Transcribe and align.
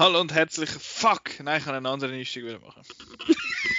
Hallo 0.00 0.18
und 0.18 0.32
herzlich. 0.32 0.70
Fuck! 0.70 1.40
Nein, 1.42 1.58
ich 1.58 1.66
kann 1.66 1.74
einen 1.74 1.84
anderen 1.84 2.14
Einstieg 2.14 2.46
wieder 2.46 2.58
machen. 2.60 2.80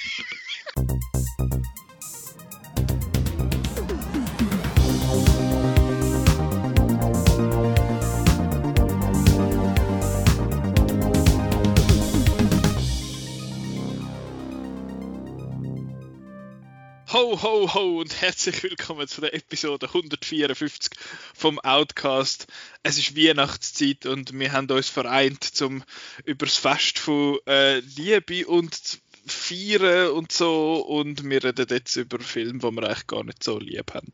Ho, 17.22 17.40
ho, 17.40 17.72
ho 17.72 18.00
und 18.00 18.20
herzlich 18.20 18.64
willkommen 18.64 19.08
zu 19.08 19.21
der 19.21 19.36
Episode 19.36 19.86
154 19.86 20.90
vom 21.36 21.60
Outcast. 21.60 22.48
Es 22.82 22.98
ist 22.98 23.16
Weihnachtszeit 23.16 24.08
und 24.08 24.34
wir 24.34 24.52
haben 24.52 24.68
uns 24.71 24.90
vereint, 24.90 25.44
zum 25.44 25.84
über 26.26 26.48
das 26.48 26.57
Fest 26.57 26.98
von 26.98 27.38
äh, 27.46 27.78
Liebe 27.82 28.48
und 28.48 29.04
feiern 29.28 30.14
und 30.14 30.32
so. 30.32 30.84
Und 30.84 31.24
wir 31.29 31.43
reden 31.43 31.68
jetzt 31.70 31.96
über 31.96 32.17
Filme, 32.17 32.57
die 32.57 32.71
wir 32.71 32.84
eigentlich 32.88 33.05
gar 33.05 33.23
nicht 33.23 33.43
so 33.43 33.59
lieb 33.59 33.93
haben. 33.93 34.12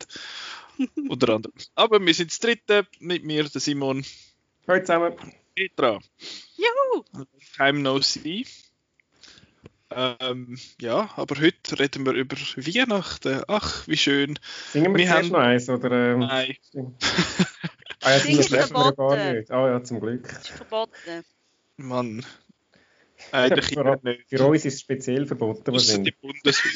Unter 1.07 1.35
anderem. 1.35 1.55
Aber 1.75 2.05
wir 2.05 2.13
sind 2.13 2.31
das 2.31 2.39
dritte 2.39 2.87
mit 2.99 3.23
mir, 3.23 3.45
der 3.45 3.61
Simon. 3.61 4.05
Hallo 4.67 4.81
zusammen. 4.81 5.15
Petra. 5.55 6.01
Juhu! 6.57 7.05
Time 7.55 7.79
No 7.79 8.01
See. 8.01 8.45
Ähm, 9.89 10.57
ja, 10.81 11.09
aber 11.15 11.39
heute 11.39 11.79
reden 11.79 12.05
wir 12.05 12.13
über 12.13 12.35
Weihnachten. 12.35 13.41
Ach, 13.47 13.87
wie 13.87 13.95
schön. 13.97 14.37
Singen 14.71 14.91
wir, 14.93 14.97
Wir 14.99 15.09
haben- 15.11 15.29
noch 15.29 15.39
eins? 15.39 15.69
Oder, 15.69 16.13
ähm, 16.13 16.19
Nein. 16.19 16.55
Ah 18.03 18.11
ja, 18.11 18.19
Singen 18.19 18.37
das 18.37 18.51
ist 18.51 18.67
verboten. 18.71 19.33
nicht. 19.37 19.51
Ah 19.51 19.67
ja, 19.69 19.83
zum 19.83 19.99
Glück. 19.99 20.27
Das 20.29 20.37
ist 20.41 20.49
verboten. 20.49 21.25
Mann. 21.77 22.23
Äh, 23.31 23.49
Für, 23.61 23.97
für 24.27 24.45
uns 24.45 24.63
ist 24.65 24.75
es 24.75 24.81
speziell 24.81 25.25
verboten. 25.25 25.73
Was 25.73 25.89
Ausser 25.89 25.97
die 26.03 26.11
Bundeswehr. 26.11 26.71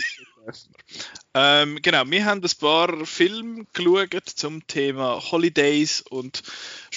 ähm, 1.35 1.77
genau, 1.83 2.03
wir 2.07 2.25
haben 2.25 2.41
ein 2.43 2.49
paar 2.59 3.05
Filme 3.05 3.65
geschaut 3.71 4.27
zum 4.27 4.65
Thema 4.65 5.21
Holidays 5.31 6.01
und 6.01 6.41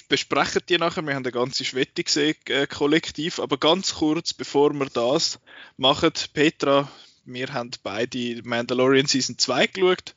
besprechen 0.08 0.62
die 0.69 0.78
nachher. 0.78 1.02
Wir 1.02 1.14
haben 1.14 1.24
eine 1.24 1.33
ganze 1.33 1.64
Schwette 1.64 2.05
gesehen, 2.05 2.36
äh, 2.47 2.66
kollektiv. 2.66 3.38
Aber 3.38 3.58
ganz 3.58 3.94
kurz, 3.94 4.33
bevor 4.33 4.72
wir 4.72 4.86
das 4.86 5.38
machen, 5.77 6.12
Petra, 6.33 6.91
wir 7.24 7.52
haben 7.52 7.70
beide 7.83 8.42
Mandalorian 8.44 9.06
Season 9.06 9.38
2 9.38 9.66
geschaut. 9.69 10.14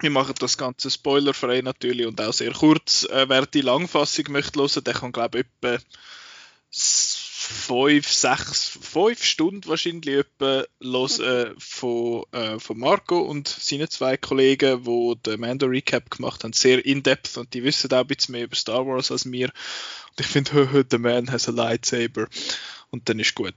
Wir 0.00 0.10
machen 0.10 0.34
das 0.38 0.56
Ganze 0.56 0.90
spoilerfrei 0.90 1.60
natürlich 1.60 2.06
und 2.06 2.20
auch 2.20 2.32
sehr 2.32 2.52
kurz. 2.52 3.04
Äh, 3.04 3.28
wer 3.28 3.46
die 3.46 3.62
Langfassung 3.62 4.26
möchte 4.30 4.60
hören, 4.60 4.84
der 4.84 4.94
kann 4.94 5.12
glaube 5.12 5.40
ich 5.40 5.46
etwa 5.60 5.82
fünf, 7.48 8.08
sechs, 8.08 8.78
fünf 8.80 9.24
Stunden 9.24 9.66
wahrscheinlich 9.68 10.18
etwa 10.18 10.64
los, 10.80 11.18
äh, 11.18 11.54
von, 11.58 12.24
äh, 12.32 12.58
von 12.58 12.78
Marco 12.78 13.20
und 13.20 13.48
seinen 13.48 13.88
zwei 13.88 14.16
Kollegen, 14.18 14.84
die 14.84 15.14
den 15.24 15.40
Mando 15.40 15.66
Recap 15.66 16.10
gemacht 16.10 16.44
haben, 16.44 16.52
sehr 16.52 16.84
in-depth 16.84 17.38
und 17.38 17.54
die 17.54 17.64
wissen 17.64 17.90
auch 17.92 18.00
ein 18.00 18.06
bisschen 18.06 18.32
mehr 18.32 18.44
über 18.44 18.56
Star 18.56 18.86
Wars 18.86 19.10
als 19.10 19.30
wir. 19.30 19.46
Und 19.46 20.20
ich 20.20 20.26
finde, 20.26 20.84
the 20.90 20.98
man 20.98 21.30
has 21.30 21.48
a 21.48 21.52
lightsaber. 21.52 22.28
Und 22.90 23.08
dann 23.08 23.18
ist 23.18 23.34
gut. 23.34 23.54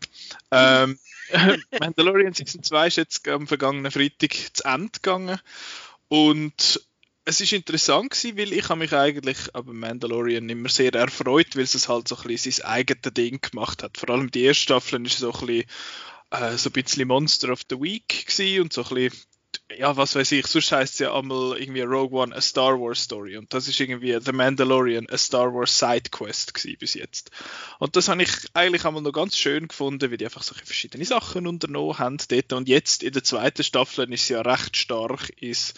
Ähm, 0.52 0.98
Mandalorian 1.80 2.34
Season 2.34 2.64
2 2.64 2.88
ist 2.88 2.98
jetzt 2.98 3.28
am 3.28 3.48
vergangenen 3.48 3.92
Freitag 3.92 4.32
zu 4.54 4.64
Ende 4.64 4.92
gegangen. 4.94 5.40
Und 6.08 6.82
es 7.26 7.40
ist 7.40 7.54
interessant 7.54 8.12
gewesen, 8.12 8.38
weil 8.38 8.54
ich 8.54 8.70
habe 8.70 8.80
mich 8.80 8.94
eigentlich 8.94 9.38
aber 9.54 9.74
Mandalorian 9.74 10.50
immer 10.50 10.70
sehr 10.70 10.94
erfreut, 10.94 11.56
weil 11.56 11.64
es 11.64 11.88
halt 11.88 12.08
so 12.08 12.18
ein 12.18 12.28
bisschen 12.28 12.52
sein 12.52 12.66
eigenes 12.66 13.14
Ding 13.14 13.40
gemacht 13.42 13.84
hat. 13.84 13.98
Vor 13.98 14.10
allem 14.10 14.32
die 14.32 14.44
erste 14.44 14.64
Staffel 14.64 15.06
ist 15.06 15.20
so 15.20 15.32
ein 15.32 15.46
bisschen, 15.46 15.66
äh, 16.32 16.58
so 16.58 16.70
ein 16.70 16.74
bisschen 16.74 17.08
Monster 17.08 17.52
of 17.52 17.62
the 17.70 17.80
Week 17.80 18.26
gewesen 18.28 18.64
und 18.64 18.74
so 18.74 18.84
ein 18.84 18.96
bisschen 18.96 19.24
ja, 19.78 19.96
was 19.96 20.16
weiß 20.16 20.32
ich, 20.34 20.48
sonst 20.48 20.72
heißt 20.72 20.94
es 20.94 21.00
ja 21.00 21.14
einmal 21.14 21.58
irgendwie 21.58 21.82
Rogue 21.82 22.20
One, 22.22 22.36
a 22.36 22.42
Star 22.42 22.80
Wars 22.80 23.04
Story. 23.04 23.38
Und 23.38 23.54
das 23.54 23.68
ist 23.68 23.80
irgendwie 23.80 24.18
The 24.20 24.32
Mandalorian, 24.32 25.08
a 25.10 25.18
Star 25.18 25.54
Wars 25.54 25.78
Side 25.78 26.10
Quest 26.12 26.54
gewesen 26.54 26.78
bis 26.80 26.94
jetzt. 26.94 27.32
Und 27.80 27.96
das 27.96 28.08
habe 28.08 28.24
ich 28.24 28.32
eigentlich 28.54 28.86
einmal 28.86 29.02
noch 29.02 29.12
ganz 29.12 29.38
schön 29.38 29.68
gefunden, 29.68 30.10
weil 30.10 30.18
die 30.18 30.26
einfach 30.26 30.44
so 30.44 30.56
verschiedene 30.56 31.06
Sachen 31.06 31.48
unternommen 31.48 32.00
haben 32.00 32.18
dort. 32.30 32.54
Und 32.54 32.68
jetzt 32.70 33.04
in 33.04 33.14
der 33.14 33.24
zweiten 33.24 33.64
Staffel 33.64 34.12
ist 34.12 34.28
sie 34.28 34.34
ja 34.34 34.42
recht 34.42 34.78
stark 34.78 35.32
ins, 35.42 35.74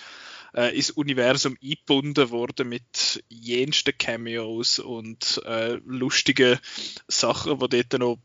äh, 0.53 0.75
ins 0.75 0.91
Universum 0.91 1.57
eingebunden 1.61 2.29
worden 2.29 2.69
mit 2.69 3.23
jensten 3.29 3.97
Cameos 3.97 4.79
und 4.79 5.41
äh, 5.45 5.79
lustigen 5.85 6.59
Sachen, 7.07 7.59
die 7.59 7.67
dort 7.69 7.99
noch 7.99 8.17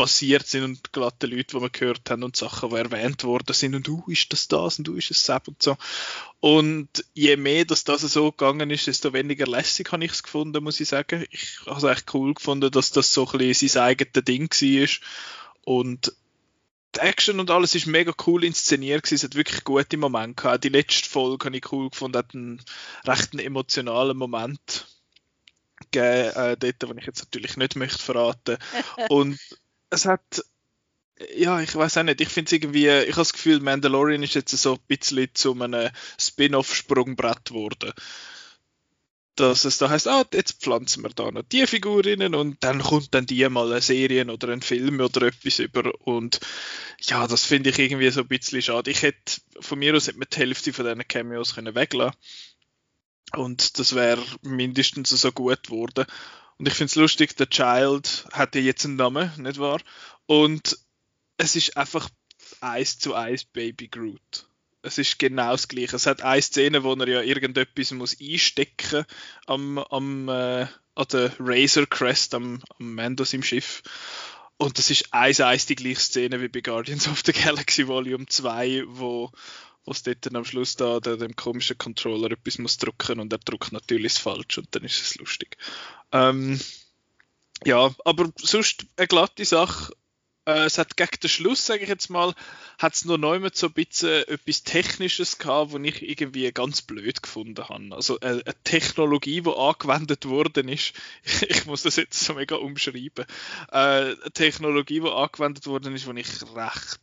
passiert 0.00 0.46
sind 0.46 0.64
und 0.64 0.92
glatte 0.94 1.26
Leute, 1.26 1.58
die 1.58 1.60
wir 1.60 1.68
gehört 1.68 2.08
haben 2.08 2.22
und 2.22 2.34
Sachen, 2.34 2.70
die 2.70 2.76
erwähnt 2.76 3.22
worden 3.24 3.52
sind 3.52 3.74
und 3.74 3.86
du 3.86 4.02
ist 4.06 4.32
das 4.32 4.48
das 4.48 4.78
und 4.78 4.88
du 4.88 4.94
ist 4.94 5.10
es 5.10 5.26
Sepp 5.26 5.46
und 5.46 5.62
so. 5.62 5.76
Und 6.40 6.88
je 7.12 7.36
mehr 7.36 7.66
dass 7.66 7.84
das 7.84 8.00
so 8.00 8.30
gegangen 8.30 8.70
ist, 8.70 8.86
desto 8.86 9.12
weniger 9.12 9.46
lässig 9.46 9.92
habe 9.92 10.02
ich 10.02 10.12
es 10.12 10.22
gefunden, 10.22 10.64
muss 10.64 10.80
ich 10.80 10.88
sagen. 10.88 11.26
Ich 11.30 11.58
habe 11.66 11.76
es 11.76 11.84
echt 11.84 12.14
cool 12.14 12.32
gefunden, 12.32 12.70
dass 12.70 12.92
das 12.92 13.12
so 13.12 13.28
ein 13.28 13.38
bisschen 13.38 13.68
sein 13.68 13.82
eigenes 13.82 14.24
Ding 14.24 14.50
war. 14.50 14.88
Und 15.64 16.14
die 16.96 17.00
Action 17.00 17.40
und 17.40 17.50
alles 17.50 17.74
ist 17.74 17.86
mega 17.86 18.12
cool 18.26 18.44
inszeniert 18.44 19.02
gewesen. 19.02 19.16
Es 19.16 19.24
hat 19.24 19.34
wirklich 19.34 19.64
gute 19.64 19.96
Momente 19.96 20.42
gehabt. 20.42 20.64
Die 20.64 20.70
letzte 20.70 21.08
Folge 21.08 21.46
habe 21.46 21.56
ich 21.56 21.72
cool 21.72 21.90
gefunden, 21.90 22.18
hat 22.18 22.34
einen 22.34 22.62
recht 23.06 23.34
emotionalen 23.34 24.16
Moment 24.16 24.86
gegeben, 25.90 26.36
äh, 26.36 26.56
dort, 26.56 26.82
den 26.82 26.98
ich 26.98 27.06
jetzt 27.06 27.20
natürlich 27.20 27.56
nicht 27.56 27.76
möchte 27.76 28.02
verraten. 28.02 28.58
Und 29.08 29.38
es 29.90 30.06
hat, 30.06 30.44
ja, 31.36 31.60
ich 31.60 31.74
weiß 31.74 31.98
auch 31.98 32.02
nicht, 32.02 32.20
ich 32.20 32.28
finde 32.28 32.48
es 32.48 32.52
irgendwie, 32.52 32.88
ich 32.88 33.12
habe 33.12 33.20
das 33.20 33.32
Gefühl, 33.32 33.60
Mandalorian 33.60 34.22
ist 34.22 34.34
jetzt 34.34 34.56
so 34.56 34.74
ein 34.74 34.80
bisschen 34.88 35.28
zu 35.34 35.60
einem 35.60 35.90
Spin-off-Sprungbrett 36.18 37.46
geworden. 37.46 37.92
Dass 39.40 39.64
es 39.64 39.78
da 39.78 39.88
heißt, 39.88 40.06
ah, 40.06 40.24
jetzt 40.34 40.60
pflanzen 40.60 41.02
wir 41.02 41.10
da 41.10 41.30
noch 41.30 41.42
die 41.42 41.66
Figurinnen 41.66 42.34
und 42.34 42.62
dann 42.62 42.80
kommt 42.82 43.14
dann 43.14 43.24
die 43.24 43.48
mal 43.48 43.70
eine 43.70 43.80
Serie 43.80 44.26
oder 44.26 44.48
ein 44.48 44.60
Film 44.60 45.00
oder 45.00 45.28
etwas 45.28 45.58
über 45.58 45.92
und 46.06 46.40
ja, 47.00 47.26
das 47.26 47.46
finde 47.46 47.70
ich 47.70 47.78
irgendwie 47.78 48.10
so 48.10 48.20
ein 48.20 48.28
bisschen 48.28 48.60
schade. 48.60 48.90
Ich 48.90 49.00
hätte, 49.00 49.40
von 49.60 49.78
mir 49.78 49.96
aus 49.96 50.08
hätte 50.08 50.18
man 50.18 50.28
die 50.30 50.36
Hälfte 50.36 50.74
von 50.74 50.84
diesen 50.84 51.08
Cameos 51.08 51.54
können 51.54 51.74
weglassen 51.74 52.18
und 53.32 53.78
das 53.78 53.94
wäre 53.94 54.22
mindestens 54.42 55.08
so 55.08 55.32
gut 55.32 55.62
geworden. 55.62 56.04
Und 56.58 56.68
ich 56.68 56.74
finde 56.74 56.90
es 56.90 56.96
lustig, 56.96 57.34
der 57.36 57.48
Child 57.48 58.26
hat 58.32 58.54
ja 58.54 58.60
jetzt 58.60 58.84
einen 58.84 58.96
Namen, 58.96 59.32
nicht 59.38 59.58
wahr? 59.58 59.80
Und 60.26 60.76
es 61.38 61.56
ist 61.56 61.78
einfach 61.78 62.10
eins 62.60 62.98
zu 62.98 63.14
eins 63.14 63.46
Baby 63.46 63.88
Groot. 63.88 64.49
Es 64.82 64.98
ist 64.98 65.18
genau 65.18 65.52
das 65.52 65.68
gleiche. 65.68 65.96
Es 65.96 66.06
hat 66.06 66.22
eine 66.22 66.40
Szene, 66.40 66.84
wo 66.84 66.94
er 66.94 67.08
ja 67.08 67.22
irgendetwas 67.22 67.90
muss 67.92 68.16
einstecken 68.20 69.04
am, 69.46 69.78
am 69.78 70.28
äh, 70.28 70.66
an 70.94 71.06
der 71.12 71.32
Razor 71.38 71.86
Crest 71.86 72.34
am, 72.34 72.62
am 72.78 72.94
Mandos 72.94 73.32
im 73.32 73.42
Schiff. 73.42 73.82
Und 74.56 74.78
das 74.78 74.90
ist 74.90 75.12
eins 75.12 75.40
eins 75.40 75.66
die 75.66 75.74
gleiche 75.74 76.00
Szene 76.00 76.40
wie 76.40 76.48
bei 76.48 76.60
Guardians 76.60 77.08
of 77.08 77.22
the 77.24 77.32
Galaxy 77.32 77.86
Volume 77.86 78.26
2, 78.26 78.84
wo 78.86 79.30
es 79.86 80.02
dort 80.02 80.26
dann 80.26 80.36
am 80.36 80.44
Schluss 80.44 80.76
da 80.76 81.00
der, 81.00 81.16
dem 81.16 81.34
komischen 81.34 81.78
Controller 81.78 82.30
etwas 82.30 82.58
muss 82.58 82.76
drücken 82.76 83.20
und 83.20 83.32
er 83.32 83.38
drückt 83.38 83.72
natürlich 83.72 84.14
falsch 84.14 84.58
und 84.58 84.74
dann 84.74 84.84
ist 84.84 85.00
es 85.00 85.16
lustig. 85.16 85.56
Ähm, 86.12 86.60
ja, 87.64 87.90
aber 88.04 88.30
sonst 88.36 88.86
eine 88.96 89.06
glatte 89.06 89.44
Sache. 89.44 89.92
Äh, 90.46 90.64
es 90.64 90.78
hat 90.78 90.96
gegen 90.96 91.20
den 91.22 91.28
Schluss, 91.28 91.66
sage 91.66 91.82
ich 91.82 91.88
jetzt 91.88 92.10
mal, 92.10 92.34
hat 92.78 92.94
es 92.94 93.04
noch 93.04 93.18
neu 93.18 93.40
so 93.52 93.66
ein 93.66 93.72
bisschen 93.72 94.24
etwas 94.28 94.62
Technisches 94.62 95.38
gehabt, 95.38 95.72
was 95.72 95.80
ich 95.82 96.08
irgendwie 96.08 96.50
ganz 96.52 96.82
blöd 96.82 97.22
gefunden 97.22 97.68
habe. 97.68 97.94
Also 97.94 98.18
äh, 98.20 98.42
eine 98.44 98.54
Technologie, 98.64 99.42
die 99.42 99.50
angewendet 99.50 100.26
worden 100.26 100.68
ist, 100.68 100.94
ich 101.48 101.66
muss 101.66 101.82
das 101.82 101.96
jetzt 101.96 102.20
so 102.20 102.34
mega 102.34 102.56
umschreiben, 102.56 103.26
äh, 103.70 103.76
eine 103.76 104.16
Technologie, 104.32 105.00
die 105.00 105.08
angewendet 105.08 105.66
worden 105.66 105.94
ist, 105.94 106.06
die 106.06 106.20
ich 106.20 106.42
recht 106.54 107.00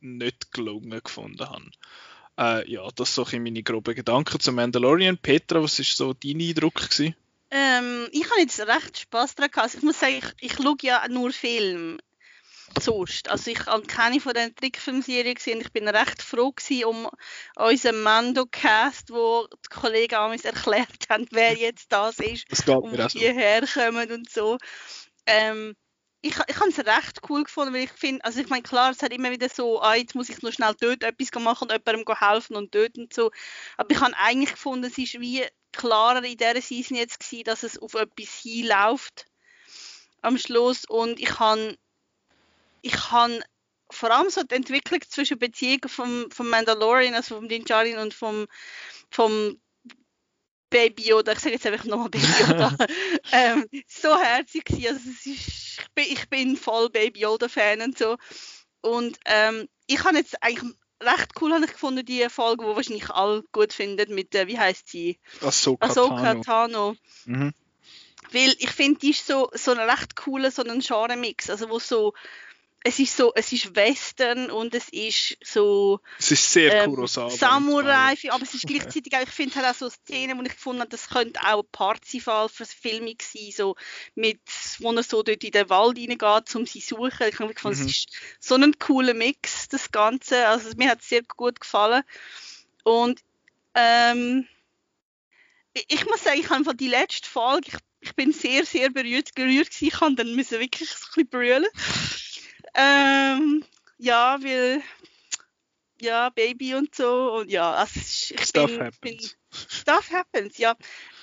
nicht 0.00 0.52
gelungen 0.52 1.00
gefunden 1.02 1.48
habe. 1.48 1.70
Äh, 2.38 2.70
ja, 2.70 2.88
das 2.94 3.14
sind 3.14 3.28
so 3.28 3.38
meine 3.38 3.62
groben 3.62 3.94
Gedanken 3.94 4.40
zum 4.40 4.54
Mandalorian. 4.54 5.18
Petra, 5.18 5.62
was 5.62 5.78
ist 5.78 5.96
so 5.96 6.14
dein 6.14 6.40
Eindruck 6.40 6.76
gewesen? 6.76 7.14
Ähm, 7.50 8.08
ich 8.12 8.24
habe 8.30 8.40
jetzt 8.40 8.60
recht 8.60 8.98
Spaß 8.98 9.34
daran 9.34 9.50
gehabt. 9.50 9.64
Also 9.64 9.78
ich 9.78 9.84
muss 9.84 10.00
sagen, 10.00 10.14
ich, 10.16 10.50
ich 10.50 10.52
schaue 10.54 10.76
ja 10.82 11.06
nur 11.08 11.32
Filme. 11.32 11.98
Sonst. 12.78 13.28
Also 13.28 13.50
ich 13.50 13.66
habe 13.66 13.82
keine 13.86 14.20
von 14.20 14.34
den 14.34 14.54
Trickfilmserien 14.54 15.34
gesehen. 15.34 15.60
Ich 15.60 15.72
bin 15.72 15.88
recht 15.88 16.22
froh 16.22 16.52
gewesen 16.52 16.84
um 16.84 17.08
unseren 17.56 18.02
Mando-Cast, 18.02 19.10
wo 19.10 19.46
die 19.48 19.68
Kollegen 19.68 20.14
amigs 20.14 20.44
erklärt 20.44 21.08
haben, 21.08 21.26
wer 21.30 21.54
jetzt 21.56 21.92
das 21.92 22.18
ist 22.18 22.46
Das 22.48 22.66
und 22.68 22.92
mir 22.92 23.06
auch 23.06 23.10
so. 23.10 23.18
hierher 23.18 23.66
kommen 23.66 24.10
und 24.12 24.30
so. 24.30 24.58
Ähm, 25.26 25.74
ich, 26.22 26.36
ich 26.48 26.56
habe 26.60 26.68
es 26.68 26.78
recht 26.78 27.20
cool 27.28 27.44
gefunden, 27.44 27.72
weil 27.72 27.84
ich 27.84 27.92
finde, 27.92 28.24
also 28.24 28.40
ich 28.40 28.48
meine, 28.48 28.62
klar, 28.62 28.90
es 28.90 29.02
hat 29.02 29.12
immer 29.12 29.30
wieder 29.30 29.48
so, 29.48 29.80
ah, 29.80 29.94
jetzt 29.94 30.14
muss 30.14 30.28
ich 30.28 30.42
nur 30.42 30.52
schnell 30.52 30.74
dort 30.78 31.02
etwas 31.02 31.30
machen 31.42 31.70
und 31.70 31.72
jemandem 31.72 32.14
helfen 32.18 32.56
und 32.56 32.74
dort 32.74 32.98
und 32.98 33.12
so. 33.12 33.30
Aber 33.78 33.90
ich 33.90 34.00
habe 34.00 34.14
eigentlich 34.18 34.52
gefunden, 34.52 34.84
es 34.84 34.98
ist 34.98 35.18
wie 35.20 35.44
klarer 35.72 36.22
in 36.24 36.36
dieser 36.36 36.60
Season 36.60 36.96
jetzt 36.96 37.20
gewesen, 37.20 37.44
dass 37.44 37.62
es 37.62 37.78
auf 37.78 37.94
etwas 37.94 38.34
hinläuft. 38.42 39.26
am 40.22 40.38
Schluss 40.38 40.84
und 40.84 41.18
ich 41.18 41.38
habe 41.38 41.76
ich 42.82 43.10
habe 43.10 43.40
vor 43.90 44.10
allem 44.10 44.30
so 44.30 44.42
die 44.42 44.54
Entwicklung 44.54 45.00
zwischen 45.08 45.38
Beziehungen 45.38 45.88
vom, 45.88 46.30
vom 46.30 46.48
Mandalorian, 46.48 47.14
also 47.14 47.36
vom 47.36 47.48
Din 47.48 47.64
Djarin 47.64 47.98
und 47.98 48.14
vom, 48.14 48.46
vom 49.10 49.60
Baby 50.70 51.08
Yoda, 51.08 51.32
ich 51.32 51.40
sage 51.40 51.54
jetzt 51.54 51.66
einfach 51.66 51.84
nochmal 51.84 52.10
Baby 52.10 52.26
Yoda, 52.40 52.76
ähm, 53.32 53.66
so 53.88 54.16
herzig 54.16 54.64
gewesen. 54.64 54.94
Also 54.94 55.10
es 55.10 55.26
ist, 55.26 55.48
ich, 55.48 55.86
bin, 55.94 56.04
ich 56.04 56.28
bin 56.28 56.56
voll 56.56 56.88
Baby 56.90 57.20
Yoda 57.20 57.48
Fan 57.48 57.82
und 57.82 57.98
so. 57.98 58.16
Und 58.80 59.18
ähm, 59.26 59.68
ich 59.86 60.04
habe 60.04 60.16
jetzt 60.16 60.42
eigentlich 60.42 60.72
recht 61.02 61.32
cool 61.40 61.52
habe 61.52 61.64
ich 61.64 61.72
gefunden, 61.72 62.04
die 62.04 62.28
Folge, 62.28 62.64
die 62.64 62.76
wahrscheinlich 62.76 63.10
alle 63.10 63.42
gut 63.52 63.72
finden, 63.72 64.14
mit, 64.14 64.34
äh, 64.34 64.46
wie 64.46 64.58
heißt 64.58 64.88
sie? 64.88 65.18
Ahsoka, 65.40 65.86
Ahsoka 65.86 66.16
Tano. 66.16 66.42
Tano. 66.42 66.96
Mhm. 67.24 67.52
Weil 68.32 68.54
ich 68.58 68.70
finde, 68.70 69.00
die 69.00 69.10
ist 69.10 69.26
so, 69.26 69.50
so 69.54 69.72
ein 69.72 69.78
recht 69.78 70.14
cooler, 70.14 70.50
so 70.50 70.62
ein 70.62 70.80
Genre-Mix. 70.80 71.50
Also 71.50 71.68
wo 71.68 71.78
so, 71.78 72.12
es 72.82 72.98
ist 72.98 73.14
so, 73.16 73.32
es 73.34 73.52
ist 73.52 73.76
Western 73.76 74.50
und 74.50 74.74
es 74.74 74.88
ist 74.88 75.36
so 75.44 76.00
Es 76.18 76.30
ist 76.30 76.50
sehr 76.50 76.72
ähm. 76.72 76.90
Samurai, 77.38 78.14
aber 78.30 78.42
es 78.42 78.54
ist 78.54 78.62
gleichzeitig 78.66 79.14
auch, 79.14 79.22
ich 79.22 79.28
finde 79.28 79.54
halt 79.56 79.66
auch 79.66 79.78
so 79.78 79.90
Szenen, 79.90 80.38
wo 80.38 80.42
ich 80.42 80.52
gefunden 80.52 80.80
habe, 80.80 80.88
das 80.90 81.08
könnte 81.08 81.38
auch 81.46 81.62
ein 81.62 81.68
Parzifal 81.72 82.48
für 82.48 82.64
Filme 82.64 83.14
sein, 83.20 83.50
so 83.54 83.76
mit, 84.14 84.40
wo 84.78 84.92
er 84.92 85.02
so 85.02 85.22
dort 85.22 85.44
in 85.44 85.50
den 85.50 85.68
Wald 85.68 85.98
reingeht, 85.98 86.54
um 86.56 86.64
sie 86.64 86.80
zu 86.80 86.96
suchen. 86.96 87.28
Ich 87.28 87.38
habe 87.38 87.52
gefunden, 87.52 87.80
Mhm. 87.80 87.86
es 87.86 87.90
ist 87.92 88.08
so 88.40 88.54
ein 88.54 88.78
cooler 88.78 89.14
Mix, 89.14 89.68
das 89.68 89.90
Ganze. 89.92 90.46
Also 90.48 90.70
mir 90.76 90.88
hat 90.90 91.00
es 91.02 91.08
sehr 91.10 91.22
gut 91.36 91.60
gefallen. 91.60 92.02
Und 92.84 93.20
ähm, 93.74 94.48
ich- 95.74 96.06
muss 96.06 96.24
sagen, 96.24 96.38
ich 96.40 96.46
habe 96.46 96.56
einfach 96.56 96.74
die 96.74 96.88
letzte 96.88 97.28
Folge, 97.28 97.68
ich, 97.68 97.74
ich 98.00 98.14
bin 98.16 98.32
sehr, 98.32 98.64
sehr 98.64 98.90
berührt, 98.90 99.36
gerührt 99.36 99.68
gewesen. 99.68 99.84
Ich 99.88 99.92
kann 100.00 100.16
dann 100.16 100.34
müssen 100.34 100.58
wirklich 100.58 100.88
so 100.88 100.96
ein 100.96 101.26
bisschen 101.26 101.28
brüllen. 101.28 101.66
Ähm, 102.74 103.64
ja, 103.98 104.38
weil 104.42 104.82
ja, 106.00 106.30
Baby 106.30 106.74
und 106.74 106.94
so 106.94 107.32
und 107.34 107.50
ja, 107.50 107.72
also 107.74 108.00
ich 108.00 108.34
ich 108.34 108.44
Stuff 108.46 108.66
bin, 108.66 108.78
bin 108.78 108.86
happens. 108.86 109.36
Stuff 109.68 110.10
happens, 110.10 110.58
ja. 110.58 110.76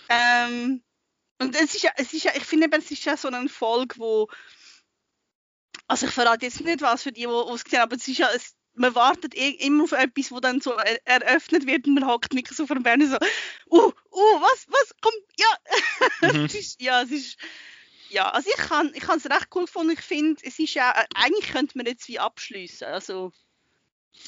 Ähm, 0.09 0.83
und 1.39 1.55
es 1.55 1.75
ist 1.75 1.83
ja, 1.83 1.91
es 1.97 2.13
ist 2.13 2.23
ja, 2.23 2.31
ich 2.35 2.43
finde 2.45 2.69
es 2.77 2.91
ist 2.91 3.05
ja 3.05 3.17
so 3.17 3.27
eine 3.27 3.49
Folge, 3.49 3.95
wo 3.97 4.27
also 5.87 6.05
ich 6.07 6.11
verrate 6.11 6.45
jetzt 6.45 6.61
nicht 6.61 6.81
was 6.81 7.03
für 7.03 7.11
die, 7.11 7.21
die 7.21 7.53
es 7.53 7.63
gesehen 7.63 7.79
haben, 7.79 7.89
aber 7.89 7.95
es 7.95 8.07
ist 8.07 8.17
ja, 8.17 8.29
es, 8.35 8.55
man 8.73 8.93
wartet 8.93 9.35
eh 9.35 9.49
immer 9.49 9.85
auf 9.85 9.93
etwas, 9.93 10.31
wo 10.31 10.39
dann 10.39 10.61
so 10.61 10.73
er- 10.73 11.05
eröffnet 11.07 11.65
wird 11.65 11.87
und 11.87 11.95
man 11.95 12.07
hockt 12.07 12.33
nicht 12.33 12.47
so 12.49 12.67
vor 12.67 12.75
dem 12.75 12.83
Fernseher 12.83 13.17
so, 13.19 13.77
uh, 13.77 13.91
uh, 14.11 14.41
was, 14.41 14.67
was, 14.69 14.93
komm, 15.01 15.13
ja. 15.37 15.47
Mhm. 16.33 16.45
es 16.45 16.55
ist, 16.55 16.81
ja, 16.81 17.01
es 17.03 17.11
ist, 17.11 17.37
ja, 18.09 18.29
also 18.29 18.49
ich 18.49 18.57
kann, 18.57 18.91
ich 18.93 19.03
es 19.03 19.25
recht 19.25 19.47
cool 19.55 19.65
gefunden. 19.65 19.93
Ich 19.93 20.01
finde, 20.01 20.41
es 20.43 20.59
ist 20.59 20.73
ja, 20.73 20.91
äh, 20.91 21.05
eigentlich 21.15 21.51
könnte 21.51 21.77
man 21.77 21.85
jetzt 21.85 22.07
wie 22.07 22.19
abschließen. 22.19 22.87
Also 22.87 23.31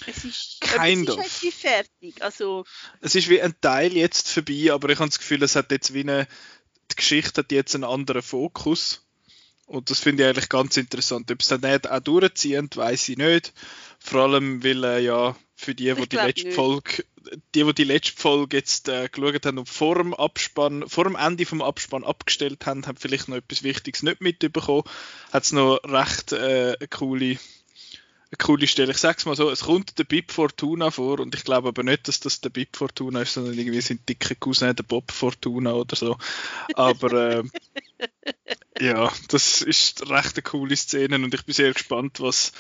es 0.06 0.24
ist, 0.24 0.62
Kind 0.62 1.10
es 1.10 1.16
ist 1.16 1.22
halt 1.22 1.42
wie 1.42 1.52
fertig. 1.52 2.22
Also 2.24 2.66
Es 3.02 3.16
ist 3.16 3.30
wie 3.30 3.42
ein 3.42 3.60
Teil 3.62 3.96
jetzt 3.96 4.30
vorbei, 4.30 4.72
aber 4.72 4.90
ich 4.90 5.00
habe 5.00 5.10
das 5.10 5.20
Gefühl, 5.20 5.44
es 5.44 5.56
hat 5.56 5.72
jetzt 5.72 5.94
wie 5.94 6.02
eine, 6.02 6.28
die 6.92 6.96
Geschichte 6.96 7.42
hat 7.42 7.52
jetzt 7.52 7.76
einen 7.76 7.84
anderen 7.84 8.22
Fokus. 8.22 9.06
Und 9.66 9.92
das 9.92 10.00
finde 10.00 10.24
ich 10.24 10.30
eigentlich 10.30 10.50
ganz 10.50 10.78
interessant. 10.78 11.30
Ob 11.32 11.42
es 11.42 11.48
dann 11.48 11.62
nicht 11.62 11.90
auch 11.90 12.00
durchziehen, 12.00 12.70
weiß 12.74 13.10
ich 13.10 13.18
nicht. 13.18 13.54
Vor 14.00 14.22
allem, 14.22 14.64
weil 14.64 14.84
äh, 14.84 15.00
ja 15.00 15.36
für 15.56 15.76
die, 15.76 15.94
die 15.94 16.02
Ich 16.02 16.10
die 16.10 16.16
letzte 16.16 16.48
nicht. 16.48 16.56
Folge, 16.56 17.04
die, 17.56 17.64
die 17.64 17.74
die 17.74 17.84
letzte 17.84 18.22
Folge 18.22 18.58
jetzt 18.58 18.90
äh, 18.90 19.10
geschaut 19.10 19.46
haben 19.46 19.58
und 19.58 19.70
vor 19.70 19.96
dem 19.96 20.14
Abspann, 20.14 20.88
vor 20.88 21.06
dem 21.06 21.16
Ende 21.16 21.46
vom 21.46 21.62
Abspann 21.62 22.04
abgestellt 22.04 22.66
haben, 22.66 22.86
haben 22.86 22.98
vielleicht 22.98 23.28
noch 23.28 23.38
etwas 23.38 23.64
Wichtiges 23.64 24.04
nicht 24.04 24.22
mitbekommen. 24.22 24.84
Hat 25.32 25.44
es 25.44 25.52
noch 25.52 25.80
recht 25.84 26.32
äh, 26.32 26.76
eine 26.80 26.88
coole 26.88 27.38
eine 28.32 28.38
coole 28.38 28.68
Stelle. 28.68 28.92
Ich 28.92 29.00
sag's 29.00 29.26
mal 29.26 29.36
so, 29.36 29.50
es 29.50 29.62
kommt 29.62 29.98
der 29.98 30.04
Bib 30.04 30.32
Fortuna 30.32 30.92
vor 30.92 31.20
und 31.20 31.34
ich 31.34 31.44
glaube 31.44 31.70
aber 31.70 31.82
nicht, 31.82 32.08
dass 32.08 32.20
das 32.20 32.42
der 32.42 32.52
Bib 32.52 32.78
Fortuna 32.78 33.24
ist, 33.24 33.34
sondern 33.34 33.58
irgendwie 33.58 33.82
sein 33.82 34.00
dicker 34.08 34.36
Cousin, 34.36 34.76
der 34.76 34.84
Bob 34.84 35.12
Fortuna 35.12 35.74
oder 35.74 35.96
so. 35.96 36.16
Aber 36.76 37.14
äh, 37.14 37.44
ja, 38.80 39.12
das 39.30 39.64
ist 39.64 40.10
recht 40.12 40.36
eine 40.36 40.44
coole 40.44 40.76
Szene 40.76 41.16
und 41.16 41.34
ich 41.34 41.44
bin 41.44 41.56
sehr 41.56 41.74
gespannt, 41.74 42.20
was, 42.20 42.52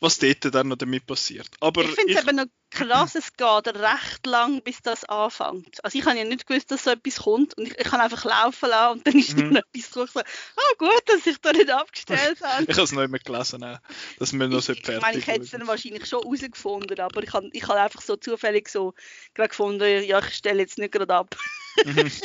was 0.00 0.18
dort 0.18 0.54
dann 0.54 0.68
noch 0.68 0.76
damit 0.76 1.06
passiert. 1.06 1.48
Aber 1.60 1.82
ich 1.82 1.90
finde 1.92 2.14
es 2.14 2.22
eben 2.22 2.36
noch 2.36 2.46
krass, 2.70 3.14
es 3.14 3.32
geht 3.32 3.66
recht 3.68 4.26
lang, 4.26 4.62
bis 4.62 4.82
das 4.82 5.04
anfängt. 5.04 5.82
Also 5.84 5.98
ich 5.98 6.04
habe 6.04 6.18
ja 6.18 6.24
nicht 6.24 6.46
gewusst, 6.46 6.70
dass 6.70 6.84
so 6.84 6.90
etwas 6.90 7.16
kommt 7.16 7.56
und 7.56 7.68
ich, 7.68 7.78
ich 7.78 7.84
kann 7.86 8.00
einfach 8.00 8.24
laufen 8.24 8.68
lassen 8.68 8.98
und 8.98 9.06
dann 9.06 9.18
ist 9.18 9.36
Mhm. 9.36 9.50
noch 9.50 9.62
etwas 9.72 9.90
gekommen. 9.90 10.08
So, 10.14 10.20
ah 10.20 10.72
gut, 10.78 11.02
dass 11.06 11.26
ich 11.26 11.38
da 11.38 11.52
nicht 11.52 11.70
abgestellt 11.70 12.38
habe. 12.42 12.62
ich 12.64 12.68
habe 12.74 12.82
es 12.82 12.92
noch 12.92 13.02
immer 13.02 13.18
gelesen, 13.18 13.64
auch, 13.64 13.78
dass 14.18 14.32
wir 14.32 14.48
noch 14.48 14.58
Ich, 14.58 14.64
so 14.66 14.72
ich 14.72 14.86
meine, 14.86 15.00
fertig 15.00 15.18
ich 15.20 15.26
hätte 15.26 15.44
es 15.44 15.50
dann 15.50 15.66
wahrscheinlich 15.66 16.06
schon 16.06 16.22
herausgefunden, 16.22 17.00
aber 17.00 17.22
ich 17.22 17.32
habe 17.32 17.48
ich 17.52 17.62
hab 17.66 17.76
einfach 17.76 18.02
so 18.02 18.16
zufällig 18.16 18.68
so 18.68 18.92
gerade 19.34 19.48
gefunden, 19.48 20.04
ja, 20.04 20.18
ich 20.18 20.34
stelle 20.34 20.60
jetzt 20.60 20.78
nicht 20.78 20.92
gerade 20.92 21.14
ab. 21.14 21.36
Mhm. 21.84 22.10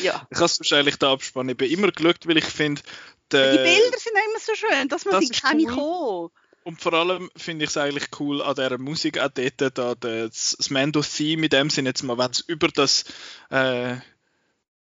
Ja. 0.00 0.26
Ich 0.30 0.36
habe 0.38 0.46
es 0.46 0.58
wahrscheinlich 0.60 0.96
den 0.96 1.10
Abspann 1.10 1.48
eben 1.50 1.70
immer 1.70 1.92
geschaut, 1.92 2.26
weil 2.26 2.38
ich 2.38 2.44
finde, 2.46 2.80
die 2.80 3.36
der- 3.36 3.52
Bilder 3.62 3.98
sind 3.98 4.12
immer 4.12 4.40
so 4.40 4.54
schön, 4.54 4.88
dass 4.88 5.04
man 5.04 5.14
das 5.16 5.26
sie 5.26 5.34
keine 5.34 5.64
cool. 5.64 5.74
kommen. 5.74 6.30
Und 6.68 6.82
vor 6.82 6.92
allem 6.92 7.30
finde 7.34 7.64
ich 7.64 7.70
es 7.70 7.78
eigentlich 7.78 8.08
cool 8.20 8.42
an 8.42 8.54
dieser 8.54 8.76
Musik 8.76 9.18
auch 9.18 9.30
dort, 9.30 9.78
da 9.78 9.94
das, 9.94 10.54
das 10.58 10.68
Mando-Theme 10.68 11.44
in 11.44 11.48
dem 11.48 11.70
Sinne 11.70 11.88
jetzt 11.88 12.02
mal, 12.02 12.18
wenn 12.18 12.30
es 12.30 12.40
über 12.40 12.68
das 12.68 13.06
äh, 13.48 13.96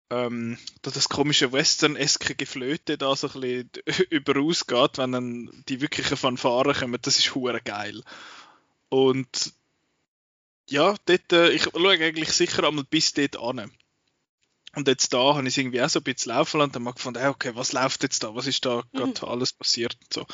ähm, 0.09 0.57
da 0.81 0.91
das 0.91 1.09
komische 1.09 1.51
Western-eske 1.51 2.35
Geflöte 2.35 2.97
da 2.97 3.13
so 3.17 3.27
ein 3.27 3.41
bisschen 3.41 3.69
überausgeht, 4.11 4.97
wenn 4.97 5.11
dann 5.11 5.63
die 5.67 5.81
wirklichen 5.81 6.15
Fanfaren 6.15 6.73
kommen, 6.73 6.99
das 7.01 7.19
ist 7.19 7.35
hure 7.35 7.59
geil. 7.59 8.01
Und 8.87 9.51
ja, 10.69 10.95
dort, 11.05 11.33
äh, 11.33 11.49
ich 11.49 11.63
schaue 11.63 11.89
eigentlich 11.89 12.31
sicher 12.31 12.65
einmal 12.65 12.85
bis 12.85 13.11
dort 13.11 13.35
an. 13.35 13.69
Und 14.75 14.87
jetzt 14.87 15.13
da 15.13 15.35
habe 15.35 15.41
ich 15.43 15.49
es 15.49 15.57
irgendwie 15.57 15.81
auch 15.81 15.89
so 15.89 15.99
ein 15.99 16.03
bisschen 16.03 16.31
laufen 16.31 16.57
lassen 16.57 16.69
und 16.69 16.75
dann 16.75 16.83
mal 16.83 16.93
gefunden, 16.93 17.19
hey, 17.19 17.29
okay, 17.29 17.51
was 17.55 17.73
läuft 17.73 18.01
jetzt 18.03 18.23
da? 18.23 18.33
Was 18.33 18.47
ist 18.47 18.65
da 18.65 18.83
gerade 18.91 19.27
alles 19.27 19.53
passiert? 19.53 19.95
Und 20.01 20.13
so. 20.13 20.25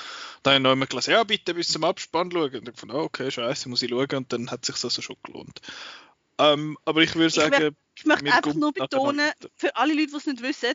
Dann 0.44 0.54
habe 0.54 0.58
ich 0.60 0.64
noch 0.64 0.72
immer 0.74 0.86
gelesen, 0.88 1.12
ja, 1.12 1.24
bitte 1.26 1.54
bis 1.54 1.68
zum 1.68 1.84
Abspann 1.84 2.32
schauen. 2.32 2.56
Und 2.56 2.70
ich 2.70 2.80
fand, 2.80 2.94
oh, 2.94 3.02
okay, 3.02 3.30
scheiße, 3.30 3.68
muss 3.68 3.82
ich 3.82 3.90
schauen. 3.90 4.08
Und 4.16 4.32
dann 4.32 4.50
hat 4.50 4.62
es 4.68 4.74
sich 4.76 4.84
also 4.84 5.02
schon 5.02 5.18
gelohnt. 5.24 5.60
Ähm, 6.38 6.78
aber 6.86 7.02
ich 7.04 7.16
würde 7.16 7.28
Ich 7.28 7.36
wär- 7.36 7.50
sagen, 7.52 7.76
Ich 7.96 8.06
möchte 8.06 8.34
einfach 8.34 8.54
nur 8.54 8.72
betonen, 8.72 9.30
für 9.58 9.76
alle 9.76 9.94
Leute, 9.94 10.08
die 10.12 10.16
es 10.16 10.26
nicht 10.26 10.42
wissen, 10.42 10.74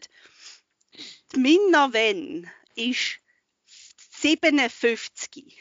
die 1.34 1.38
Minna 1.40 1.92
Wen 1.94 2.50
ist 2.76 3.18
57. 4.20 5.56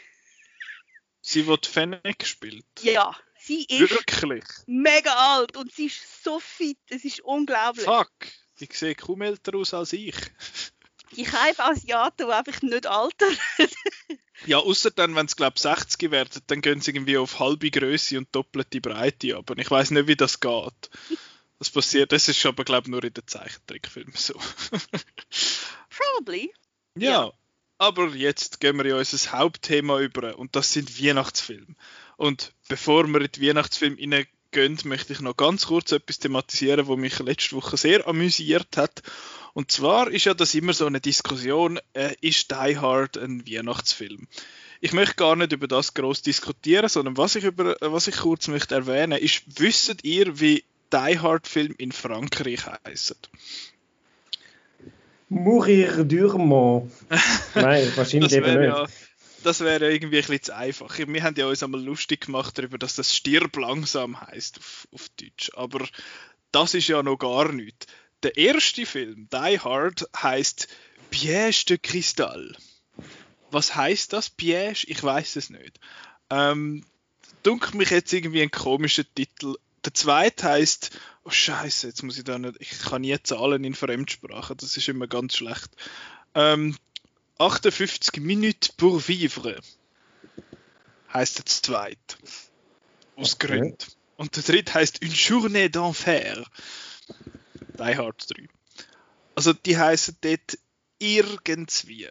sie 1.22 1.48
wird 1.48 1.66
Fennec 1.66 2.26
spielt. 2.26 2.66
Ja, 2.82 3.16
sie 3.46 3.66
ist 3.66 3.92
Wirklich? 3.92 4.44
mega 4.66 5.14
alt 5.14 5.58
und 5.58 5.72
sie 5.72 5.88
ist 5.88 6.24
so 6.24 6.40
fit, 6.40 6.78
es 6.90 7.06
ist 7.06 7.22
unglaublich. 7.22 7.86
Fuck! 7.86 8.12
Die 8.60 8.70
sieht 8.72 9.00
kaum 9.00 9.22
älter 9.22 9.56
aus 9.56 9.74
als 9.74 9.94
ich. 9.94 10.16
Ich 11.16 11.32
habe 11.32 11.64
Asiaten, 11.64 12.28
die 12.28 12.34
einfach 12.34 12.62
nicht 12.62 12.88
altern. 12.88 13.38
Ja, 14.46 14.58
außer 14.58 14.92
dann, 14.92 15.16
wenn 15.16 15.28
es 15.28 15.36
glaube 15.36 15.58
60 15.58 16.12
werden, 16.12 16.42
dann 16.48 16.62
gehen 16.62 16.82
sie 16.82 16.92
irgendwie 16.92 17.18
auf 17.18 17.40
halbe 17.40 17.72
Größe 17.72 18.18
und 18.18 18.28
doppelte 18.34 18.82
Breite. 18.82 19.38
Aber 19.38 19.58
ich 19.58 19.70
weiß 19.72 19.92
nicht, 19.92 20.08
wie 20.08 20.18
das 20.18 20.40
geht. 20.42 20.90
Das 21.60 21.70
passiert, 21.70 22.12
das 22.12 22.28
ist 22.28 22.46
aber 22.46 22.66
glaube 22.66 22.92
nur 22.92 23.04
in 23.04 23.14
den 23.14 23.26
Zeichentrickfilmen 23.26 24.16
so. 24.18 24.34
Probably. 25.90 26.52
ja, 26.98 27.12
Ja. 27.12 27.34
Aber 27.78 28.10
jetzt 28.10 28.60
gehen 28.60 28.78
wir 28.78 28.86
in 28.86 28.94
unser 28.94 29.32
Hauptthema 29.32 30.00
über 30.00 30.38
und 30.38 30.56
das 30.56 30.74
sind 30.74 31.02
Weihnachtsfilme. 31.02 31.76
Und 32.18 32.54
bevor 32.70 33.08
wir 33.08 33.22
in 33.22 33.30
die 33.32 33.48
Weihnachtsfilme 33.48 33.98
hineingehen, 33.98 34.80
möchte 34.86 35.14
ich 35.14 35.20
noch 35.22 35.36
ganz 35.36 35.66
kurz 35.68 35.92
etwas 35.92 36.20
thematisieren, 36.20 36.88
was 36.88 36.98
mich 36.98 37.20
letzte 37.20 37.56
Woche 37.56 37.78
sehr 37.78 38.08
amüsiert 38.08 38.78
hat. 38.78 39.02
Und 39.54 39.72
zwar 39.72 40.10
ist 40.10 40.26
ja 40.26 40.34
das 40.34 40.56
immer 40.56 40.74
so 40.74 40.86
eine 40.86 41.02
Diskussion, 41.02 41.80
äh, 41.94 42.16
ist 42.22 42.52
Die 42.52 42.78
Hard 42.78 43.18
ein 43.18 43.48
Weihnachtsfilm? 43.48 44.28
Ich 44.82 44.94
möchte 44.94 45.16
gar 45.16 45.36
nicht 45.36 45.54
über 45.54 45.68
das 45.68 45.94
groß 45.94 46.24
diskutieren, 46.24 46.90
sondern 46.90 47.18
was 47.18 47.36
ich, 47.36 47.44
über, 47.44 47.82
äh, 47.82 47.92
was 47.92 48.08
ich 48.08 48.18
kurz 48.18 48.48
möchte 48.48 48.76
erwähnen, 48.76 49.20
ist, 49.20 49.44
wisst 49.60 50.04
ihr, 50.04 50.40
wie 50.40 50.64
Die 50.92 51.20
Hard 51.20 51.48
Film 51.48 51.76
in 51.78 51.92
Frankreich 51.92 52.66
heißen? 52.86 53.18
Mourir 55.34 56.04
durement. 56.04 56.92
Nein, 57.56 57.92
wahrscheinlich 57.96 58.32
Das 58.32 58.34
eben 58.34 58.46
wäre 58.46 58.60
nicht. 58.60 58.68
ja, 58.78 58.88
das 59.44 59.60
wäre 59.62 59.92
irgendwie 59.92 60.18
ein 60.18 60.22
bisschen 60.22 60.42
zu 60.44 60.56
einfach. 60.56 60.98
Wir 60.98 61.24
haben 61.24 61.36
ja 61.36 61.48
uns 61.48 61.64
einmal 61.64 61.84
lustig 61.84 62.26
gemacht 62.26 62.58
darüber, 62.58 62.78
dass 62.78 62.96
das 62.96 63.16
Stirb 63.16 63.56
langsam 63.58 64.20
heißt 64.22 64.60
auf, 64.60 64.88
auf 64.94 65.10
Deutsch. 65.20 65.52
Aber 65.56 65.86
das 66.52 66.74
ist 66.74 66.88
ja 66.88 67.04
noch 67.04 67.18
gar 67.18 67.52
nichts. 67.52 67.88
Der 68.24 68.38
erste 68.38 68.86
Film, 68.86 69.28
Die 69.34 69.60
Hard, 69.60 70.08
heißt 70.16 70.68
Piège 71.12 71.66
de 71.68 71.78
Cristal. 71.78 72.56
Was 73.52 73.76
heißt 73.76 74.14
das, 74.14 74.38
Piège? 74.38 74.86
Ich 74.88 75.04
weiß 75.04 75.36
es 75.36 75.50
nicht. 75.50 75.80
Ähm, 76.30 76.86
dunkelt 77.44 77.76
mich 77.76 77.90
jetzt 77.90 78.14
irgendwie 78.14 78.42
ein 78.42 78.52
komischer 78.52 79.04
Titel. 79.14 79.56
Der 79.86 79.94
zweite 79.94 80.48
heißt, 80.48 80.92
oh 81.24 81.30
Scheiße, 81.30 81.88
jetzt 81.88 82.04
muss 82.04 82.18
ich 82.18 82.24
da 82.24 82.38
nicht, 82.38 82.56
ich 82.60 82.80
kann 82.80 83.02
nie 83.02 83.18
Zahlen 83.22 83.64
in 83.64 83.76
Fremdsprachen, 83.76 84.58
das 84.58 84.78
ist 84.78 84.88
immer 84.88 85.08
ganz 85.08 85.36
schlecht. 85.36 85.70
Ähm, 86.36 86.76
58 87.38 88.22
Minuten 88.22 88.70
pour 88.78 89.08
vivre. 89.08 89.60
Heißt 91.14 91.38
der 91.40 91.46
zweite. 91.46 92.18
Aus 93.16 93.36
Okay. 93.36 93.48
Gründen. 93.48 93.78
Und 94.18 94.36
der 94.36 94.44
dritte 94.44 94.74
heißt 94.76 95.02
Une 95.04 95.12
Journée 95.12 95.70
d'Enfer. 95.70 96.46
Die 97.78 97.98
Hard 97.98 98.26
3. 98.30 98.48
Also 99.36 99.54
die 99.54 99.78
heißen 99.78 100.18
dort 100.22 100.58
irgendwie. 101.00 102.08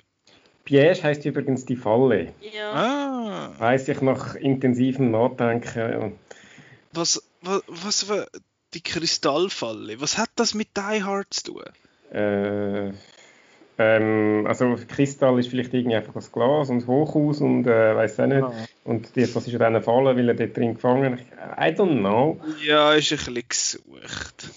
Piège 0.64 1.02
heisst 1.02 1.24
übrigens 1.24 1.64
die 1.64 1.76
Falle. 1.76 2.34
Ja. 2.40 2.72
Ah. 2.72 3.54
Weiss 3.58 3.88
ich 3.88 4.00
nach 4.00 4.34
intensivem 4.34 5.10
Nachdenken. 5.10 6.18
Was, 6.92 7.22
was, 7.42 7.62
was 7.66 8.08
war 8.08 8.26
die 8.74 8.82
Kristallfalle? 8.82 10.00
Was 10.00 10.18
hat 10.18 10.30
das 10.36 10.54
mit 10.54 10.76
Die 10.76 11.02
Hard 11.02 11.32
zu 11.34 11.52
tun? 11.52 11.64
Äh, 12.12 12.92
ähm, 13.78 14.46
also 14.46 14.76
Kristall 14.88 15.38
ist 15.38 15.48
vielleicht 15.48 15.72
irgendwie 15.72 15.96
einfach 15.96 16.12
das 16.14 16.30
Glas 16.30 16.70
und 16.70 16.86
Hochhaus 16.86 17.40
und 17.40 17.66
äh, 17.66 17.96
weiß 17.96 18.20
auch 18.20 18.26
nicht. 18.26 18.46
Und 18.84 19.16
die, 19.16 19.22
das 19.22 19.46
ist 19.46 19.52
ja 19.52 19.58
dann 19.58 19.74
eine 19.74 19.82
Falle, 19.82 20.16
weil 20.16 20.28
er 20.28 20.34
dort 20.34 20.56
drin 20.56 20.74
gefangen 20.74 21.14
ist. 21.14 21.24
I 21.58 21.74
don't 21.74 21.98
know. 21.98 22.40
Ja, 22.62 22.92
ist 22.92 23.12
ein 23.12 23.18
bisschen 23.18 23.44
gesucht. 23.48 24.50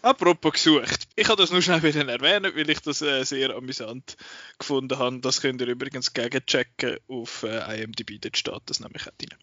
Apropos 0.00 0.52
gesucht. 0.52 1.08
Ich 1.16 1.28
habe 1.28 1.40
das 1.40 1.50
nur 1.50 1.60
schnell 1.60 1.82
wieder 1.82 2.08
erwähnen, 2.08 2.52
weil 2.54 2.70
ich 2.70 2.80
das 2.80 3.02
äh, 3.02 3.24
sehr 3.24 3.54
amüsant 3.54 4.16
gefunden 4.58 4.98
habe. 4.98 5.18
Das 5.18 5.40
könnt 5.40 5.60
ihr 5.60 5.66
übrigens 5.66 6.14
gegenchecken 6.14 6.98
auf 7.08 7.42
äh, 7.42 7.82
IMDb, 7.82 8.20
dort 8.20 8.36
steht 8.36 8.62
das 8.66 8.80
nämlich 8.80 9.06
auch 9.06 9.14
drin. 9.18 9.36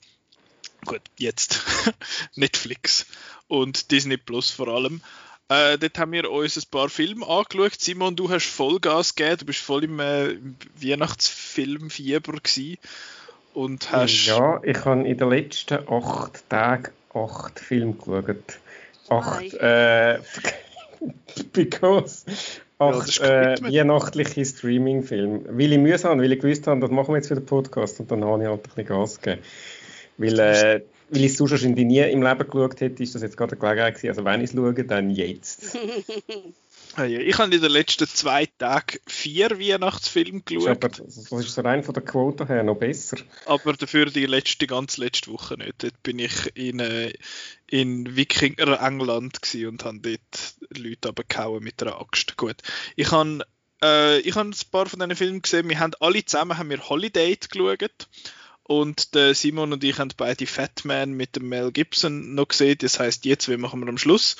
Gut, 0.85 1.01
jetzt 1.17 1.63
Netflix 2.35 3.05
und 3.47 3.91
Disney 3.91 4.17
Plus 4.17 4.51
vor 4.51 4.67
allem. 4.67 5.01
Äh, 5.47 5.77
dort 5.77 5.99
haben 5.99 6.11
wir 6.11 6.31
uns 6.31 6.57
ein 6.57 6.63
paar 6.71 6.89
Filme 6.89 7.27
angeschaut. 7.27 7.79
Simon, 7.79 8.15
du 8.15 8.29
hast 8.29 8.47
Vollgas 8.47 9.13
gegeben, 9.13 9.37
du 9.39 9.45
bist 9.45 9.59
voll 9.59 9.83
im, 9.83 9.99
äh, 9.99 10.37
Weihnachtsfilmfieber 10.81 12.33
gewesen 12.33 12.77
und 13.53 13.91
hast... 13.91 14.25
Ja, 14.25 14.59
ich 14.63 14.83
habe 14.85 15.07
in 15.07 15.17
den 15.17 15.29
letzten 15.29 15.87
acht 15.87 16.49
Tagen 16.49 16.91
acht 17.13 17.59
Filme 17.59 17.93
geschaut. 17.93 18.59
Acht, 19.09 19.53
äh, 19.53 20.19
because 21.53 22.25
Ja, 22.79 22.87
acht 22.87 23.07
ist 23.07 23.19
äh, 23.21 23.55
weihnachtliche 23.61 24.43
Streaming-Filme. 24.43 25.41
Weil 25.47 25.73
ich 25.73 25.79
Mühe 25.79 25.97
habe, 26.03 26.21
weil 26.21 26.31
ich 26.31 26.39
gewusst 26.39 26.65
habe, 26.65 26.81
das 26.81 26.89
machen 26.89 27.09
wir 27.09 27.17
jetzt 27.17 27.27
für 27.27 27.35
den 27.35 27.45
Podcast 27.45 27.99
und 27.99 28.09
dann 28.09 28.25
habe 28.25 28.41
ich 28.41 28.49
halt 28.49 28.59
ein 28.59 28.63
bisschen 28.63 28.85
Gas 28.85 29.21
gegeben. 29.21 29.43
Weil, 30.17 30.39
äh, 30.39 30.81
weil 31.09 31.23
ich 31.23 31.31
es 31.31 31.37
sonst 31.37 31.51
wahrscheinlich 31.51 31.85
nie 31.85 31.99
im 31.99 32.23
Leben 32.23 32.49
geschaut 32.49 32.79
hätte, 32.81 33.03
ist 33.03 33.15
das 33.15 33.21
jetzt 33.21 33.37
gerade 33.37 33.53
eine 33.53 33.59
Gelegenheit 33.59 33.95
gewesen. 33.95 34.09
Also 34.09 34.25
wenn 34.25 34.41
ich 34.41 34.49
es 34.49 34.55
schaue, 34.55 34.73
dann 34.73 35.09
jetzt. 35.09 35.77
Ah 36.97 37.03
ja, 37.03 37.19
Ich 37.19 37.37
habe 37.37 37.53
in 37.53 37.61
den 37.61 37.71
letzten 37.71 38.07
zwei 38.07 38.45
Tagen 38.45 38.99
vier 39.05 39.59
Weihnachtsfilme 39.59 40.41
Ist 40.49 40.65
aber, 40.67 40.89
geschaut, 40.89 41.07
das 41.07 41.17
ist 41.17 41.53
so 41.53 41.61
rein 41.61 41.83
von 41.83 41.93
der 41.93 42.03
Quote 42.03 42.47
her 42.47 42.63
noch 42.63 42.77
besser. 42.77 43.17
aber 43.45 43.73
dafür 43.73 44.05
die 44.05 44.25
letzte, 44.25 44.65
ganz 44.65 44.95
letzte 44.95 45.31
Woche 45.31 45.57
nicht. 45.57 45.83
Dort 45.83 46.01
bin 46.03 46.19
ich 46.19 46.55
in, 46.55 46.79
äh, 46.79 47.11
in 47.67 48.15
Wikinger 48.15 48.81
England 48.81 49.39
und 49.67 49.83
habe 49.83 49.99
dort 49.99 50.55
Leute 50.77 51.09
abgehauen 51.09 51.63
mit 51.63 51.81
einer 51.81 51.99
Axt. 51.99 52.37
Gut. 52.37 52.61
Ich 52.95 53.11
habe 53.11 53.43
äh, 53.83 54.19
ich 54.19 54.35
habe 54.35 54.49
ein 54.49 54.55
paar 54.71 54.85
von 54.85 54.99
diesen 54.99 55.15
Filmen 55.15 55.41
gesehen. 55.41 55.67
Wir 55.67 55.79
haben 55.79 55.93
alle 55.99 56.23
zusammen 56.23 56.57
haben 56.57 56.69
wir 56.69 56.87
Holiday 56.87 57.35
geschaut. 57.35 58.07
Und 58.67 59.13
der 59.13 59.35
Simon 59.35 59.73
und 59.73 59.83
ich 59.83 59.99
haben 59.99 60.09
beide 60.17 60.47
Fatman 60.47 61.13
mit 61.13 61.35
dem 61.35 61.49
Mel 61.49 61.71
Gibson 61.71 62.33
noch 62.33 62.47
gesehen. 62.47 62.77
Das 62.79 62.99
heißt, 62.99 63.25
jetzt 63.25 63.47
wir 63.47 63.59
machen 63.59 63.79
wir 63.79 63.87
am 63.87 63.99
Schluss. 63.99 64.37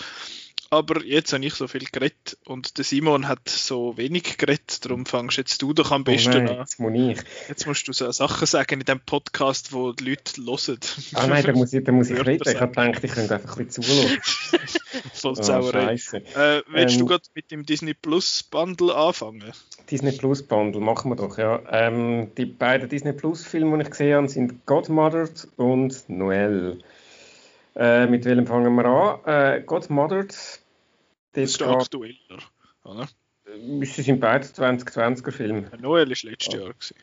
Aber 0.72 1.04
jetzt 1.06 1.32
habe 1.32 1.46
ich 1.46 1.54
so 1.54 1.68
viel 1.68 1.86
geredet 1.92 2.38
und 2.46 2.78
der 2.78 2.84
Simon 2.84 3.28
hat 3.28 3.48
so 3.48 3.98
wenig 3.98 4.38
geredet. 4.38 4.84
Darum 4.84 5.06
fangst 5.06 5.38
jetzt 5.38 5.62
du 5.62 5.74
doch 5.74 5.92
am 5.92 6.04
besten 6.04 6.30
oh 6.34 6.38
nein, 6.40 6.50
an. 6.50 6.58
jetzt 6.60 6.80
muss 6.80 6.94
ich. 6.96 7.20
Jetzt 7.48 7.68
musst 7.68 7.88
du 7.88 7.94
so 7.94 8.12
Sachen 8.12 8.48
sagen 8.48 8.80
in 8.80 8.86
dem 8.86 9.00
Podcast, 9.00 9.74
wo 9.74 9.92
die 9.94 10.10
Leute 10.10 10.42
hören. 10.44 10.80
Ah 11.14 11.28
nein, 11.28 11.44
da 11.46 11.54
muss 11.54 11.72
ich, 11.74 11.84
da 11.84 11.92
muss 11.92 12.10
ich 12.10 12.26
reden. 12.26 12.44
Ich 12.50 12.60
habe 12.60 12.72
gedacht, 12.74 13.04
ich 13.04 13.12
könnte 13.12 13.36
einfach 13.36 13.58
ein 13.58 13.66
bisschen 13.68 13.84
zuhören. 13.84 14.18
Voll 15.14 15.32
Oh, 15.38 15.42
Sauerei. 15.42 15.98
Scheiße. 15.98 16.18
äh, 16.18 16.64
willst 16.68 16.96
du 16.96 17.02
Ähm, 17.02 17.08
gerade 17.08 17.24
mit 17.36 17.52
dem 17.52 17.66
Disney 17.66 17.94
Plus 17.94 18.44
Bundle 18.44 18.96
anfangen? 18.96 19.52
Disney 19.92 20.12
Plus 20.14 20.42
Bundle, 20.44 20.82
machen 20.82 21.12
wir 21.12 21.16
doch, 21.16 21.38
ja. 21.38 21.62
Ähm, 21.70 22.32
die 22.38 22.46
beiden 22.46 22.90
Disney 22.90 23.14
Plus 23.14 23.46
Filme, 23.46 23.78
die 23.78 23.84
ich 23.84 23.90
gesehen 23.92 24.16
habe, 24.16 24.30
sind 24.30 24.66
Godmothered 24.66 25.48
und 25.58 26.10
Noel. 26.10 26.80
Äh, 27.76 28.08
mit 28.08 28.26
welchem 28.26 28.48
fangen 28.48 28.74
wir 28.76 28.86
an? 28.86 29.20
Äh, 29.26 29.62
Godmothered, 29.64 30.30
Das 30.30 31.44
ist 31.44 31.60
der 31.60 31.68
aktueller. 31.70 32.16
Oder? 32.84 33.08
geht, 33.58 33.86
sie 33.86 34.02
sind 34.02 34.20
beide 34.20 34.46
2020er 34.46 35.32
Filme. 35.32 35.64
Der 35.70 35.80
Noel 35.80 36.08
war 36.10 36.30
letztes 36.30 36.54
Ja. 36.54 36.60
Jahr. 36.62 36.74
Gewesen. 36.74 36.96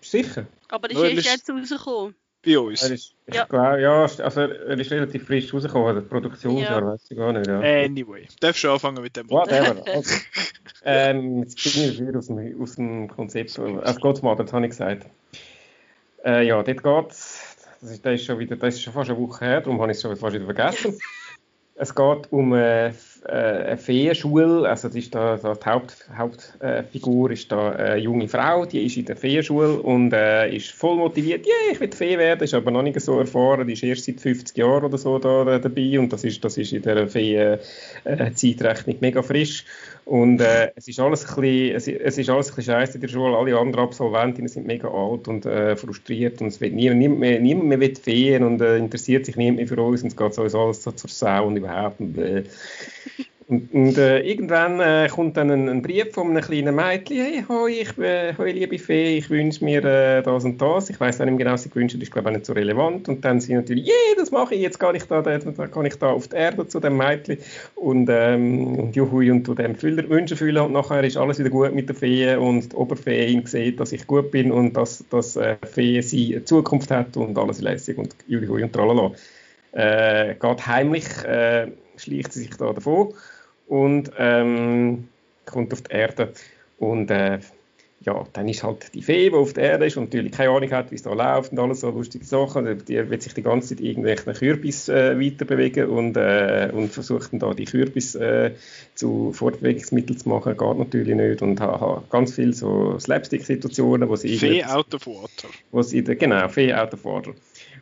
Sicher? 0.00 0.46
Aber 0.68 0.90
ist 0.90 0.96
Noel 0.96 1.14
erst 1.14 1.26
ist- 1.26 1.48
jetzt 1.48 1.50
rausgekommen. 1.50 2.14
Bei 2.44 2.58
uns. 2.58 2.82
Er 2.82 2.90
ist, 2.90 3.14
ich 3.26 3.34
Ja. 3.36 3.44
glaube, 3.44 3.80
ja, 3.80 4.02
also 4.02 4.40
er 4.40 4.78
ist 4.78 4.90
relativ 4.90 5.24
frisch 5.26 5.54
rausgekommen, 5.54 5.94
das 5.94 6.04
Produktionsjahr, 6.08 6.80
Ja. 6.80 6.86
weiß 6.88 7.06
ich 7.10 7.16
gar 7.16 7.32
nicht. 7.32 7.46
Ja. 7.46 7.60
Anyway, 7.60 8.26
darfst 8.40 8.64
du 8.64 8.72
anfangen 8.72 9.00
mit 9.02 9.16
dem. 9.16 9.30
Whatever. 9.30 9.76
Also, 9.86 10.16
ähm, 10.84 11.44
jetzt 11.44 11.62
bin 11.62 11.84
ich 11.84 12.00
wieder 12.00 12.18
aus 12.18 12.26
dem, 12.26 12.60
aus 12.60 12.74
dem 12.74 13.08
Konzept. 13.08 13.56
Auf 13.58 14.00
Godmother, 14.00 14.44
habe 14.52 14.64
ich 14.64 14.70
gesagt. 14.70 15.06
Äh, 16.24 16.46
ja, 16.46 16.60
dort 16.62 16.82
geht 16.82 17.12
das 17.82 17.90
ist, 17.90 18.06
das 18.06 18.14
ist 18.14 18.24
schon 18.24 18.38
wieder, 18.38 18.56
das 18.56 18.74
ist 18.74 18.82
schon 18.82 18.92
fast 18.94 19.10
eine 19.10 19.18
Woche 19.18 19.44
her, 19.44 19.60
darum 19.60 19.80
habe 19.80 19.90
ich 19.92 19.96
es 19.98 20.02
schon 20.02 20.16
fast 20.16 20.34
wieder 20.34 20.44
vergessen. 20.46 20.98
Es 21.74 21.94
geht 21.94 22.30
um 22.30 22.52
äh, 22.54 22.88
f- 22.88 23.22
äh, 23.26 23.30
eine 23.32 23.78
Feenschule, 23.78 24.68
also 24.68 24.88
das 24.88 24.94
ist 24.96 25.14
da, 25.14 25.36
da 25.38 25.54
die 25.54 25.64
Haupt, 25.66 26.06
Hauptfigur 26.16 27.30
ist 27.30 27.50
da 27.50 27.70
eine 27.70 27.96
junge 27.96 28.28
Frau, 28.28 28.66
die 28.66 28.84
ist 28.84 28.98
in 28.98 29.06
der 29.06 29.16
Feenschule 29.16 29.80
und 29.80 30.12
äh, 30.12 30.54
ist 30.54 30.70
voll 30.70 30.96
motiviert, 30.96 31.46
yeah, 31.46 31.72
ich 31.72 31.80
will 31.80 31.90
Fee 31.90 32.18
werden, 32.18 32.44
ist 32.44 32.52
aber 32.54 32.70
noch 32.70 32.82
nicht 32.82 33.00
so 33.00 33.18
erfahren, 33.18 33.66
die 33.66 33.72
ist 33.72 33.82
erst 33.82 34.04
seit 34.04 34.20
50 34.20 34.56
Jahren 34.58 34.84
oder 34.84 34.98
so 34.98 35.18
da, 35.18 35.46
äh, 35.56 35.60
dabei 35.60 35.98
und 35.98 36.12
das 36.12 36.24
ist, 36.24 36.44
das 36.44 36.58
ist 36.58 36.72
in 36.72 36.82
der 36.82 37.08
Fee-Zeitrechnung 37.08 38.96
mega 39.00 39.22
frisch 39.22 39.64
und 40.04 40.40
äh, 40.40 40.72
es 40.74 40.88
ist 40.88 40.98
alles 40.98 41.24
ein 41.28 41.40
bisschen, 41.40 41.76
es, 41.76 41.86
es 41.88 42.18
ist 42.18 42.28
alles 42.28 42.50
ein 42.50 42.56
bisschen 42.56 42.74
scheiße 42.74 42.94
in 42.94 43.00
der 43.00 43.08
Schule, 43.08 43.36
alle 43.36 43.58
anderen 43.58 43.84
Absolventinnen 43.84 44.48
sind 44.48 44.66
mega 44.66 44.88
alt 44.88 45.28
und 45.28 45.46
äh, 45.46 45.76
frustriert 45.76 46.40
und 46.40 46.48
es 46.48 46.60
will 46.60 46.72
niemand, 46.72 46.98
niemand 46.98 47.20
mehr, 47.20 47.40
niemand 47.40 47.68
mehr 47.68 47.80
will 47.80 47.94
Feen 47.94 48.42
und 48.42 48.60
äh, 48.60 48.78
interessiert 48.78 49.26
sich 49.26 49.36
niemand 49.36 49.58
mehr 49.58 49.68
für 49.68 49.80
uns 49.80 50.02
und 50.02 50.08
es 50.08 50.16
geht 50.16 50.34
sowieso 50.34 50.60
alles 50.60 50.82
so 50.82 50.92
zur 50.92 51.10
Sau 51.10 51.46
und 51.46 51.56
überhaupt 51.56 52.00
und, 52.00 52.18
äh, 52.18 52.44
und, 53.48 53.72
und 53.72 53.98
äh, 53.98 54.20
irgendwann 54.20 54.80
äh, 54.80 55.08
kommt 55.08 55.36
dann 55.36 55.50
ein, 55.50 55.68
ein 55.68 55.82
Brief 55.82 56.12
von 56.12 56.30
einem 56.30 56.42
kleinen 56.42 56.74
Mädchen, 56.74 57.16
hey, 57.16 57.44
hoi, 57.48 57.70
ich, 57.70 57.98
äh, 57.98 58.34
hoi 58.36 58.52
liebe 58.52 58.78
Fee, 58.78 59.18
ich 59.18 59.30
wünsche 59.30 59.64
mir 59.64 59.84
äh, 59.84 60.22
das 60.22 60.44
und 60.44 60.60
das. 60.60 60.90
Ich 60.90 61.00
weiß 61.00 61.20
auch 61.20 61.24
nicht 61.24 61.34
mehr 61.34 61.44
genau, 61.44 61.52
was 61.52 61.64
sie 61.64 61.70
gewünscht 61.70 61.94
hat, 61.94 62.02
ist 62.02 62.12
glaube 62.12 62.30
ich 62.30 62.36
nicht 62.36 62.46
so 62.46 62.52
relevant. 62.52 63.08
Und 63.08 63.24
dann 63.24 63.40
sind 63.40 63.56
natürlich, 63.56 63.86
yeah, 63.86 64.16
das 64.16 64.30
mache 64.30 64.54
ich, 64.54 64.60
jetzt 64.60 64.78
kann 64.78 64.94
ich 64.94 65.04
da, 65.04 65.22
da, 65.22 65.38
da 65.38 65.66
kann 65.66 65.86
ich 65.86 65.96
da 65.96 66.08
auf 66.08 66.28
die 66.28 66.36
Erde 66.36 66.66
zu 66.68 66.80
dem 66.80 66.96
Mädchen 66.96 67.38
und, 67.74 68.08
ähm, 68.10 68.78
und 68.78 68.96
juhui 68.96 69.30
und 69.30 69.44
zu 69.46 69.54
dem 69.54 69.74
Füller, 69.74 70.08
Wünschen 70.08 70.36
fühlen 70.36 70.62
und 70.62 70.72
nachher 70.72 71.04
ist 71.04 71.16
alles 71.16 71.38
wieder 71.38 71.50
gut 71.50 71.74
mit 71.74 71.88
der 71.88 71.96
Fee 71.96 72.36
und 72.36 72.72
die 72.72 72.76
Oberfee 72.76 73.42
sieht, 73.44 73.80
dass 73.80 73.92
ich 73.92 74.06
gut 74.06 74.30
bin 74.30 74.52
und 74.52 74.76
dass, 74.76 75.04
dass 75.10 75.36
äh, 75.36 75.56
Fee 75.64 76.00
sie 76.00 76.36
eine 76.36 76.44
Zukunft 76.44 76.90
hat 76.90 77.16
und 77.16 77.36
alles 77.38 77.60
lässig 77.60 77.98
und 77.98 78.14
juhui 78.26 78.62
und 78.62 78.72
tralala. 78.72 79.12
Äh, 79.72 80.34
geht 80.34 80.66
heimlich, 80.66 81.06
äh, 81.24 81.68
schleicht 82.02 82.32
sie 82.32 82.40
sich 82.40 82.56
da 82.56 82.72
davon 82.72 83.14
und 83.66 84.12
ähm, 84.18 85.08
kommt 85.46 85.72
auf 85.72 85.82
die 85.82 85.92
Erde. 85.92 86.32
Und 86.78 87.10
äh, 87.10 87.38
ja, 88.04 88.26
dann 88.32 88.48
ist 88.48 88.62
halt 88.62 88.94
die 88.94 89.02
Fee, 89.02 89.30
die 89.30 89.36
auf 89.36 89.52
der 89.52 89.64
Erde 89.64 89.86
ist 89.86 89.96
und 89.96 90.04
natürlich 90.04 90.32
keine 90.32 90.50
Ahnung 90.50 90.70
hat, 90.72 90.90
wie 90.90 90.96
es 90.96 91.02
da 91.02 91.12
läuft 91.12 91.52
und 91.52 91.58
alles 91.58 91.80
so 91.80 91.90
lustige 91.90 92.24
Sachen. 92.24 92.84
Die 92.84 93.10
wird 93.10 93.22
sich 93.22 93.34
die 93.34 93.42
ganze 93.42 93.68
Zeit 93.68 93.84
irgendwelchen 93.84 94.32
Kürbis 94.34 94.88
äh, 94.88 95.18
weiter 95.18 95.44
bewegen 95.44 95.88
und, 95.88 96.16
äh, 96.16 96.70
und 96.72 96.92
versucht 96.92 97.32
dann 97.32 97.40
da 97.40 97.54
die 97.54 97.64
Kürbis 97.64 98.14
äh, 98.14 98.52
zu 98.94 99.32
Fortbewegungsmitteln 99.32 100.18
zu 100.18 100.28
machen. 100.28 100.56
Geht 100.56 100.78
natürlich 100.78 101.14
nicht. 101.14 101.42
Und 101.42 101.60
ha, 101.60 101.80
ha, 101.80 102.02
ganz 102.10 102.34
viele 102.34 102.52
so 102.52 102.98
Slapstick-Situationen, 102.98 104.08
wo 104.08 104.16
sie 104.16 104.36
Fee 104.36 104.64
out 104.64 104.94
of 104.94 105.06
water. 105.06 105.48
wo 105.70 105.82
sie, 105.82 106.02
genau, 106.02 106.48
Fee 106.48 106.74
Autofahrer. 106.74 107.34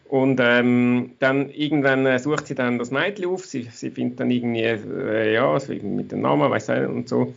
Und 0.09 0.41
ähm, 0.43 1.13
dann 1.21 1.51
irgendwann 1.51 2.05
äh, 2.07 2.19
sucht 2.19 2.47
sie 2.47 2.55
dann 2.55 2.79
das 2.79 2.91
Mädchen 2.91 3.27
auf, 3.27 3.47
sie, 3.47 3.63
sie 3.63 3.91
findet 3.91 4.21
dann 4.21 4.31
irgendwie, 4.31 4.63
äh, 4.63 5.35
ja, 5.35 5.57
mit 5.83 6.11
dem 6.11 6.21
Namen, 6.21 6.51
weiß 6.51 6.69
ich 6.71 6.89
und 6.89 7.09
so, 7.09 7.33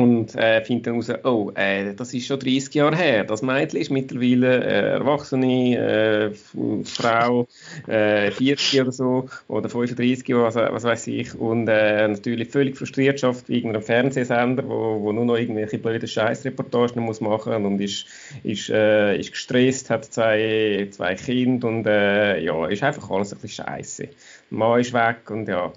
und 0.00 0.34
äh, 0.34 0.62
findet 0.64 0.86
dann 0.86 0.94
raus, 0.94 1.10
oh, 1.24 1.52
äh, 1.54 1.94
das 1.94 2.14
ist 2.14 2.26
schon 2.26 2.40
30 2.40 2.74
Jahre 2.74 2.96
her, 2.96 3.24
das 3.24 3.42
Mädchen 3.42 3.80
ist 3.80 3.90
mittlerweile 3.90 4.64
äh, 4.64 4.90
erwachsene 4.92 5.76
äh, 5.76 6.84
Frau, 6.84 7.46
äh, 7.86 8.30
40 8.30 8.80
oder 8.80 8.92
so, 8.92 9.28
oder 9.48 9.68
35, 9.68 10.34
was, 10.34 10.54
was 10.54 10.84
weiß 10.84 11.06
ich, 11.08 11.34
und 11.34 11.68
äh, 11.68 12.08
natürlich 12.08 12.48
völlig 12.48 12.76
frustriert 12.76 13.20
schafft 13.20 13.48
wegen 13.48 13.70
einem 13.70 13.82
Fernsehsender, 13.82 14.66
wo, 14.66 15.00
wo 15.02 15.12
nur 15.12 15.24
noch 15.24 15.36
irgendwelche 15.36 15.78
blöde 15.78 16.06
Scheißreportagen 16.06 17.02
muss 17.02 17.20
machen 17.20 17.66
und 17.66 17.80
ist, 17.80 18.06
ist, 18.42 18.70
äh, 18.70 19.16
ist 19.16 19.32
gestresst, 19.32 19.90
hat 19.90 20.06
zwei, 20.06 20.88
zwei 20.90 21.14
Kinder 21.14 21.68
und 21.68 21.86
äh, 21.86 22.40
ja, 22.40 22.66
ist 22.66 22.82
einfach 22.82 23.10
alles 23.10 23.32
ein 23.32 23.38
bisschen 23.40 23.64
scheiße. 23.66 24.08
Mann 24.50 24.80
ist 24.80 24.92
weg 24.92 25.30
und 25.30 25.48
ja. 25.48 25.72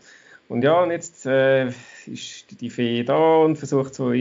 Und 0.49 0.63
ja, 0.63 0.81
und 0.81 0.91
jetzt, 0.91 1.25
äh, 1.25 1.71
ist 2.07 2.45
die 2.61 2.69
Fee 2.69 3.03
da 3.03 3.37
und 3.37 3.57
versucht, 3.57 3.93
so, 3.95 4.11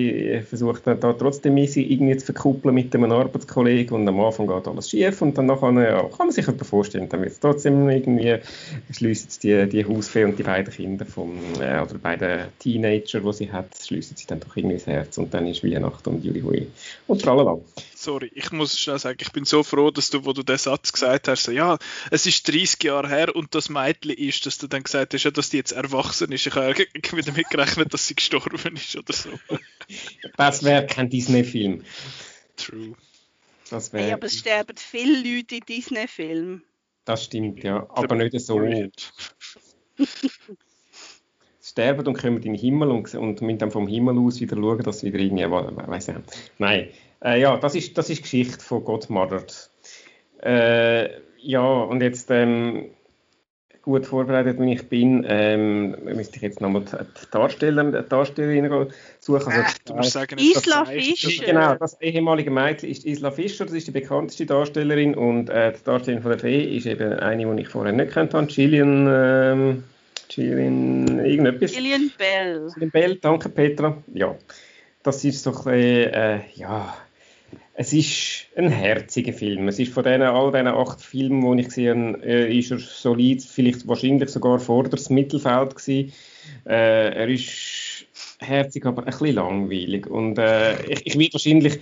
versucht 0.48 0.86
dann 0.86 1.00
da 1.00 1.12
trotzdem 1.12 1.56
irgendwie 1.56 2.16
zu 2.16 2.26
verkuppeln 2.26 2.74
mit 2.74 2.94
einem 2.94 3.10
Arbeitskollegen 3.12 3.96
und 3.96 4.08
am 4.08 4.20
Anfang 4.20 4.46
geht 4.46 4.68
alles 4.68 4.90
schief 4.90 5.22
und 5.22 5.36
dann 5.36 5.46
nachher, 5.46 5.72
ja, 5.72 6.02
kann 6.02 6.26
man 6.26 6.30
sich 6.30 6.46
etwas 6.46 6.68
vorstellen, 6.68 7.08
dann 7.08 7.20
wird 7.20 7.32
es 7.32 7.40
trotzdem 7.40 7.88
irgendwie, 7.88 8.38
schliessen 8.90 9.28
die, 9.42 9.68
die 9.68 9.84
Hausfee 9.84 10.24
und 10.24 10.38
die 10.38 10.42
beiden 10.42 10.72
Kinder 10.72 11.06
vom, 11.06 11.32
äh, 11.60 11.80
oder 11.80 11.98
beiden 12.00 12.48
Teenager, 12.58 13.20
die 13.20 13.32
sie 13.32 13.52
hat, 13.52 13.68
schliessen 13.76 14.16
sie 14.16 14.26
dann 14.26 14.40
doch 14.40 14.56
irgendwie 14.56 14.76
das 14.76 14.86
Herz 14.86 15.18
und 15.18 15.32
dann 15.34 15.46
ist 15.46 15.64
Weihnachten 15.64 16.08
und 16.10 16.24
Juli 16.24 16.40
Hui 16.40 16.66
und 17.06 17.22
tralala. 17.22 17.58
Sorry, 18.02 18.32
ich 18.34 18.50
muss 18.50 18.76
schnell 18.80 18.98
sagen, 18.98 19.18
ich 19.20 19.30
bin 19.30 19.44
so 19.44 19.62
froh, 19.62 19.92
dass 19.92 20.10
du, 20.10 20.24
wo 20.24 20.32
du 20.32 20.42
den 20.42 20.58
Satz 20.58 20.92
gesagt 20.92 21.28
hast, 21.28 21.44
so, 21.44 21.52
ja, 21.52 21.78
es 22.10 22.26
ist 22.26 22.48
30 22.48 22.82
Jahre 22.82 23.08
her 23.08 23.36
und 23.36 23.54
das 23.54 23.68
Mädchen 23.68 24.10
ist, 24.10 24.44
dass 24.44 24.58
du 24.58 24.66
dann 24.66 24.82
gesagt 24.82 25.14
hast, 25.14 25.22
ja, 25.22 25.30
dass 25.30 25.50
die 25.50 25.58
jetzt 25.58 25.70
erwachsen 25.70 26.32
ist. 26.32 26.44
Ich 26.46 26.54
habe 26.56 26.74
irgendwie 26.94 27.22
damit 27.22 27.48
gerechnet, 27.48 27.94
dass 27.94 28.08
sie 28.08 28.16
gestorben 28.16 28.74
ist 28.74 28.96
oder 28.96 29.12
so. 29.12 29.30
Das 30.36 30.64
wäre 30.64 30.84
kein 30.86 31.10
Disney-Film. 31.10 31.84
True. 32.56 32.96
Das 33.70 33.92
Hey, 33.92 34.00
wäre. 34.06 34.14
aber 34.14 34.26
es 34.26 34.36
sterben 34.38 34.76
viele 34.76 35.18
Leute 35.36 35.54
in 35.56 35.60
Disney-Filmen. 35.68 36.64
Das 37.04 37.22
stimmt, 37.24 37.62
ja. 37.62 37.86
Aber 37.90 38.16
nicht 38.16 38.38
so. 38.40 38.60
Sterben 41.64 42.06
und 42.08 42.18
kommen 42.18 42.36
in 42.38 42.42
den 42.42 42.54
Himmel 42.56 42.90
und, 42.90 43.14
und 43.14 43.40
müssen 43.40 43.58
dann 43.58 43.70
vom 43.70 43.86
Himmel 43.86 44.18
aus 44.18 44.40
wieder 44.40 44.56
schauen, 44.56 44.82
dass 44.82 44.98
sie 45.00 45.12
wieder 45.12 45.20
irgendwie, 45.22 45.44
we- 45.44 45.76
weiss 45.86 46.08
nicht. 46.08 46.20
Nein, 46.58 46.88
äh, 47.24 47.40
ja, 47.40 47.56
das 47.56 47.74
ist, 47.74 47.96
das 47.98 48.10
ist 48.10 48.18
die 48.18 48.22
Geschichte 48.22 48.64
von 48.64 48.84
Godmother. 48.84 49.44
Äh, 50.42 51.08
ja, 51.38 51.62
und 51.62 52.02
jetzt 52.02 52.30
ähm, 52.30 52.90
gut 53.82 54.06
vorbereitet, 54.06 54.60
wie 54.60 54.74
ich 54.74 54.88
bin, 54.88 55.24
ähm, 55.28 55.96
müsste 56.04 56.36
ich 56.36 56.42
jetzt 56.42 56.60
nochmal 56.60 56.84
die 56.84 57.30
Darsteller, 57.30 57.84
die 57.84 58.08
Darstellerin 58.08 58.88
suchen. 59.18 59.52
Also, 59.52 59.60
Äh, 59.60 59.64
Du 59.84 59.94
musst 59.94 60.12
sagen, 60.12 60.38
Isla. 60.38 60.84
Fischer. 60.84 61.44
Genau, 61.44 61.74
das 61.74 62.00
ehemalige 62.00 62.50
Mädchen 62.50 62.90
ist 62.90 63.04
Isla 63.04 63.32
Fischer, 63.32 63.64
das 63.66 63.74
ist 63.74 63.88
die 63.88 63.92
bekannteste 63.92 64.46
Darstellerin 64.46 65.14
und 65.14 65.50
äh, 65.50 65.72
die 65.72 65.84
Darstellerin 65.84 66.22
von 66.22 66.30
der 66.30 66.38
Fee 66.38 66.76
ist 66.76 66.86
eben 66.86 67.12
eine, 67.14 67.56
die 67.56 67.62
ich 67.62 67.68
vorher 67.68 67.92
nicht 67.92 68.12
kennt 68.12 68.34
habe, 68.34 68.46
Gillian, 68.46 69.08
ähm, 69.10 69.84
Gillian 70.28 71.18
irgendetwas. 71.24 71.72
Gillian 71.72 72.10
Bell. 72.16 72.68
Gillian 72.72 72.90
Bell, 72.90 73.16
danke 73.16 73.48
Petra. 73.48 73.96
Ja, 74.14 74.36
das 75.02 75.24
ist 75.24 75.42
so 75.42 75.50
ein 75.50 75.56
bisschen, 75.56 76.14
äh, 76.14 76.40
ja, 76.54 76.94
es 77.82 77.92
ist 77.92 78.46
ein 78.56 78.70
herziger 78.70 79.32
Film. 79.32 79.66
Es 79.66 79.80
ist 79.80 79.92
von 79.92 80.04
denen, 80.04 80.22
all 80.22 80.52
diesen 80.52 80.68
acht 80.68 81.00
Filmen, 81.00 81.56
die 81.56 81.62
ich 81.62 81.68
gesehen 81.68 82.14
habe, 82.14 82.24
äh, 82.24 82.56
ist 82.56 82.70
er 82.70 82.78
solid, 82.78 83.42
vielleicht 83.42 83.88
wahrscheinlich 83.88 84.30
sogar 84.30 84.60
vor 84.60 84.84
Mittelfeld 84.84 85.74
gewesen. 85.74 86.12
Äh, 86.64 87.14
er 87.14 87.28
ist 87.28 87.81
herzig, 88.42 88.86
aber 88.86 89.02
ein 89.02 89.06
bisschen 89.06 89.34
langweilig. 89.34 90.06
Und 90.06 90.38
äh, 90.38 90.74
ich, 90.86 91.06
ich, 91.06 91.18
werde 91.18 91.32
wahrscheinlich, 91.32 91.78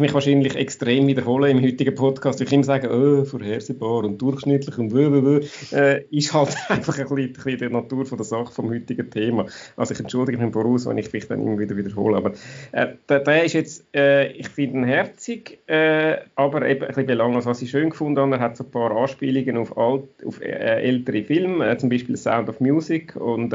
mich 0.00 0.14
wahrscheinlich 0.14 0.56
extrem 0.56 1.06
wiederholen 1.06 1.58
im 1.58 1.64
heutigen 1.64 1.94
Podcast. 1.94 2.40
Ich 2.40 2.52
immer 2.52 2.64
sagen, 2.64 2.88
oh, 2.90 3.24
vorhersehbar 3.24 4.04
und 4.04 4.20
durchschnittlich 4.20 4.78
und 4.78 4.88
blablabla. 4.88 5.40
äh, 5.72 6.02
ist 6.10 6.32
halt 6.32 6.56
einfach 6.68 6.98
ein 6.98 7.32
bisschen, 7.32 7.58
die 7.58 7.68
Natur 7.68 8.06
von 8.06 8.18
der 8.18 8.24
Sache 8.24 8.52
vom 8.52 8.70
heutigen 8.70 9.10
Thema. 9.10 9.46
Also 9.76 9.94
ich 9.94 10.00
entschuldige 10.00 10.38
mich 10.38 10.52
Voraus, 10.52 10.86
wenn 10.86 10.98
ich 10.98 11.12
mich 11.12 11.26
dann 11.26 11.42
immer 11.42 11.58
wieder 11.58 11.76
wiederhole. 11.76 12.16
Aber 12.16 12.32
äh, 12.72 12.88
der, 13.08 13.20
der 13.20 13.44
ist 13.44 13.52
jetzt, 13.54 13.84
äh, 13.94 14.28
ich 14.32 14.48
finde 14.48 14.78
ihn 14.78 14.84
herzig, 14.84 15.58
äh, 15.66 16.18
aber 16.34 16.66
eben 16.68 16.82
ein 16.82 16.88
bisschen 16.88 17.06
belanglos. 17.06 17.46
Was 17.46 17.62
ich 17.62 17.70
schön 17.70 17.90
gefunden 17.90 18.20
habe, 18.20 18.36
er 18.36 18.40
hat 18.40 18.56
so 18.56 18.64
ein 18.64 18.70
paar 18.70 18.90
Anspielungen 18.90 19.56
auf, 19.56 19.76
alt, 19.76 20.04
auf 20.24 20.40
äh, 20.40 20.50
ältere 20.50 21.22
Filme, 21.24 21.68
äh, 21.68 21.76
zum 21.76 21.88
Beispiel 21.88 22.16
Sound 22.16 22.48
of 22.48 22.60
Music 22.60 23.16
und 23.16 23.52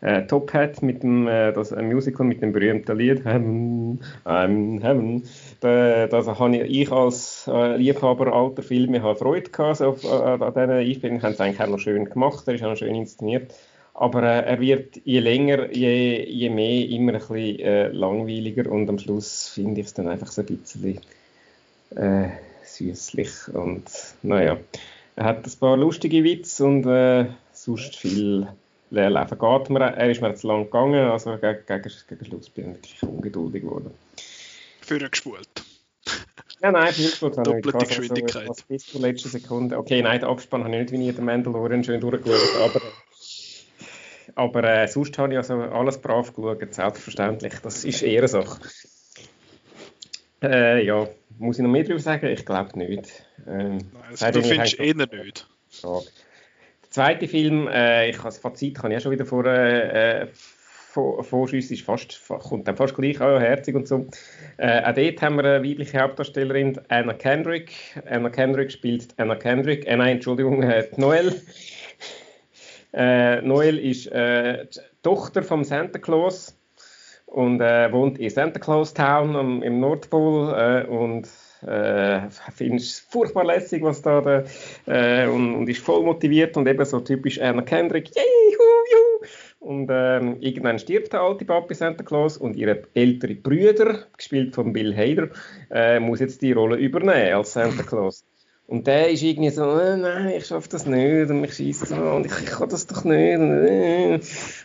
äh, 0.00 0.18
äh, 0.18 0.26
Top 0.26 0.52
Hat 0.52 0.82
mit 0.82 1.02
dem 1.02 1.26
äh, 1.26 1.52
das 1.52 1.72
ein 1.72 1.88
Musical 1.88 2.26
mit 2.26 2.42
dem 2.42 2.52
berühmten 2.52 2.96
Lied 2.96 3.24
Heaven, 3.24 4.00
I'm 4.24 4.80
Heaven. 4.82 5.22
Da, 5.60 6.06
das 6.06 6.26
habe 6.26 6.56
ich, 6.56 6.92
als 6.92 7.48
äh, 7.48 7.76
Liebhaber 7.76 8.32
alter 8.32 8.62
Filme 8.62 9.02
habe 9.02 9.18
Freude 9.18 9.50
gehabt 9.50 9.82
auf, 9.82 10.04
äh, 10.04 10.08
an 10.08 10.38
diesen 10.54 10.70
Einspielungen. 10.70 11.22
Haben 11.22 11.32
es 11.32 11.40
eigentlich 11.40 11.60
auch 11.60 11.68
noch 11.68 11.78
schön 11.78 12.04
gemacht, 12.04 12.46
er 12.46 12.54
ist 12.54 12.62
auch 12.62 12.70
noch 12.70 12.76
schön 12.76 12.94
inszeniert. 12.94 13.54
Aber 13.94 14.22
äh, 14.22 14.44
er 14.44 14.60
wird 14.60 15.00
je 15.04 15.18
länger, 15.18 15.72
je, 15.74 16.24
je 16.24 16.50
mehr 16.50 16.88
immer 16.88 17.14
ein 17.14 17.18
bisschen 17.18 17.60
äh, 17.60 17.88
langweiliger 17.88 18.70
und 18.70 18.88
am 18.88 18.98
Schluss 18.98 19.48
finde 19.48 19.80
ich 19.80 19.88
es 19.88 19.94
dann 19.94 20.06
einfach 20.06 20.28
so 20.28 20.42
ein 20.42 20.46
bisschen 20.46 21.00
äh, 21.96 22.28
süßlich 22.64 23.54
und 23.54 23.84
naja. 24.22 24.58
Er 25.16 25.24
hat 25.24 25.44
ein 25.44 25.52
paar 25.58 25.76
lustige 25.76 26.22
Witze 26.22 26.64
und 26.64 26.86
äh, 26.86 27.26
sonst 27.52 27.96
viel 27.96 28.46
Leerlaufen 28.90 29.38
geht 29.38 29.70
mir. 29.70 29.80
Er 29.80 30.10
ist 30.10 30.20
mir 30.20 30.34
zu 30.34 30.46
lang 30.46 30.64
gegangen, 30.64 31.10
also 31.10 31.36
gegen, 31.36 31.58
gegen, 31.66 31.92
gegen 32.08 32.24
Schluss 32.24 32.50
bin 32.50 32.70
ich 32.72 32.76
wirklich 32.76 33.02
ungeduldig 33.02 33.62
geworden. 33.62 33.90
Für 34.80 34.98
gespult. 34.98 35.48
Ja, 36.60 36.72
nein, 36.72 36.92
viel 36.92 37.08
gut 37.20 37.38
habe 37.38 37.50
ich 37.50 37.54
nicht. 37.54 37.66
Doppelte 37.66 37.78
Also, 37.78 38.00
Geschwindigkeit. 38.00 38.48
was 38.48 38.62
bis 38.62 38.86
zur 38.86 39.00
letzten 39.00 39.28
Sekunde. 39.28 39.78
Okay, 39.78 40.02
nein, 40.02 40.18
den 40.18 40.28
Abspann 40.28 40.64
habe 40.64 40.74
ich 40.74 40.80
nicht 40.80 40.92
wie 40.92 40.98
nie 40.98 41.12
den 41.12 41.24
Mandalorian 41.24 41.84
schön 41.84 42.00
durchgeschaut, 42.00 42.60
aber, 42.64 42.82
aber 44.34 44.64
äh, 44.64 44.88
sonst 44.88 45.16
habe 45.18 45.34
ich 45.34 45.36
also 45.36 45.54
alles 45.54 45.98
brav 45.98 46.34
geschaut, 46.34 46.74
selbstverständlich. 46.74 47.54
Das 47.62 47.84
ist 47.84 48.02
Ehrensache. 48.02 48.58
Äh, 50.42 50.84
ja, 50.84 51.06
muss 51.38 51.58
ich 51.58 51.62
noch 51.62 51.70
mehr 51.70 51.84
darüber 51.84 52.00
sagen? 52.00 52.26
Ich 52.26 52.44
glaube 52.44 52.76
nicht. 52.76 53.24
Ähm, 53.46 53.76
Nein, 53.76 53.90
also, 54.10 54.16
Seid 54.16 54.34
du 54.34 54.42
findest 54.42 54.80
eher 54.80 54.94
nicht. 54.96 55.46
Frage. 55.70 56.06
Zweite 56.90 57.28
Film, 57.28 57.68
äh, 57.68 58.10
ich 58.10 58.16
das 58.16 58.38
Fazit 58.38 58.76
kann 58.76 58.90
ich 58.90 58.96
ja 58.96 59.00
schon 59.00 59.12
wieder 59.12 59.26
vor, 59.26 59.44
äh, 59.44 60.26
vor, 60.32 61.22
vorschiessen, 61.22 61.74
ist 61.74 61.84
fast, 61.84 62.20
kommt 62.26 62.66
dann 62.66 62.76
fast 62.76 62.94
gleich 62.94 63.20
an, 63.20 63.40
herzig 63.40 63.74
und 63.74 63.86
so. 63.86 64.06
Äh, 64.56 64.82
auch 64.82 64.94
dort 64.94 65.22
haben 65.22 65.36
wir 65.36 65.44
eine 65.44 65.64
weibliche 65.64 66.00
Hauptdarstellerin, 66.00 66.80
Anna 66.88 67.12
Kendrick. 67.12 67.72
Anna 68.08 68.30
Kendrick 68.30 68.72
spielt 68.72 69.08
Anna 69.18 69.36
Kendrick, 69.36 69.86
äh, 69.86 69.96
nein, 69.96 70.16
Entschuldigung, 70.16 70.62
äh, 70.62 70.88
Noel. 70.96 71.40
Äh, 72.94 73.42
Noel 73.42 73.78
ist 73.78 74.06
äh, 74.06 74.66
Tochter 75.02 75.42
vom 75.42 75.64
Santa 75.64 75.98
Claus 75.98 76.58
und 77.26 77.60
äh, 77.60 77.92
wohnt 77.92 78.18
in 78.18 78.30
Santa 78.30 78.58
Claus 78.58 78.94
Town 78.94 79.36
am, 79.36 79.62
im 79.62 79.78
Nordpol 79.78 80.54
äh, 80.54 80.86
und 80.86 81.28
äh, 81.66 82.28
finde 82.54 82.76
es 82.76 83.00
furchtbar 83.00 83.44
lässig, 83.44 83.82
was 83.82 84.02
da 84.02 84.20
der, 84.20 84.44
äh, 84.86 85.28
und, 85.28 85.54
und 85.54 85.68
ist 85.68 85.82
voll 85.82 86.02
motiviert 86.02 86.56
und 86.56 86.68
eben 86.68 86.84
so 86.84 87.00
typisch 87.00 87.40
Anna 87.40 87.62
Kendrick, 87.62 88.14
yay, 88.14 88.24
hu, 88.58 88.62
juhu. 88.92 89.30
Und 89.60 89.88
ähm, 89.90 90.36
irgendwann 90.40 90.78
stirbt 90.78 91.12
der 91.12 91.20
alte 91.20 91.44
Papi 91.44 91.74
Santa 91.74 92.04
Claus 92.04 92.36
und 92.36 92.56
ihre 92.56 92.84
ältere 92.94 93.34
Brüder, 93.34 94.06
gespielt 94.16 94.54
von 94.54 94.72
Bill 94.72 94.96
Hader, 94.96 95.30
äh, 95.70 96.00
muss 96.00 96.20
jetzt 96.20 96.42
die 96.42 96.52
Rolle 96.52 96.76
übernehmen 96.76 97.34
als 97.34 97.52
Santa 97.52 97.82
Claus. 97.82 98.24
Und 98.70 98.86
der 98.86 99.08
ist 99.08 99.22
irgendwie 99.22 99.48
so, 99.48 99.78
äh, 99.78 99.96
nein, 99.96 100.34
ich 100.36 100.44
schaffe 100.44 100.68
das 100.68 100.84
nicht 100.84 101.30
und 101.30 101.40
mich 101.40 101.54
schießt 101.54 101.86
so 101.86 101.94
und 101.94 102.26
ich, 102.26 102.32
ich 102.38 102.50
kann 102.50 102.68
das 102.68 102.86
doch 102.86 103.02
nicht. 103.02 103.38
Und, 103.38 103.64
äh. 103.64 104.20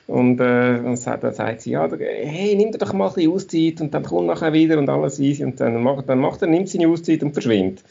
und 0.07 0.41
äh, 0.41 0.83
dann, 0.83 0.97
sagt, 0.97 1.61
sie, 1.61 1.71
ja, 1.71 1.89
hey, 1.89 2.53
nimm 2.57 2.73
dir 2.73 2.79
doch 2.79 2.91
mal 2.91 3.07
ein 3.07 3.13
bisschen 3.13 3.31
Auszeit 3.31 3.79
und 3.79 3.93
dann 3.93 4.03
komm 4.03 4.25
nachher 4.25 4.51
wieder 4.51 4.77
und 4.77 4.89
alles 4.89 5.19
easy. 5.19 5.45
Und 5.45 5.57
dann 5.61 5.81
macht, 5.81 6.09
dann 6.09 6.19
macht 6.19 6.41
er, 6.41 6.49
nimmt 6.49 6.67
seine 6.67 6.89
Auszeit 6.89 7.23
und 7.23 7.31
verschwindet. 7.31 7.81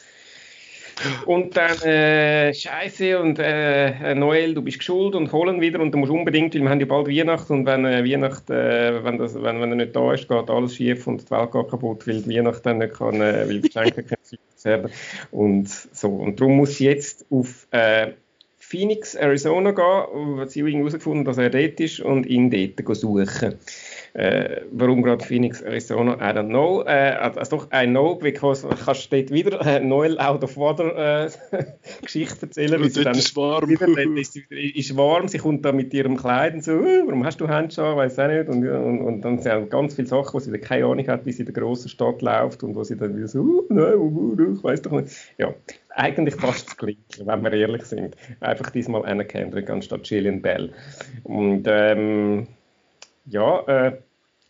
Und 1.26 1.56
dann, 1.56 1.80
äh, 1.82 2.54
Scheiße, 2.54 3.18
und 3.18 3.38
äh, 3.38 4.14
Noel, 4.14 4.54
du 4.54 4.62
bist 4.62 4.78
geschuld 4.78 5.14
und 5.14 5.32
holen 5.32 5.60
wieder 5.60 5.80
und 5.80 5.92
du 5.92 5.98
musst 5.98 6.12
unbedingt, 6.12 6.54
weil 6.54 6.62
wir 6.62 6.70
haben 6.70 6.80
ja 6.80 6.86
bald 6.86 7.08
Weihnachten 7.08 7.52
und 7.52 7.66
wenn 7.66 7.84
äh, 7.84 8.04
Weihnachten, 8.04 8.52
äh, 8.52 9.04
wenn, 9.04 9.18
das, 9.18 9.34
wenn, 9.34 9.60
wenn 9.60 9.70
er 9.70 9.76
nicht 9.76 9.96
da 9.96 10.12
ist, 10.12 10.28
geht 10.28 10.50
alles 10.50 10.76
schief 10.76 11.06
und 11.06 11.22
die 11.22 11.30
Welt 11.30 11.52
geht 11.52 11.68
kaputt, 11.68 12.06
weil 12.06 12.26
Weihnachten 12.26 12.62
dann 12.64 12.78
nicht 12.78 12.94
kann, 12.94 13.20
äh, 13.20 13.48
weil 13.48 13.60
Geschenke 13.60 14.02
können. 14.64 14.90
Und 15.30 15.68
so, 15.68 16.08
und 16.08 16.40
darum 16.40 16.56
muss 16.56 16.76
sie 16.76 16.84
jetzt 16.84 17.26
auf 17.30 17.66
äh, 17.72 18.12
Phoenix, 18.58 19.14
Arizona 19.14 19.72
gehen, 19.72 20.40
hat 20.40 20.50
sie 20.50 20.60
irgendwie 20.60 20.78
herausgefunden, 20.78 21.24
dass 21.26 21.36
er 21.36 21.50
dort 21.50 21.78
ist 21.80 22.00
und 22.00 22.24
ihn 22.26 22.50
dort 22.50 22.96
suchen. 22.96 23.56
Äh, 24.14 24.62
warum 24.70 25.02
gerade 25.02 25.24
Phoenix, 25.24 25.62
Arizona, 25.62 26.16
I 26.16 26.36
don't 26.36 26.48
know. 26.48 26.82
Äh, 26.82 27.12
also 27.12 27.56
doch, 27.56 27.68
I 27.72 27.86
know, 27.86 28.14
because 28.14 28.68
kannst 28.84 29.10
du 29.10 29.16
dort 29.16 29.30
wieder 29.30 29.60
äh, 29.64 29.80
Noel 29.80 30.18
Out 30.18 30.44
of 30.44 30.56
Water 30.58 31.24
äh, 31.24 31.30
Geschichte 32.02 32.46
erzählen. 32.46 32.82
Und 32.82 32.94
dort 32.94 33.16
ist 33.16 33.34
warm. 33.36 33.70
wieder, 33.70 33.88
ist, 34.18 34.36
ist 34.36 34.96
warm, 34.96 35.28
sie 35.28 35.38
kommt 35.38 35.64
da 35.64 35.72
mit 35.72 35.94
ihrem 35.94 36.18
Kleid 36.18 36.52
und 36.54 36.62
so, 36.62 36.72
«Äh, 36.72 37.04
warum 37.06 37.24
hast 37.24 37.40
du 37.40 37.48
Handschuhe, 37.48 37.96
weiß 37.96 38.18
auch 38.18 38.28
nicht. 38.28 38.48
Und, 38.48 38.68
und, 38.68 39.00
und 39.00 39.20
dann 39.22 39.38
sind 39.38 39.70
ganz 39.70 39.94
viele 39.94 40.08
Sachen, 40.08 40.34
wo 40.34 40.38
sie 40.40 40.50
dann 40.50 40.60
keine 40.60 40.84
Ahnung 40.84 41.06
hat, 41.06 41.24
wie 41.24 41.32
sie 41.32 41.44
in 41.44 41.46
der 41.46 41.54
grossen 41.54 41.88
Stadt 41.88 42.20
läuft 42.20 42.62
und 42.62 42.74
wo 42.74 42.84
sie 42.84 42.96
dann 42.98 43.16
wieder 43.16 43.28
so, 43.28 43.40
«Uh, 43.40 43.64
nein, 43.70 43.94
uh, 43.94 44.34
uh, 44.38 44.54
ich 44.56 44.62
weiß 44.62 44.82
doch 44.82 44.92
nicht. 44.92 45.10
Ja, 45.38 45.54
eigentlich 45.94 46.34
fast 46.34 46.68
das 46.68 46.76
Gleiche, 46.76 46.98
wenn 47.24 47.42
wir 47.42 47.52
ehrlich 47.54 47.84
sind. 47.84 48.14
Einfach 48.40 48.68
diesmal 48.68 49.06
Anna 49.06 49.24
Kendrick 49.24 49.70
anstatt 49.70 50.04
Gillian 50.04 50.42
Bell. 50.42 50.70
Und 51.24 51.64
ähm, 51.66 52.46
ja, 53.26 53.60
äh, 53.66 53.92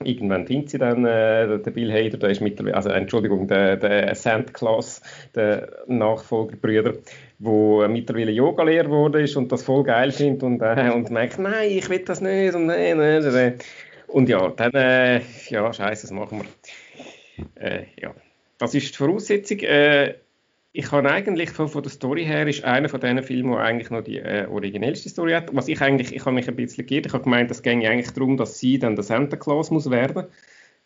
irgendwann 0.05 0.47
findet 0.47 0.71
sie 0.71 0.79
dann 0.79 1.05
äh, 1.05 1.59
den 1.59 1.73
Bill 1.73 1.93
Hader, 1.93 2.19
der 2.19 2.31
ist 2.31 2.41
mittlerweile, 2.41 2.77
also 2.77 2.91
Entschuldigung, 2.91 3.47
der, 3.49 3.77
der 3.77 4.15
Santa 4.15 4.53
Claus, 4.53 5.01
der 5.35 5.85
Nachfolgerbrüder, 5.87 6.95
wo 7.39 7.87
mittlerweile 7.89 8.33
Yoga-Lehrer 8.33 8.85
geworden 8.85 9.23
ist 9.23 9.37
und 9.37 9.53
das 9.53 9.63
voll 9.63 9.85
geil 9.85 10.13
findet 10.13 10.43
und, 10.43 10.61
äh, 10.61 10.91
und 10.91 11.11
merkt, 11.11 11.39
nein, 11.39 11.71
ich 11.71 11.89
will 11.89 12.01
das 12.01 12.21
nicht 12.21 12.55
und 12.55 12.67
nein, 12.67 12.99
nein, 12.99 13.23
nein. 13.23 13.59
Und 14.09 14.29
ja, 14.29 14.49
dann, 14.49 14.73
äh, 14.73 15.21
ja, 15.49 15.73
scheiße, 15.73 16.03
das 16.03 16.11
machen 16.11 16.43
wir. 16.43 17.63
Äh, 17.63 17.87
ja, 18.01 18.15
das 18.59 18.75
ist 18.75 18.93
die 18.93 18.97
Voraussetzung. 18.97 19.59
Ich 20.75 20.91
habe 20.91 21.11
eigentlich 21.11 21.51
von, 21.51 21.69
von, 21.69 21.83
der 21.83 21.93
Story 21.93 22.25
her 22.25 22.47
ist 22.47 22.65
einer 22.65 22.89
von 22.89 23.01
diesen 23.01 23.23
Filmen, 23.23 23.53
der 23.53 23.61
eigentlich 23.61 23.91
noch 23.91 24.03
die 24.03 24.19
äh, 24.19 24.47
originellste 24.47 25.11
Story 25.11 25.33
hat. 25.33 25.55
Was 25.55 25.69
ich 25.69 25.81
eigentlich, 25.83 26.15
ich 26.15 26.25
habe 26.25 26.35
mich 26.35 26.49
ein 26.49 26.57
bisschen 26.57 26.87
geirrt. 26.87 27.07
Ich 27.07 27.13
habe 27.13 27.25
gemeint, 27.25 27.51
es 27.51 27.63
ginge 27.63 27.89
eigentlich 27.89 28.13
darum, 28.13 28.39
dass 28.39 28.59
sie 28.59 28.79
dann 28.79 28.97
der 28.97 29.05
Santa 29.05 29.37
Claus 29.37 29.71
muss 29.71 29.91
werden. 29.91 30.27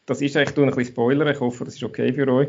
Das 0.07 0.21
ist 0.23 0.37
eigentlich, 0.37 0.51
ich 0.51 0.59
ein 0.59 0.67
bisschen 0.67 0.93
Spoiler. 0.93 1.31
Ich 1.31 1.39
hoffe, 1.39 1.65
das 1.65 1.75
ist 1.75 1.85
okay 1.85 2.13
für 2.13 2.27
euch. 2.29 2.49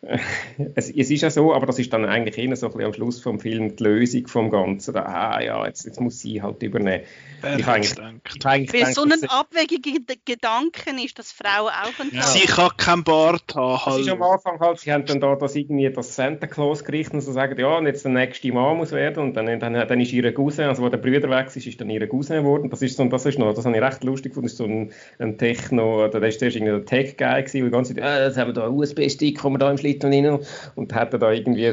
es, 0.76 0.90
es, 0.90 1.10
ist 1.10 1.22
ja 1.22 1.30
so, 1.30 1.52
aber 1.52 1.66
das 1.66 1.80
ist 1.80 1.92
dann 1.92 2.04
eigentlich 2.04 2.38
eher 2.38 2.54
so 2.54 2.66
ein 2.66 2.72
bisschen 2.72 2.86
am 2.86 2.92
Schluss 2.92 3.20
vom 3.20 3.40
Film 3.40 3.74
die 3.74 3.82
Lösung 3.82 4.28
vom 4.28 4.48
Ganzen. 4.48 4.96
Ah 4.96 5.40
ja, 5.40 5.66
jetzt, 5.66 5.86
jetzt 5.86 6.00
muss 6.00 6.20
sie 6.20 6.40
halt 6.40 6.62
übernehmen. 6.62 7.02
Wer 7.40 7.58
ich 7.58 7.66
eigentlich, 7.66 7.94
ich 8.36 8.46
eigentlich 8.46 8.86
Weil 8.86 8.92
so 8.92 9.02
ein 9.02 9.12
abwegiger 9.28 9.98
Gedanke 10.24 10.90
ist, 11.04 11.18
dass 11.18 11.32
Frauen 11.32 11.70
auch 11.70 12.00
einen 12.00 12.14
ja. 12.14 12.22
Sie 12.22 12.46
kann 12.46 12.70
keinen 12.76 13.02
Bart 13.02 13.54
haben. 13.56 13.80
Das 13.86 13.98
ist 13.98 14.08
am 14.08 14.22
Anfang 14.22 14.60
halt, 14.60 14.78
sie 14.78 14.92
haben 14.92 15.04
dann 15.04 15.20
da 15.20 15.34
das 15.34 15.56
irgendwie 15.56 15.90
das 15.90 16.14
Santa 16.14 16.46
Claus 16.46 16.84
gerichtet 16.84 17.14
und 17.14 17.20
so 17.22 17.32
sagen, 17.32 17.58
ja, 17.58 17.78
und 17.78 17.86
jetzt 17.86 18.04
der 18.04 18.12
nächste 18.12 18.52
Mann 18.52 18.76
muss 18.76 18.92
werden 18.92 19.24
und 19.24 19.34
dann, 19.34 19.46
dann, 19.58 19.72
dann 19.72 20.00
ist 20.00 20.12
ihre 20.12 20.32
Cousin, 20.32 20.66
also 20.66 20.84
wo 20.84 20.88
der 20.88 20.98
Brüder 20.98 21.28
weg 21.28 21.48
ist, 21.52 21.66
ist 21.66 21.80
dann 21.80 21.90
ihre 21.90 22.06
Cousin 22.06 22.44
geworden. 22.44 22.70
Das 22.70 22.82
ist 22.82 22.96
so, 22.96 23.04
das 23.04 23.26
ist 23.26 23.38
noch, 23.40 23.52
das 23.52 23.66
habe 23.66 23.76
ich 23.76 23.82
recht 23.82 24.04
lustig 24.04 24.30
gefunden, 24.30 24.46
das 24.46 24.52
ist 24.52 24.58
so 24.58 24.64
ein, 24.64 24.92
ein 25.18 25.38
Techno, 25.38 26.04
oder 26.04 26.20
der 26.20 26.28
ist 26.28 26.38
zuerst 26.38 26.56
irgendwie 26.56 26.72
der 26.72 26.84
Tech-Guy 26.84 27.42
gewesen, 27.42 27.62
der 27.62 27.70
ganze 27.70 27.94
Zeit, 27.96 28.04
ah, 28.04 28.26
jetzt 28.26 28.38
haben 28.38 28.48
wir 28.48 28.54
da 28.54 28.66
einen 28.66 28.78
USB-Stick, 28.78 29.38
kommen 29.38 29.54
wir 29.54 29.58
da 29.58 29.70
im 29.70 29.76
Schlitten 29.76 29.87
rein 30.02 30.38
und 30.74 30.94
hat 30.94 31.12
er 31.12 31.18
da 31.18 31.32
irgendwie, 31.32 31.72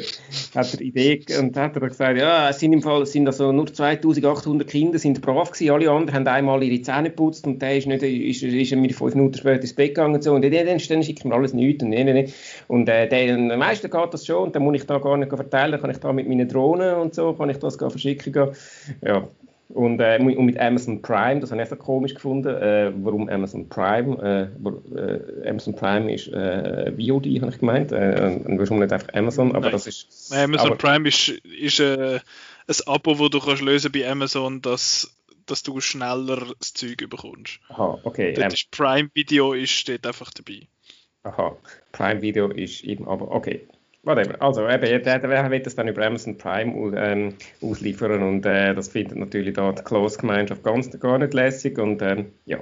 hat 0.56 0.74
er 0.74 0.82
Idee, 0.82 1.22
und 1.40 1.56
hat 1.58 1.76
er 1.76 1.88
gesagt, 1.88 2.18
ja, 2.20 2.50
es 2.50 2.60
sind 2.60 2.74
im 2.74 2.82
Fall, 2.82 3.06
sind 3.06 3.28
also 3.28 3.52
nur 3.52 3.68
2800 3.68 4.68
Kinder, 4.68 5.00
sind 5.00 5.22
brav 5.22 5.52
gewesen, 5.52 5.72
alle 5.72 5.90
anderen 5.90 6.16
haben 6.16 6.28
einmal 6.28 6.64
ihre 6.64 6.82
Zähne 6.82 7.10
geputzt 7.10 7.46
und 7.48 7.62
der 7.62 7.78
ist 7.78 7.88
nicht, 7.88 8.04
ist, 8.04 8.44
ist, 8.44 8.72
ist 8.72 8.76
mit 8.76 8.94
fünf 8.94 9.16
Minuten 9.16 9.38
später 9.38 9.62
ins 9.62 9.74
Bett 9.74 9.96
gegangen 9.96 10.16
und 10.16 10.24
so 10.24 10.34
und 10.34 10.44
dann, 10.44 10.52
dann, 10.52 10.66
dann 10.66 10.80
schicke 10.80 11.20
ich 11.20 11.26
mir 11.26 11.34
alles 11.34 11.54
nichts 11.54 11.84
und 11.84 11.90
nee. 11.90 12.30
und 12.68 12.90
äh, 12.90 13.08
den 13.08 13.48
meisten 13.58 13.90
geht 13.90 14.14
das 14.14 14.26
schon 14.26 14.44
und 14.44 14.56
dann 14.56 14.64
muss 14.64 14.76
ich 14.76 14.86
da 14.86 14.98
gar 15.00 15.18
nicht 15.18 15.30
verteilen, 15.30 15.80
kann 15.80 15.90
ich 15.90 15.98
da 15.98 16.14
mit 16.14 16.28
meinen 16.28 16.48
Drohnen 16.48 16.96
und 16.96 17.14
so, 17.14 17.34
kann 17.34 17.50
ich 17.50 17.58
das 17.58 17.76
verschicken 17.76 18.34
gehen. 18.34 18.50
ja, 19.02 19.28
und, 19.70 20.00
äh, 20.00 20.20
und, 20.20 20.46
mit 20.46 20.60
Amazon 20.60 21.02
Prime, 21.02 21.40
das 21.40 21.52
habe 21.52 21.62
ich 21.62 21.72
auch 21.72 21.80
komisch 21.80 22.14
gefunden. 22.14 22.56
Äh, 22.56 22.92
warum 23.04 23.28
Amazon 23.30 23.68
Prime? 23.68 24.16
Äh, 24.22 24.98
äh, 24.98 25.50
Amazon 25.50 25.76
Prime 25.76 26.14
ist 26.14 26.28
äh, 26.28 26.92
VOD, 26.92 27.42
habe 27.42 27.52
ich 27.52 27.60
gemeint. 27.60 27.92
Äh, 27.92 28.42
warum 28.46 28.80
nicht 28.80 28.94
einfach 28.94 29.14
Amazon? 29.14 29.52
Aber 29.52 29.62
Nein. 29.62 29.72
das 29.72 29.88
ist. 29.88 30.32
Amazon 30.32 30.68
aber, 30.68 30.78
Prime 30.78 31.08
ist, 31.08 31.30
ist 31.30 31.80
äh, 31.80 32.20
ein 32.68 32.76
Abo, 32.86 33.18
wo 33.18 33.28
du 33.28 33.40
kannst 33.40 33.64
lösen 33.64 33.92
bei 33.92 34.10
Amazon, 34.10 34.62
dass 34.62 35.12
dass 35.46 35.64
du 35.64 35.80
schneller 35.80 36.54
das 36.60 36.74
Zeug 36.74 37.08
bekommst. 37.10 37.60
Aha, 37.70 38.00
okay. 38.04 38.34
Dort 38.34 38.46
ähm, 38.46 38.54
ist 38.54 38.72
Prime 38.72 39.10
Video 39.14 39.54
ist, 39.54 39.72
steht 39.72 40.06
einfach 40.08 40.32
dabei. 40.32 40.68
Aha, 41.24 41.56
Prime 41.92 42.22
Video 42.22 42.50
ist 42.50 42.84
eben, 42.84 43.08
aber 43.08 43.32
okay. 43.32 43.68
Whatever. 44.06 44.40
Also, 44.40 44.70
eben, 44.70 45.04
der, 45.04 45.20
der 45.20 45.52
wird 45.52 45.66
das 45.66 45.76
dann 45.76 45.88
über 45.88 46.06
Amazon 46.06 46.38
Prime 46.38 46.96
ähm, 46.96 47.34
ausliefern 47.62 48.22
und 48.22 48.46
äh, 48.46 48.76
das 48.76 48.90
findet 48.90 49.18
natürlich 49.18 49.56
da 49.56 49.72
die 49.72 49.84
Close-Gemeinschaft 49.84 50.64
ganz 50.64 50.98
gar 51.00 51.18
nicht 51.18 51.34
lässig 51.34 51.80
und 51.80 52.04
ähm, 52.04 52.28
ja. 52.46 52.60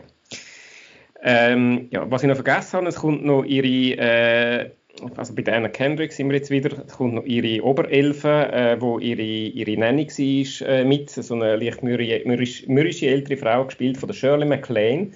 Ähm, 1.21 1.87
ja. 1.91 2.09
Was 2.09 2.23
ich 2.23 2.29
noch 2.29 2.35
vergessen 2.35 2.77
habe, 2.77 2.87
es 2.87 2.95
kommt 2.95 3.25
noch 3.25 3.43
ihre, 3.43 3.67
äh, 3.67 4.69
also 5.17 5.35
bei 5.35 5.53
Anna 5.53 5.67
Kendrick 5.67 6.13
sind 6.13 6.29
wir 6.29 6.37
jetzt 6.37 6.49
wieder, 6.49 6.81
es 6.87 6.93
kommt 6.93 7.13
noch 7.13 7.25
ihre 7.25 7.61
Oberelfe, 7.61 8.49
äh, 8.53 8.79
wo 8.79 8.99
ihre, 8.99 9.21
ihre 9.21 9.77
Nanny 9.77 10.07
war, 10.07 10.67
äh, 10.69 10.85
mit, 10.85 11.09
so 11.09 11.35
eine 11.35 11.57
leicht 11.57 11.83
mürrische, 11.83 12.71
mürrische 12.71 13.07
ältere 13.07 13.35
Frau, 13.35 13.65
gespielt 13.65 13.97
von 13.97 14.07
der 14.07 14.15
Shirley 14.15 14.45
MacLaine 14.45 15.11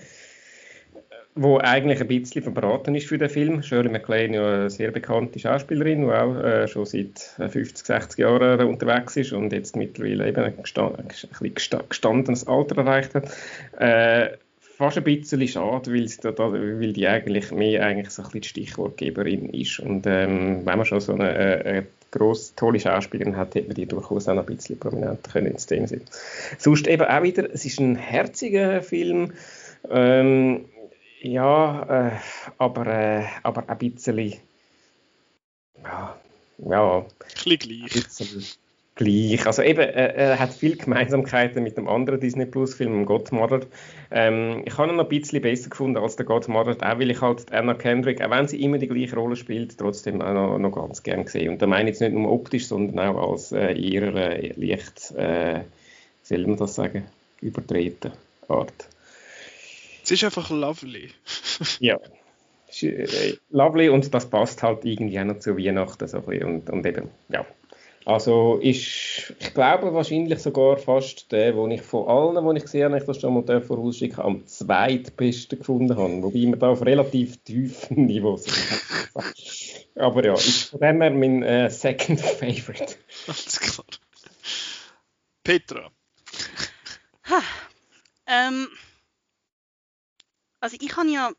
wo 1.38 1.60
eigentlich 1.60 2.02
ein 2.02 2.08
bisschen 2.08 2.42
verbraten 2.42 2.96
ist 2.96 3.08
für 3.08 3.18
den 3.18 3.30
Film. 3.30 3.62
Shirley 3.62 3.90
MacLaine, 3.90 4.36
ja 4.36 4.54
eine 4.54 4.70
sehr 4.70 4.92
bekannte 4.92 5.40
Schauspielerin, 5.40 6.02
die 6.02 6.12
auch 6.12 6.36
äh, 6.36 6.68
schon 6.68 6.86
seit 6.86 7.20
50, 7.38 7.86
60 7.86 8.20
Jahren 8.20 8.68
unterwegs 8.68 9.16
ist 9.16 9.34
und 9.34 9.54
jetzt 9.54 9.76
mittlerweile 9.76 10.28
eben 10.28 10.44
ein, 10.44 10.62
gestand, 10.62 11.00
ein 11.00 11.54
gestandenes 11.90 12.48
Alter 12.48 12.80
erreicht 12.80 13.14
hat. 13.16 13.32
Äh, 13.78 14.38
fast 14.60 14.98
ein 14.98 15.04
bisschen 15.04 15.48
schade, 15.48 15.94
weil, 15.94 16.08
da, 16.22 16.32
da, 16.32 16.52
weil 16.52 16.94
die 16.94 17.08
eigentlich 17.08 17.52
mehr 17.52 17.86
eigentlich 17.86 18.10
so 18.10 18.24
ein 18.24 18.26
bisschen 18.26 18.42
die 18.42 18.48
Stichwortgeberin 18.48 19.50
ist. 19.50 19.80
Und 19.80 20.06
ähm, 20.08 20.66
wenn 20.66 20.78
man 20.78 20.86
schon 20.86 21.00
so 21.00 21.14
eine, 21.14 21.36
äh, 21.36 21.70
eine 21.70 21.88
grosse, 22.12 22.56
tolle 22.56 22.80
Schauspielerin 22.80 23.38
hat, 23.38 23.56
hätte 23.56 23.68
man 23.68 23.76
die 23.76 23.86
durchaus 23.86 24.28
auch 24.28 24.38
ein 24.38 24.46
bisschen 24.46 24.80
prominenter 24.80 25.32
können 25.32 25.48
in 25.48 25.58
dem 25.70 25.88
Sinn. 25.88 26.02
Sonst 26.58 26.88
eben 26.88 27.06
auch 27.06 27.24
wieder, 27.24 27.52
es 27.52 27.66
ist 27.66 27.80
ein 27.80 27.96
herziger 27.96 28.82
Film, 28.82 29.34
ähm, 29.90 30.66
ja, 31.22 32.10
äh, 32.10 32.12
aber, 32.58 32.88
äh, 32.88 33.26
aber 33.44 33.70
ein 33.70 33.78
bisschen. 33.78 34.34
Ja, 35.84 36.18
ja. 36.60 36.98
Ein 37.00 37.06
bisschen 37.20 37.58
gleich. 37.58 38.58
gleich. 38.96 39.46
Also 39.46 39.62
eben, 39.62 39.82
äh, 39.82 40.14
er 40.14 40.40
hat 40.40 40.54
viele 40.54 40.76
Gemeinsamkeiten 40.76 41.64
mit 41.64 41.78
dem 41.78 41.88
anderen 41.88 42.20
Disney 42.20 42.46
Plus 42.46 42.74
Film, 42.76 43.06
Godmother. 43.06 43.62
Ähm, 44.12 44.64
ich 44.66 44.78
habe 44.78 44.90
ihn 44.92 44.96
noch 44.96 45.04
ein 45.04 45.10
bisschen 45.10 45.42
besser 45.42 45.70
gefunden 45.70 45.98
als 45.98 46.16
der 46.16 46.26
Godmother, 46.26 46.76
auch 46.80 47.00
weil 47.00 47.12
ich 47.12 47.22
halt 47.22 47.52
Anna 47.52 47.74
Kendrick, 47.74 48.22
auch 48.22 48.32
wenn 48.32 48.48
sie 48.48 48.62
immer 48.62 48.78
die 48.78 48.88
gleiche 48.88 49.16
Rolle 49.16 49.36
spielt, 49.36 49.78
trotzdem 49.78 50.22
auch 50.22 50.34
noch, 50.34 50.58
noch 50.58 50.72
ganz 50.72 51.04
gern 51.04 51.26
gesehen. 51.26 51.50
Und 51.54 51.62
da 51.62 51.68
meine 51.68 51.90
ich 51.90 51.96
jetzt 51.96 52.02
nicht 52.02 52.14
nur 52.14 52.32
optisch, 52.32 52.68
sondern 52.68 53.00
auch 53.00 53.32
als 53.32 53.52
äh, 53.52 53.74
ihrer 53.74 54.16
äh, 54.16 54.54
leicht, 54.56 55.12
äh, 55.16 55.62
wie 55.62 56.36
soll 56.36 56.48
man 56.48 56.58
das 56.58 56.76
sagen, 56.76 57.06
übertreten 57.42 58.12
Art. 58.48 58.88
Es 60.08 60.12
ist 60.12 60.24
einfach 60.24 60.50
lovely. 60.50 61.12
ja. 61.82 62.00
Äh, 62.82 63.34
lovely 63.50 63.90
und 63.90 64.14
das 64.14 64.30
passt 64.30 64.64
halt 64.64 64.86
irgendwie 64.86 65.20
auch 65.20 65.26
noch 65.26 65.40
zu 65.40 65.58
Weihnachten 65.58 66.08
so 66.08 66.20
und, 66.20 66.70
und 66.70 66.86
eben, 66.86 67.10
ja. 67.28 67.46
Also 68.06 68.56
ist, 68.62 69.34
ich 69.38 69.54
glaube 69.54 69.94
wahrscheinlich 69.94 70.40
sogar 70.40 70.78
fast 70.78 71.30
der, 71.34 71.52
den 71.52 71.72
ich 71.72 71.82
von 71.82 72.08
allen, 72.08 72.42
die 72.42 72.58
ich 72.58 72.64
gesehen 72.64 72.86
habe, 72.86 73.00
ich 73.00 73.04
das 73.04 73.20
schon 73.20 73.34
mal 73.34 73.62
vorausschicken, 73.62 74.24
am 74.24 74.48
zweitbesten 74.48 75.60
gefunden 75.60 75.98
habe. 75.98 76.24
Wobei 76.24 76.40
wir 76.40 76.56
da 76.56 76.70
auf 76.70 76.86
relativ 76.86 77.44
tiefen 77.44 78.06
Niveau 78.06 78.38
sind. 78.38 78.56
Aber 79.96 80.24
ja, 80.24 80.36
ist 80.36 80.70
von 80.70 80.80
dem 80.80 81.02
her 81.02 81.12
mein 81.12 81.44
äh, 81.44 81.70
Second 81.70 82.22
Favorite. 82.22 82.96
Alles 83.28 83.60
klar. 83.60 83.86
Petra. 85.44 85.92
Ha, 87.30 87.42
ähm, 88.26 88.70
also 90.60 90.78
ich 90.80 90.96
habe 90.96 91.10
ja 91.10 91.32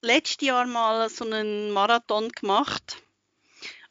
letztes 0.00 0.46
Jahr 0.46 0.66
mal 0.66 1.08
so 1.08 1.24
einen 1.24 1.70
Marathon 1.70 2.28
gemacht. 2.30 3.02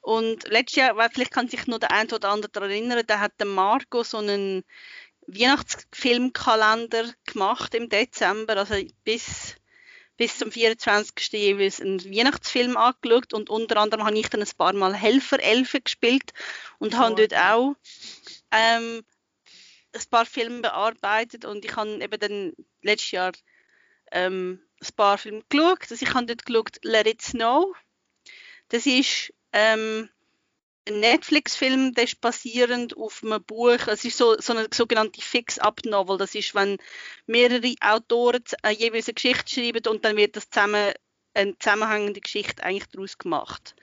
Und 0.02 0.48
letztes 0.48 0.78
Jahr, 0.78 1.10
vielleicht 1.12 1.32
kann 1.32 1.48
sich 1.48 1.68
nur 1.68 1.80
der 1.80 1.92
eine 1.92 2.14
oder 2.14 2.30
andere 2.30 2.52
daran 2.52 2.72
erinnern, 2.72 3.04
da 3.06 3.20
hat 3.20 3.34
der 3.40 3.46
Marco 3.46 4.04
so 4.04 4.18
einen 4.18 4.64
Weihnachtsfilmkalender 5.28 7.14
gemacht 7.26 7.76
im 7.76 7.88
Dezember, 7.88 8.58
also 8.58 8.76
bis, 9.04 9.56
bis 10.18 10.40
zum 10.40 10.52
24. 10.52 11.32
jeweils 11.34 11.80
einen 11.80 12.04
Weihnachtsfilm 12.04 12.78
angeschaut 12.78 13.34
und 13.34 13.50
unter 13.52 13.78
anderem 13.78 14.06
habe 14.06 14.18
ich 14.18 14.30
dann 14.30 14.42
ein 14.42 14.50
paar 14.58 14.74
Mal 14.74 14.96
Helfer-Elfe 14.96 15.82
gespielt 15.82 16.34
und 16.80 16.96
oh. 16.96 16.98
habe 16.98 17.28
dort 17.28 17.40
auch 17.40 17.76
ähm, 18.52 19.04
ein 19.94 20.10
paar 20.10 20.26
Filme 20.26 20.62
bearbeitet 20.62 21.46
und 21.46 21.64
ich 21.64 21.76
habe 21.76 22.02
eben 22.02 22.20
dann 22.20 22.54
letztes 22.82 23.12
Jahr 23.12 23.32
ähm, 24.12 24.62
ein 24.82 24.96
paar 24.96 25.18
Filme 25.18 25.44
geschaut. 25.50 25.80
Also 25.90 26.06
ich 26.06 26.14
habe 26.14 26.26
dort 26.26 26.46
geschaut 26.46 26.78
Let 26.84 27.08
It 27.08 27.22
Snow. 27.22 27.74
Das 28.70 28.86
ist 28.86 29.34
ähm, 29.54 30.10
ein 30.88 31.00
Netflix-Film, 31.00 31.94
der 31.94 32.06
ist 32.06 32.22
basierend 32.22 32.98
auf 32.98 33.22
einem 33.24 33.44
Buch. 33.44 33.88
Es 33.88 34.04
ist 34.06 34.18
so, 34.18 34.40
so 34.40 34.54
eine 34.54 34.68
sogenannte 34.74 35.22
Fix-Up-Novel. 35.22 36.18
Das 36.18 36.36
ist, 36.36 36.56
wenn 36.56 36.78
mehrere 37.28 37.74
Autoren 37.82 38.44
äh, 38.64 38.72
jeweils 38.72 39.08
eine 39.08 39.14
Geschichte 39.14 39.52
schreiben 39.52 39.88
und 39.88 40.06
dann 40.06 40.18
wird 40.18 40.36
das 40.36 40.50
zusammen 40.50 40.94
eine 41.34 41.58
zusammenhängende 41.60 42.22
Geschichte 42.22 42.64
eigentlich 42.64 42.90
daraus 42.90 43.18
gemacht. 43.18 43.76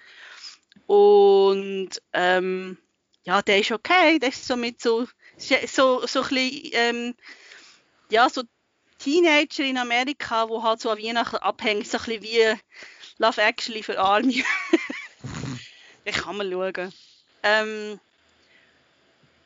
Und 0.87 1.91
ähm, 2.13 2.79
ja, 3.25 3.43
der 3.43 3.61
ist 3.61 3.73
okay. 3.73 4.19
Der 4.19 4.31
ist 4.31 4.47
so 4.47 4.57
mit 4.57 4.81
so 4.81 5.07
so, 5.39 6.07
so 6.07 6.23
ein 6.23 6.29
bisschen, 6.29 6.71
ähm, 6.73 7.15
ja, 8.11 8.29
so 8.29 8.43
Teenager 8.99 9.65
in 9.65 9.79
Amerika, 9.79 10.47
die 10.47 10.63
halt 10.63 10.81
so 10.81 10.91
an 10.91 10.99
Weihnachten 10.99 11.37
abhängen, 11.37 11.85
so 11.85 11.99
ein 11.99 12.05
bisschen 12.05 12.23
wie 12.23 12.61
Love 13.19 13.41
Actually 13.41 13.83
für 13.83 13.99
Arme. 13.99 14.33
ich 16.05 16.17
kann 16.17 16.37
mal 16.37 16.51
schauen. 16.51 16.93
Ähm, 17.43 18.01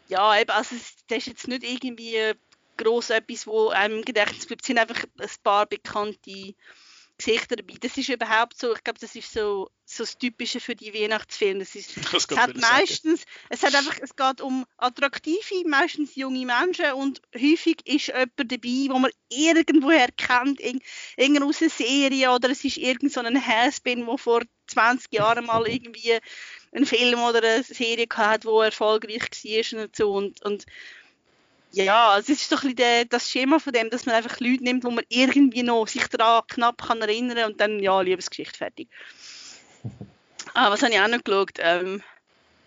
ja, 0.09 0.39
eben, 0.41 0.51
also 0.51 0.77
das 1.09 1.19
ist 1.19 1.27
jetzt 1.27 1.49
nicht 1.49 1.65
irgendwie 1.65 2.33
gross 2.77 3.11
etwas, 3.11 3.47
wo 3.47 3.69
einem 3.69 3.99
im 3.99 4.05
Gedächtnis 4.05 4.47
bleibt. 4.47 4.63
Es 4.63 4.67
sind 4.67 4.79
einfach 4.79 5.05
ein 5.19 5.29
paar 5.43 5.67
bekannte 5.67 6.55
Gesichter 7.25 7.57
dabei. 7.57 7.75
Das 7.81 7.97
ist 7.97 8.09
überhaupt 8.09 8.59
so, 8.59 8.75
ich 8.75 8.83
glaube, 8.83 8.99
das 8.99 9.15
ist 9.15 9.33
so, 9.33 9.71
so 9.85 10.03
das 10.03 10.19
Typische 10.19 10.59
für 10.61 10.75
die 10.75 10.93
Weihnachtsfilme. 10.93 11.61
Das 11.61 11.75
ist, 11.75 11.97
Das 12.13 12.27
es 12.29 12.37
hat 12.37 12.57
meistens, 12.57 13.25
es 13.49 13.63
hat 13.63 13.75
einfach, 13.75 13.99
es 14.01 14.17
geht 14.17 14.41
um 14.41 14.65
attraktive, 14.77 15.69
meistens 15.69 16.17
junge 16.17 16.45
Menschen 16.45 16.93
und 16.95 17.23
häufig 17.35 17.87
ist 17.87 18.09
jemand 18.09 18.33
dabei, 18.37 18.87
wo 18.89 18.99
man 18.99 19.11
irgendwoher 19.29 20.09
kennt, 20.17 20.61
irg 20.61 20.83
irgend 21.17 21.43
aus 21.43 21.61
einer 21.61 21.71
Serie 21.71 22.33
oder 22.33 22.51
es 22.51 22.65
ist 22.65 22.77
irgend 22.77 23.13
so 23.13 23.21
ein 23.21 23.35
der 23.35 24.19
vor 24.19 24.43
20 24.67 25.13
Jahren 25.13 25.47
mal 25.47 25.67
irgendwie 25.69 26.19
einen 26.73 26.87
Film 26.87 27.21
oder 27.21 27.43
eine 27.43 27.63
Serie 27.63 28.07
gehabt, 28.07 28.45
wo 28.45 28.63
erfolgreich 28.63 29.23
war 29.23 29.83
und 29.83 29.97
so 29.97 30.13
und, 30.13 30.43
und 30.43 30.67
ja, 31.73 32.19
es 32.19 32.29
ist 32.29 32.53
doch 32.53 32.63
ein 32.63 32.75
bisschen 32.75 33.09
das 33.09 33.31
Schema 33.31 33.59
von 33.59 33.73
dem, 33.73 33.91
dass 33.91 34.07
man 34.07 34.15
einfach 34.15 34.41
Leute 34.41 34.65
nimmt, 34.65 34.85
wo 34.85 34.91
man 34.91 35.05
irgendwie 35.09 35.63
noch 35.63 35.89
sich 35.89 36.07
daran 36.09 36.43
knapp 36.47 36.87
kann 36.87 37.01
erinnern 37.01 37.51
und 37.51 37.61
dann, 37.61 37.81
ja, 37.81 38.01
Liebesgeschichte, 38.01 38.59
fertig. 38.59 38.89
ah, 40.55 40.71
was 40.71 40.83
habe 40.83 40.93
ich 40.93 41.01
auch 41.01 41.09
noch 41.09 41.25
geschaut? 41.25 41.53
Ähm, 41.59 42.03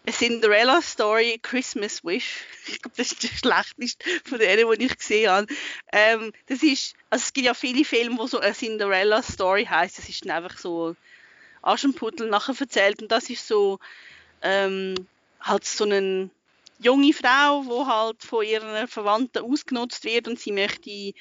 A 0.08 0.12
Cinderella 0.12 0.82
Story, 0.82 1.40
Christmas 1.42 2.04
Wish. 2.04 2.44
Ich 2.68 2.82
glaube, 2.82 2.96
das 2.98 3.12
ist 3.12 3.24
der 3.24 3.28
schlechteste 3.28 4.06
von 4.28 4.40
denen, 4.40 4.72
die 4.72 4.86
ich 4.86 4.98
gesehen 4.98 5.30
habe. 5.30 5.48
Ähm, 5.92 6.32
das 6.48 6.64
ist, 6.64 6.96
also 7.12 7.24
es 7.24 7.34
gibt 7.34 7.46
ja 7.46 7.54
viele 7.54 7.86
Filme, 7.86 8.18
wo 8.18 8.26
so 8.26 8.40
eine 8.40 8.54
Cinderella 8.54 9.22
Story 9.22 9.66
heißt. 9.66 10.00
Das 10.00 10.10
ist 10.10 10.26
dann 10.26 10.32
einfach 10.32 10.58
so 10.58 10.96
Aschenputtel 11.62 12.28
nachher 12.28 12.56
erzählt 12.60 13.04
und 13.04 13.12
das 13.12 13.30
ist 13.30 13.48
so 13.48 13.80
ähm, 14.42 14.96
halt 15.42 15.66
so 15.66 15.86
ein 15.86 16.32
junge 16.80 17.14
Frau, 17.14 17.64
die 17.64 17.88
halt 17.88 18.24
von 18.24 18.46
ihren 18.46 18.88
Verwandten 18.88 19.44
ausgenutzt 19.44 20.04
wird 20.04 20.28
und 20.28 20.40
sie 20.40 20.52
möchte 20.52 21.14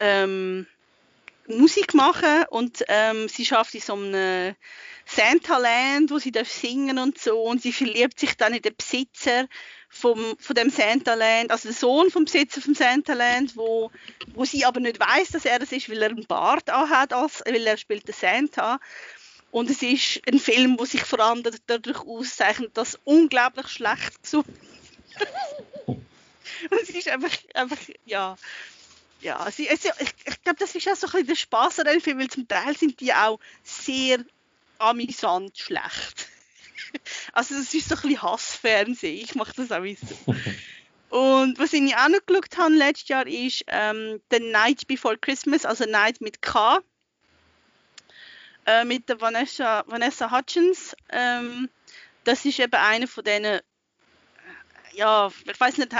ähm, 0.00 0.66
Musik 1.48 1.94
machen 1.94 2.44
und 2.50 2.84
ähm, 2.88 3.28
sie 3.28 3.46
schafft 3.46 3.74
in 3.74 3.80
so 3.80 3.94
einem 3.94 4.54
Santa-Land, 5.06 6.10
wo 6.10 6.18
sie 6.18 6.30
darf 6.30 6.50
singen 6.50 6.98
und 6.98 7.18
so 7.18 7.40
und 7.42 7.62
sie 7.62 7.72
verliebt 7.72 8.20
sich 8.20 8.36
dann 8.36 8.52
in 8.52 8.60
den 8.60 8.76
Besitzer 8.76 9.46
vom, 9.88 10.36
von 10.38 10.54
dem 10.54 10.68
Santa-Land, 10.68 11.50
also 11.50 11.68
den 11.68 11.74
Sohn 11.74 12.10
vom 12.10 12.26
Besitzer 12.26 12.60
vom 12.60 12.74
Santa-Land, 12.74 13.56
wo, 13.56 13.90
wo 14.34 14.44
sie 14.44 14.66
aber 14.66 14.80
nicht 14.80 15.00
weiß, 15.00 15.30
dass 15.30 15.46
er 15.46 15.58
das 15.58 15.72
ist, 15.72 15.88
weil 15.88 16.02
er 16.02 16.10
einen 16.10 16.26
Bart 16.26 16.68
anhat, 16.68 17.14
als, 17.14 17.42
weil 17.46 17.66
er 17.66 17.78
spielt 17.78 18.06
den 18.06 18.14
Santa 18.14 18.78
und 19.50 19.70
es 19.70 19.82
ist 19.82 20.20
ein 20.26 20.38
Film, 20.38 20.76
der 20.76 20.86
sich 20.86 21.02
vor 21.02 21.20
allem 21.20 21.42
dadurch 21.66 22.00
auszeichnet, 22.00 22.76
dass 22.76 22.98
unglaublich 23.04 23.68
schlecht 23.68 24.22
gesungen 24.22 24.58
Und 25.86 26.82
es 26.82 26.90
ist 26.90 27.08
einfach, 27.08 27.30
einfach 27.54 27.78
ja. 28.04 28.36
Ja, 29.20 29.36
also, 29.38 29.62
ich, 29.62 29.70
ich 29.70 30.42
glaube, 30.42 30.58
das 30.58 30.74
ist 30.74 30.88
auch 30.88 30.94
so 30.94 31.06
ein 31.06 31.12
bisschen 31.12 31.26
der 31.26 31.34
Spaß 31.34 31.80
an 31.80 31.86
dem 31.86 32.00
Film, 32.00 32.18
weil 32.18 32.28
zum 32.28 32.46
Teil 32.46 32.76
sind 32.76 33.00
die 33.00 33.12
auch 33.12 33.40
sehr 33.64 34.24
amüsant 34.78 35.58
schlecht. 35.58 36.28
Also 37.32 37.54
es 37.56 37.74
ist 37.74 37.88
so 37.88 37.96
ein 37.96 38.00
bisschen 38.00 38.22
Hassfernsehen, 38.22 39.22
ich 39.22 39.34
mache 39.34 39.52
das 39.56 39.72
auch 39.72 39.84
so. 39.84 40.34
Und 41.10 41.58
was 41.58 41.72
ich 41.72 41.96
auch 41.96 42.08
noch 42.08 42.24
geschaut 42.24 42.56
habe 42.56 42.74
letztes 42.74 43.08
Jahr 43.08 43.26
ist 43.26 43.64
ähm, 43.66 44.20
The 44.30 44.40
Night 44.40 44.86
Before 44.86 45.18
Christmas, 45.18 45.64
also 45.64 45.84
Night 45.84 46.20
mit 46.20 46.40
K. 46.40 46.80
Äh, 48.68 48.84
mit 48.84 49.08
der 49.08 49.18
Vanessa, 49.18 49.82
Vanessa 49.86 50.30
Hutchins. 50.30 50.94
Ähm, 51.08 51.70
das 52.24 52.44
ist 52.44 52.58
eben 52.58 52.74
eine 52.74 53.06
von 53.06 53.24
denen, 53.24 53.60
ja, 54.92 55.32
ich 55.50 55.58
weiß 55.58 55.78
nicht, 55.78 55.96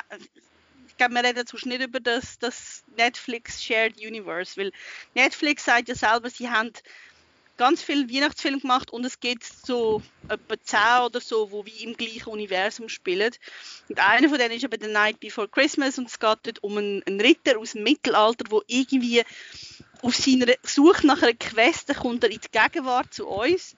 ich 0.87 0.97
glaube, 0.99 1.15
wir 1.15 1.25
reden 1.25 1.47
sonst 1.47 1.65
nicht 1.65 1.81
über 1.81 1.99
das, 1.99 2.39
das 2.39 2.85
Netflix 2.95 3.65
Shared 3.65 3.97
Universe, 3.97 4.61
weil 4.61 4.71
Netflix 5.15 5.65
sagt 5.65 5.89
ja 5.89 5.95
selber, 5.95 6.29
sie 6.29 6.51
haben 6.51 6.71
ganz 7.57 7.83
viele 7.83 8.07
Weihnachtsfilme 8.11 8.61
gemacht 8.61 8.91
und 8.91 9.03
es 9.07 9.19
gibt 9.19 9.45
so 9.45 10.03
etwa 10.29 10.55
10 10.63 10.79
oder 11.07 11.21
so, 11.23 11.51
wo 11.51 11.65
wie 11.65 11.85
im 11.85 11.97
gleichen 11.97 12.29
Universum 12.29 12.91
spielen. 12.91 13.33
Und 13.89 13.99
einer 13.99 14.29
von 14.29 14.37
denen 14.37 14.55
ist 14.55 14.65
eben 14.65 14.79
The 14.79 14.93
Night 14.93 15.21
Before 15.21 15.49
Christmas 15.49 15.97
und 15.97 16.09
es 16.09 16.19
geht 16.19 16.39
dort 16.43 16.63
um 16.63 16.77
einen, 16.77 17.03
einen 17.05 17.21
Ritter 17.21 17.59
aus 17.59 17.73
dem 17.73 17.83
Mittelalter, 17.83 18.45
wo 18.51 18.63
irgendwie 18.67 19.25
auf 20.03 20.17
seiner 20.17 20.53
Suche 20.63 21.07
nach 21.07 21.23
einer 21.23 21.35
Quest 21.35 21.95
kommt 21.97 22.25
er 22.25 22.31
in 22.31 22.41
die 22.41 22.49
Gegenwart 22.51 23.13
zu 23.13 23.27
uns 23.27 23.77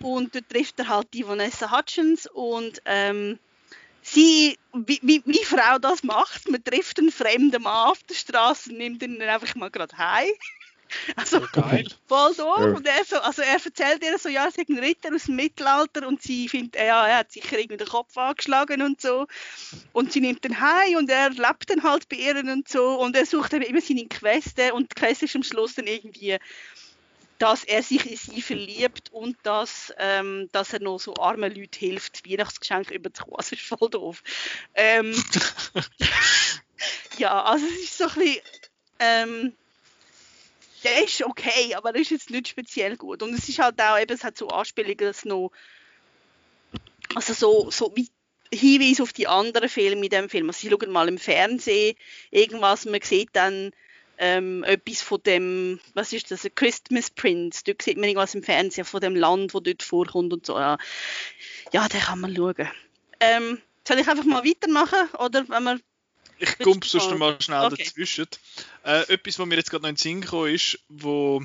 und 0.00 0.34
dort 0.34 0.48
trifft 0.48 0.78
er 0.78 0.88
halt 0.88 1.08
die 1.14 1.26
Vanessa 1.26 1.76
Hutchins 1.76 2.26
und 2.26 2.80
ähm, 2.84 3.38
sie, 4.02 4.58
wie, 4.72 5.00
wie, 5.02 5.22
wie 5.24 5.44
Frau 5.44 5.78
das 5.78 6.02
macht, 6.02 6.48
man 6.48 6.62
trifft 6.62 6.98
einen 6.98 7.10
fremden 7.10 7.62
Mann 7.62 7.90
auf 7.90 8.02
der 8.04 8.14
Straße 8.14 8.70
und 8.70 8.78
nimmt 8.78 9.02
ihn 9.02 9.20
einfach 9.22 9.54
mal 9.54 9.70
gerade 9.70 9.96
heim. 9.96 10.30
Also, 11.16 11.40
geil. 11.52 11.88
voll 12.06 12.34
doof. 12.34 12.76
Und 12.76 12.86
er, 12.86 13.04
so, 13.04 13.16
also 13.16 13.42
er 13.42 13.54
erzählt 13.54 14.02
ihr 14.02 14.18
so, 14.18 14.28
ja, 14.28 14.44
er 14.44 14.48
ist 14.48 14.58
ein 14.58 14.78
Ritter 14.78 15.14
aus 15.14 15.24
dem 15.24 15.36
Mittelalter 15.36 16.06
und 16.06 16.22
sie 16.22 16.48
findet, 16.48 16.76
ja, 16.76 17.06
er 17.06 17.18
hat 17.18 17.32
sicher 17.32 17.58
irgendwie 17.58 17.76
den 17.76 17.88
Kopf 17.88 18.16
angeschlagen 18.16 18.82
und 18.82 19.00
so. 19.00 19.26
Und 19.92 20.12
sie 20.12 20.20
nimmt 20.20 20.44
ihn 20.44 20.60
heim 20.60 20.96
und 20.96 21.10
er 21.10 21.30
lebt 21.30 21.68
dann 21.68 21.82
halt 21.82 22.08
bei 22.08 22.16
ihr 22.16 22.36
und 22.36 22.68
so. 22.68 23.00
Und 23.00 23.16
er 23.16 23.26
sucht 23.26 23.52
eben 23.52 23.64
immer 23.64 23.80
seine 23.80 24.06
Queste 24.06 24.74
und 24.74 24.90
die 24.90 25.00
Queste 25.00 25.26
ist 25.26 25.36
am 25.36 25.42
Schluss 25.42 25.74
dann 25.74 25.86
irgendwie, 25.86 26.38
dass 27.38 27.64
er 27.64 27.82
sich 27.82 28.10
in 28.10 28.16
sie 28.16 28.42
verliebt 28.42 29.12
und 29.12 29.36
dass, 29.44 29.92
ähm, 29.98 30.48
dass 30.52 30.72
er 30.72 30.80
noch 30.80 30.98
so 30.98 31.14
armen 31.14 31.54
Leuten 31.54 31.78
hilft, 31.78 32.28
Weihnachtsgeschenke 32.28 32.94
überzukommen. 32.94 33.38
Also 33.38 33.54
ist 33.54 33.64
voll 33.64 33.90
doof. 33.90 34.22
Ähm, 34.74 35.14
ja, 37.18 37.42
also 37.42 37.64
es 37.66 37.84
ist 37.84 37.98
so 37.98 38.04
ein 38.04 38.14
bisschen, 38.14 38.42
ähm, 39.00 39.52
der 40.84 41.04
ist 41.04 41.22
okay, 41.22 41.74
aber 41.74 41.92
der 41.92 42.02
ist 42.02 42.10
jetzt 42.10 42.30
nicht 42.30 42.48
speziell 42.48 42.96
gut. 42.96 43.22
Und 43.22 43.34
es 43.34 43.48
ist 43.48 43.58
halt 43.58 43.80
auch 43.80 43.98
eben, 43.98 44.12
es 44.12 44.24
hat 44.24 44.36
so 44.38 44.48
Anspielungen, 44.48 44.98
dass 44.98 45.24
noch, 45.24 45.50
also 47.14 47.32
so, 47.34 47.70
so 47.70 47.92
wie 47.94 48.08
Hinweise 48.52 49.02
auf 49.02 49.12
die 49.12 49.26
anderen 49.26 49.68
Filme 49.68 50.04
in 50.04 50.10
dem 50.10 50.28
Film. 50.28 50.48
Also 50.48 50.60
sie 50.60 50.70
schauen 50.70 50.90
mal 50.90 51.08
im 51.08 51.18
Fernsehen 51.18 51.96
irgendwas, 52.30 52.86
man 52.86 53.02
sieht 53.02 53.30
dann 53.32 53.72
ähm, 54.18 54.64
etwas 54.64 55.02
von 55.02 55.22
dem, 55.22 55.80
was 55.94 56.12
ist 56.12 56.30
das, 56.30 56.48
Christmas 56.54 57.10
Prince. 57.10 57.62
Dort 57.64 57.82
sieht 57.82 57.96
man 57.96 58.08
irgendwas 58.08 58.34
im 58.34 58.42
Fernsehen 58.42 58.84
von 58.84 59.00
dem 59.00 59.14
Land, 59.14 59.54
wo 59.54 59.60
dort 59.60 59.82
vorkommt 59.82 60.32
und 60.32 60.46
so. 60.46 60.58
Ja, 60.58 60.78
ja 61.72 61.88
den 61.88 62.00
kann 62.00 62.20
man 62.20 62.34
schauen. 62.34 62.68
Ähm, 63.20 63.60
soll 63.86 63.98
ich 63.98 64.08
einfach 64.08 64.24
mal 64.24 64.44
weitermachen? 64.44 65.08
Oder 65.18 65.48
wenn 65.48 65.62
man 65.62 65.80
ich 66.38 66.58
komme 66.58 66.80
sonst 66.84 67.16
mal 67.18 67.40
schnell 67.40 67.66
okay. 67.66 67.84
dazwischen. 67.84 68.26
Äh, 68.84 69.12
etwas, 69.12 69.38
was 69.38 69.46
mir 69.46 69.56
jetzt 69.56 69.70
gerade 69.70 69.82
noch 69.82 69.88
in 69.88 69.94
den 69.94 70.00
Sinn 70.00 70.20
gekommen 70.20 70.54
ist, 70.54 70.78
wo 70.88 71.42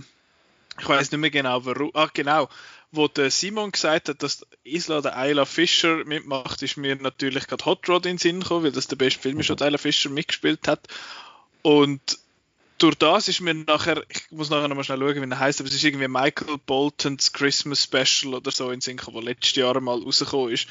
ich 0.79 0.89
weiß 0.89 1.12
nicht 1.12 1.19
mehr 1.19 1.29
genau 1.29 1.65
warum. 1.65 1.91
Ah, 1.93 2.10
genau. 2.13 2.49
Wo 2.91 3.08
der 3.08 3.32
Simon 3.32 3.71
gesagt 3.71 4.10
hat, 4.10 4.23
dass 4.23 4.45
Isla 4.63 5.01
der 5.01 5.17
Ayla 5.17 5.45
Fischer 5.45 6.03
mitmacht, 6.06 6.62
ist 6.62 6.77
mir 6.77 6.95
natürlich 6.95 7.47
gerade 7.47 7.65
Hot 7.65 7.88
Rod 7.89 8.06
in 8.06 8.13
den 8.13 8.17
Sinn 8.17 8.39
gekommen, 8.41 8.63
weil 8.63 8.71
das 8.71 8.88
der 8.88 8.95
beste 8.95 9.19
Film 9.19 9.39
ist, 9.39 9.49
wo 9.49 9.63
Ayla 9.63 9.77
Fischer 9.77 10.10
mitgespielt 10.10 10.67
hat. 10.67 10.88
Und 11.62 12.19
durch 12.77 12.95
das 12.95 13.27
ist 13.27 13.39
mir 13.39 13.53
nachher, 13.53 14.03
ich 14.10 14.32
muss 14.32 14.49
nachher 14.49 14.67
nochmal 14.67 14.84
schnell 14.84 14.99
schauen, 14.99 15.21
wie 15.21 15.32
er 15.32 15.39
heißt, 15.39 15.60
aber 15.60 15.69
es 15.69 15.75
ist 15.75 15.84
irgendwie 15.84 16.08
Michael 16.08 16.58
Boltons 16.65 17.32
Christmas 17.34 17.84
Special 17.84 18.36
oder 18.36 18.51
so 18.51 18.65
in 18.65 18.73
den 18.73 18.82
Sinn 18.82 18.97
gekommen, 18.97 19.17
wo 19.17 19.21
letztes 19.21 19.56
Jahr 19.56 19.79
mal 19.79 20.01
rausgekommen 20.01 20.53
ist. 20.53 20.67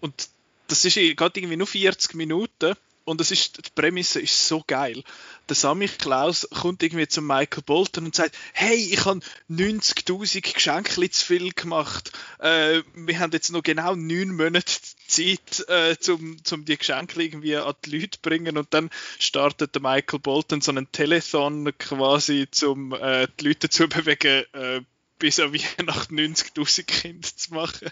Und 0.00 0.28
das 0.66 0.84
ist 0.84 0.94
gerade 0.94 1.40
irgendwie 1.40 1.56
nur 1.56 1.66
40 1.66 2.14
Minuten 2.14 2.74
und 3.04 3.20
es 3.20 3.30
ist, 3.30 3.58
die 3.58 3.70
Prämisse 3.74 4.20
ist 4.20 4.48
so 4.48 4.62
geil. 4.66 5.02
Der 5.48 5.56
Sammy 5.56 5.88
Klaus 5.88 6.48
kommt 6.50 6.82
irgendwie 6.82 7.06
zu 7.06 7.20
Michael 7.20 7.62
Bolton 7.64 8.06
und 8.06 8.14
sagt, 8.14 8.34
hey, 8.54 8.76
ich 8.76 9.04
habe 9.04 9.20
90.000 9.50 10.54
Geschenke 10.54 11.10
zu 11.10 11.24
viel 11.24 11.52
gemacht. 11.52 12.12
Äh, 12.38 12.82
wir 12.94 13.18
haben 13.18 13.32
jetzt 13.32 13.50
noch 13.50 13.62
genau 13.62 13.94
neun 13.94 14.34
Monate 14.34 14.80
Zeit, 15.06 15.68
äh, 15.68 15.96
zum, 15.98 16.42
zum 16.44 16.64
die 16.64 16.78
Geschenke 16.78 17.22
irgendwie 17.22 17.56
an 17.56 17.74
die 17.84 17.98
Leute 17.98 18.12
zu 18.12 18.20
bringen 18.22 18.56
und 18.56 18.72
dann 18.72 18.90
startet 19.18 19.74
der 19.74 19.82
Michael 19.82 20.20
Bolton 20.20 20.62
so 20.62 20.70
einen 20.72 20.90
Telethon 20.90 21.76
quasi, 21.78 22.48
um 22.64 22.92
äh, 22.92 23.28
die 23.38 23.48
Leute 23.48 23.68
zu 23.68 23.86
bewegen, 23.88 24.44
äh, 24.52 24.80
bis 25.18 25.40
an 25.40 25.52
Weihnachten 25.52 26.18
90.000 26.18 26.84
Kinder 26.84 27.28
zu 27.34 27.54
machen. 27.54 27.90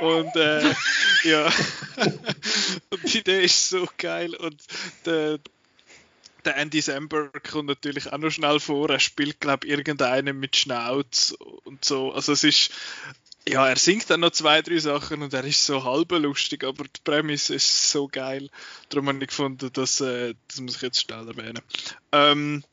Und 0.00 0.36
äh, 0.36 0.74
ja, 1.24 1.46
und 2.90 3.12
die 3.12 3.18
Idee 3.18 3.44
ist 3.44 3.68
so 3.68 3.88
geil. 3.98 4.34
Und 4.34 4.62
der, 5.04 5.38
der 6.44 6.56
Andy 6.56 6.80
Samberg 6.80 7.42
kommt 7.50 7.68
natürlich 7.68 8.12
auch 8.12 8.18
noch 8.18 8.30
schnell 8.30 8.60
vor. 8.60 8.90
Er 8.90 9.00
spielt, 9.00 9.40
glaube 9.40 9.66
ich, 9.66 9.72
irgendeinen 9.72 10.38
mit 10.38 10.56
Schnauz 10.56 11.34
und 11.64 11.84
so. 11.84 12.12
Also 12.12 12.32
es 12.32 12.44
ist, 12.44 12.70
ja, 13.48 13.66
er 13.66 13.76
singt 13.76 14.10
dann 14.10 14.20
noch 14.20 14.30
zwei, 14.30 14.62
drei 14.62 14.78
Sachen 14.78 15.22
und 15.22 15.32
er 15.32 15.44
ist 15.44 15.64
so 15.66 15.84
halb 15.84 16.12
lustig, 16.12 16.64
aber 16.64 16.84
die 16.84 17.00
Prämisse 17.04 17.54
ist 17.54 17.90
so 17.90 18.08
geil. 18.08 18.50
Darum 18.88 19.08
habe 19.08 19.18
ich 19.22 19.28
gefunden, 19.28 19.70
dass, 19.72 20.00
äh, 20.00 20.34
das 20.48 20.60
muss 20.60 20.76
ich 20.76 20.82
jetzt 20.82 21.00
schnell 21.00 21.28
erwähnen. 21.28 21.60
Ähm, 22.12 22.64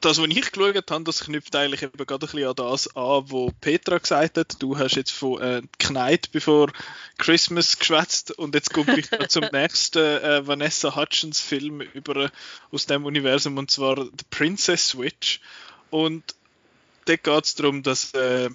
das, 0.00 0.18
was 0.18 0.28
ich 0.28 0.52
geschaut 0.52 0.90
habe, 0.90 1.04
das 1.04 1.20
knüpft 1.20 1.54
eigentlich 1.54 1.82
eben 1.82 2.06
gerade 2.06 2.26
ein 2.26 2.30
bisschen 2.30 2.48
an 2.48 2.54
das 2.56 2.96
an, 2.96 3.30
was 3.30 3.52
Petra 3.60 3.98
gesagt 3.98 4.38
hat. 4.38 4.62
Du 4.62 4.78
hast 4.78 4.96
jetzt 4.96 5.12
von 5.12 5.40
äh, 5.40 5.62
Knight 5.78 6.32
bevor 6.32 6.72
Christmas 7.18 7.78
geschwätzt 7.78 8.32
und 8.32 8.54
jetzt 8.54 8.72
komme 8.72 8.98
ich 8.98 9.08
zum 9.28 9.44
nächsten 9.52 9.98
äh, 9.98 10.46
Vanessa 10.46 10.96
Hutchins 10.96 11.40
Film 11.40 11.80
über, 11.80 12.30
aus 12.70 12.86
dem 12.86 13.04
Universum 13.04 13.58
und 13.58 13.70
zwar 13.70 13.96
The 13.96 14.24
Princess 14.30 14.88
Switch. 14.88 15.40
Und 15.90 16.34
da 17.04 17.16
geht 17.16 17.44
es 17.44 17.54
darum, 17.54 17.82
dass 17.82 18.14
äh, 18.14 18.48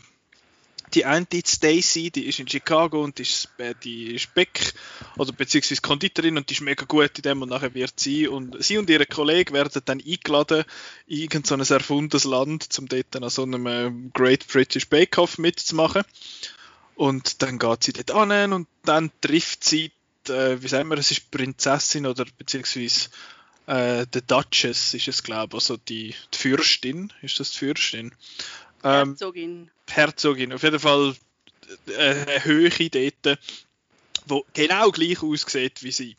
die 0.94 1.06
eine 1.06 1.28
Stacy, 1.46 2.12
die 2.12 2.28
ist 2.28 2.40
in 2.40 2.48
Chicago 2.48 3.04
und 3.04 3.18
die 3.18 3.24
ist, 3.24 3.50
äh, 3.58 3.76
die 3.84 4.16
ist 4.16 4.34
Bäck 4.34 4.74
oder 5.18 5.34
beziehungsweise 5.34 5.82
Konditorin 5.82 6.38
und 6.38 6.50
die 6.50 6.54
ist 6.54 6.62
mega 6.62 6.86
gut 6.86 7.18
in 7.18 7.24
dem 7.24 7.42
und 7.42 7.50
nachher 7.50 7.74
wird 7.74 8.00
sie 8.00 8.28
und 8.28 8.64
sie 8.64 8.78
und 8.78 8.90
ihre 8.90 9.06
Kollegen 9.06 9.54
werden 9.54 9.82
dann 9.86 10.02
eingeladen 10.02 10.64
in 11.08 11.20
irgendein 11.20 11.64
so 11.64 11.74
erfundenes 11.74 12.24
Land, 12.24 12.68
um 12.80 12.88
dort 12.88 13.16
an 13.16 13.30
so 13.30 13.44
einem 13.44 13.68
äh, 13.68 13.92
Great 14.14 14.48
British 14.48 14.88
Bake 14.88 15.18
Off 15.18 15.38
mitzumachen. 15.38 16.04
Und 16.96 17.44
dann 17.44 17.60
geht 17.60 17.84
sie 17.84 17.94
dort 17.94 18.12
an 18.12 18.54
und 18.54 18.68
dann 18.84 19.12
trifft 19.22 19.64
sie, 19.64 19.92
die, 20.28 20.32
äh, 20.32 20.62
wie 20.62 20.68
sagen 20.68 20.90
wir, 20.90 20.98
es 20.98 21.12
ist 21.12 21.30
Prinzessin 21.30 22.06
oder 22.06 22.26
beziehungsweise 22.38 23.10
äh, 23.68 24.08
die 24.08 24.26
Duchess 24.26 24.94
ist 24.94 25.08
es, 25.08 25.24
glaube 25.24 25.58
ich, 25.58 25.64
also 25.64 25.78
die, 25.78 26.16
die 26.34 26.38
Fürstin, 26.38 27.14
ist 27.22 27.40
das 27.40 27.52
die 27.52 27.58
Fürstin? 27.60 28.14
Ähm, 28.84 29.10
Herzogin. 29.10 29.72
Herzogin, 29.90 30.54
auf 30.54 30.64
jeden 30.64 30.80
Fall 30.80 31.16
äh, 31.88 31.92
eine 31.94 32.46
Höhe 32.46 32.70
dort, 32.70 33.40
die 34.30 34.42
genau 34.54 34.92
gleich 34.92 35.24
aussieht 35.24 35.84
wie 35.84 35.92
sie. 35.92 36.18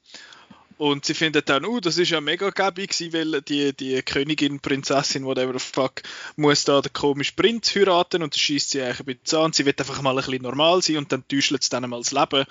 Und 0.79 1.05
sie 1.05 1.15
findet 1.15 1.49
dann, 1.49 1.65
uh, 1.65 1.81
das 1.81 1.99
ist 1.99 2.11
ja 2.11 2.21
mega 2.21 2.51
gäbig 2.51 2.95
weil 3.13 3.43
die, 3.43 3.73
die 3.73 4.01
Königin, 4.01 4.61
Prinzessin, 4.61 5.25
whatever 5.25 5.53
the 5.53 5.59
fuck, 5.59 6.03
muss 6.37 6.65
da 6.65 6.81
den 6.81 6.93
komischen 6.93 7.35
Prinz 7.35 7.75
heiraten 7.75 8.23
und 8.23 8.33
das 8.33 8.41
schießt 8.41 8.71
sie 8.71 8.83
eigentlich 8.83 9.01
ein 9.01 9.07
bisschen 9.07 9.39
an. 9.41 9.53
Sie 9.53 9.67
wird 9.67 9.81
einfach 9.81 10.01
mal 10.03 10.17
ein 10.17 10.25
bisschen 10.25 10.43
normal 10.43 10.81
sein 10.81 10.99
und 10.99 11.11
dann 11.11 11.27
täuschelt 11.27 11.63
es 11.63 11.69
dann 11.69 11.83
einmal 11.83 12.01
das 12.01 12.13
Leben. 12.13 12.45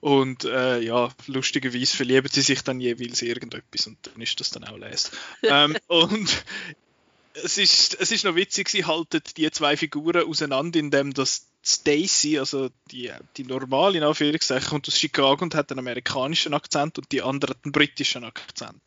Und 0.00 0.44
äh, 0.44 0.78
ja, 0.80 1.10
lustigerweise 1.26 1.96
verlieben 1.96 2.30
sie 2.30 2.42
sich 2.42 2.62
dann 2.62 2.80
jeweils 2.80 3.20
irgendetwas 3.20 3.88
und 3.88 3.98
dann 4.02 4.22
ist 4.22 4.38
das 4.38 4.50
dann 4.50 4.62
auch 4.62 4.78
les. 4.78 5.10
ähm, 5.42 5.76
und 5.88 6.44
es 7.34 7.58
ist, 7.58 7.98
es 8.00 8.12
ist 8.12 8.24
noch 8.24 8.34
witzig, 8.34 8.68
sie 8.68 8.84
halten 8.84 9.22
die 9.36 9.50
zwei 9.50 9.76
Figuren 9.76 10.26
auseinander, 10.26 10.78
indem 10.78 11.14
das 11.14 11.48
Stacy, 11.64 12.40
also 12.40 12.70
die, 12.90 13.12
die 13.36 13.44
normale 13.44 13.98
in 13.98 14.04
Anführungszeichen, 14.04 14.68
kommt 14.68 14.88
aus 14.88 14.98
Chicago 14.98 15.44
und 15.44 15.54
hat 15.54 15.70
einen 15.70 15.78
amerikanischen 15.78 16.54
Akzent 16.54 16.98
und 16.98 17.12
die 17.12 17.22
andere 17.22 17.54
einen 17.62 17.70
britischen 17.70 18.24
Akzent. 18.24 18.82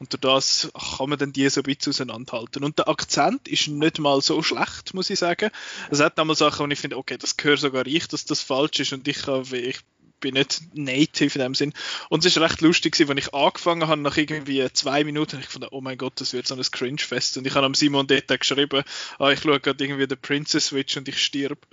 Und 0.00 0.12
durch 0.12 0.20
das 0.20 0.72
kann 0.96 1.10
man 1.10 1.18
dann 1.18 1.32
die 1.32 1.48
so 1.48 1.60
ein 1.60 1.64
bisschen 1.64 1.90
auseinanderhalten. 1.90 2.64
Und 2.64 2.78
der 2.78 2.88
Akzent 2.88 3.46
ist 3.46 3.68
nicht 3.68 4.00
mal 4.00 4.20
so 4.20 4.42
schlecht, 4.42 4.94
muss 4.94 5.10
ich 5.10 5.18
sagen. 5.18 5.50
Es 5.90 6.00
hat 6.00 6.18
einmal 6.18 6.36
Sachen, 6.36 6.66
wo 6.66 6.72
ich 6.72 6.78
finde, 6.78 6.96
okay, 6.96 7.18
das 7.18 7.36
gehört 7.36 7.60
sogar 7.60 7.86
ich, 7.86 8.08
dass 8.08 8.24
das 8.24 8.42
falsch 8.42 8.80
ist 8.80 8.92
und 8.92 9.06
ich, 9.06 9.18
ich 9.52 9.78
bin 10.20 10.34
nicht 10.34 10.60
native 10.74 11.38
in 11.38 11.42
dem 11.42 11.54
Sinn. 11.54 11.72
Und 12.08 12.24
es 12.24 12.36
ist 12.36 12.42
recht 12.42 12.60
lustig, 12.60 12.96
als 13.00 13.10
ich 13.18 13.34
angefangen 13.34 13.88
habe, 13.88 14.00
nach 14.00 14.16
irgendwie 14.16 14.66
zwei 14.72 15.04
Minuten, 15.04 15.38
ich 15.40 15.46
fand, 15.46 15.70
oh 15.70 15.80
mein 15.80 15.98
Gott, 15.98 16.20
das 16.20 16.32
wird 16.32 16.46
so 16.46 16.54
ein 16.54 16.62
Cringe-Fest. 16.62 17.38
Und 17.38 17.46
ich 17.46 17.54
habe 17.54 17.66
am 17.66 17.74
Simon 17.74 18.06
dort 18.06 18.28
geschrieben, 18.40 18.82
ah, 19.18 19.30
ich 19.30 19.40
schaue 19.40 19.60
gerade 19.60 19.82
irgendwie 19.82 20.06
den 20.06 20.20
Princess 20.20 20.66
Switch 20.66 20.96
und 20.96 21.08
ich 21.08 21.22
stirb. 21.22 21.66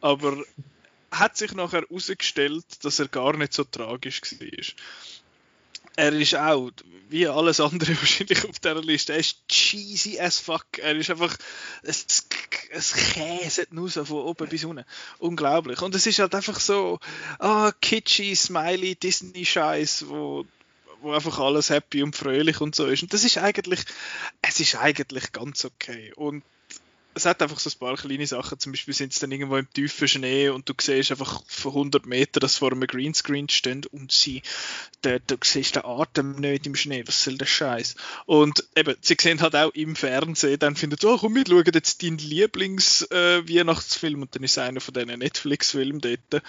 Aber 0.00 0.36
hat 1.10 1.36
sich 1.36 1.52
nachher 1.52 1.82
herausgestellt, 1.82 2.64
dass 2.82 2.98
er 2.98 3.08
gar 3.08 3.36
nicht 3.36 3.52
so 3.52 3.64
tragisch 3.64 4.20
war 4.22 4.48
er 5.98 6.12
ist 6.12 6.36
auch, 6.36 6.70
wie 7.08 7.26
alles 7.26 7.58
andere 7.58 7.96
wahrscheinlich 8.00 8.44
auf 8.48 8.60
dieser 8.60 8.80
Liste, 8.80 9.14
er 9.14 9.18
ist 9.18 9.48
cheesy 9.48 10.20
as 10.20 10.38
fuck. 10.38 10.78
Er 10.78 10.94
ist 10.94 11.10
einfach, 11.10 11.36
es, 11.82 12.06
es 12.70 12.92
käset 12.92 13.70
so 13.72 14.04
von 14.04 14.18
oben 14.18 14.48
bis 14.48 14.64
unten. 14.64 14.84
Unglaublich. 15.18 15.82
Und 15.82 15.96
es 15.96 16.06
ist 16.06 16.20
halt 16.20 16.36
einfach 16.36 16.60
so, 16.60 17.00
ah, 17.40 17.72
kitschy, 17.80 18.36
smiley, 18.36 18.94
Disney-Scheiß, 18.94 20.04
wo, 20.06 20.46
wo 21.00 21.12
einfach 21.12 21.40
alles 21.40 21.70
happy 21.70 22.04
und 22.04 22.14
fröhlich 22.14 22.60
und 22.60 22.76
so 22.76 22.86
ist. 22.86 23.02
Und 23.02 23.12
das 23.12 23.24
ist 23.24 23.38
eigentlich, 23.38 23.80
es 24.40 24.60
ist 24.60 24.76
eigentlich 24.76 25.32
ganz 25.32 25.64
okay. 25.64 26.12
Und 26.14 26.44
es 27.18 27.26
hat 27.26 27.42
einfach 27.42 27.58
so 27.58 27.68
ein 27.68 27.78
paar 27.78 27.96
kleine 27.96 28.26
Sachen. 28.26 28.58
Zum 28.60 28.72
Beispiel 28.72 28.94
sind 28.94 29.12
sie 29.12 29.20
dann 29.20 29.32
irgendwo 29.32 29.56
im 29.56 29.68
tiefen 29.72 30.06
Schnee 30.06 30.50
und 30.50 30.68
du 30.68 30.74
siehst 30.80 31.10
einfach 31.10 31.42
von 31.48 31.72
100 31.72 32.06
Metern, 32.06 32.38
dass 32.40 32.58
vor 32.58 32.70
einem 32.70 32.86
Greenscreen 32.86 33.48
stehen 33.48 33.84
und 33.90 34.12
sie, 34.12 34.42
der, 35.02 35.18
du 35.18 35.34
siehst 35.42 35.74
den 35.74 35.84
Atem 35.84 36.36
nicht 36.36 36.64
im 36.66 36.76
Schnee. 36.76 37.02
Was 37.06 37.24
soll 37.24 37.36
der 37.36 37.46
Scheiß? 37.46 37.96
Und 38.26 38.62
eben, 38.76 38.94
sie 39.00 39.16
sehen 39.20 39.40
halt 39.40 39.56
auch 39.56 39.74
im 39.74 39.96
Fernsehen, 39.96 40.60
dann 40.60 40.76
findet, 40.76 41.04
oh 41.04 41.18
komm, 41.18 41.34
wir 41.34 41.42
schauen 41.46 41.64
jetzt 41.74 42.04
deinen 42.04 42.18
Lieblings-Weihnachtsfilm 42.18 44.20
äh, 44.20 44.22
und 44.22 44.36
dann 44.36 44.44
ist 44.44 44.58
einer 44.58 44.80
von 44.80 44.94
diesen 44.94 45.18
Netflix-Filmen 45.18 46.00
dort. 46.00 46.44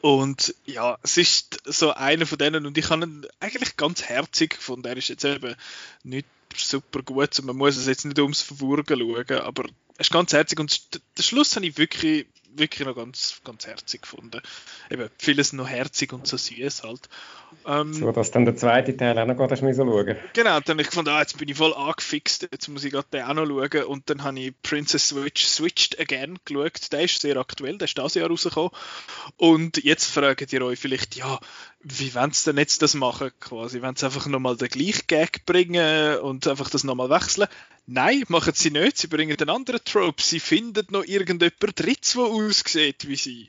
Und 0.00 0.56
ja, 0.66 0.98
es 1.02 1.16
ist 1.16 1.60
so 1.64 1.92
einer 1.92 2.26
von 2.26 2.38
denen 2.38 2.66
und 2.66 2.76
ich 2.76 2.90
habe 2.90 3.04
ihn 3.04 3.24
eigentlich 3.38 3.76
ganz 3.76 4.02
herzig 4.02 4.50
gefunden. 4.50 4.88
Er 4.88 4.96
ist 4.96 5.06
jetzt 5.08 5.24
eben 5.24 5.54
nicht 6.02 6.26
super 6.56 7.02
gut 7.02 7.38
und 7.38 7.46
man 7.46 7.56
muss 7.56 7.76
es 7.76 7.86
jetzt 7.86 8.04
nicht 8.04 8.18
ums 8.18 8.42
Verwurgen 8.42 8.98
schauen, 8.98 9.40
aber 9.40 9.64
es 10.00 10.06
ist 10.06 10.12
ganz 10.12 10.32
herzig 10.32 10.58
und 10.58 10.94
den 10.94 11.22
Schluss 11.22 11.54
habe 11.56 11.66
ich 11.66 11.76
wirklich, 11.76 12.26
wirklich 12.54 12.86
noch 12.86 12.96
ganz, 12.96 13.40
ganz 13.44 13.66
herzig 13.66 14.02
gefunden. 14.02 14.40
Eben, 14.90 15.10
vieles 15.18 15.52
noch 15.52 15.68
herzig 15.68 16.12
und 16.12 16.26
so 16.26 16.38
süß 16.38 16.84
halt. 16.84 17.08
Ähm, 17.66 17.92
so, 17.92 18.10
dass 18.10 18.30
dann 18.30 18.46
der 18.46 18.56
zweite 18.56 18.96
Teil 18.96 19.18
auch 19.18 19.26
noch 19.26 19.38
hast 19.38 19.60
du 19.60 19.74
schauen. 19.74 20.16
Genau, 20.32 20.60
dann 20.60 20.74
habe 20.74 20.82
ich 20.82 20.88
gefunden, 20.88 21.10
ah, 21.10 21.20
jetzt 21.20 21.36
bin 21.36 21.48
ich 21.48 21.56
voll 21.56 21.74
angefixt, 21.74 22.48
jetzt 22.50 22.68
muss 22.68 22.84
ich 22.84 22.92
gerade 22.92 23.08
den 23.12 23.24
auch 23.24 23.34
noch 23.34 23.46
schauen 23.46 23.84
und 23.84 24.08
dann 24.08 24.22
habe 24.22 24.40
ich 24.40 24.54
Princess 24.62 25.08
Switch 25.08 25.44
Switched 25.44 26.00
Again 26.00 26.38
geschaut, 26.44 26.92
der 26.92 27.02
ist 27.02 27.20
sehr 27.20 27.36
aktuell, 27.36 27.76
der 27.76 27.84
ist 27.84 27.98
dieses 27.98 28.14
Jahr 28.14 28.28
rausgekommen 28.28 28.70
und 29.36 29.84
jetzt 29.84 30.06
fragt 30.06 30.52
ihr 30.52 30.62
euch 30.62 30.78
vielleicht, 30.78 31.16
ja, 31.16 31.38
wie 31.82 32.14
wollen 32.14 32.32
sie 32.32 32.44
denn 32.50 32.58
jetzt 32.58 32.82
das 32.82 32.94
machen 32.94 33.30
quasi? 33.40 33.80
Wenn 33.80 33.96
sie 33.96 34.04
einfach 34.04 34.26
nochmal 34.26 34.56
den 34.56 34.68
gleichen 34.68 35.06
Gag 35.06 35.46
bringen 35.46 36.18
und 36.18 36.46
einfach 36.46 36.68
das 36.68 36.84
nochmal 36.84 37.08
wechseln? 37.08 37.48
Nein, 37.86 38.24
machen 38.28 38.52
sie 38.54 38.70
nicht. 38.70 38.98
Sie 38.98 39.06
bringen 39.06 39.36
einen 39.38 39.50
anderen 39.50 39.82
Trope. 39.84 40.22
Sie 40.22 40.40
finden 40.40 40.86
noch 40.90 41.04
irgendjemand 41.04 41.54
drittes, 41.60 42.12
der 42.12 42.22
aussieht 42.22 43.08
wie 43.08 43.16
sie. 43.16 43.48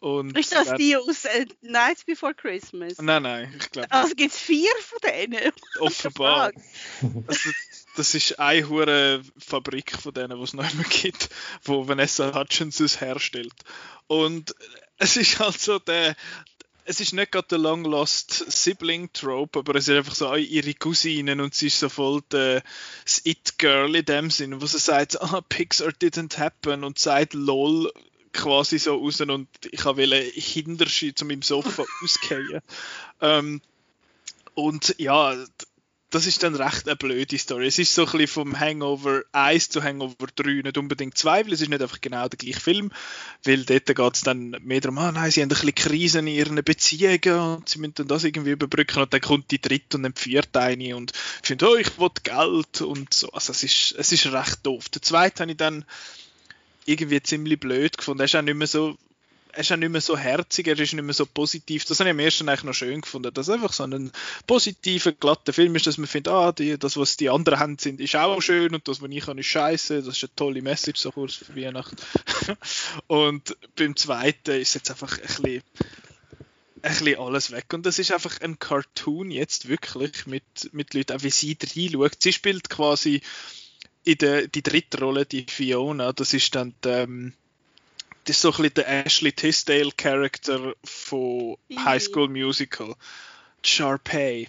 Und 0.00 0.36
ist 0.38 0.52
das 0.52 0.74
die 0.78 0.96
aus 0.96 1.26
äh, 1.26 1.44
Nights 1.60 2.04
Before 2.04 2.34
Christmas? 2.34 2.96
Nein, 2.98 3.22
nein, 3.22 3.54
ich 3.58 3.70
glaube. 3.70 3.92
Also 3.92 4.14
gibt 4.14 4.32
es 4.32 4.38
vier 4.38 4.70
von 4.80 4.98
denen? 5.06 5.52
Offenbar. 5.78 6.52
also, 7.26 7.50
das 7.96 8.14
ist 8.14 8.38
eine 8.38 8.66
hure 8.66 9.22
Fabrik 9.36 9.92
von 9.92 10.14
denen, 10.14 10.38
die 10.38 10.42
es 10.42 10.54
noch 10.54 10.72
immer 10.72 10.84
gibt, 10.84 11.28
wo 11.64 11.86
Vanessa 11.86 12.34
Hutchins 12.34 12.80
es 12.80 13.02
herstellt. 13.02 13.52
Und 14.06 14.54
es 14.96 15.18
ist 15.18 15.38
halt 15.38 15.60
so 15.60 15.78
der, 15.78 16.16
es 16.90 16.98
ist 16.98 17.12
nicht 17.12 17.30
gerade 17.30 17.46
der 17.46 17.58
Long 17.58 17.84
Lost 17.84 18.32
Sibling 18.50 19.12
Trope, 19.12 19.60
aber 19.60 19.76
es 19.76 19.86
ist 19.86 19.96
einfach 19.96 20.16
so 20.16 20.34
ihre 20.34 20.74
Cousinen 20.74 21.40
und 21.40 21.54
sie 21.54 21.68
ist 21.68 21.78
so 21.78 21.88
voll 21.88 22.20
der, 22.32 22.64
das 23.04 23.24
It 23.24 23.58
Girl 23.58 23.94
in 23.94 24.04
dem 24.04 24.28
Sinn, 24.28 24.60
wo 24.60 24.66
sie 24.66 24.80
sagt, 24.80 25.22
ah, 25.22 25.40
Pixar 25.40 25.90
didn't 25.90 26.36
happen 26.36 26.82
und 26.82 26.98
sagt 26.98 27.34
lol 27.34 27.92
quasi 28.32 28.80
so 28.80 28.96
raus 28.96 29.20
und 29.20 29.46
ich 29.70 29.84
wollte 29.84 30.16
Hinterschi 30.16 31.14
zu 31.14 31.26
meinem 31.26 31.42
Sofa 31.42 31.84
ausgehen. 32.02 32.60
Ähm, 33.20 33.60
und 34.54 34.96
ja, 34.98 35.36
das 36.10 36.26
ist 36.26 36.42
dann 36.42 36.56
recht 36.56 36.88
eine 36.88 36.96
blöde 36.96 37.38
Story. 37.38 37.68
Es 37.68 37.78
ist 37.78 37.94
so 37.94 38.02
ein 38.02 38.12
bisschen 38.12 38.26
vom 38.26 38.58
Hangover 38.58 39.22
1 39.30 39.70
zu 39.70 39.82
Hangover 39.82 40.26
3 40.34 40.62
nicht 40.64 40.76
unbedingt 40.76 41.16
2, 41.16 41.46
weil 41.46 41.52
es 41.52 41.60
ist 41.60 41.68
nicht 41.68 41.80
einfach 41.80 42.00
genau 42.00 42.28
der 42.28 42.36
gleiche 42.36 42.58
Film, 42.58 42.90
weil 43.44 43.64
dort 43.64 43.86
geht 43.86 44.14
es 44.14 44.22
dann 44.22 44.56
mehr 44.62 44.80
darum, 44.80 44.98
ah 44.98 45.12
nein, 45.12 45.30
sie 45.30 45.40
haben 45.40 45.48
ein 45.48 45.50
bisschen 45.50 45.74
Krisen 45.74 46.26
in 46.26 46.34
ihren 46.34 46.56
Beziehungen 46.64 47.56
und 47.56 47.68
sie 47.68 47.78
müssen 47.78 47.94
dann 47.94 48.08
das 48.08 48.24
irgendwie 48.24 48.50
überbrücken 48.50 49.02
und 49.02 49.12
dann 49.12 49.20
kommt 49.20 49.52
die 49.52 49.60
dritte 49.60 49.98
und 49.98 50.04
entführt 50.04 50.56
eine 50.56 50.96
und 50.96 51.12
findet, 51.42 51.68
oh, 51.68 51.76
ich 51.76 51.98
will 51.98 52.10
Geld 52.24 52.80
und 52.80 53.14
so. 53.14 53.30
Also 53.30 53.52
es 53.52 53.62
ist, 53.62 53.94
es 53.96 54.10
ist 54.10 54.32
recht 54.32 54.66
doof. 54.66 54.88
Der 54.88 55.02
zweite 55.02 55.42
habe 55.42 55.52
ich 55.52 55.58
dann 55.58 55.84
irgendwie 56.86 57.22
ziemlich 57.22 57.60
blöd 57.60 57.96
gefunden. 57.96 58.20
Er 58.20 58.24
ist 58.24 58.34
auch 58.34 58.42
nicht 58.42 58.56
mehr 58.56 58.66
so 58.66 58.98
er 59.52 59.60
ist 59.60 59.72
auch 59.72 59.76
nicht 59.76 59.90
mehr 59.90 60.00
so 60.00 60.16
herzig, 60.16 60.66
er 60.66 60.78
ist 60.78 60.92
nicht 60.92 61.02
mehr 61.02 61.14
so 61.14 61.26
positiv. 61.26 61.84
Das 61.84 62.00
habe 62.00 62.10
ich 62.10 62.12
am 62.12 62.18
ersten 62.18 62.48
eigentlich 62.48 62.64
noch 62.64 62.74
schön 62.74 63.00
gefunden, 63.00 63.32
dass 63.32 63.48
einfach 63.48 63.72
so 63.72 63.84
ein 63.84 64.10
positiver, 64.46 65.12
glatter 65.12 65.52
Film 65.52 65.76
ist, 65.76 65.86
dass 65.86 65.98
man 65.98 66.06
findet, 66.06 66.32
ah, 66.32 66.52
die, 66.52 66.78
das, 66.78 66.96
was 66.96 67.16
die 67.16 67.30
anderen 67.30 67.58
haben, 67.58 67.78
sind, 67.78 68.00
ist 68.00 68.16
auch 68.16 68.40
schön 68.40 68.74
und 68.74 68.86
das, 68.88 69.02
was 69.02 69.10
ich 69.10 69.26
habe, 69.26 69.40
ist 69.40 69.46
scheiße. 69.46 70.02
Das 70.02 70.16
ist 70.16 70.24
eine 70.24 70.34
tolle 70.36 70.62
Message, 70.62 71.00
so 71.00 71.10
kurz 71.12 71.34
vor 71.34 71.56
Weihnachten. 71.56 71.96
und 73.06 73.56
beim 73.76 73.96
zweiten 73.96 74.60
ist 74.60 74.74
jetzt 74.74 74.90
einfach 74.90 75.18
ein 75.18 75.26
bisschen, 75.26 75.62
ein 76.82 76.92
bisschen 76.92 77.18
alles 77.18 77.50
weg. 77.50 77.66
Und 77.72 77.86
das 77.86 77.98
ist 77.98 78.12
einfach 78.12 78.40
ein 78.40 78.58
Cartoon 78.58 79.30
jetzt 79.30 79.68
wirklich 79.68 80.26
mit, 80.26 80.44
mit 80.72 80.94
Leuten, 80.94 81.16
auch 81.16 81.22
wie 81.22 81.30
sie 81.30 81.56
reinschaut. 81.60 82.22
Sie 82.22 82.32
spielt 82.32 82.70
quasi 82.70 83.20
in 84.04 84.18
der 84.18 84.48
die 84.48 84.62
dritte 84.62 84.98
Rolle, 84.98 85.26
die 85.26 85.44
Fiona, 85.48 86.12
das 86.12 86.32
ist 86.32 86.54
dann 86.54 86.74
die, 86.84 86.88
ähm, 86.88 87.32
das 88.24 88.36
ist 88.36 88.42
so 88.42 88.48
ein 88.50 88.56
bisschen 88.56 88.74
der 88.74 89.06
Ashley 89.06 89.32
Tisdale 89.32 89.92
Charakter 89.96 90.74
von 90.84 91.56
High 91.74 92.02
School 92.02 92.28
Musical. 92.28 92.94
Sharpay. 93.64 94.48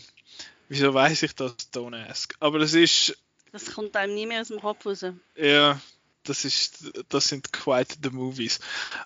Wieso 0.69 0.93
weiß 0.93 1.23
ich 1.23 1.35
das? 1.35 1.53
Don't 1.73 1.95
ask. 2.09 2.33
Aber 2.39 2.59
es 2.59 2.73
ist 2.73 3.17
Das 3.51 3.73
kommt 3.73 3.95
einem 3.95 4.15
nie 4.15 4.25
mehr 4.25 4.41
aus 4.41 4.47
dem 4.47 4.61
Kopf 4.61 4.85
raus. 4.85 5.05
Ja, 5.35 5.81
das 6.23 6.45
ist, 6.45 6.91
das 7.09 7.27
sind 7.27 7.51
quite 7.51 7.97
the 8.03 8.09
movies. 8.09 8.59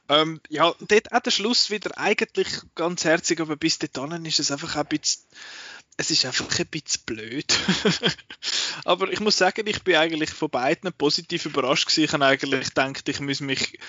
Ähm, 0.10 0.42
ja, 0.50 0.74
dort 0.80 1.12
auch 1.12 1.22
der 1.22 1.32
Schluss 1.32 1.70
wieder 1.70 1.98
eigentlich 1.98 2.48
ganz 2.76 3.06
herzig, 3.06 3.40
aber 3.40 3.56
bis 3.56 3.80
dahin 3.80 4.26
ist 4.26 4.40
es 4.40 4.52
einfach 4.52 4.76
ein 4.76 4.86
bisschen, 4.86 5.24
es 5.98 6.12
ist 6.12 6.26
einfach 6.26 6.60
ein 6.60 6.68
bisschen 6.68 7.04
blöd. 7.06 7.54
aber 8.86 9.12
ich 9.12 9.22
muss 9.22 9.38
sagen, 9.38 9.66
ich 9.66 9.84
bin 9.84 9.96
eigentlich 9.96 10.32
von 10.32 10.50
beiden 10.50 10.92
positiv 10.94 11.46
überrascht 11.46 11.88
gewesen. 11.88 12.04
Ich 12.04 12.14
habe 12.14 12.26
eigentlich 12.26 12.68
gedacht, 12.68 13.08
ich 13.08 13.20
muss 13.22 13.40
mich 13.40 13.80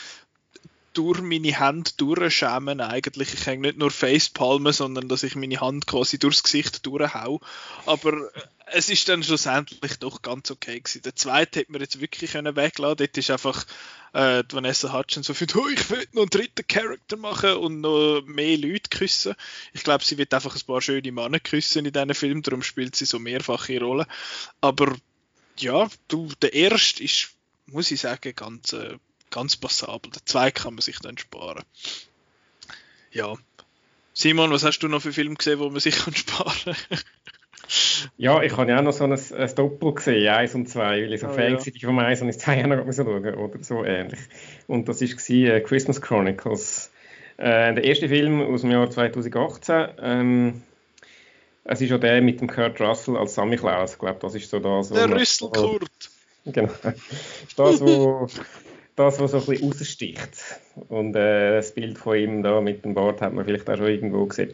durch 0.96 1.20
meine 1.20 1.58
Hand 1.58 2.00
durchschämen 2.00 2.80
eigentlich. 2.80 3.34
Ich 3.34 3.46
hänge 3.46 3.68
nicht 3.68 3.78
nur 3.78 3.90
Facepalmen, 3.90 4.72
sondern 4.72 5.08
dass 5.08 5.22
ich 5.22 5.36
meine 5.36 5.60
Hand 5.60 5.86
quasi 5.86 6.18
durchs 6.18 6.42
Gesicht 6.42 6.86
durchhau. 6.86 7.40
Aber 7.84 8.30
es 8.66 8.88
ist 8.88 9.08
dann 9.08 9.22
schlussendlich 9.22 9.98
doch 9.98 10.22
ganz 10.22 10.50
okay 10.50 10.80
gewesen. 10.80 11.02
Der 11.02 11.14
zweite 11.14 11.60
hätte 11.60 11.72
man 11.72 11.80
jetzt 11.80 12.00
wirklich 12.00 12.32
können 12.32 12.56
weglassen. 12.56 12.96
Dort 12.96 13.18
ist 13.18 13.30
einfach 13.30 13.64
äh, 14.12 14.42
Vanessa 14.50 14.92
Hutchins 14.92 15.26
so 15.26 15.34
für, 15.34 15.46
oh, 15.54 15.68
ich 15.68 15.90
will 15.90 16.06
noch 16.12 16.22
einen 16.22 16.30
dritten 16.30 16.66
Charakter 16.66 17.16
machen 17.16 17.54
und 17.54 17.80
noch 17.82 18.22
mehr 18.24 18.56
Leute 18.56 18.88
küssen. 18.90 19.34
Ich 19.74 19.84
glaube, 19.84 20.04
sie 20.04 20.18
wird 20.18 20.32
einfach 20.32 20.56
ein 20.56 20.66
paar 20.66 20.80
schöne 20.80 21.12
Männer 21.12 21.40
küssen 21.40 21.84
in 21.84 21.92
diesem 21.92 22.14
Film, 22.14 22.42
darum 22.42 22.62
spielt 22.62 22.96
sie 22.96 23.04
so 23.04 23.18
mehrfache 23.18 23.78
Rollen. 23.78 24.06
Aber 24.60 24.96
ja, 25.58 25.88
du, 26.08 26.28
der 26.42 26.54
erste 26.54 27.04
ist, 27.04 27.30
muss 27.66 27.90
ich 27.90 28.00
sagen, 28.00 28.34
ganz 28.34 28.72
äh, 28.72 28.96
ganz 29.36 29.56
passabel. 29.56 30.10
Den 30.10 30.22
zwei 30.24 30.50
kann 30.50 30.74
man 30.74 30.80
sich 30.80 30.98
dann 31.00 31.18
sparen. 31.18 31.62
Ja. 33.12 33.34
Simon, 34.14 34.50
was 34.50 34.64
hast 34.64 34.78
du 34.78 34.88
noch 34.88 35.02
für 35.02 35.12
Filme 35.12 35.34
gesehen, 35.34 35.58
wo 35.58 35.68
man 35.68 35.80
sich 35.80 35.98
kann 36.04 36.14
sparen 36.14 36.74
Ja, 38.16 38.42
ich 38.42 38.56
habe 38.56 38.70
ja 38.70 38.78
auch 38.78 38.82
noch 38.82 38.94
so 38.94 39.04
ein, 39.04 39.12
ein 39.12 39.54
Doppel 39.54 39.94
gesehen, 39.94 40.28
eins 40.28 40.54
und 40.54 40.68
zwei, 40.70 41.02
weil 41.02 41.12
ich 41.12 41.20
so 41.20 41.26
oh, 41.26 41.32
Fan 41.32 41.58
ja. 41.58 41.86
vom 41.86 41.98
eins 41.98 42.22
und 42.22 42.28
das 42.28 42.38
zwei 42.38 42.64
auch 42.64 42.68
noch 42.68 42.90
schauen 42.90 43.34
oder 43.34 43.62
so 43.62 43.84
ähnlich. 43.84 44.20
Und 44.68 44.88
das 44.88 45.02
war 45.02 45.30
äh, 45.30 45.60
Christmas 45.60 46.00
Chronicles. 46.00 46.90
Äh, 47.36 47.74
der 47.74 47.84
erste 47.84 48.08
Film 48.08 48.40
aus 48.40 48.62
dem 48.62 48.70
Jahr 48.70 48.90
2018. 48.90 49.88
Ähm, 50.00 50.62
es 51.64 51.82
ist 51.82 51.90
ja 51.90 51.98
der 51.98 52.22
mit 52.22 52.40
dem 52.40 52.48
Kurt 52.48 52.80
Russell 52.80 53.18
als 53.18 53.34
Sammy 53.34 53.56
Klaus. 53.56 53.94
Ich 53.94 53.98
glaube, 53.98 54.18
das 54.20 54.34
ist 54.34 54.48
so 54.48 54.60
das. 54.60 54.88
Der 54.88 55.10
Rüsselkurt. 55.10 56.10
Genau. 56.46 56.72
Ist 57.48 57.58
das, 57.58 57.80
wo 57.80 58.28
das, 58.96 59.20
was 59.20 59.30
so 59.30 59.38
ein 59.38 59.46
bisschen 59.46 59.68
raussticht. 59.68 60.60
Und 60.88 61.14
äh, 61.14 61.56
das 61.56 61.72
Bild 61.72 61.98
von 61.98 62.16
ihm 62.16 62.42
da 62.42 62.60
mit 62.60 62.84
dem 62.84 62.94
Bart 62.94 63.20
hat 63.20 63.32
man 63.32 63.44
vielleicht 63.44 63.68
auch 63.68 63.76
schon 63.76 63.86
irgendwo 63.86 64.26
gesehen. 64.26 64.52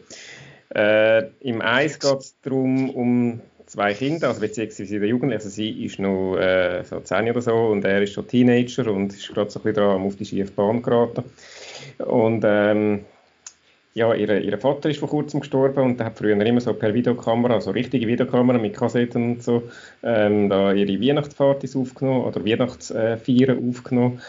Äh, 0.75 1.27
Im 1.41 1.61
Eis 1.61 1.99
geht 1.99 2.19
es 2.19 2.39
darum, 2.41 2.89
um 2.89 3.41
zwei 3.65 3.93
Kinder, 3.93 4.29
also 4.29 4.41
beziehungsweise 4.41 4.99
der 4.99 5.09
Jugend, 5.09 5.33
also 5.33 5.49
sie 5.49 5.85
ist 5.85 5.99
noch 5.99 6.37
äh, 6.37 6.83
so 6.83 6.99
10 6.99 7.29
oder 7.29 7.41
so 7.41 7.53
und 7.53 7.85
er 7.85 8.01
ist 8.01 8.13
schon 8.13 8.27
Teenager 8.27 8.91
und 8.91 9.13
ist 9.13 9.33
gerade 9.33 9.49
so 9.49 9.59
ein 9.59 9.63
bisschen 9.63 9.83
dran, 9.83 10.01
auf 10.01 10.15
die 10.15 10.25
schiefe 10.25 10.51
Bahn 10.51 10.81
geraten. 10.81 11.23
Und 11.99 12.43
ähm, 12.45 13.05
ja, 13.93 14.13
ihre, 14.13 14.39
ihr 14.39 14.57
Vater 14.57 14.89
ist 14.89 14.99
vor 14.99 15.09
kurzem 15.09 15.41
gestorben 15.41 15.83
und 15.83 15.99
der 15.99 16.07
hat 16.07 16.17
früher 16.17 16.39
immer 16.39 16.61
so 16.61 16.73
per 16.73 16.93
Videokamera, 16.93 17.55
also 17.55 17.71
richtige 17.71 18.07
Videokamera 18.07 18.57
mit 18.57 18.75
Kassetten 18.75 19.33
und 19.33 19.43
so, 19.43 19.63
ähm, 20.01 20.49
da 20.49 20.73
ihre 20.73 20.99
Weihnachtspartys 20.99 21.75
aufgenommen 21.75 22.25
oder 22.25 22.43
Weihnachtsfeiern 22.43 23.69
aufgenommen. 23.69 24.21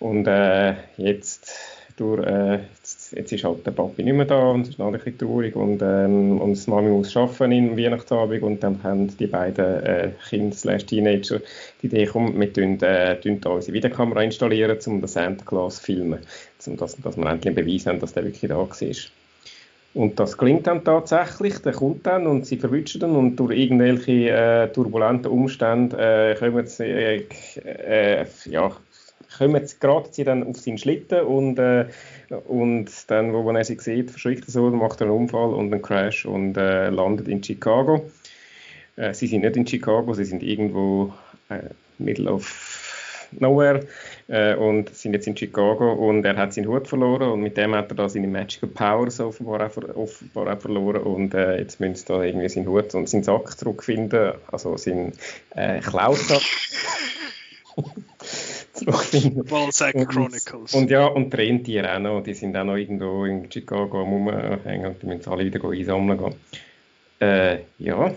Und 0.00 0.26
äh, 0.26 0.74
jetzt, 0.96 1.52
durch, 1.96 2.26
äh, 2.26 2.58
jetzt, 2.76 3.12
jetzt, 3.12 3.32
ist 3.32 3.44
halt 3.44 3.64
der 3.64 3.70
Papi 3.70 4.02
nicht 4.02 4.14
mehr 4.14 4.24
da 4.24 4.50
und 4.50 4.62
es 4.62 4.70
ist 4.70 4.80
alles 4.80 5.00
ein 5.00 5.04
bisschen 5.04 5.18
traurig 5.18 5.54
und, 5.54 5.80
ähm, 5.80 6.40
und 6.40 6.56
das 6.56 6.66
Mami 6.66 6.90
muss 6.90 7.16
arbeiten 7.16 7.52
im 7.52 7.76
Weihnachtsabend 7.76 8.42
und 8.42 8.64
dann 8.64 8.82
haben 8.82 9.16
die 9.16 9.28
beiden 9.28 9.84
äh, 9.84 10.10
Kinder 10.28 10.78
Teenager 10.78 11.40
die 11.80 11.86
Idee 11.86 12.06
gekommen, 12.06 12.40
wir 12.40 12.52
tun, 12.52 12.80
äh, 12.80 13.16
da 13.40 13.50
unsere 13.50 13.72
Videokamera 13.72 14.22
installieren, 14.22 14.76
um 14.86 15.00
den 15.00 15.06
Santa 15.06 15.44
Claus 15.44 15.76
zu 15.76 15.84
filmen 15.84 16.18
um 16.68 16.76
dass, 16.76 16.96
dass 16.96 17.16
wir 17.16 17.26
endlich 17.26 17.54
beweisen 17.54 17.90
haben, 17.90 18.00
dass 18.00 18.12
der 18.12 18.24
wirklich 18.24 18.48
da 18.48 18.56
war. 18.56 18.68
Und 19.94 20.18
das 20.18 20.38
klingt 20.38 20.66
dann 20.66 20.84
tatsächlich, 20.84 21.58
der 21.58 21.72
kommt 21.72 22.06
dann 22.06 22.26
und 22.26 22.46
sie 22.46 22.56
verwünschen 22.56 23.00
dann 23.00 23.14
und 23.14 23.36
durch 23.36 23.58
irgendwelche 23.58 24.30
äh, 24.30 24.68
turbulenten 24.72 25.30
Umstände 25.30 26.32
äh, 26.32 26.34
kommen 26.34 26.66
sie, 26.66 26.84
äh, 26.84 27.24
äh, 27.64 28.26
ja, 28.46 28.72
kommen 29.36 29.66
sie, 29.66 29.76
geraten 29.78 30.08
sie 30.12 30.24
dann 30.24 30.44
auf 30.44 30.56
seinen 30.56 30.78
Schlitten 30.78 31.20
und, 31.20 31.58
äh, 31.58 31.86
und 32.48 32.90
dann, 33.08 33.34
wo 33.34 33.42
man 33.42 33.62
sie 33.64 33.76
sieht, 33.78 34.10
verschrickt 34.10 34.48
er 34.48 34.52
so, 34.52 34.70
macht 34.70 35.02
er 35.02 35.08
einen 35.08 35.16
Unfall 35.16 35.52
und 35.52 35.70
einen 35.70 35.82
Crash 35.82 36.24
und 36.24 36.56
äh, 36.56 36.88
landet 36.88 37.28
in 37.28 37.42
Chicago. 37.42 38.08
Sie 39.12 39.26
sind 39.26 39.40
nicht 39.40 39.56
in 39.56 39.66
Chicago, 39.66 40.12
sie 40.12 40.26
sind 40.26 40.42
irgendwo 40.42 41.14
äh, 41.48 41.70
middle 41.98 42.30
of 42.30 42.44
Nowhere 43.40 43.86
äh, 44.28 44.54
und 44.54 44.94
sind 44.94 45.14
jetzt 45.14 45.26
in 45.26 45.36
Chicago 45.36 45.92
und 45.92 46.24
er 46.24 46.36
hat 46.36 46.52
seinen 46.52 46.68
Hut 46.68 46.88
verloren 46.88 47.30
und 47.30 47.40
mit 47.40 47.56
dem 47.56 47.74
hat 47.74 47.90
er 47.90 47.94
da 47.94 48.08
seine 48.08 48.26
Magical 48.26 48.68
Powers 48.68 49.20
offenbar 49.20 49.66
auch, 49.66 49.96
offenbar 49.96 50.54
auch 50.54 50.60
verloren 50.60 51.02
und 51.02 51.34
äh, 51.34 51.58
jetzt 51.58 51.80
müssen 51.80 51.94
sie 51.94 52.04
da 52.06 52.22
irgendwie 52.22 52.48
seinen 52.48 52.66
Hut 52.66 52.94
und 52.94 53.08
seinen 53.08 53.22
Sack 53.22 53.58
zurückfinden, 53.58 54.32
also 54.50 54.76
seinen 54.76 55.12
äh, 55.54 55.80
Klaussack 55.80 56.42
zurückfinden. 58.72 59.44
Ballsack 59.44 60.08
Chronicles. 60.08 60.74
Und, 60.74 60.82
und, 60.82 60.90
ja, 60.90 61.06
und 61.06 61.32
die 61.32 61.36
Rentiere 61.36 61.94
auch 61.94 62.00
noch, 62.00 62.22
die 62.22 62.34
sind 62.34 62.56
auch 62.56 62.64
noch 62.64 62.76
irgendwo 62.76 63.24
in 63.24 63.50
Chicago 63.50 64.02
am 64.02 64.12
Rumhängen 64.12 64.86
und 64.86 65.02
die 65.02 65.06
müssen 65.06 65.30
alle 65.30 65.44
wieder 65.44 65.64
einsammeln 65.64 66.18
gehen. 66.18 66.34
Äh, 67.20 67.58
ja. 67.78 68.14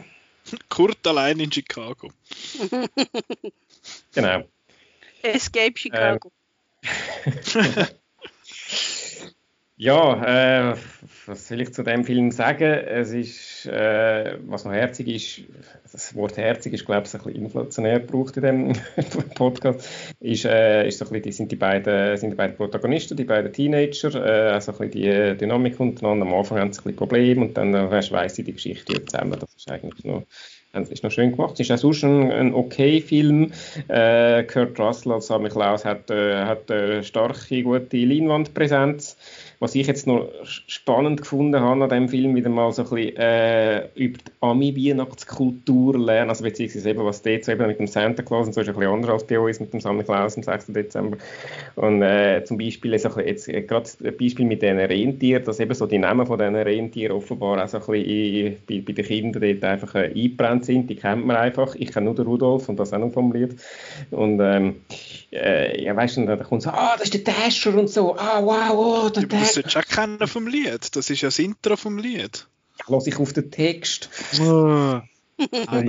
Kurt 0.69 1.05
allein 1.07 1.39
in 1.39 1.51
Chicago. 1.51 2.09
genau. 4.13 4.43
Escape 5.33 5.73
Chicago. 5.75 6.31
Ähm. 6.31 6.35
ja, 9.77 10.71
äh, 10.71 10.75
was 11.25 11.49
will 11.49 11.61
ich 11.61 11.73
zu 11.73 11.83
dem 11.83 12.03
Film 12.03 12.31
sagen? 12.31 12.63
Es 12.63 13.11
ist, 13.11 13.65
äh, 13.65 14.37
was 14.45 14.65
noch 14.65 14.73
herzig 14.73 15.07
ist, 15.07 15.41
das 15.91 16.15
Wort 16.15 16.37
herzig 16.37 16.73
ist, 16.73 16.85
glaube 16.85 17.07
ich, 17.07 17.13
ein 17.13 17.21
bisschen 17.21 17.43
inflationär 17.43 17.99
gebraucht 17.99 18.37
in 18.37 18.43
dem 18.43 18.73
Podcast, 19.35 19.89
ist, 20.19 20.45
äh, 20.45 20.87
ist 20.87 20.99
so 20.99 21.05
ein 21.05 21.11
bisschen, 21.11 21.23
die, 21.23 21.31
sind, 21.31 21.51
die 21.51 21.55
beiden, 21.55 22.17
sind 22.17 22.31
die 22.31 22.35
beiden 22.35 22.55
Protagonisten, 22.55 23.17
die 23.17 23.23
beiden 23.23 23.51
Teenager, 23.51 24.13
äh, 24.13 24.51
also 24.51 24.71
ein 24.71 24.89
bisschen 24.89 25.31
die 25.31 25.37
Dynamik 25.37 25.79
untereinander. 25.79 26.25
Am 26.25 26.33
Anfang 26.33 26.59
haben 26.59 26.73
sie 26.73 26.81
ein 26.81 26.83
bisschen 26.83 26.97
Probleme 26.97 27.41
und 27.41 27.57
dann 27.57 27.73
äh, 27.73 27.91
weiss 27.91 28.35
sie 28.35 28.43
die 28.43 28.53
Geschichte 28.53 29.03
zusammen. 29.05 29.39
Das 29.39 29.53
ist 29.55 29.71
eigentlich 29.71 30.03
noch 30.05 30.23
das 30.83 30.89
ist 30.89 31.03
noch 31.03 31.11
schön 31.11 31.31
gemacht. 31.31 31.53
Es 31.53 31.61
ist 31.61 31.71
auch 31.71 31.77
sonst 31.77 32.03
ein, 32.03 32.31
ein 32.31 32.53
okay 32.53 33.01
Film. 33.01 33.51
Äh, 33.87 34.43
Kurt 34.43 34.79
Russell 34.79 35.13
als 35.13 35.27
Sammy 35.27 35.49
Klaus 35.49 35.85
hat, 35.85 36.09
äh, 36.09 36.45
hat 36.45 36.69
eine 36.69 37.03
starke, 37.03 37.63
gute 37.63 37.97
Leinwandpräsenz. 37.97 39.17
Was 39.59 39.75
ich 39.75 39.87
jetzt 39.87 40.07
noch 40.07 40.29
spannend 40.43 41.21
gefunden 41.21 41.59
habe 41.59 41.83
an 41.83 41.89
diesem 41.89 42.09
Film, 42.09 42.35
wieder 42.35 42.49
mal 42.49 42.71
so 42.71 42.83
ein 42.83 42.89
bisschen 42.89 43.17
äh, 43.17 43.87
über 43.95 44.17
die 44.17 44.31
Ami-Weihnachtskultur 44.41 45.97
lernen, 45.97 46.29
also 46.29 46.43
beziehungsweise 46.43 46.89
eben, 46.89 47.05
was 47.05 47.21
dort 47.21 47.45
so 47.45 47.51
eben 47.51 47.67
mit 47.67 47.79
dem 47.79 47.87
Santa 47.87 48.23
Claus 48.23 48.47
und 48.47 48.53
so 48.53 48.61
ist 48.61 48.67
ein 48.67 48.75
bisschen 48.75 48.91
anders 48.91 49.11
als 49.11 49.27
bei 49.27 49.39
uns 49.39 49.59
mit 49.59 49.73
dem 49.73 49.79
Santa 49.79 50.03
Claus 50.03 50.37
am 50.37 50.43
6. 50.43 50.67
Dezember. 50.67 51.17
Und 51.75 52.01
äh, 52.01 52.43
zum 52.43 52.57
Beispiel 52.57 52.97
so 52.99 53.13
ein 53.13 53.27
jetzt 53.27 53.47
äh, 53.47 53.61
gerade 53.61 53.89
ein 54.03 54.17
Beispiel 54.17 54.45
mit 54.45 54.61
diesen 54.61 54.79
Rentieren, 54.79 55.43
dass 55.43 55.59
eben 55.59 55.73
so 55.73 55.85
die 55.85 55.97
Namen 55.97 56.25
von 56.25 56.37
diesen 56.37 56.55
Rentieren 56.55 57.15
offenbar 57.15 57.63
auch 57.63 57.67
so 57.67 57.77
ein 57.77 57.85
bisschen 57.85 58.05
in, 58.05 58.57
bei, 58.67 58.81
bei 58.85 58.93
den 58.93 59.05
Kindern 59.05 59.41
dort 59.41 59.63
einfach 59.63 59.95
äh, 59.95 60.11
eingebrannt 60.13 60.65
sind, 60.65 60.89
die 60.89 60.95
kennt 60.95 61.25
man 61.25 61.37
einfach. 61.37 61.75
Ich 61.75 61.91
kenne 61.91 62.05
nur 62.05 62.15
den 62.15 62.25
Rudolf 62.25 62.69
und 62.69 62.79
das 62.79 62.93
auch 62.93 62.99
noch 62.99 63.11
vom 63.11 63.31
Lied. 63.31 63.55
Und 64.11 64.39
ähm, 64.41 64.75
äh, 65.35 65.83
ja, 65.83 65.95
weißt 65.95 66.17
du, 66.17 66.25
da 66.25 66.35
kommt 66.37 66.63
so, 66.63 66.69
ah, 66.69 66.95
das 66.97 67.09
ist 67.09 67.13
der 67.13 67.21
Dasher 67.21 67.75
und 67.75 67.89
so, 67.89 68.15
ah, 68.17 68.41
wow, 68.43 69.05
oh, 69.05 69.09
der 69.09 69.23
Dasher. 69.23 69.39
Das 69.39 69.53
solltest 69.53 69.75
du 69.75 69.79
auch 69.79 69.85
kennen 69.85 70.27
vom 70.27 70.47
Lied, 70.47 70.95
das 70.95 71.09
ist 71.09 71.21
ja 71.21 71.27
das 71.27 71.39
Intro 71.39 71.75
vom 71.75 71.97
Lied. 71.97 72.47
Ja, 72.79 72.85
lass 72.89 73.07
ich 73.07 73.17
auf 73.17 73.33
den 73.33 73.51
Text. 73.51 74.09
Oh. 74.41 74.43
Ah, 74.43 75.03
ja. 75.51 75.81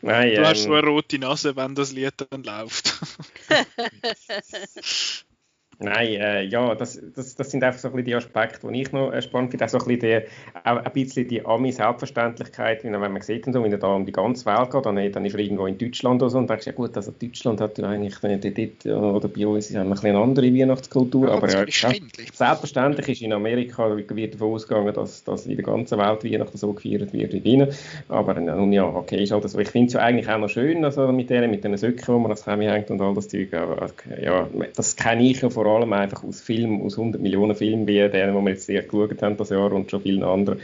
Nein, 0.00 0.34
du 0.34 0.46
hast 0.46 0.64
ähm, 0.64 0.64
so 0.64 0.74
eine 0.74 0.86
rote 0.86 1.18
Nase, 1.18 1.56
wenn 1.56 1.74
das 1.74 1.92
Lied 1.92 2.14
dann 2.30 2.42
läuft. 2.42 2.94
Nein, 5.78 6.08
äh, 6.08 6.42
ja, 6.44 6.74
das, 6.74 7.00
das, 7.14 7.34
das 7.34 7.50
sind 7.50 7.64
einfach 7.64 7.80
so 7.80 7.88
ein 7.88 7.94
bisschen 7.94 8.06
die 8.06 8.14
Aspekte, 8.14 8.70
die 8.70 8.82
ich 8.82 8.92
noch 8.92 9.12
äh, 9.12 9.20
spannend 9.20 9.50
finde. 9.50 9.64
Auch 9.64 9.68
so 9.68 9.78
ein 9.78 9.84
bisschen 9.84 10.00
die, 10.00 10.26
auch 10.64 10.76
ein 10.76 10.92
bisschen 10.92 11.28
die 11.28 11.44
Ami-Selbstverständlichkeit, 11.44 12.84
wenn 12.84 12.92
man 12.92 13.20
sieht, 13.20 13.46
wenn 13.46 13.72
er 13.72 13.78
da 13.78 13.88
um 13.88 14.06
die 14.06 14.12
ganze 14.12 14.46
Welt 14.46 14.70
geht, 14.70 14.86
dann, 14.86 15.12
dann 15.12 15.24
ist 15.24 15.34
er 15.34 15.40
irgendwo 15.40 15.66
in 15.66 15.78
Deutschland 15.78 16.22
oder 16.22 16.30
so 16.30 16.38
und 16.38 16.48
denkst, 16.48 16.66
ja 16.66 16.72
gut, 16.72 16.96
also 16.96 17.12
Deutschland 17.12 17.60
hat 17.60 17.78
ja 17.78 17.88
eigentlich 17.88 18.14
dort, 18.20 18.86
oder 18.86 19.28
bei 19.28 19.46
uns 19.46 19.72
wir 19.72 19.80
ein 19.80 19.92
eine 19.92 20.18
andere 20.18 20.54
Weihnachtskultur, 20.54 21.28
ja, 21.28 21.34
aber 21.34 21.48
ja, 21.50 21.66
selbstverständlich 22.32 23.08
ist 23.08 23.22
in 23.22 23.32
Amerika 23.32 23.96
wird 23.96 24.34
davon 24.34 24.54
ausgegangen, 24.54 24.94
dass, 24.94 25.24
dass 25.24 25.46
in 25.46 25.56
der 25.56 25.64
ganzen 25.64 25.98
Welt 25.98 26.24
Weihnachten 26.24 26.56
so 26.56 26.72
gefeiert 26.72 27.12
wird 27.12 27.32
wie 27.32 27.38
ihnen. 27.38 27.68
Aber 28.08 28.34
nun 28.34 28.72
ja, 28.72 28.84
okay, 28.84 29.22
ist 29.22 29.32
halt 29.32 29.48
so. 29.48 29.58
Ich 29.58 29.68
finde 29.68 29.88
es 29.88 29.92
ja 29.94 30.00
eigentlich 30.00 30.28
auch 30.28 30.38
noch 30.38 30.48
schön, 30.48 30.84
also 30.84 31.10
mit 31.12 31.30
denen, 31.30 31.50
mit 31.50 31.64
den 31.64 31.76
Söcken, 31.76 32.14
wo 32.14 32.18
man 32.18 32.30
das 32.30 32.46
hängt 32.46 32.90
und 32.90 33.00
all 33.00 33.14
das 33.14 33.28
Zeug. 33.28 33.52
Aber, 33.54 33.90
ja, 34.20 34.48
das 34.76 34.96
kenne 34.96 35.22
ich 35.28 35.40
ja 35.40 35.50
vor 35.50 35.66
allem 35.66 35.71
allem 35.76 35.92
einfach 35.92 36.24
aus 36.24 36.40
Filmen, 36.40 36.82
aus 36.82 36.98
100 36.98 37.20
Millionen 37.20 37.54
Filmen, 37.54 37.86
wie 37.86 38.08
denen, 38.08 38.36
die 38.36 38.44
wir 38.44 38.50
jetzt 38.50 38.66
sehr 38.66 38.82
geschaut 38.82 39.22
haben 39.22 39.36
das 39.36 39.50
Jahr 39.50 39.72
und 39.72 39.90
schon 39.90 40.02
vielen 40.02 40.22
anderen. 40.22 40.60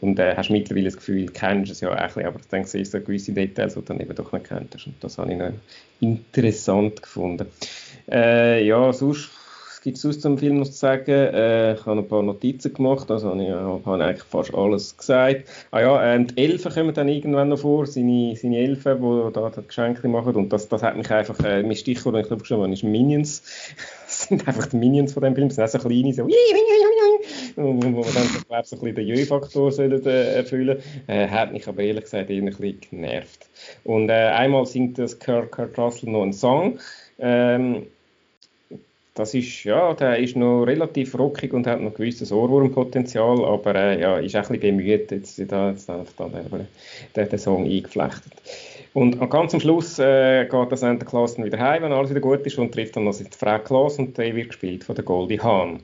Und 0.00 0.18
äh, 0.18 0.34
hast 0.36 0.50
mittlerweile 0.50 0.86
das 0.86 0.96
Gefühl, 0.96 1.26
kennst 1.26 1.72
es 1.72 1.80
ja 1.80 1.90
auch 1.90 2.02
bisschen, 2.02 2.26
aber 2.26 2.40
ich 2.40 2.46
denke, 2.46 2.66
es 2.66 2.90
sind 2.90 3.04
gewisse 3.04 3.32
Details, 3.32 3.74
die 3.74 3.80
du 3.80 3.86
dann 3.86 4.00
eben 4.00 4.14
doch 4.14 4.32
nicht 4.32 4.46
kennst. 4.46 4.86
Und 4.86 4.94
das 5.00 5.18
habe 5.18 5.32
ich 5.32 5.38
noch 5.38 5.52
interessant 6.00 7.02
gefunden. 7.02 7.46
Äh, 8.10 8.66
ja, 8.66 8.92
sonst 8.92 9.30
gibt 9.82 9.96
es 9.96 10.02
sonst 10.02 10.22
zum 10.22 10.38
Film 10.38 10.58
noch 10.58 10.66
zu 10.66 10.72
sagen? 10.72 11.10
Äh, 11.10 11.74
ich 11.74 11.86
habe 11.86 12.00
ein 12.00 12.08
paar 12.08 12.22
Notizen 12.22 12.72
gemacht, 12.72 13.10
also 13.10 13.30
habe 13.30 13.42
ich 13.42 13.50
habe 13.50 14.04
eigentlich 14.04 14.22
fast 14.24 14.54
alles 14.54 14.96
gesagt. 14.96 15.48
Ah 15.70 15.80
ja, 15.80 16.14
äh, 16.14 16.24
die 16.24 16.42
Elfen 16.42 16.72
kommen 16.72 16.94
dann 16.94 17.08
irgendwann 17.08 17.48
noch 17.48 17.60
vor, 17.60 17.86
seine, 17.86 18.36
seine 18.36 18.58
Elfen, 18.58 19.00
die 19.00 19.32
da 19.32 19.50
das 19.50 19.66
Geschenke 19.66 20.08
machen 20.08 20.34
und 20.34 20.52
das, 20.52 20.68
das 20.68 20.82
hat 20.82 20.96
mich 20.96 21.10
einfach, 21.10 21.38
äh, 21.40 21.62
mein 21.62 21.76
Stichwort, 21.76 22.16
ich 22.16 22.26
glaube 22.26 22.44
schon, 22.44 22.72
ist 22.72 22.84
Minions. 22.84 23.42
Sind 24.30 24.48
einfach 24.48 24.66
die 24.66 24.76
Minions 24.76 25.12
von 25.12 25.22
dem 25.22 25.34
Film, 25.34 25.50
sind 25.50 25.64
auch 25.64 25.68
so 25.68 25.78
kleine, 25.78 26.14
so 26.14 26.26
wo 27.56 28.02
dann 28.02 28.24
so, 28.24 28.40
glaub, 28.48 28.64
so 28.64 28.76
ein 28.76 28.80
bisschen 28.80 28.94
den 28.94 29.06
Jö-Faktor 29.06 29.78
äh, 29.78 30.36
erfüllen 30.36 30.78
äh, 31.06 31.28
hat 31.28 31.52
mich 31.52 31.66
aber 31.68 31.82
ehrlich 31.82 32.04
gesagt 32.04 32.30
eher 32.30 32.38
ein 32.38 32.46
bisschen 32.46 32.80
genervt. 32.80 33.46
Und 33.84 34.08
äh, 34.08 34.12
einmal 34.12 34.64
singt 34.66 34.98
das 34.98 35.18
Kurt, 35.18 35.50
Kurt 35.50 35.76
Russell 35.76 36.10
noch 36.10 36.22
einen 36.22 36.32
Song, 36.32 36.78
ähm, 37.18 37.86
das 39.14 39.34
ist, 39.34 39.64
ja, 39.64 39.92
der 39.92 40.18
ist 40.18 40.36
noch 40.36 40.62
relativ 40.62 41.18
rockig 41.18 41.52
und 41.52 41.66
hat 41.66 41.80
noch 41.80 41.92
gewisses 41.92 42.32
Ohrwurmpotenzial, 42.32 43.44
aber 43.44 43.74
äh, 43.74 44.00
ja, 44.00 44.18
ist 44.18 44.36
auch 44.36 44.48
ein 44.48 44.60
bisschen 44.60 44.76
bemüht, 44.78 45.10
jetzt, 45.10 45.38
da, 45.50 45.70
jetzt 45.70 45.88
da, 45.88 46.04
da, 46.16 46.28
den, 46.28 47.28
den 47.28 47.38
Song 47.38 47.64
eingeflechtet. 47.64 48.32
Und 48.92 49.30
ganz 49.30 49.54
am 49.54 49.60
Schluss 49.60 49.98
äh, 49.98 50.46
geht 50.46 50.70
der 50.70 50.76
Santa 50.76 51.06
Claus 51.06 51.36
dann 51.36 51.44
wieder 51.44 51.58
heim, 51.58 51.82
wenn 51.84 51.92
alles 51.92 52.10
wieder 52.10 52.20
gut 52.20 52.40
ist, 52.40 52.58
und 52.58 52.72
trifft 52.72 52.96
dann 52.96 53.04
noch 53.04 53.16
die 53.16 53.24
Frau 53.24 53.58
Claus 53.60 53.98
und 53.98 54.18
der 54.18 54.34
wird 54.34 54.48
gespielt 54.48 54.84
von 54.84 54.96
der 54.96 55.04
Goldie 55.04 55.40
Hawn. 55.40 55.80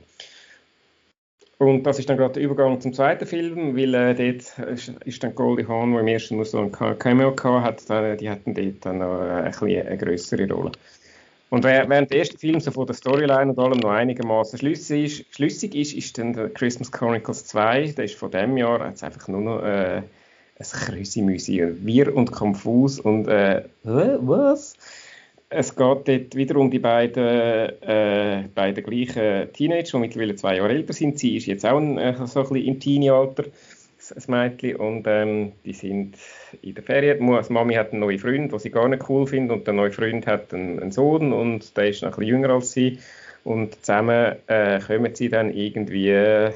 Und 1.59 1.83
das 1.83 1.97
ist 1.97 2.09
dann 2.09 2.17
gerade 2.17 2.33
der 2.33 2.43
Übergang 2.43 2.79
zum 2.81 2.93
zweiten 2.93 3.25
Film, 3.25 3.75
weil 3.75 3.93
äh, 3.95 4.13
dort 4.13 4.69
ist, 4.69 4.89
ist 5.05 5.23
dann 5.23 5.33
Goldie 5.33 5.65
Hawn, 5.65 5.93
die 5.93 5.99
im 5.99 6.07
ersten 6.07 6.35
nur 6.35 6.45
so 6.45 6.59
ein 6.59 6.71
Cameo 6.71 7.33
hatte, 7.43 8.17
die 8.17 8.29
hatten 8.29 8.53
dort 8.53 8.85
dann 8.85 8.99
noch 8.99 9.21
äh, 9.21 9.41
ein 9.41 9.51
bisschen 9.51 9.87
eine 9.87 9.97
größere 9.97 10.51
Rolle. 10.51 10.71
Und 11.49 11.63
während 11.63 12.11
der 12.11 12.19
erste 12.19 12.37
Film 12.37 12.59
so 12.59 12.71
von 12.71 12.85
der 12.85 12.93
Storyline 12.93 13.51
und 13.51 13.57
allem 13.57 13.79
noch 13.79 13.91
einigermaßen 13.91 14.59
schlüssig 14.59 15.05
ist, 15.05 15.35
schlüssig 15.35 15.75
ist, 15.75 15.93
ist 15.93 16.17
dann 16.17 16.33
der 16.33 16.49
Christmas 16.49 16.91
Chronicles 16.91 17.45
2, 17.45 17.93
der 17.93 18.05
ist 18.05 18.15
von 18.15 18.29
dem 18.29 18.57
Jahr, 18.57 18.85
jetzt 18.85 19.03
einfach 19.03 19.29
nur 19.29 19.41
noch 19.41 19.63
äh, 19.63 20.01
ein 20.59 20.65
Krüsimüsi, 20.65 21.63
wir 21.81 22.15
und 22.15 22.31
konfus 22.31 22.99
und 22.99 23.27
äh, 23.27 23.63
was? 23.83 24.75
Es 25.49 25.75
geht 25.75 26.07
dort 26.07 26.35
wieder 26.35 26.57
um 26.57 26.69
die 26.69 26.79
beiden, 26.79 27.23
äh, 27.23 28.43
beiden 28.53 28.83
gleichen 28.83 29.53
Teenager, 29.53 29.91
die 29.93 29.99
mittlerweile 29.99 30.35
zwei 30.35 30.57
Jahre 30.57 30.73
älter 30.73 30.91
sind. 30.93 31.19
Sie 31.19 31.37
ist 31.37 31.45
jetzt 31.45 31.65
auch 31.65 31.77
ein, 31.77 31.97
äh, 31.97 32.13
so 32.25 32.41
ein 32.41 32.49
bisschen 32.49 32.65
im 32.67 32.79
Teenie-Alter 32.79 33.45
ein 34.15 34.23
Mädchen 34.27 34.75
und 34.77 35.05
ähm, 35.07 35.51
die 35.65 35.73
sind 35.73 36.17
in 36.61 36.75
der 36.75 36.83
Ferien. 36.83 37.19
Die 37.19 37.53
Mami 37.53 37.75
hat 37.75 37.91
einen 37.91 38.01
neuen 38.01 38.19
Freund, 38.19 38.51
den 38.51 38.59
sie 38.59 38.69
gar 38.69 38.87
nicht 38.87 39.09
cool 39.09 39.27
findet 39.27 39.57
und 39.57 39.67
der 39.67 39.73
neue 39.73 39.91
Freund 39.91 40.27
hat 40.27 40.53
einen, 40.53 40.79
einen 40.79 40.91
Sohn 40.91 41.33
und 41.33 41.75
der 41.77 41.89
ist 41.89 42.01
noch 42.01 42.09
ein 42.09 42.15
bisschen 42.15 42.27
jünger 42.27 42.49
als 42.51 42.71
sie 42.71 42.99
und 43.43 43.75
zusammen 43.85 44.35
äh, 44.47 44.79
kommen 44.79 45.15
sie 45.15 45.29
dann 45.29 45.53
irgendwie 45.53 46.51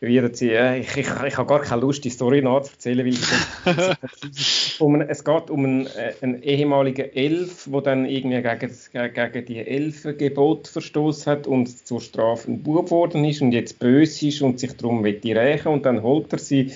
wieder 0.00 0.34
sie, 0.34 0.52
ich, 0.52 0.96
ich, 0.96 1.08
ich 1.26 1.36
habe 1.36 1.46
gar 1.46 1.60
keine 1.60 1.82
Lust, 1.82 2.02
die 2.04 2.10
Story 2.10 2.40
nachzuerzählen, 2.40 3.04
weil 3.04 3.12
es, 3.12 4.76
um, 4.80 4.98
es 5.00 5.24
geht 5.24 5.50
um 5.50 5.64
einen, 5.64 5.86
äh, 5.86 6.14
einen 6.22 6.42
ehemaligen 6.42 7.12
Elf, 7.12 7.68
der 7.70 7.80
dann 7.82 8.06
irgendwie 8.06 8.40
gegen, 8.40 9.14
gegen 9.14 9.44
die 9.44 9.58
Elfengebot 9.58 10.68
verstoßen 10.68 11.30
hat 11.30 11.46
und 11.46 11.86
zur 11.86 12.00
Strafe 12.00 12.50
ein 12.50 12.62
Bub 12.62 12.86
geworden 12.86 13.24
ist 13.26 13.42
und 13.42 13.52
jetzt 13.52 13.78
böse 13.78 14.28
ist 14.28 14.40
und 14.40 14.58
sich 14.58 14.74
darum 14.74 15.04
die 15.04 15.32
rächen 15.32 15.68
und 15.68 15.84
dann 15.84 16.02
holt 16.02 16.32
er 16.32 16.38
sie, 16.38 16.72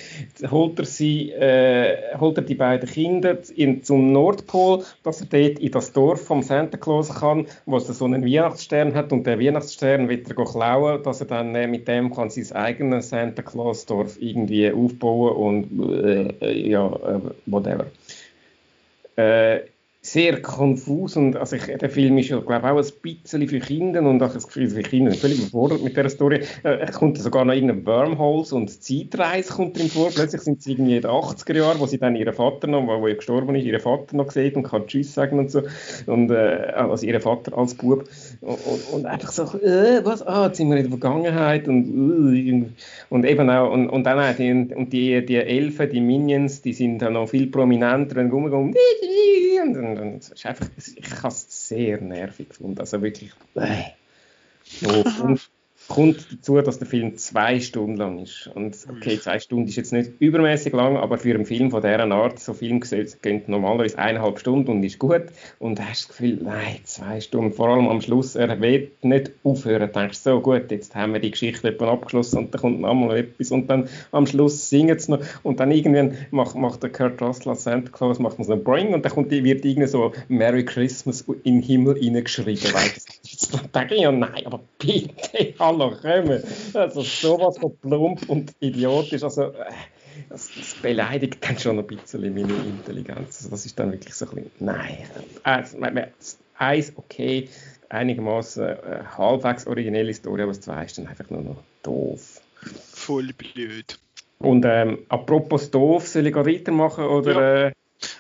holt 0.51 0.79
er 0.79 0.85
sie, 0.85 1.31
äh, 1.31 2.19
holt 2.19 2.37
er 2.37 2.45
die 2.45 2.55
beiden 2.55 2.89
Kinder 2.89 3.39
in, 3.57 3.83
zum 3.83 4.13
Nordpol, 4.13 4.85
dass 5.03 5.23
er 5.23 5.27
dort 5.31 5.59
in 5.61 5.71
das 5.71 5.93
Dorf 5.95 6.27
vom 6.27 6.43
Santa 6.43 6.77
Claus 6.77 7.15
kann, 7.15 7.47
wo 7.65 7.79
es 7.79 7.87
so 7.87 8.05
einen 8.05 8.25
Weihnachtsstern 8.25 8.95
hat 8.95 9.13
und 9.13 9.27
der 9.27 9.41
Weihnachtsstern 9.41 10.11
wird 10.11 10.29
er 10.29 10.45
klauen, 10.45 11.03
dass 11.03 11.21
er 11.21 11.27
dann 11.27 11.55
äh, 11.55 11.67
mit 11.67 11.89
dem 11.89 12.15
kann 12.15 12.29
sein 12.29 12.53
eigenes 12.55 13.14
Santa 13.15 13.43
Claus 13.43 13.87
Dorf 13.87 14.17
irgendwie 14.21 14.73
aufbauen 14.73 15.69
und 15.69 16.03
äh, 16.03 16.69
ja, 16.69 16.87
äh, 16.87 17.21
whatever. 17.47 17.87
Äh, 19.17 19.61
sehr 20.05 20.43
konfus 20.43 21.17
und 21.17 21.35
also 21.35 21.57
ich, 21.57 21.65
der 21.65 21.89
Film 21.89 22.19
ist 22.19 22.29
ja 22.29 22.39
glaube 22.39 22.71
auch 22.71 22.77
ein 22.77 22.93
bisschen 23.01 23.49
für 23.49 23.59
Kinder 23.59 24.03
und 24.03 24.23
auch 24.23 24.35
das 24.35 24.47
Gefühl, 24.47 24.69
für 24.69 24.83
Kinder 24.83 25.11
sind 25.13 25.21
völlig 25.21 25.39
überfordert 25.39 25.83
mit 25.83 25.97
dieser 25.97 26.11
Story. 26.11 26.41
Äh, 26.63 26.81
es 26.81 26.97
kommt 26.97 27.17
sogar 27.17 27.47
noch 27.47 27.55
irgendein 27.55 27.87
Wormholes 27.87 28.53
und 28.53 28.69
Zeitreise 28.69 29.51
kommt 29.51 29.79
drin 29.79 29.89
vor. 29.89 30.11
Plötzlich 30.11 30.43
sind 30.43 30.63
sie 30.63 30.73
irgendwie 30.73 30.97
in 30.97 31.03
den 31.03 31.11
80er 31.11 31.57
Jahren, 31.57 31.81
wo 31.81 31.87
sie 31.87 31.97
dann 31.97 32.17
ihren 32.17 32.35
Vater 32.35 32.67
noch, 32.67 32.87
wo 32.87 33.07
er 33.07 33.15
gestorben 33.15 33.55
ist, 33.55 33.65
ihren 33.65 33.81
Vater 33.81 34.15
noch 34.15 34.31
sieht 34.31 34.57
und 34.57 34.65
kann 34.65 34.87
Tschüss 34.87 35.15
sagen 35.15 35.39
und 35.39 35.51
so 35.51 35.63
und 36.05 36.31
äh, 36.31 36.73
also 36.75 37.07
ihren 37.07 37.23
Vater 37.23 37.57
als 37.57 37.75
Bub 37.75 38.05
und, 38.41 38.59
und, 38.93 39.07
einfach 39.07 39.33
so 39.33 39.43
äh, 39.59 40.05
was 40.05 40.23
ah 40.23 40.47
jetzt 40.47 40.57
sind 40.57 40.71
wir 40.71 40.77
in 40.77 40.83
der 40.85 40.91
Vergangenheit 40.91 41.69
und 41.69 42.35
äh, 42.35 42.67
und 43.11 43.25
eben 43.25 43.51
auch 43.51 43.73
und, 43.73 43.89
und 43.89 44.05
dann 44.05 44.19
auch 44.19 44.37
die, 44.37 44.51
und 44.53 44.93
die 44.93 45.25
die 45.25 45.37
Elfen, 45.37 45.91
die 45.91 46.01
Minions, 46.01 46.63
die 46.63 46.73
sind 46.73 46.99
dann 47.01 47.15
noch 47.15 47.29
viel 47.29 47.49
prominenter 47.49 48.21
und 48.21 48.31
rumgegangen 48.31 48.75
und, 49.65 49.77
und, 49.77 49.99
und 49.99 50.17
es 50.19 50.29
ist 50.31 50.47
einfach, 50.47 50.67
ich 50.77 51.23
habe 51.23 51.29
es 51.29 51.69
sehr 51.69 52.01
nervig 52.01 52.49
gefunden. 52.51 52.79
Also 52.79 53.03
wirklich, 53.03 53.33
äh. 53.55 53.83
so, 54.65 55.05
und, 55.23 55.51
kommt 55.89 56.27
dazu, 56.33 56.61
dass 56.61 56.79
der 56.79 56.89
Film 56.89 57.17
zwei 57.17 57.61
Stunden 57.61 57.97
lang 57.97 58.19
ist. 58.19 58.51
Und 58.55 58.77
okay, 58.89 59.19
zwei 59.19 59.39
Stunden 59.39 59.69
ist 59.69 59.77
jetzt 59.77 59.93
nicht 59.93 60.13
übermäßig 60.19 60.73
lang, 60.73 60.97
aber 60.97 61.19
für 61.19 61.35
einen 61.35 61.47
Film 61.47 61.71
von 61.71 61.83
dieser 61.83 62.11
Art, 62.11 62.39
so 62.39 62.55
Film 62.55 62.81
gehen 63.23 63.43
normalerweise 63.47 63.99
eineinhalb 63.99 64.39
Stunden 64.39 64.71
und 64.71 64.83
ist 64.83 64.99
gut. 64.99 65.25
Und 65.59 65.79
du 65.79 65.83
hast 65.83 66.03
das 66.03 66.09
Gefühl, 66.09 66.39
nein, 66.43 66.79
zwei 66.85 67.21
Stunden, 67.21 67.53
vor 67.53 67.69
allem 67.69 67.89
am 67.89 68.01
Schluss, 68.01 68.35
er 68.35 68.61
wird 68.61 69.05
nicht 69.05 69.33
aufhören. 69.43 69.91
Du 69.93 69.99
denkst, 70.01 70.19
so 70.19 70.41
gut, 70.41 70.71
jetzt 70.71 70.95
haben 70.95 71.13
wir 71.13 71.21
die 71.21 71.31
Geschichte 71.31 71.69
etwa 71.69 71.93
abgeschlossen 71.93 72.39
und 72.39 72.55
dann 72.55 72.61
kommt 72.61 72.81
noch 72.81 72.95
mal 72.95 73.17
etwas 73.17 73.51
und 73.51 73.69
dann 73.69 73.89
am 74.13 74.27
Schluss 74.27 74.69
singen 74.69 74.99
sie 74.99 75.13
noch 75.13 75.21
und 75.43 75.61
dann 75.61 75.71
irgendwann 75.71 76.17
macht, 76.31 76.57
macht 76.57 76.83
der 76.83 76.91
Kurt 76.91 77.21
Russell 77.21 77.55
Santa 77.55 77.91
Claus 77.91 78.19
macht 78.19 78.39
man 78.39 78.47
so 78.47 78.53
ein 78.53 78.65
Bring 78.65 78.95
und 78.95 79.05
dann 79.05 79.13
kommt, 79.13 79.31
wird 79.31 79.65
irgendwie 79.65 79.89
so 79.89 80.13
Merry 80.29 80.65
Christmas 80.65 81.23
in 81.43 81.61
den 81.61 81.63
Himmel 81.63 81.99
reingeschrieben. 82.01 82.71
dann 83.53 83.73
denke 83.73 83.95
ich, 83.95 84.03
ja 84.03 84.13
nein, 84.13 84.47
aber 84.47 84.61
bitte, 84.79 85.55
hallo, 85.59 85.74
kommen. 85.79 86.43
Also 86.75 87.03
sowas 87.03 87.59
von 87.59 87.77
plump 87.79 88.29
und 88.29 88.55
idiotisch. 88.61 89.23
Also, 89.23 89.45
äh, 89.45 89.73
das, 90.29 90.51
das, 90.57 90.75
beleidigt 90.81 91.39
dann 91.41 91.59
schon 91.59 91.79
ein 91.79 91.87
bisschen 91.87 92.23
meine 92.35 92.55
Intelligenz. 92.55 93.39
Also 93.39 93.51
das 93.51 93.67
ist 93.67 93.79
dann 93.79 93.93
wirklich 93.93 94.15
so 94.15 94.27
ein 94.27 94.35
bisschen, 94.37 94.51
nein. 94.61 94.99
Also, 95.43 95.79
eins, 96.59 96.93
okay, 96.97 97.49
einigermaßen 97.89 98.65
äh, 98.65 99.03
halbwegs 99.17 99.67
originelle 99.67 100.15
Story, 100.15 100.43
aber 100.43 100.53
das 100.53 100.61
zwei 100.61 100.85
ist 100.85 100.99
dann 100.99 101.07
einfach 101.07 101.29
nur 101.31 101.43
noch 101.43 101.63
doof. 101.83 102.41
Voll 102.93 103.33
blöd. 103.33 103.99
Und 104.39 104.65
ähm, 104.67 104.99
apropos 105.09 105.71
doof, 105.71 106.09
soll 106.09 106.27
ich 106.27 106.35
weitermachen? 106.35 107.05
Oder, 107.05 107.33
ja. 107.33 107.67
äh, 107.69 107.73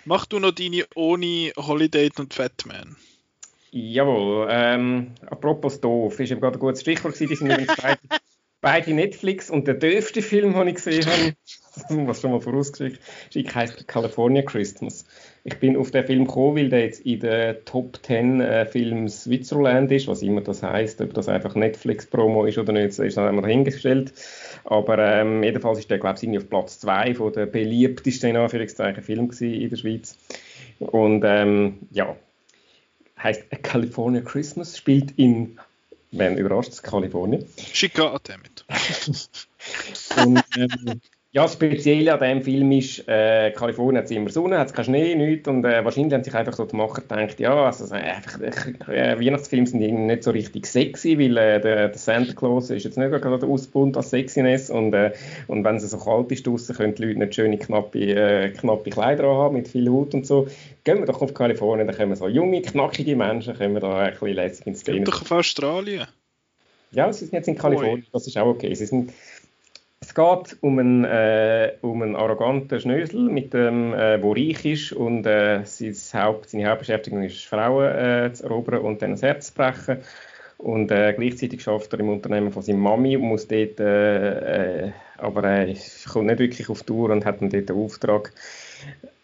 Mach 0.05 0.26
du 0.26 0.38
noch 0.38 0.52
deine 0.52 0.84
ohne 0.94 1.52
Holiday 1.57 2.11
und 2.18 2.32
Fatman. 2.32 2.96
Jawohl, 3.77 4.47
ähm, 4.53 5.14
apropos 5.27 5.81
doof, 5.81 6.20
ist 6.20 6.31
eben 6.31 6.41
gerade 6.41 6.59
ein 6.59 6.61
gutes 6.61 6.83
Stichwort 6.83 7.14
gewesen, 7.14 7.29
die 7.29 7.35
sind 7.35 7.51
übrigens 7.51 7.75
beide, 7.83 7.99
beide 8.61 8.95
Netflix 8.95 9.51
und 9.51 9.66
der 9.66 9.75
dürfste 9.75 10.22
Film, 10.22 10.55
den 10.55 10.68
ich 10.68 10.77
gesehen 10.77 11.05
habe, 11.05 11.35
was 12.07 12.20
schon 12.20 12.31
mal 12.31 12.41
vorausgeschickt 12.41 13.53
heißt 13.53 13.89
California 13.89 14.43
Christmas. 14.43 15.07
Ich 15.43 15.59
bin 15.59 15.77
auf 15.77 15.91
den 15.91 16.07
Film 16.07 16.25
gekommen, 16.25 16.57
weil 16.57 16.68
der 16.68 16.85
jetzt 16.85 17.01
in 17.01 17.18
der 17.18 17.64
Top 17.64 17.99
10 18.01 18.41
äh, 18.41 18.64
Film 18.66 19.09
Switzerland 19.09 19.91
ist, 19.91 20.07
was 20.07 20.22
immer 20.22 20.43
das 20.43 20.62
heißt, 20.62 21.01
ob 21.01 21.12
das 21.12 21.29
einfach 21.29 21.57
Netflix-Promo 21.57 22.45
ist 22.45 22.59
oder 22.59 22.72
nicht, 22.72 22.97
ist 22.97 23.16
dann 23.16 23.27
einmal 23.27 23.51
hingestellt. 23.51 24.12
Aber 24.62 24.99
ähm, 25.01 25.43
jedenfalls 25.43 25.81
ist 25.81 25.91
der, 25.91 25.99
glaube 25.99 26.20
ich, 26.22 26.39
auf 26.39 26.49
Platz 26.49 26.79
2 26.79 27.16
von 27.16 27.33
der 27.33 27.47
beliebtesten 27.47 28.31
in 28.31 28.37
Anführungszeichen 28.37 29.03
Film 29.03 29.33
in 29.41 29.68
der 29.68 29.77
Schweiz. 29.77 30.16
Und 30.79 31.25
ähm, 31.27 31.81
ja, 31.91 32.14
heißt 33.25 33.45
A 33.51 33.57
California 33.57 34.20
Christmas, 34.20 34.79
spielt 34.79 35.12
in, 35.18 35.59
wenn 36.12 36.37
überrascht, 36.39 36.81
Kalifornien. 36.83 37.45
Chicago, 37.72 38.18
damit. 38.22 38.64
und, 40.16 40.45
ähm, 40.57 41.01
Ja, 41.35 41.43
das 41.43 41.55
Spezielle 41.55 42.12
an 42.12 42.20
diesem 42.20 42.43
Film 42.43 42.70
ist, 42.70 43.09
äh, 43.09 43.51
Kalifornien 43.51 44.05
hat 44.05 44.11
immer 44.12 44.30
Sonne, 44.30 44.57
hat 44.57 44.72
keinen 44.72 44.85
Schnee, 44.85 45.16
nichts 45.16 45.49
und 45.49 45.64
äh, 45.64 45.85
wahrscheinlich 45.85 46.14
haben 46.14 46.22
sich 46.22 46.32
einfach 46.32 46.53
so 46.53 46.64
die 46.64 46.76
Macher 46.76 47.01
gedacht, 47.01 47.41
ja, 47.41 47.64
also, 47.66 47.93
einfach, 47.93 48.39
äh, 48.89 49.18
Weihnachtsfilme 49.18 49.66
sind 49.66 49.80
nicht 49.80 50.22
so 50.22 50.30
richtig 50.30 50.64
sexy, 50.64 51.18
weil 51.18 51.37
äh, 51.37 51.61
der, 51.61 51.89
der, 51.89 51.99
Santa 51.99 52.35
Claus 52.35 52.70
ist 52.70 52.85
jetzt 52.85 52.97
nicht 52.97 53.11
gerade 53.11 53.41
der 53.41 53.49
Ausbund 53.49 53.97
als 53.97 54.11
Sexiness 54.11 54.70
und, 54.70 54.95
äh, 54.95 55.11
und 55.49 55.64
wenn 55.64 55.74
es 55.74 55.91
so 55.91 55.99
kalt 55.99 56.30
ist 56.30 56.47
draußen, 56.47 56.72
können 56.76 56.95
die 56.95 57.03
Leute 57.03 57.18
nicht 57.18 57.35
schöne, 57.35 57.59
knappe, 57.59 57.99
äh, 57.99 58.51
knappe 58.51 58.91
Kleider 58.91 59.24
haben 59.24 59.57
mit 59.57 59.66
viel 59.66 59.91
Haut 59.91 60.14
und 60.14 60.24
so. 60.24 60.47
Gehen 60.85 61.01
wir 61.01 61.07
doch 61.07 61.20
auf 61.20 61.35
Kalifornien, 61.35 61.89
da 61.89 61.95
kommen 61.95 62.14
so 62.14 62.28
junge, 62.28 62.62
knackige 62.62 63.16
Menschen, 63.16 63.59
können 63.59 63.74
wir 63.74 63.80
da 63.80 63.99
ein 63.99 64.12
bisschen 64.12 64.35
lässig 64.35 64.68
ins 64.68 64.80
Szene. 64.82 64.99
Gehen 64.99 65.05
doch 65.07 65.22
auf 65.22 65.32
Australien. 65.32 66.07
Ja, 66.93 67.12
sie 67.12 67.24
sind 67.24 67.32
jetzt 67.32 67.49
in 67.49 67.59
Kalifornien, 67.59 68.07
das 68.12 68.28
ist 68.28 68.39
auch 68.39 68.47
okay. 68.47 68.72
Sie 68.72 68.87
sind 68.87 69.12
es 70.15 70.23
geht 70.47 70.57
um 70.61 70.79
einen, 70.79 71.05
äh, 71.05 71.73
um 71.81 72.03
einen 72.03 72.15
arroganten 72.15 72.79
Schnösel, 72.79 73.29
mit 73.29 73.53
dem, 73.53 73.93
äh, 73.95 74.23
wo 74.23 74.33
reich 74.33 74.65
ist 74.65 74.93
und 74.93 75.27
äh, 75.27 75.62
Haupt, 76.15 76.51
seine 76.51 76.71
Hauptbeschäftigung 76.71 77.23
ist, 77.25 77.45
Frauen 77.45 77.93
äh, 77.93 78.33
zu 78.33 78.45
erobern 78.45 78.83
und 78.83 79.03
dann 79.03 79.12
das 79.12 79.23
Herz 79.23 79.49
zu 79.49 79.55
brechen. 79.55 79.99
Und 80.59 80.93
äh, 80.93 81.15
gleichzeitig 81.15 81.62
schafft 81.62 81.93
er 81.93 82.01
im 82.01 82.11
Unternehmen 82.11 82.53
von 82.53 82.62
seiner 82.62 82.79
Mami 82.79 83.17
und 83.17 83.25
muss 83.25 83.49
dort, 83.49 83.81
äh, 83.81 84.87
äh, 84.87 84.93
aber 85.19 85.43
er 85.43 85.75
kommt 86.12 86.27
nicht 86.27 86.39
wirklich 86.39 86.71
auf 86.71 86.85
Tour 86.85 87.11
und 87.11 87.25
hat 87.25 87.41
dann 87.41 87.51
dort 87.51 87.69
den 87.69 87.77
Auftrag, 87.77 88.33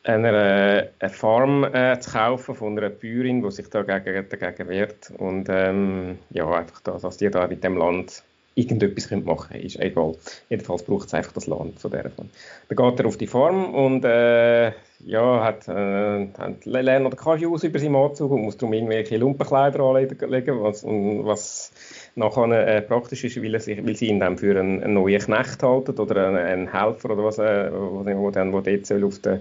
einer, 0.03 0.33
äh, 0.33 0.89
eine 0.99 1.11
Farm 1.11 1.63
äh, 1.73 2.01
zu 2.01 2.11
kaufen 2.11 2.57
von 2.57 2.77
einer 2.77 2.89
Bäuerin, 2.91 3.43
die 3.43 3.51
sich 3.53 3.69
dagegen, 3.71 4.27
dagegen 4.29 4.69
wehrt. 4.69 5.13
Und 5.19 5.47
ähm, 5.51 6.19
ja, 6.31 6.51
einfach 6.51 6.81
das, 6.81 7.03
dass 7.03 7.17
die 7.17 7.31
da 7.31 7.47
mit 7.47 7.63
dem 7.63 7.77
Land 7.77 8.25
irgendetwas 8.61 9.11
machen 9.11 9.53
können, 9.53 9.65
ist 9.65 9.79
egal. 9.81 10.15
Jedenfalls 10.49 10.83
braucht 10.83 11.09
es 11.09 11.15
einfach 11.15 11.33
das 11.33 11.47
Land 11.47 11.79
von 11.81 11.91
der 11.91 12.11
Form. 12.11 12.29
Dann 12.69 12.77
geht 12.77 13.01
er 13.01 13.07
auf 13.07 13.17
die 13.17 13.27
Farm 13.27 13.75
und 13.75 14.05
äh, 14.05 14.73
ja, 15.05 15.45
hat, 15.45 15.69
äh, 15.69 16.29
hat 16.37 16.65
lernt 16.65 17.05
noch 17.05 17.17
Cashews 17.17 17.65
über 17.65 17.79
seinen 17.79 17.97
Anzug 17.97 18.31
und 18.33 18.43
muss 18.43 18.57
darum 18.57 18.73
irgendwelche 18.73 19.17
Lumpenkleider 19.17 19.81
anlegen, 19.81 20.63
was, 20.63 20.85
was 20.85 21.73
nachher 22.21 22.67
äh, 22.69 22.83
praktisch 22.83 23.25
ist, 23.25 23.43
weil, 23.43 23.59
sich, 23.59 23.85
weil 23.85 23.97
sie 23.97 24.07
ihn 24.07 24.21
dann 24.21 24.39
für 24.39 24.59
einen, 24.59 24.83
einen 24.83 24.95
neuen 24.95 25.21
Knecht 25.21 25.63
halten 25.63 25.99
oder 25.99 26.29
einen, 26.29 26.37
einen 26.37 26.73
Helfer 26.73 27.11
oder 27.11 27.25
was, 27.25 27.39
äh, 27.39 27.71
wo, 27.73 28.05
wo, 28.05 28.31
dann, 28.31 28.53
wo 28.53 28.61
dort 28.61 28.87
soll 28.87 29.03
auf 29.05 29.19
der, 29.19 29.41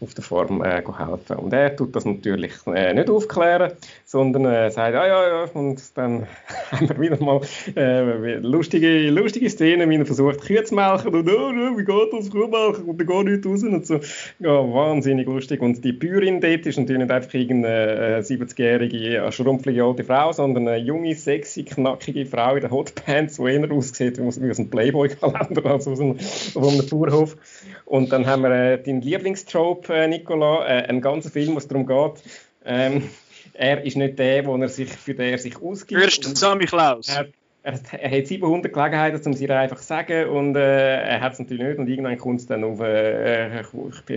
auf 0.00 0.14
der 0.14 0.24
Farm 0.24 0.62
äh, 0.62 0.82
helfen 0.82 1.36
Und 1.36 1.52
er 1.52 1.74
tut 1.74 1.96
das 1.96 2.04
natürlich 2.04 2.52
äh, 2.66 2.94
nicht 2.94 3.10
aufklären, 3.10 3.72
sondern 4.04 4.44
äh, 4.44 4.70
sagt, 4.70 4.94
ja, 4.94 5.06
ja, 5.06 5.28
ja, 5.28 5.50
und 5.54 5.80
dann 5.96 6.26
haben 6.70 6.88
wir 6.88 7.00
wieder 7.00 7.22
mal 7.22 7.40
äh, 7.76 8.36
lustige, 8.36 9.10
lustige 9.10 9.50
Szenen, 9.50 9.90
wie 9.90 9.96
er 9.96 10.06
versucht, 10.06 10.42
Kühe 10.42 10.62
zu 10.64 10.74
melken 10.74 11.14
und, 11.14 11.28
oh, 11.28 11.50
oh, 11.50 11.78
wie 11.78 11.84
geht 11.84 12.12
das, 12.12 12.30
Kuh 12.30 12.48
melken 12.48 12.84
und 12.84 13.00
dann 13.00 13.06
geht 13.06 13.24
nichts 13.24 13.46
raus 13.46 13.62
und 13.62 13.86
so. 13.86 14.00
Ja, 14.38 14.50
wahnsinnig 14.50 15.26
lustig. 15.26 15.60
Und 15.62 15.84
die 15.84 15.92
Bäuerin 15.92 16.40
dort 16.40 16.66
ist 16.66 16.78
natürlich 16.78 17.02
nicht 17.02 17.10
einfach 17.10 17.34
irgendeine 17.34 18.20
70-jährige, 18.20 19.30
schrumpflige 19.32 19.84
alte 19.84 20.04
Frau, 20.04 20.32
sondern 20.32 20.68
eine 20.68 20.78
junge, 20.78 21.14
sexy, 21.14 21.64
knackige 21.64 22.09
Frau 22.24 22.54
in 22.56 22.62
den 22.62 22.70
Hotpants, 22.70 23.36
die 23.36 23.42
eher 23.42 23.70
aussieht 23.70 24.18
wie 24.18 24.26
aus 24.26 24.38
einem 24.38 24.70
Playboy-Kalender 24.70 25.64
als 25.66 25.86
aus 25.88 26.00
einem, 26.00 26.18
aus 26.18 26.56
einem 26.56 26.88
Bauernhof. 26.88 27.36
Und 27.84 28.12
dann 28.12 28.26
haben 28.26 28.42
wir 28.42 28.50
äh, 28.50 28.82
deinen 28.82 29.02
Lieblingstrope, 29.02 29.92
äh, 29.94 30.08
Nicola, 30.08 30.66
äh, 30.66 30.86
einen 30.86 31.00
ganzen 31.00 31.30
Film, 31.30 31.54
wo 31.54 31.58
es 31.58 31.68
darum 31.68 31.86
geht, 31.86 32.22
ähm, 32.64 33.08
er 33.54 33.84
ist 33.84 33.96
nicht 33.96 34.18
der, 34.18 34.46
wo 34.46 34.56
er 34.56 34.68
sich, 34.68 34.90
für 34.90 35.14
den 35.14 35.32
er 35.32 35.38
sich 35.38 35.60
ausgibt. 35.60 36.00
Fürst 36.00 36.36
Sammy 36.36 36.66
Klaus. 36.66 37.08
Er, 37.08 37.28
er, 37.62 37.78
er, 37.92 38.18
hat 38.18 38.26
700 38.26 38.72
Gelegenheiten, 38.72 39.26
um 39.26 39.32
es 39.32 39.50
einfach 39.50 39.78
zu 39.78 39.86
sagen 39.86 40.28
und 40.30 40.56
äh, 40.56 41.02
er 41.02 41.20
hat 41.20 41.34
es 41.34 41.38
natürlich 41.38 41.66
nicht 41.66 41.78
und 41.78 41.88
irgendwann 41.88 42.18
kommt 42.18 42.40
es 42.40 42.46
dann 42.46 42.64
auf, 42.64 42.80
äh, 42.80 43.62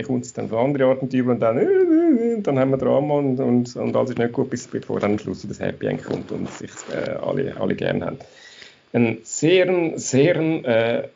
kommt 0.02 0.24
es 0.24 0.32
dann 0.32 0.48
von 0.48 0.58
anderen 0.58 0.88
Orten 0.88 1.08
über 1.08 1.32
und 1.32 1.40
dann, 1.40 1.58
äh, 1.58 2.40
dann 2.40 2.58
haben 2.58 2.70
wir 2.70 2.78
Drama 2.78 3.14
und, 3.14 3.40
und, 3.40 3.76
und 3.76 3.96
alles 3.96 4.10
ist 4.10 4.18
nicht 4.18 4.32
gut, 4.32 4.50
bis 4.50 4.66
bevor 4.66 5.00
dann 5.00 5.12
am 5.12 5.18
Schluss 5.18 5.46
das 5.46 5.60
Happy 5.60 5.86
End 5.86 6.04
kommt 6.04 6.32
und 6.32 6.50
sich 6.50 6.70
äh, 6.92 7.10
alle, 7.10 7.54
alle 7.60 7.74
gerne 7.74 8.06
haben. 8.06 8.18
Ein 8.92 9.18
sehr, 9.24 9.92
sehr 9.96 10.36
äh, 10.36 11.08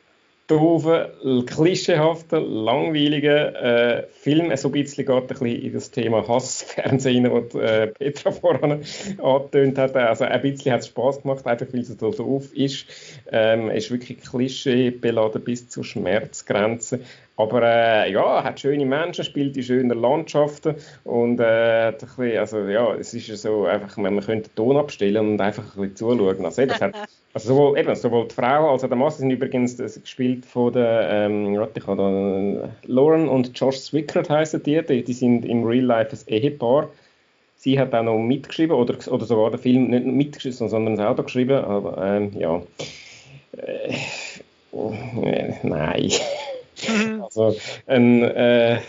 doofen, 0.49 1.44
klischeehaften, 1.46 2.42
langweiligen 2.64 3.55
äh, 3.55 4.05
Film. 4.11 4.55
So 4.57 4.68
ein 4.68 4.72
bisschen 4.72 5.07
geht 5.07 5.14
ein 5.14 5.26
bisschen 5.26 5.46
in 5.46 5.72
das 5.72 5.90
Thema 5.90 6.26
Hassfernsehen, 6.26 7.24
das 7.24 7.55
äh, 7.55 7.86
Petra 7.88 8.32
vorhin 8.32 8.82
angetönt 9.22 9.78
hat. 9.78 9.94
Also 9.94 10.24
ein 10.24 10.42
bisschen 10.42 10.72
hat 10.72 10.80
es 10.80 10.88
Spass 10.88 11.22
gemacht, 11.22 11.46
einfach 11.46 11.66
weil 11.72 11.80
es 11.80 11.88
so 11.88 12.11
doof 12.11 12.53
ist. 12.55 12.86
Ähm, 13.30 13.70
ist 13.70 13.90
wirklich 13.90 14.20
klischeebeladen 14.20 15.44
bis 15.44 15.68
zur 15.68 15.84
Schmerzgrenze. 15.84 17.01
Aber 17.39 17.62
äh, 17.62 18.12
ja, 18.12 18.43
hat 18.43 18.59
schöne 18.59 18.84
Menschen, 18.84 19.24
spielt 19.24 19.57
in 19.57 19.62
schönen 19.62 19.97
Landschaften 19.97 20.74
und 21.05 21.39
äh, 21.39 21.93
bisschen, 21.93 22.36
also, 22.36 22.59
ja, 22.66 22.97
es 22.97 23.14
ist 23.14 23.28
so 23.41 23.64
einfach, 23.64 23.97
man 23.97 24.18
könnte 24.18 24.51
den 24.51 24.55
Ton 24.57 24.76
abstellen 24.76 25.34
und 25.34 25.41
einfach 25.41 25.62
ein 25.76 25.82
bisschen 25.82 25.97
zuschauen. 25.97 26.45
Also, 26.45 26.66
das 26.66 26.80
hat, 26.80 26.95
also 27.32 27.55
sowohl, 27.55 27.78
eben, 27.78 27.95
sowohl 27.95 28.26
die 28.26 28.34
Frau 28.34 28.72
als 28.72 28.82
auch 28.82 28.89
der 28.89 28.99
Mann 28.99 29.12
sind 29.12 29.30
übrigens 29.30 29.76
das 29.76 30.03
gespielt 30.03 30.47
von 30.47 30.72
der, 30.72 31.09
ähm, 31.11 31.55
ich 31.55 31.86
habe 31.86 31.97
da, 31.97 32.70
Lauren 32.89 33.28
und 33.28 33.57
Josh 33.57 33.82
Zwickert 33.82 34.28
heißen 34.28 34.61
die, 34.64 34.82
die, 34.82 35.05
die 35.05 35.12
sind 35.12 35.45
im 35.45 35.62
Real 35.62 35.84
Life 35.84 36.16
ein 36.16 36.32
Ehepaar. 36.32 36.89
Sie 37.55 37.78
hat 37.78 37.95
auch 37.95 38.03
noch 38.03 38.18
mitgeschrieben 38.18 38.74
oder, 38.74 38.97
oder 39.12 39.24
sogar 39.24 39.53
den 39.53 39.61
Film 39.61 39.91
nicht 39.91 40.07
mitgeschrieben, 40.07 40.68
sondern 40.68 41.01
Auto 41.01 41.22
geschrieben, 41.22 41.64
aber 41.64 42.05
ähm, 42.05 42.32
ja. 42.36 42.62
Äh, 43.57 43.95
oh, 44.72 44.93
äh, 45.22 45.55
nein. 45.62 46.11
Also 47.39 47.61
ein, 47.86 48.22
äh, 48.22 48.80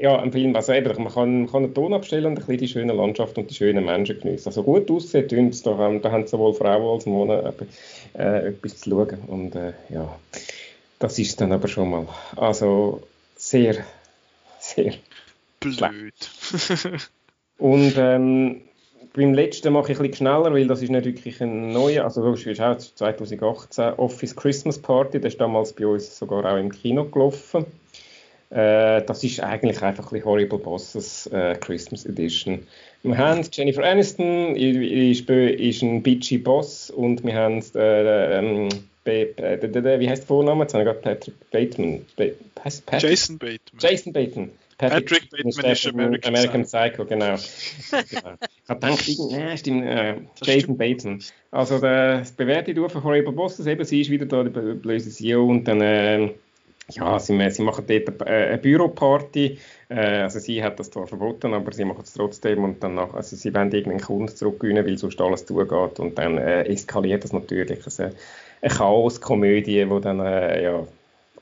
ja, 0.00 0.18
ein 0.18 0.32
Film, 0.32 0.56
also 0.56 0.72
eben, 0.72 1.02
man 1.02 1.12
kann, 1.12 1.40
man 1.42 1.50
kann 1.50 1.64
einen 1.64 1.74
Ton 1.74 1.92
abstellen 1.92 2.26
und 2.26 2.32
ein 2.32 2.36
bisschen 2.36 2.58
die 2.58 2.68
schöne 2.68 2.92
Landschaft 2.92 3.36
und 3.36 3.50
die 3.50 3.54
schönen 3.54 3.84
Menschen 3.84 4.18
genießen. 4.18 4.46
Also 4.46 4.62
gut 4.62 4.90
aussieht, 4.90 5.32
da, 5.32 5.76
haben, 5.76 6.00
da 6.00 6.10
haben 6.10 6.26
sowohl 6.26 6.54
Frauen 6.54 6.94
als 6.94 7.06
Männer 7.06 7.52
äh, 8.16 8.48
etwas 8.48 8.80
zu 8.80 8.90
schauen 8.90 9.18
und 9.26 9.54
äh, 9.54 9.72
ja, 9.90 10.18
das 10.98 11.18
ist 11.18 11.40
dann 11.40 11.52
aber 11.52 11.68
schon 11.68 11.90
mal, 11.90 12.06
also 12.36 13.02
sehr, 13.36 13.84
sehr 14.58 14.94
blöd. 15.60 16.14
und 17.58 17.94
ähm, 17.98 18.62
beim 19.14 19.32
letzten 19.32 19.72
mache 19.72 19.92
ich 19.92 19.98
ein 19.98 20.02
bisschen 20.02 20.26
schneller, 20.26 20.52
weil 20.52 20.66
das 20.66 20.82
ist 20.82 20.90
nicht 20.90 21.06
wirklich 21.06 21.40
ein 21.40 21.72
neuer, 21.72 22.04
also 22.04 22.30
das 22.30 22.44
ist 22.44 22.60
auch 22.60 22.76
2018 22.76 23.94
Office 23.94 24.34
Christmas 24.34 24.78
Party, 24.78 25.20
das 25.20 25.34
ist 25.34 25.40
damals 25.40 25.72
bei 25.72 25.86
uns 25.86 26.18
sogar 26.18 26.44
auch 26.44 26.58
im 26.58 26.70
Kino 26.70 27.04
gelaufen. 27.04 27.64
Äh, 28.50 29.02
das 29.02 29.22
ist 29.22 29.40
eigentlich 29.40 29.80
einfach 29.82 30.04
ein 30.04 30.10
bisschen 30.10 30.24
Horrible 30.24 30.58
Bosses 30.58 31.28
äh, 31.28 31.54
Christmas 31.60 32.04
Edition. 32.06 32.66
Wir 33.04 33.16
haben 33.16 33.42
Jennifer 33.52 33.84
Aniston, 33.84 34.56
ist, 34.56 35.28
ist 35.30 35.82
ein 35.82 36.02
bitchy 36.02 36.38
Boss 36.38 36.90
und 36.90 37.24
wir 37.24 37.34
haben 37.34 37.62
äh, 37.74 38.38
ähm, 38.38 38.68
wie 39.04 40.08
heißt 40.08 40.22
der 40.22 40.26
Vorname? 40.26 40.64
Jetzt 40.64 40.74
habe 40.74 40.90
ich 40.90 41.02
Patrick 41.02 41.50
Bateman. 41.50 42.06
Ba 42.16 42.24
Jason 42.98 43.38
Bateman. 43.38 43.78
Jason 43.78 44.12
Bateman. 44.12 44.50
Patrick, 44.78 45.08
Patrick 45.08 45.30
Bateman 45.30 45.72
ist 45.72 45.86
American, 45.86 46.34
American 46.34 46.64
Psycho. 46.64 47.04
genau. 47.04 47.36
genau. 47.36 48.34
Ich 48.64 48.70
habe 48.70 48.80
gedacht, 48.80 49.06
ja, 49.30 49.56
stimmt, 49.56 49.84
äh, 49.84 50.16
Jason 50.42 50.76
Bateman. 50.76 51.22
Also 51.50 51.78
das 51.78 52.32
bewährte 52.32 52.74
Tour 52.74 52.88
von 52.88 53.04
Horrible 53.04 53.32
Bosses, 53.32 53.66
eben, 53.66 53.84
sie 53.84 54.00
ist 54.00 54.10
wieder 54.10 54.26
da, 54.26 54.42
die 54.42 54.50
böse 54.50 55.10
CEO 55.10 55.46
und 55.46 55.64
dann, 55.64 55.80
äh, 55.82 56.30
ja, 56.88 57.18
sie, 57.18 57.50
sie 57.50 57.62
machen 57.62 57.84
dort 57.86 58.22
eine, 58.22 58.46
eine 58.46 58.58
Büroparty, 58.58 59.58
äh, 59.90 59.94
also 59.94 60.38
sie 60.38 60.62
hat 60.62 60.80
das 60.80 60.90
zwar 60.90 61.06
verboten, 61.06 61.52
aber 61.52 61.72
sie 61.72 61.84
machen 61.84 62.02
es 62.02 62.14
trotzdem 62.14 62.64
und 62.64 62.82
dann 62.82 62.94
nach, 62.94 63.12
also 63.12 63.36
sie 63.36 63.54
wollen 63.54 63.70
irgendeinen 63.70 64.00
Kunden 64.00 64.34
zurückgewinnen, 64.34 64.86
weil 64.86 64.96
sonst 64.96 65.20
alles 65.20 65.44
zugeht 65.44 66.00
und 66.00 66.16
dann 66.16 66.38
äh, 66.38 66.62
eskaliert 66.64 67.24
das 67.24 67.32
natürlich. 67.32 67.84
Also 67.84 68.04
eine 68.04 68.74
Chaos-Komödie, 68.74 69.88
wo 69.90 70.00
dann, 70.00 70.20
äh, 70.20 70.62
ja, 70.62 70.86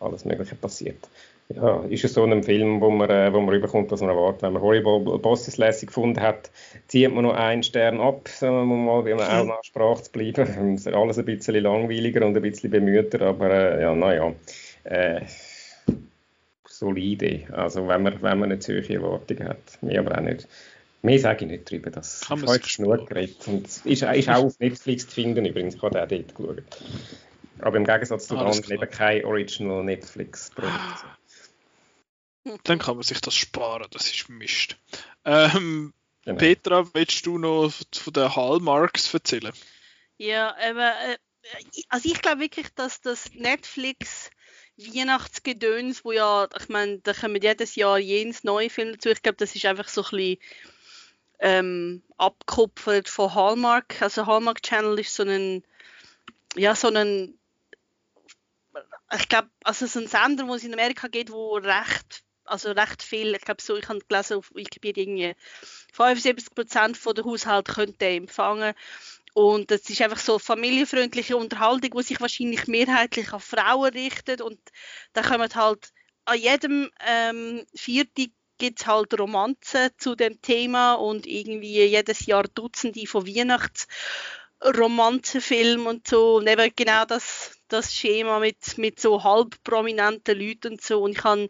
alles 0.00 0.24
Mögliche 0.24 0.56
passiert 0.56 1.08
ja, 1.54 1.84
ist 1.88 2.04
es 2.04 2.14
so 2.14 2.24
ein 2.24 2.42
Film, 2.42 2.80
wo 2.80 2.90
man, 2.90 3.10
äh, 3.10 3.32
wo 3.32 3.40
man 3.40 3.50
rüberkommt, 3.50 3.90
dass 3.92 4.00
man 4.00 4.10
erwartet. 4.10 4.42
Wenn 4.42 4.54
man 4.54 4.62
Horrible 4.62 5.18
Bosses 5.18 5.56
lässig 5.56 5.88
gefunden 5.88 6.20
hat, 6.20 6.50
zieht 6.88 7.14
man 7.14 7.24
noch 7.24 7.34
einen 7.34 7.62
Stern 7.62 8.00
ab, 8.00 8.28
sagen 8.28 8.56
wir 8.56 8.76
mal, 8.76 9.00
um 9.00 9.20
auch 9.20 9.44
nach 9.44 9.64
Sprache 9.64 10.02
zu 10.02 10.12
bleiben. 10.12 10.74
ist 10.74 10.88
alles 10.88 11.18
ein 11.18 11.24
bisschen 11.24 11.56
langweiliger 11.56 12.26
und 12.26 12.36
ein 12.36 12.42
bisschen 12.42 12.70
bemühter, 12.70 13.20
aber 13.22 13.50
äh, 13.50 13.82
ja, 13.82 13.94
naja. 13.94 14.32
Äh, 14.84 15.22
solide. 16.82 17.42
Also 17.52 17.86
wenn 17.88 18.02
man, 18.02 18.20
wenn 18.22 18.38
man 18.38 18.48
nicht 18.48 18.64
solche 18.64 18.94
Erwartungen 18.94 19.48
hat. 19.48 19.78
Mehr 19.80 20.00
aber 20.00 20.18
auch 20.18 20.22
nicht. 20.22 20.48
Mehr 21.02 21.18
sage 21.18 21.44
ich 21.44 21.50
nicht 21.50 21.70
drüber. 21.70 21.90
Das 21.90 22.20
Kann 22.20 22.40
man 22.40 22.48
heute 22.48 22.68
genug 22.76 23.08
geredet. 23.08 23.48
Und 23.48 23.66
ist, 23.66 24.02
ist 24.02 24.28
auch 24.28 24.44
auf 24.44 24.58
Netflix 24.60 25.08
zu 25.08 25.14
finden 25.14 25.44
übrigens. 25.44 25.74
Ich 25.74 25.82
habe 25.82 26.02
auch 26.02 26.08
dort 26.08 26.34
geschaut. 26.34 26.62
Aber 27.60 27.76
im 27.76 27.84
Gegensatz 27.84 28.26
zu 28.26 28.36
anderen 28.36 28.72
eben 28.72 28.90
kein 28.90 29.24
Original 29.24 29.84
Netflix-Produkt. 29.84 31.04
Dann 32.64 32.78
kann 32.78 32.96
man 32.96 33.04
sich 33.04 33.20
das 33.20 33.34
sparen, 33.34 33.86
das 33.90 34.10
ist 34.10 34.28
Mist. 34.28 34.76
Ähm, 35.24 35.92
genau. 36.24 36.38
Petra, 36.38 36.94
willst 36.94 37.24
du 37.26 37.38
noch 37.38 37.72
von 37.92 38.12
den 38.12 38.34
Hallmarks 38.34 39.12
erzählen? 39.14 39.52
Ja, 40.18 40.56
eben, 40.60 40.78
äh, 40.78 41.18
also 41.88 42.08
ich 42.08 42.20
glaube 42.20 42.40
wirklich, 42.40 42.68
dass 42.74 43.00
das 43.00 43.32
Netflix 43.34 44.30
Weihnachtsgedöns, 44.76 46.04
wo 46.04 46.12
ja, 46.12 46.48
ich 46.58 46.68
meine, 46.68 46.98
da 46.98 47.12
kommen 47.12 47.40
jedes 47.40 47.74
Jahr 47.76 47.98
jenes 47.98 48.42
neue 48.44 48.70
Film 48.70 48.92
dazu. 48.92 49.10
Ich 49.10 49.22
glaube, 49.22 49.36
das 49.36 49.54
ist 49.54 49.64
einfach 49.66 49.88
so 49.88 50.02
ein 50.02 50.10
bisschen 50.10 50.38
ähm, 51.38 52.02
abgekupfert 52.16 53.08
von 53.08 53.34
Hallmark. 53.34 54.00
Also 54.00 54.26
Hallmark 54.26 54.62
Channel 54.62 54.98
ist 54.98 55.14
so 55.14 55.24
ein, 55.24 55.62
ja, 56.56 56.74
so 56.74 56.88
ein, 56.88 57.38
ich 59.14 59.28
glaube, 59.28 59.50
also 59.64 59.86
so 59.86 60.00
ein 60.00 60.06
Sender, 60.06 60.48
wo 60.48 60.54
es 60.54 60.64
in 60.64 60.72
Amerika 60.72 61.08
geht, 61.08 61.30
wo 61.30 61.56
recht, 61.56 62.24
also 62.44 62.72
recht 62.72 63.02
viel, 63.02 63.34
ich 63.34 63.42
glaube 63.42 63.62
so, 63.62 63.76
ich 63.76 63.88
habe 63.88 64.00
gelesen 64.08 64.38
auf 64.38 64.50
Wikipedia 64.54 65.04
irgendwie 65.04 65.34
75 65.92 66.54
Prozent 66.54 66.98
der 67.04 67.24
Haushalte 67.24 67.72
könnte 67.72 68.06
empfangen. 68.06 68.74
Und 69.34 69.70
es 69.70 69.88
ist 69.88 70.02
einfach 70.02 70.18
so 70.18 70.38
familienfreundliche 70.38 71.36
Unterhaltung, 71.36 71.90
die 71.96 72.02
sich 72.02 72.20
wahrscheinlich 72.20 72.66
mehrheitlich 72.66 73.32
an 73.32 73.40
Frauen 73.40 73.92
richtet. 73.92 74.42
Und 74.42 74.58
da 75.14 75.22
kommen 75.22 75.54
halt 75.54 75.92
an 76.24 76.38
jedem 76.38 76.90
ähm, 77.00 77.66
Viertel 77.74 78.28
gibt 78.58 78.80
es 78.80 78.86
halt 78.86 79.18
Romanzen 79.18 79.90
zu 79.98 80.14
dem 80.14 80.40
Thema 80.40 80.94
und 80.94 81.26
irgendwie 81.26 81.84
jedes 81.84 82.26
Jahr 82.26 82.44
Dutzende 82.44 83.06
von 83.06 83.26
Weihnachtsromanzenfilmen 83.26 85.86
und 85.86 86.06
so. 86.06 86.36
Und 86.36 86.46
eben 86.46 86.70
genau 86.76 87.04
das, 87.04 87.58
das 87.66 87.92
Schema 87.92 88.38
mit, 88.38 88.78
mit 88.78 89.00
so 89.00 89.24
halb 89.24 89.60
prominenten 89.64 90.38
Leuten 90.38 90.74
und 90.74 90.82
so. 90.82 91.02
Und 91.02 91.18
ich 91.18 91.24
habe 91.24 91.48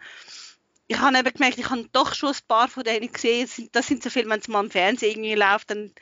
ich 0.93 1.01
habe 1.01 1.19
eben 1.19 1.33
gemerkt, 1.33 1.59
ich 1.59 1.71
habe 1.71 1.89
doch 1.93 2.15
schon 2.15 2.31
ein 2.35 2.47
paar 2.47 2.69
von 2.69 2.85
denen 2.85 3.11
gesehen. 3.11 3.49
Das 3.73 3.87
sind, 3.87 4.03
so 4.03 4.11
Filme, 4.11 4.31
wenn 4.31 4.41
es 4.41 4.49
mal 4.49 4.63
im 4.63 4.71
Fernsehen 4.71 5.11
irgendwie 5.11 5.35
läuft, 5.35 5.71
dann, 5.71 5.93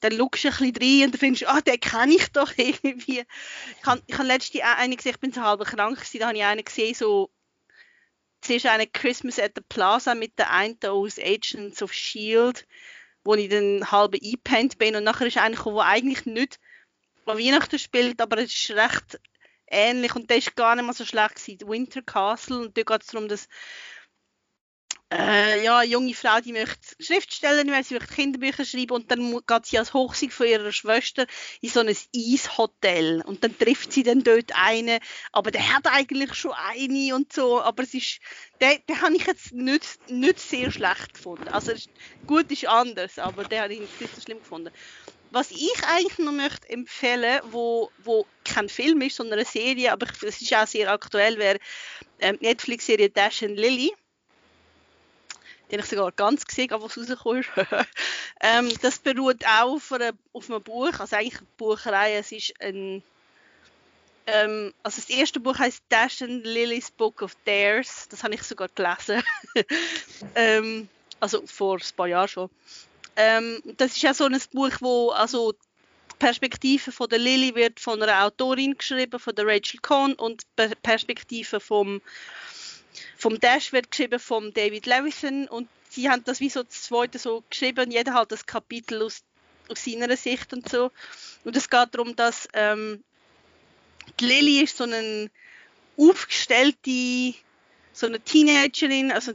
dann 0.00 0.12
schaust 0.12 0.44
du 0.44 0.48
ein 0.48 0.72
bisschen 0.72 0.76
rein 0.76 1.06
und 1.06 1.14
dann 1.14 1.18
findest 1.18 1.42
du, 1.42 1.48
ah, 1.48 1.60
den 1.60 1.80
kenne 1.80 2.14
ich 2.14 2.28
doch 2.28 2.52
irgendwie. 2.56 3.24
Ich 3.80 3.86
habe 3.86 4.02
ich 4.06 4.16
hab 4.16 4.26
letztens 4.26 4.62
eine 4.62 4.96
gesehen, 4.96 5.12
ich 5.12 5.20
bin 5.20 5.32
so 5.32 5.42
halb 5.42 5.64
krank 5.64 5.96
gewesen, 5.96 6.20
da 6.20 6.28
habe 6.28 6.38
ich 6.38 6.44
einen 6.44 6.64
gesehen, 6.64 6.94
so 6.94 7.30
zuerst 8.40 8.66
eine 8.66 8.86
Christmas 8.86 9.40
at 9.40 9.52
the 9.56 9.62
Plaza 9.68 10.14
mit 10.14 10.38
der 10.38 10.52
einen 10.52 10.78
aus 10.84 11.18
Agents 11.18 11.82
of 11.82 11.90
S.H.I.E.L.D., 11.92 12.62
wo 13.24 13.34
ich 13.34 13.48
dann 13.48 13.90
halb 13.90 14.14
eingepennt 14.14 14.78
bin 14.78 14.94
und 14.94 15.04
nachher 15.04 15.26
ist 15.26 15.36
einer 15.36 15.56
gekommen, 15.56 15.76
der 15.76 15.86
eigentlich 15.86 16.24
nicht 16.26 16.60
an 17.26 17.36
Weihnachten 17.36 17.78
spielt, 17.78 18.20
aber 18.20 18.38
es 18.38 18.54
ist 18.54 18.70
recht 18.70 19.20
ähnlich 19.66 20.14
und 20.14 20.30
der 20.30 20.38
ist 20.38 20.56
gar 20.56 20.76
nicht 20.76 20.84
mal 20.84 20.94
so 20.94 21.04
schlecht 21.04 21.34
gewesen, 21.34 21.68
Winter 21.68 22.02
Castle 22.02 22.60
und 22.60 22.78
da 22.78 22.82
geht 22.82 23.02
es 23.02 23.08
darum, 23.08 23.28
dass 23.28 23.48
äh, 25.10 25.64
ja, 25.64 25.78
eine 25.78 25.90
junge 25.90 26.14
Frau, 26.14 26.40
die 26.40 26.52
möchte 26.52 26.94
Schriftstellerin 27.00 27.68
werden, 27.68 27.84
sie 27.84 27.94
möchte 27.94 28.14
Kinderbücher 28.14 28.64
schreiben 28.64 28.92
und 28.92 29.10
dann 29.10 29.40
geht 29.46 29.66
sie 29.66 29.78
als 29.78 29.94
Hochsieg 29.94 30.32
von 30.32 30.46
ihrer 30.46 30.70
Schwester 30.70 31.26
in 31.62 31.70
so 31.70 31.80
ein 31.80 31.88
Eishotel 32.14 33.22
und 33.24 33.42
dann 33.42 33.56
trifft 33.56 33.92
sie 33.92 34.02
dann 34.02 34.22
dort 34.22 34.52
eine, 34.54 35.00
aber 35.32 35.50
der 35.50 35.74
hat 35.74 35.86
eigentlich 35.86 36.34
schon 36.34 36.52
eine 36.52 37.14
und 37.14 37.32
so, 37.32 37.60
aber 37.60 37.84
es 37.84 37.94
ist, 37.94 38.20
den, 38.60 38.78
den 38.86 39.00
habe 39.00 39.16
ich 39.16 39.26
jetzt 39.26 39.52
nicht, 39.52 40.10
nicht 40.10 40.40
sehr 40.40 40.70
schlecht 40.70 41.14
gefunden. 41.14 41.48
Also 41.48 41.72
gut 42.26 42.50
ist 42.52 42.66
anders, 42.66 43.18
aber 43.18 43.44
den 43.44 43.60
habe 43.60 43.72
ich 43.72 43.80
nicht 43.80 44.14
so 44.14 44.20
schlimm 44.20 44.40
gefunden. 44.40 44.70
Was 45.30 45.50
ich 45.50 45.74
eigentlich 45.86 46.18
noch 46.18 46.32
möchte 46.32 46.68
empfehlen, 46.68 47.40
wo, 47.50 47.90
wo 47.98 48.26
kein 48.44 48.68
Film 48.68 49.00
ist, 49.02 49.16
sondern 49.16 49.38
eine 49.38 49.48
Serie, 49.48 49.92
aber 49.92 50.06
es 50.22 50.42
ist 50.42 50.54
auch 50.54 50.66
sehr 50.66 50.90
aktuell, 50.90 51.38
wäre 51.38 51.58
ähm, 52.20 52.36
Netflix-Serie 52.40 53.10
Dash 53.10 53.42
and 53.42 53.58
Lily 53.58 53.92
die 55.70 55.76
habe 55.76 55.82
ich 55.82 55.90
sogar 55.90 56.12
ganz 56.12 56.44
gesehen, 56.44 56.70
was 56.70 56.96
rausgekommen 56.96 57.40
ist. 57.40 57.50
ähm, 58.40 58.72
das 58.82 58.98
beruht 58.98 59.44
auch 59.46 59.74
auf, 59.74 59.92
einer, 59.92 60.12
auf 60.32 60.50
einem 60.50 60.62
Buch, 60.62 60.98
also 60.98 61.16
eigentlich 61.16 61.38
eine 61.38 61.46
Bucherei. 61.56 62.14
Es 62.16 62.32
ist 62.32 62.54
ein, 62.60 63.02
ähm, 64.26 64.72
also 64.82 65.00
das 65.00 65.10
erste 65.10 65.40
Buch 65.40 65.58
heißt 65.58 65.82
Dash 65.88 66.22
and 66.22 66.44
Lily's 66.44 66.90
Book 66.90 67.22
of 67.22 67.36
Dares. 67.44 68.08
Das 68.08 68.24
habe 68.24 68.34
ich 68.34 68.42
sogar 68.42 68.68
gelesen. 68.68 69.22
ähm, 70.34 70.88
also 71.20 71.46
vor 71.46 71.76
ein 71.76 71.96
paar 71.96 72.06
Jahren 72.06 72.28
schon. 72.28 72.50
Ähm, 73.16 73.62
das 73.76 73.92
ist 73.92 74.02
ja 74.02 74.14
so 74.14 74.24
ein 74.24 74.40
Buch, 74.52 74.72
wo 74.80 75.10
also 75.10 75.54
Perspektive 76.18 76.92
von 76.92 77.08
der 77.08 77.18
Lily 77.18 77.54
wird 77.54 77.80
von 77.80 78.02
einer 78.02 78.24
Autorin 78.24 78.76
geschrieben, 78.76 79.18
von 79.18 79.34
der 79.34 79.46
Rachel 79.46 79.80
Cohn 79.80 80.14
und 80.14 80.42
die 80.58 80.74
Perspektive 80.82 81.60
vom 81.60 82.00
vom 83.18 83.40
Dash 83.40 83.72
wird 83.72 83.90
geschrieben 83.90 84.20
von 84.20 84.54
David 84.54 84.86
Levison 84.86 85.48
und 85.48 85.68
sie 85.90 86.08
haben 86.08 86.22
das 86.24 86.38
wie 86.38 86.48
so 86.48 86.62
das 86.62 86.84
zweite 86.84 87.18
so 87.18 87.42
geschrieben 87.50 87.86
und 87.86 87.90
jeder 87.90 88.14
hat 88.14 88.30
das 88.30 88.46
Kapitel 88.46 89.02
aus, 89.02 89.24
aus 89.68 89.84
seiner 89.84 90.16
Sicht 90.16 90.52
und 90.52 90.68
so. 90.68 90.92
Und 91.44 91.56
es 91.56 91.68
geht 91.68 91.88
darum, 91.92 92.14
dass 92.14 92.48
ähm, 92.52 93.02
die 94.20 94.24
Lily 94.24 94.62
ist 94.62 94.76
so 94.76 94.84
eine 94.84 95.30
aufgestellte, 95.96 97.34
so 97.92 98.06
eine 98.06 98.20
Teenagerin, 98.20 99.10
also 99.10 99.32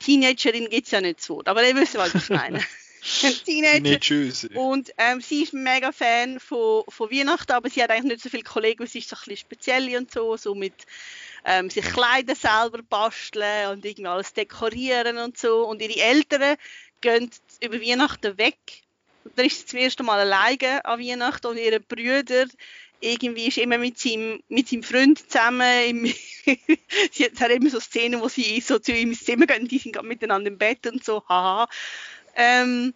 Teenagerin 0.00 0.68
gibt 0.68 0.86
es 0.86 0.90
ja 0.90 1.00
nicht 1.00 1.22
so, 1.22 1.42
aber 1.44 1.64
ihr 1.64 1.76
wisst, 1.76 1.94
was 1.94 2.12
ich 2.12 2.28
meine. 2.28 2.60
Teenager. 3.44 3.80
Nicht 3.80 4.00
tschüss. 4.00 4.48
Und 4.54 4.90
ähm, 4.98 5.20
sie 5.20 5.44
ist 5.44 5.52
mega 5.52 5.92
Fan 5.92 6.40
von, 6.40 6.82
von 6.88 7.08
Weihnachten, 7.08 7.52
aber 7.52 7.70
sie 7.70 7.80
hat 7.80 7.90
eigentlich 7.90 8.14
nicht 8.14 8.22
so 8.22 8.30
viele 8.30 8.42
Kollegen, 8.42 8.84
sie 8.88 8.98
ist 8.98 9.08
so 9.08 9.14
ein 9.14 9.20
bisschen 9.20 9.36
speziell 9.36 9.96
und 9.96 10.10
so, 10.10 10.36
so 10.36 10.56
mit 10.56 10.74
ähm, 11.46 11.70
sich 11.70 11.84
Kleider 11.84 12.34
selber 12.34 12.82
basteln 12.82 13.70
und 13.70 13.84
irgendwie 13.84 14.08
alles 14.08 14.32
dekorieren 14.32 15.18
und 15.18 15.38
so. 15.38 15.66
Und 15.66 15.80
ihre 15.80 16.00
Eltern 16.00 16.56
gehen 17.00 17.30
über 17.60 17.80
Weihnachten 17.80 18.36
weg. 18.36 18.58
Und 19.24 19.38
dann 19.38 19.46
ist 19.46 19.60
sie 19.60 19.66
zum 19.66 19.78
ersten 19.78 20.04
Mal 20.04 20.20
alleine 20.20 20.84
an 20.84 21.00
Weihnachten 21.00 21.46
und 21.46 21.56
ihre 21.56 21.80
Brüder 21.80 22.46
irgendwie 23.00 23.46
ist 23.46 23.58
immer 23.58 23.78
mit 23.78 23.98
seinem, 23.98 24.42
mit 24.48 24.68
seinem 24.68 24.82
Freund 24.82 25.18
zusammen. 25.18 25.88
Im, 25.88 26.04
sie 27.12 27.24
hat 27.24 27.50
immer 27.50 27.70
so 27.70 27.80
Szenen, 27.80 28.20
wo 28.20 28.28
sie 28.28 28.60
so 28.60 28.78
zu 28.78 28.92
ihm 28.92 29.10
ins 29.10 29.24
Zimmer 29.24 29.46
gehen, 29.46 29.68
die 29.68 29.78
sind 29.78 30.00
miteinander 30.02 30.50
im 30.50 30.58
Bett 30.58 30.86
und 30.86 31.04
so, 31.04 31.22
haha. 31.28 31.68
Ähm, 32.34 32.94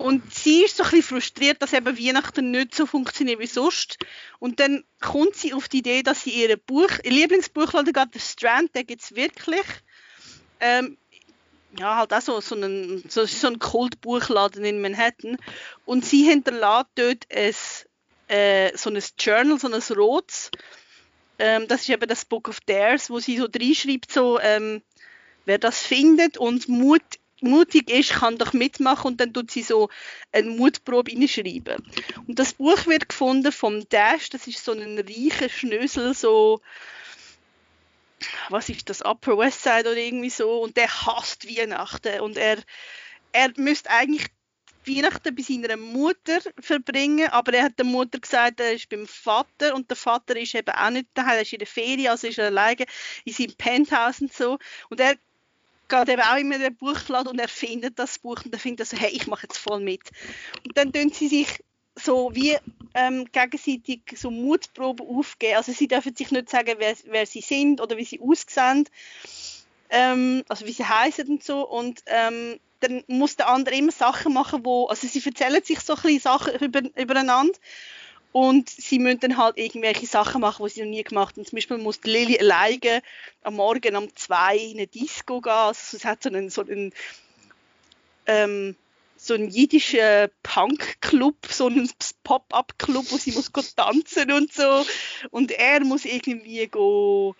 und 0.00 0.32
sie 0.32 0.64
ist 0.64 0.78
so 0.78 0.82
ein 0.82 0.90
bisschen 0.92 1.20
frustriert, 1.20 1.60
dass 1.60 1.74
eben 1.74 1.98
Weihnachten 1.98 2.50
nicht 2.50 2.74
so 2.74 2.86
funktioniert 2.86 3.38
wie 3.38 3.46
sonst. 3.46 3.98
Und 4.38 4.58
dann 4.58 4.82
kommt 4.98 5.36
sie 5.36 5.52
auf 5.52 5.68
die 5.68 5.80
Idee, 5.80 6.02
dass 6.02 6.22
sie 6.22 6.30
ihre 6.30 6.56
Buch, 6.56 6.88
ihr 7.04 7.10
Lieblingsbuchladen 7.10 7.92
geht, 7.92 8.08
The 8.14 8.18
Strand, 8.18 8.74
den 8.74 8.86
gibt 8.86 9.02
es 9.02 9.14
wirklich. 9.14 9.66
Ähm, 10.58 10.96
ja, 11.78 11.96
halt 11.96 12.14
auch 12.14 12.22
so, 12.22 12.40
so 12.40 12.54
ein, 12.54 13.04
so, 13.08 13.26
so 13.26 13.46
ein 13.48 13.58
Kultbuchladen 13.58 14.64
in 14.64 14.80
Manhattan. 14.80 15.36
Und 15.84 16.06
sie 16.06 16.24
hinterlässt 16.24 16.86
dort 16.94 17.26
ein, 17.30 17.54
äh, 18.28 18.74
so 18.78 18.88
ein 18.88 19.02
Journal, 19.18 19.58
so 19.58 19.68
ein 19.68 19.98
rotes. 19.98 20.50
Ähm, 21.38 21.68
das 21.68 21.82
ist 21.82 21.90
eben 21.90 22.08
das 22.08 22.24
Book 22.24 22.48
of 22.48 22.60
Dares, 22.60 23.10
wo 23.10 23.18
sie 23.18 23.36
so 23.36 23.48
reinschreibt, 23.54 24.10
so, 24.10 24.40
ähm, 24.40 24.80
wer 25.44 25.58
das 25.58 25.82
findet 25.82 26.38
und 26.38 26.70
Mut 26.70 27.19
mutig 27.42 27.90
ist, 27.90 28.12
kann 28.12 28.38
doch 28.38 28.52
mitmachen 28.52 29.08
und 29.08 29.20
dann 29.20 29.32
tut 29.32 29.50
sie 29.50 29.62
so 29.62 29.88
eine 30.32 30.50
Mutprobe 30.50 31.10
hineinschreiben. 31.10 31.82
Und 32.26 32.38
das 32.38 32.54
Buch 32.54 32.86
wird 32.86 33.08
gefunden 33.08 33.52
vom 33.52 33.88
Dash, 33.88 34.30
das 34.30 34.46
ist 34.46 34.64
so 34.64 34.72
ein 34.72 34.98
reicher 34.98 35.48
Schnösel, 35.48 36.14
so 36.14 36.60
was 38.48 38.68
ist 38.68 38.88
das, 38.90 39.02
Upper 39.02 39.38
West 39.38 39.62
Side 39.62 39.90
oder 39.90 39.96
irgendwie 39.96 40.30
so 40.30 40.62
und 40.62 40.76
der 40.76 40.88
hasst 40.88 41.48
Weihnachten 41.48 42.20
und 42.20 42.36
er, 42.36 42.58
er 43.32 43.50
müsste 43.56 43.90
eigentlich 43.90 44.26
Weihnachten 44.86 45.34
bei 45.34 45.42
seiner 45.42 45.76
Mutter 45.76 46.40
verbringen, 46.58 47.28
aber 47.28 47.52
er 47.54 47.64
hat 47.64 47.78
der 47.78 47.84
Mutter 47.84 48.18
gesagt, 48.18 48.60
er 48.60 48.72
ist 48.72 48.88
beim 48.88 49.06
Vater 49.06 49.74
und 49.74 49.90
der 49.90 49.96
Vater 49.96 50.36
ist 50.36 50.54
eben 50.54 50.70
auch 50.70 50.90
nicht 50.90 51.08
daheim, 51.14 51.36
er 51.36 51.42
ist 51.42 51.52
in 51.52 51.58
der 51.58 51.68
Ferien, 51.68 52.08
also 52.08 52.26
ist 52.26 52.38
er 52.38 52.46
alleine 52.46 52.86
in 53.24 53.32
seinem 53.32 53.54
Penthouse 53.56 54.22
und 54.22 54.32
so 54.32 54.58
und 54.88 55.00
er 55.00 55.16
geht 55.90 56.08
eben 56.08 56.22
auch 56.22 56.36
immer 56.36 56.54
in 56.54 56.62
den 56.62 56.76
Buchladen 56.76 57.32
und 57.32 57.38
erfindet 57.38 57.98
das 57.98 58.18
Buch 58.18 58.42
und 58.44 58.52
er 58.52 58.58
findet 58.58 58.86
so, 58.88 58.96
hey, 58.96 59.10
ich 59.10 59.26
mache 59.26 59.42
jetzt 59.42 59.58
voll 59.58 59.80
mit. 59.80 60.10
Und 60.64 60.76
dann 60.76 60.92
tun 60.92 61.10
sie 61.10 61.28
sich 61.28 61.62
so 61.96 62.30
wie 62.34 62.56
ähm, 62.94 63.26
gegenseitig 63.30 64.02
so 64.16 64.30
Mutproben 64.30 65.06
aufgeben. 65.06 65.56
Also 65.56 65.72
sie 65.72 65.88
dürfen 65.88 66.14
sich 66.14 66.30
nicht 66.30 66.48
sagen, 66.48 66.76
wer, 66.78 66.94
wer 67.04 67.26
sie 67.26 67.40
sind 67.42 67.80
oder 67.80 67.96
wie 67.96 68.04
sie 68.04 68.20
aussehen, 68.20 68.88
ähm, 69.90 70.42
also 70.48 70.66
wie 70.66 70.72
sie 70.72 70.84
heißen 70.84 71.28
und 71.28 71.44
so. 71.44 71.68
Und 71.68 72.02
ähm, 72.06 72.58
dann 72.80 73.04
muss 73.08 73.36
der 73.36 73.48
andere 73.48 73.74
immer 73.74 73.92
Sachen 73.92 74.32
machen, 74.32 74.64
wo, 74.64 74.86
also 74.86 75.06
sie 75.06 75.22
erzählen 75.24 75.62
sich 75.62 75.80
so 75.80 75.94
ein 75.94 76.02
bisschen 76.02 76.20
Sachen 76.20 76.54
über, 76.60 76.80
übereinander 76.96 77.58
und 78.32 78.70
sie 78.70 78.98
müssen 78.98 79.20
dann 79.20 79.36
halt 79.36 79.58
irgendwelche 79.58 80.06
Sachen 80.06 80.40
machen, 80.40 80.64
die 80.64 80.72
sie 80.72 80.80
noch 80.82 80.90
nie 80.90 81.02
gemacht 81.02 81.36
haben. 81.36 81.44
Zum 81.44 81.56
Beispiel 81.56 81.78
muss 81.78 82.00
Lilly 82.04 82.38
alleine 82.38 83.02
am 83.42 83.54
Morgen 83.54 83.96
um 83.96 84.14
zwei 84.14 84.56
in 84.56 84.78
eine 84.78 84.86
Disco 84.86 85.40
gehen. 85.40 85.52
Also 85.52 85.96
es 85.96 86.04
hat 86.04 86.22
so 86.22 86.28
einen, 86.28 86.48
so 86.48 86.62
einen, 86.62 86.92
ähm, 88.26 88.76
so 89.16 89.34
einen 89.34 89.50
jiddischen 89.50 90.28
Punk-Club, 90.44 91.36
so 91.50 91.66
einen 91.66 91.90
Pop-up-Club, 92.22 93.06
wo 93.10 93.16
sie 93.16 93.32
muss 93.32 93.50
tanzen 93.74 94.30
und 94.30 94.52
so. 94.52 94.84
Und 95.30 95.50
er 95.50 95.84
muss 95.84 96.04
irgendwie 96.04 96.68
go 96.68 97.34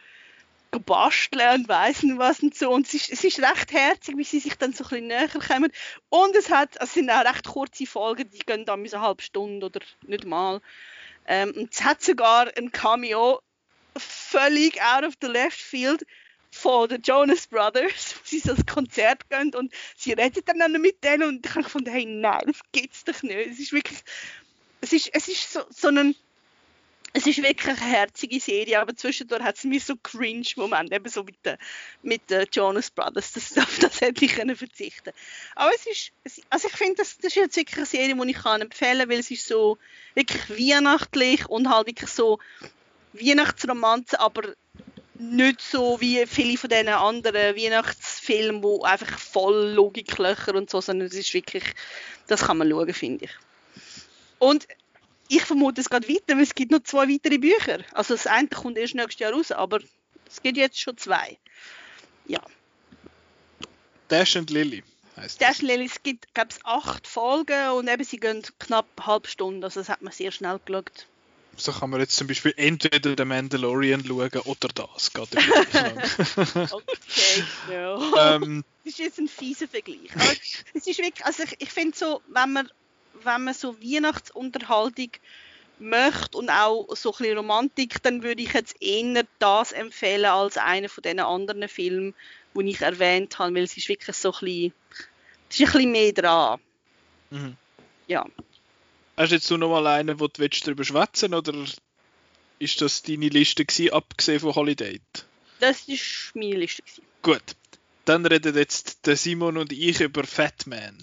basteln 0.79 1.63
und 1.63 1.69
weiss 1.69 2.03
nicht 2.03 2.19
was 2.19 2.41
und 2.41 2.55
so. 2.55 2.71
Und 2.71 2.87
es 2.87 2.95
ist, 2.95 3.11
es 3.11 3.25
ist 3.25 3.41
recht 3.41 3.73
herzig, 3.73 4.17
wie 4.17 4.25
sie 4.25 4.41
sich 4.41 4.57
dann 4.57 4.73
so 4.73 4.85
ein 4.85 4.91
bisschen 4.91 5.07
näher 5.09 5.29
kommen. 5.29 5.73
Und 6.09 6.37
es, 6.37 6.51
hat, 6.51 6.77
es 6.81 6.95
sind 6.95 7.11
auch 7.11 7.25
recht 7.25 7.47
kurze 7.47 7.87
Folgen, 7.87 8.31
die 8.31 8.39
gehen 8.39 8.65
dann 8.65 8.87
so 8.87 8.97
eine 8.97 9.07
halbe 9.07 9.23
Stunde 9.23 9.67
oder 9.67 9.81
nicht 10.07 10.25
mal. 10.25 10.61
Ähm, 11.27 11.53
und 11.57 11.73
es 11.73 11.83
hat 11.83 12.03
sogar 12.03 12.51
ein 12.57 12.73
Cameo 12.73 13.41
völlig 13.97 14.81
out 14.83 15.05
of 15.05 15.15
the 15.21 15.27
left 15.27 15.61
field 15.61 16.07
von 16.51 16.89
den 16.89 17.03
Jonas 17.03 17.47
Brothers, 17.47 18.17
wo 18.17 18.21
sie 18.25 18.41
so 18.41 18.53
ein 18.53 18.67
Konzert 18.67 19.29
gehen 19.31 19.55
und 19.55 19.73
sie 19.97 20.13
reden 20.13 20.43
dann 20.45 20.73
mit 20.81 21.03
denen 21.05 21.29
und 21.29 21.47
ich 21.47 21.53
habe 21.53 21.65
gefunden, 21.65 21.91
hey, 21.91 22.05
nein, 22.05 22.43
das 22.47 22.61
gibt's 22.73 23.05
doch 23.05 23.23
nicht. 23.23 23.51
Es 23.51 23.59
ist 23.61 23.73
wirklich, 23.73 23.99
es 24.81 24.93
ist, 24.93 25.11
es 25.13 25.29
ist 25.29 25.53
so, 25.53 25.63
so 25.71 25.89
ein, 25.89 26.17
es 27.13 27.27
ist 27.27 27.43
wirklich 27.43 27.81
eine 27.81 27.91
herzige 27.91 28.39
Serie, 28.41 28.81
aber 28.81 28.95
zwischendurch 28.95 29.43
hat 29.43 29.57
es 29.57 29.65
mir 29.65 29.81
so 29.81 29.97
Cringe-Momente, 29.97 30.95
eben 30.95 31.09
so 31.09 31.25
mit 31.25 31.45
den 31.45 31.57
mit 32.03 32.31
den 32.31 32.47
Jonas 32.53 32.91
Brothers, 32.91 33.33
das, 33.33 33.59
auf 33.59 33.79
das 33.81 34.01
hätte 34.01 34.25
ich 34.25 34.35
können 34.35 34.55
verzichten 34.55 35.13
Aber 35.57 35.73
es 35.75 35.87
ist, 35.87 36.13
es, 36.25 36.41
also 36.51 36.69
ich 36.69 36.77
finde, 36.77 36.97
das, 36.97 37.19
das 37.19 37.27
ist 37.27 37.37
jetzt 37.37 37.57
wirklich 37.57 37.79
eine 37.79 37.87
Serie, 37.87 38.15
die 38.15 38.31
ich 38.31 38.37
kann 38.37 38.61
empfehlen 38.61 39.01
kann, 39.01 39.11
weil 39.11 39.19
es 39.19 39.31
ist 39.31 39.47
so 39.47 39.79
wirklich 40.15 40.51
weihnachtlich 40.51 41.49
und 41.49 41.69
halt 41.69 41.89
wirklich 41.89 42.11
so 42.11 42.39
Weihnachtsromanze, 43.13 44.21
aber 44.21 44.55
nicht 45.19 45.61
so 45.61 46.01
wie 46.01 46.25
viele 46.27 46.57
von 46.57 46.71
diesen 46.71 46.89
anderen 46.89 47.57
Weihnachtsfilmen, 47.57 48.63
wo 48.63 48.83
einfach 48.85 49.19
voll 49.19 49.73
Logiklöcher 49.75 50.55
und 50.55 50.71
so, 50.71 50.81
sondern 50.81 51.09
es 51.09 51.15
ist 51.15 51.35
wirklich, 51.35 51.65
das 52.27 52.43
kann 52.43 52.57
man 52.57 52.71
schauen, 52.71 52.95
finde 52.95 53.27
ich. 53.27 53.33
Und 54.39 54.67
ich 55.31 55.45
vermute, 55.45 55.81
es 55.81 55.89
geht 55.89 56.09
weiter, 56.09 56.35
weil 56.35 56.43
es 56.43 56.55
gibt 56.55 56.73
noch 56.73 56.83
zwei 56.83 57.09
weitere 57.09 57.39
Bücher. 57.39 57.79
Also 57.93 58.15
das 58.15 58.27
eine 58.27 58.49
kommt 58.49 58.77
erst 58.77 58.97
nächstes 58.97 59.21
Jahr 59.21 59.33
raus, 59.33 59.53
aber 59.53 59.79
es 60.27 60.43
gibt 60.43 60.57
jetzt 60.57 60.81
schon 60.81 60.97
zwei. 60.97 61.39
Ja. 62.27 62.43
Dash 64.09 64.37
and 64.37 64.51
Lily 64.51 64.83
heißt 65.17 65.41
Dash 65.41 65.61
and 65.61 65.69
Lily, 65.69 65.85
es 65.85 66.03
gibt, 66.03 66.35
glaube 66.35 66.51
ich, 66.51 66.67
acht 66.67 67.07
Folgen 67.07 67.71
und 67.71 67.89
eben 67.89 68.03
sie 68.03 68.19
gehen 68.19 68.43
knapp 68.59 68.87
eine 68.97 69.07
halbe 69.07 69.29
Stunde, 69.29 69.67
also 69.67 69.81
das 69.81 69.89
hat 69.89 70.03
man 70.03 70.13
sehr 70.13 70.33
schnell 70.33 70.59
geschaut. 70.65 71.07
So 71.57 71.73
kann 71.73 71.91
man 71.91 72.01
jetzt 72.01 72.17
zum 72.17 72.27
Beispiel 72.27 72.55
entweder 72.57 73.15
den 73.15 73.29
Mandalorian 73.29 74.05
schauen 74.05 74.31
oder 74.45 74.69
das. 74.75 75.13
Geht 75.13 75.29
okay, 76.73 77.45
ja. 77.71 78.35
Ähm, 78.35 78.65
das 78.85 78.95
ist 78.95 78.99
jetzt 78.99 79.19
ein 79.19 79.29
fieser 79.29 79.69
Vergleich. 79.69 80.11
Aber 80.15 80.33
es 80.75 80.87
ist 80.87 80.99
wirklich, 80.99 81.25
also 81.25 81.43
ich, 81.43 81.57
ich 81.59 81.71
finde 81.71 81.97
so, 81.97 82.23
wenn 82.29 82.53
man 82.53 82.71
wenn 83.23 83.45
man 83.45 83.55
so 83.55 83.81
Weihnachtsunterhaltung 83.81 85.11
möchte 85.79 86.39
und 86.39 86.51
auch 86.51 86.95
so 86.95 87.13
ein 87.13 87.19
bisschen 87.19 87.37
Romantik, 87.39 88.03
dann 88.03 88.23
würde 88.23 88.43
ich 88.43 88.53
jetzt 88.53 88.81
eher 88.81 89.25
das 89.39 89.73
empfehlen 89.73 90.27
als 90.27 90.57
einen 90.57 90.89
von 90.89 91.03
den 91.03 91.21
anderen 91.21 91.69
Filmen, 91.69 92.15
die 92.55 92.71
ich 92.71 92.81
erwähnt 92.81 93.39
habe, 93.39 93.55
weil 93.55 93.65
es 93.65 93.77
ist 93.77 93.89
wirklich 93.89 94.17
so 94.17 94.33
ein 94.33 94.41
bisschen, 94.41 94.73
es 95.49 95.61
ist 95.61 95.69
ein 95.69 95.73
bisschen 95.73 95.93
mehr 95.93 96.13
dran. 96.13 96.61
Mhm. 97.31 97.57
Ja. 98.07 98.27
Hast 99.17 99.31
du 99.31 99.35
jetzt 99.37 99.51
noch 99.51 99.69
mal 99.69 99.87
einen, 99.87 100.21
wo 100.21 100.29
du 100.29 100.49
darüber 100.49 100.85
schwätzen 100.85 101.35
oder 101.35 101.55
ist 102.59 102.81
das 102.81 103.03
deine 103.03 103.29
Liste 103.29 103.65
gewesen, 103.65 103.93
abgesehen 103.93 104.41
von 104.41 104.55
Holiday? 104.55 105.01
Das 105.61 105.89
war 105.89 105.97
meine 106.35 106.57
Liste. 106.57 106.83
Gewesen. 106.83 107.03
Gut, 107.23 107.43
dann 108.05 108.25
reden 108.27 108.57
jetzt 108.57 109.07
der 109.07 109.17
Simon 109.17 109.57
und 109.57 109.73
ich 109.73 110.01
über 110.01 110.25
Fatman. 110.25 110.97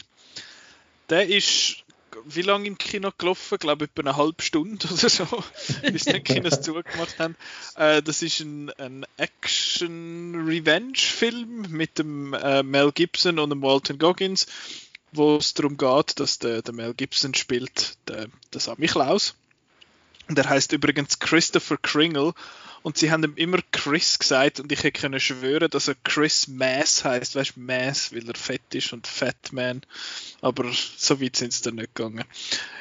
Der 1.09 1.27
ist 1.27 1.83
wie 2.25 2.41
lange 2.41 2.67
im 2.67 2.77
Kino 2.77 3.11
gelaufen? 3.17 3.55
Ich 3.55 3.59
glaube, 3.59 3.85
etwa 3.85 4.01
eine 4.01 4.17
halbe 4.17 4.43
Stunde 4.43 4.87
oder 4.87 5.09
so, 5.09 5.25
bis 5.91 6.05
die 6.05 6.19
Kinos 6.19 6.61
zugemacht 6.61 7.19
haben. 7.19 7.35
Äh, 7.75 8.01
das 8.01 8.21
ist 8.21 8.39
ein, 8.39 8.71
ein 8.77 9.05
Action-Revenge-Film 9.17 11.67
mit 11.69 11.99
dem 11.99 12.33
äh, 12.33 12.63
Mel 12.63 12.91
Gibson 12.91 13.39
und 13.39 13.49
dem 13.49 13.61
Walton 13.61 13.97
Goggins, 13.97 14.47
wo 15.11 15.37
es 15.37 15.53
darum 15.53 15.77
geht, 15.77 16.19
dass 16.19 16.39
der, 16.39 16.61
der 16.61 16.73
Mel 16.73 16.93
Gibson 16.93 17.33
spielt, 17.33 17.97
der, 18.07 18.27
der 18.53 18.61
Sammy 18.61 18.87
Klaus. 18.87 19.35
Und 20.27 20.37
er 20.37 20.49
heißt 20.49 20.73
übrigens 20.73 21.19
Christopher 21.19 21.77
Kringle 21.77 22.33
und 22.83 22.97
sie 22.97 23.11
haben 23.11 23.23
ihm 23.23 23.33
immer 23.35 23.59
Chris 23.71 24.19
gesagt 24.19 24.59
und 24.59 24.71
ich 24.71 24.83
hätte 24.83 24.99
können 24.99 25.19
schwören, 25.19 25.69
dass 25.69 25.87
er 25.87 25.95
Chris 26.03 26.47
Mass 26.47 27.03
heißt, 27.03 27.35
weißt 27.35 27.55
du, 27.55 27.59
Mass, 27.59 28.13
weil 28.13 28.27
er 28.27 28.35
fett 28.35 28.73
ist 28.73 28.93
und 28.93 29.07
Fatman. 29.07 29.81
Aber 30.41 30.65
so 30.97 31.21
weit 31.21 31.35
sind 31.35 31.53
sie 31.53 31.63
dann 31.63 31.75
nicht 31.75 31.95
gegangen. 31.95 32.23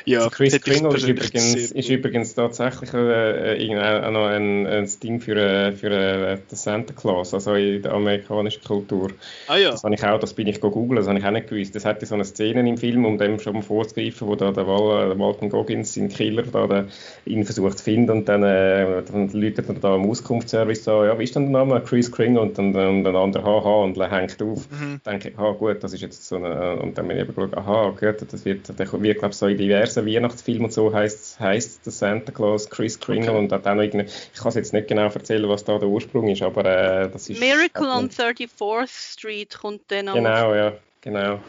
Ja, 0.05 0.19
also 0.19 0.31
Chris 0.31 0.61
Kringle 0.61 0.97
ist 0.97 1.09
übrigens, 1.09 1.55
ist 1.73 1.89
übrigens 1.89 2.35
tatsächlich 2.35 2.93
äh, 2.95 3.57
äh, 3.57 4.11
noch 4.11 4.27
ein, 4.27 4.67
ein 4.67 4.89
Ding 5.03 5.21
für, 5.21 5.37
äh, 5.37 5.73
für 5.73 5.91
äh, 5.91 6.37
den 6.37 6.57
Santa 6.57 6.93
Claus, 6.93 7.35
also 7.35 7.55
in 7.55 7.83
der 7.83 7.93
amerikanischen 7.93 8.63
Kultur. 8.63 9.11
Ah 9.49 9.57
ja. 9.57 9.73
Das 9.73 9.83
habe 9.83 9.95
ich 9.95 10.05
auch, 10.05 10.21
das 10.21 10.35
bin 10.35 10.47
ich 10.47 10.61
googeln, 10.61 10.97
das 10.97 11.09
habe 11.09 11.19
ich 11.19 11.25
auch 11.25 11.31
nicht 11.31 11.49
gewusst. 11.49 11.75
Das 11.75 11.85
hatte 11.85 12.07
so 12.07 12.15
eine 12.15 12.25
Szene 12.25 12.69
im 12.69 12.77
Film, 12.77 13.05
um 13.05 13.19
dem 13.19 13.41
schon 13.41 13.55
mal 13.55 13.63
vorzugreifen, 13.63 14.29
wo 14.29 14.37
da 14.37 14.53
der, 14.53 14.67
Wal, 14.67 15.09
der 15.09 15.19
Walton 15.19 15.49
Goggins, 15.49 15.95
sein 15.95 16.09
Killer, 16.09 16.43
da, 16.43 16.67
der, 16.67 16.87
ihn 17.25 17.45
versucht 17.45 17.79
zu 17.79 17.85
finden 17.85 18.11
und 18.11 18.29
dann, 18.29 18.43
äh, 18.45 19.03
dann 19.03 19.31
läutet 19.33 19.69
er 19.69 19.75
da 19.75 19.96
am 19.97 20.09
Auskunftsservice 20.09 20.85
so, 20.85 21.05
ja, 21.05 21.19
wie 21.19 21.25
ist 21.25 21.35
denn 21.35 21.53
der 21.53 21.65
Name? 21.65 21.83
Chris 21.83 22.11
Kringle 22.11 22.41
und 22.41 22.57
dann, 22.57 22.73
dann 22.73 23.05
der 23.05 23.15
andere, 23.15 23.45
haha, 23.45 23.83
und 23.83 23.99
hängt 23.99 24.41
auf. 24.43 24.71
Mhm. 24.71 25.01
denke 25.05 25.31
ich, 25.31 25.39
ah 25.39 25.53
gut, 25.53 25.83
das 25.83 25.93
ist 25.93 26.01
jetzt 26.01 26.27
so 26.27 26.37
eine, 26.37 26.77
und 26.77 26.97
dann 26.97 27.09
bin 27.09 27.17
ich 27.17 27.25
eben 27.25 27.35
geschaut, 27.35 27.57
aha, 27.57 27.91
gut, 27.91 28.33
das 28.33 28.45
wird, 28.45 28.69
wird, 28.79 29.19
glaube 29.19 29.33
ich, 29.33 29.37
so 29.37 29.47
in 29.47 29.59
diversen 29.59 30.07
Weihnachtsfilmen 30.07 30.67
und 30.67 30.73
so 30.73 30.93
heißt, 30.93 31.41
heißt 31.41 31.85
der 31.85 31.93
Santa 31.93 32.33
Claus 32.33 32.71
Chris 32.71 33.01
Kringle 33.01 33.31
okay. 33.31 33.39
und 33.39 33.53
hat 33.53 33.65
noch 33.65 33.83
irgendwie, 33.83 34.07
ich 34.07 34.41
kann 34.41 34.49
es 34.49 34.55
jetzt 34.55 34.73
nicht 34.73 34.89
genau 34.89 35.05
erzählen, 35.05 35.49
was 35.49 35.65
da 35.65 35.79
der 35.79 35.89
Ursprung 35.89 36.29
ist, 36.29 36.43
aber 36.43 36.65
äh, 36.65 37.11
das 37.11 37.29
ist... 37.29 37.41
Miracle 37.41 37.89
on 37.89 38.09
34th 38.09 39.13
Street 39.13 39.59
kommt 39.59 39.83
dann 39.89 40.09
auch. 40.09 40.15
Genau, 40.15 40.55
ja, 40.55 40.73
genau. 41.01 41.41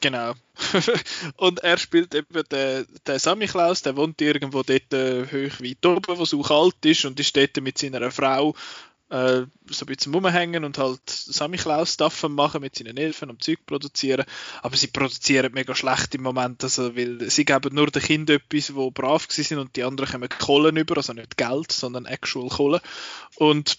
Genau. 0.00 0.34
und 1.36 1.60
er 1.60 1.78
spielt 1.78 2.14
eben 2.14 2.42
den, 2.50 2.86
den 3.06 3.18
Sammy 3.18 3.46
Klaus, 3.46 3.82
der 3.82 3.96
wohnt 3.96 4.20
irgendwo 4.20 4.62
dort 4.62 4.92
äh, 4.92 5.24
hoch 5.26 5.60
weit 5.60 5.86
oben, 5.86 6.18
wo 6.18 6.22
es 6.22 6.34
auch 6.34 6.48
kalt 6.48 6.84
ist 6.84 7.04
und 7.04 7.18
ist 7.20 7.36
dort 7.36 7.60
mit 7.60 7.78
seiner 7.78 8.10
Frau 8.10 8.54
äh, 9.12 9.46
so 9.66 9.84
ein 9.84 9.86
bisschen 9.86 10.14
rumhängen 10.14 10.64
und 10.64 10.78
halt 10.78 11.02
Sammy 11.06 11.58
Klaus 11.58 11.92
Stuff 11.94 12.22
machen 12.28 12.62
mit 12.62 12.74
seinen 12.74 12.96
Elfen 12.96 13.28
und 13.28 13.44
Zeug 13.44 13.58
produzieren. 13.66 14.24
Aber 14.62 14.76
sie 14.76 14.86
produzieren 14.86 15.52
mega 15.52 15.74
schlecht 15.74 16.14
im 16.14 16.22
Moment, 16.22 16.64
also, 16.64 16.96
weil 16.96 17.30
sie 17.30 17.44
geben 17.44 17.74
nur 17.74 17.90
den 17.90 18.02
Kindern 18.02 18.36
etwas, 18.36 18.74
wo 18.74 18.90
brav 18.90 19.26
sind 19.28 19.58
und 19.58 19.76
die 19.76 19.84
anderen 19.84 20.10
kommen 20.10 20.28
Kohlen 20.30 20.76
über, 20.78 20.96
also 20.96 21.12
nicht 21.12 21.36
Geld, 21.36 21.72
sondern 21.72 22.06
actual 22.06 22.48
Kohlen. 22.48 22.80
Und 23.36 23.78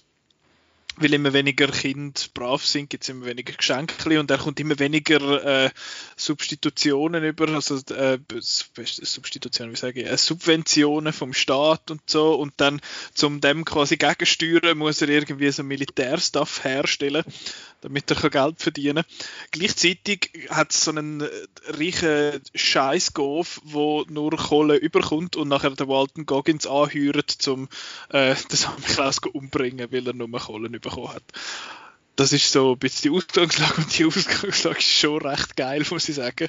weil 0.97 1.13
immer 1.13 1.33
weniger 1.33 1.67
Kinder 1.67 2.19
brav 2.33 2.65
sind, 2.65 2.89
gibt 2.89 3.03
es 3.03 3.09
immer 3.09 3.25
weniger 3.25 3.53
Geschenke 3.53 4.19
und 4.19 4.29
er 4.29 4.37
kommt 4.37 4.59
immer 4.59 4.77
weniger 4.79 5.65
äh, 5.65 5.69
Substitutionen 6.15 7.23
über, 7.23 7.49
also 7.49 7.77
äh, 7.93 8.19
Substitutionen, 8.39 9.73
wie 9.73 9.77
sage 9.77 10.01
ich, 10.01 10.07
äh, 10.07 10.17
Subventionen 10.17 11.13
vom 11.13 11.33
Staat 11.33 11.89
und 11.89 12.01
so 12.05 12.35
und 12.35 12.53
dann 12.57 12.79
zum 13.13 13.41
dem 13.41 13.65
quasi 13.65 13.97
gegensteuern 13.97 14.77
muss 14.77 15.01
er 15.01 15.09
irgendwie 15.09 15.51
so 15.51 15.63
Militärstuff 15.63 16.63
herstellen, 16.63 17.23
damit 17.81 18.11
er 18.11 18.29
Geld 18.29 18.61
verdienen 18.61 19.03
kann. 19.03 19.27
Gleichzeitig 19.51 20.31
hat 20.49 20.71
es 20.71 20.83
so 20.83 20.91
einen 20.91 21.21
äh, 21.21 21.29
reichen 21.67 22.41
Scheiß-Golf, 22.53 23.61
wo 23.63 24.05
nur 24.09 24.31
Kohle 24.37 24.75
überkommt 24.75 25.35
und 25.35 25.47
nachher 25.47 25.71
der 25.71 25.87
Walton 25.87 26.25
Goggins 26.25 26.67
anhört, 26.67 27.47
um 27.47 27.67
äh, 28.09 28.35
den 28.35 28.57
Samklaus 28.57 29.17
umbringen, 29.31 29.91
weil 29.91 30.07
er 30.07 30.13
nur 30.13 30.29
Kohle 30.39 30.69
bekommen 30.83 31.13
hat. 31.13 31.23
Das 32.15 32.31
ist 32.31 32.51
so 32.51 32.73
ein 32.73 32.77
bisschen 32.77 33.11
die 33.11 33.17
Ausgangslage 33.17 33.77
und 33.77 33.97
die 33.97 34.05
Ausgangslage 34.05 34.77
ist 34.77 34.83
schon 34.83 35.21
recht 35.25 35.55
geil, 35.55 35.83
muss 35.89 36.07
ich 36.07 36.15
sagen. 36.15 36.47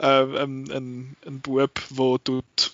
Ähm, 0.00 0.34
ein, 0.34 0.70
ein, 0.72 1.16
ein 1.24 1.40
Bub, 1.40 1.80
der 1.90 2.24
tut 2.24 2.72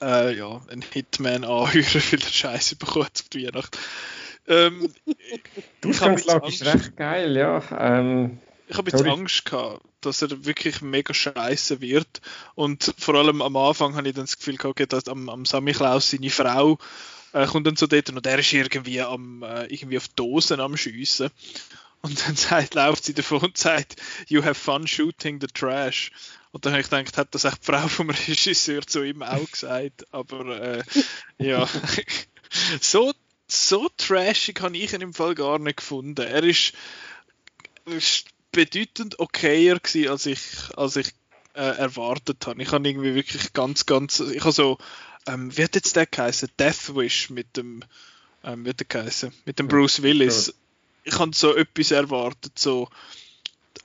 äh, 0.00 0.36
ja, 0.36 0.60
einen 0.70 0.82
Hitman 0.82 1.44
anhören, 1.44 1.84
weil 1.84 2.20
er 2.20 2.26
Scheiße 2.26 2.76
bekommt 2.76 3.10
auf 3.20 3.28
die 3.32 3.46
Weihnacht. 3.46 3.76
Ähm, 4.48 4.92
die 5.82 5.88
Ausgangslage 5.88 6.48
ist 6.48 6.64
recht 6.64 6.96
geil, 6.96 7.36
ja. 7.36 7.62
Ähm, 7.76 8.38
ich 8.68 8.76
habe 8.76 8.90
jetzt 8.90 8.98
sorry. 8.98 9.10
Angst 9.10 9.44
gehabt, 9.44 9.82
dass 10.00 10.22
er 10.22 10.44
wirklich 10.44 10.80
mega 10.82 11.14
scheiße 11.14 11.80
wird. 11.80 12.20
Und 12.54 12.94
vor 12.98 13.14
allem 13.14 13.42
am 13.42 13.56
Anfang 13.56 13.96
habe 13.96 14.08
ich 14.08 14.14
dann 14.14 14.24
das 14.24 14.36
Gefühl 14.36 14.56
gehabt, 14.56 14.92
dass 14.92 15.08
am, 15.08 15.28
am 15.28 15.44
Sammy 15.44 15.72
Klaus 15.72 16.10
seine 16.10 16.30
Frau 16.30 16.78
äh, 17.36 17.46
kommt 17.46 17.66
dann 17.66 17.76
so 17.76 17.86
dort 17.86 18.08
und 18.08 18.26
er 18.26 18.38
ist 18.38 18.52
irgendwie 18.52 19.02
am 19.02 19.42
äh, 19.42 19.66
irgendwie 19.66 19.98
auf 19.98 20.08
Dosen 20.08 20.58
am 20.58 20.76
schiessen 20.76 21.30
und 22.00 22.26
dann 22.26 22.36
sagt, 22.36 22.74
läuft 22.74 23.04
sie 23.04 23.14
davon 23.14 23.40
und 23.40 23.58
sagt, 23.58 23.96
you 24.28 24.42
have 24.42 24.54
fun 24.54 24.86
shooting 24.86 25.40
the 25.40 25.46
trash. 25.46 26.10
Und 26.52 26.64
dann 26.64 26.72
habe 26.72 26.80
ich 26.80 26.88
gedacht, 26.88 27.18
hat 27.18 27.34
das 27.34 27.44
echt 27.44 27.62
die 27.62 27.66
Frau 27.66 27.88
vom 27.88 28.08
Regisseur 28.28 28.86
zu 28.86 29.02
ihm 29.02 29.22
auch 29.22 29.50
gesagt. 29.50 30.06
Aber 30.12 30.58
äh, 30.58 30.82
ja, 31.38 31.68
so, 32.80 33.12
so 33.46 33.90
trashig 33.98 34.62
habe 34.62 34.76
ich 34.78 34.94
ihn 34.94 35.02
im 35.02 35.12
Fall 35.12 35.34
gar 35.34 35.58
nicht 35.58 35.76
gefunden. 35.76 36.24
Er 36.24 36.42
ist, 36.42 36.72
ist 37.84 38.28
bedeutend 38.50 39.20
okayer 39.20 39.78
gewesen, 39.78 40.08
als 40.08 40.24
ich, 40.24 40.40
als 40.74 40.96
ich 40.96 41.12
äh, 41.52 41.76
erwartet 41.76 42.46
habe. 42.46 42.62
Ich 42.62 42.72
habe 42.72 42.88
irgendwie 42.88 43.14
wirklich 43.14 43.52
ganz, 43.52 43.84
ganz, 43.84 44.20
ich 44.20 44.40
habe 44.40 44.52
so 44.52 44.78
ähm, 45.26 45.56
wie 45.56 45.64
hat 45.64 45.74
jetzt 45.74 45.96
der 45.96 46.06
geheißen? 46.06 46.50
Death 46.58 46.94
Wish 46.94 47.30
mit 47.30 47.56
dem, 47.56 47.82
ähm, 48.44 48.66
hat 48.66 48.80
der 48.80 48.86
geheißen? 48.86 49.32
Mit 49.44 49.58
dem 49.58 49.68
Bruce 49.68 50.02
Willis. 50.02 50.54
Ich 51.04 51.18
habe 51.18 51.34
so 51.34 51.54
etwas 51.54 51.90
erwartet, 51.92 52.58
so, 52.58 52.88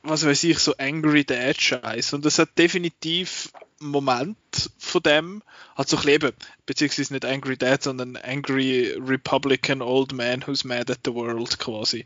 was 0.04 0.26
weiß 0.26 0.44
ich, 0.46 0.60
so 0.60 0.76
Angry 0.78 1.24
Dad 1.24 1.62
Scheiß. 1.62 2.14
Und 2.14 2.26
das 2.26 2.40
hat 2.40 2.58
definitiv 2.58 3.52
Moment, 3.82 4.38
von 4.78 5.02
dem. 5.02 5.44
Halt 5.76 5.90
so 5.90 6.02
eben, 6.08 6.32
beziehungsweise 6.66 7.14
nicht 7.14 7.26
Angry 7.26 7.58
Dad, 7.58 7.84
sondern 7.84 8.16
Angry 8.18 8.94
Republican 8.98 9.82
Old 9.82 10.14
Man 10.14 10.46
Who's 10.46 10.64
Mad 10.64 10.92
at 10.92 11.00
the 11.06 11.14
World 11.14 11.58
quasi. 11.60 12.06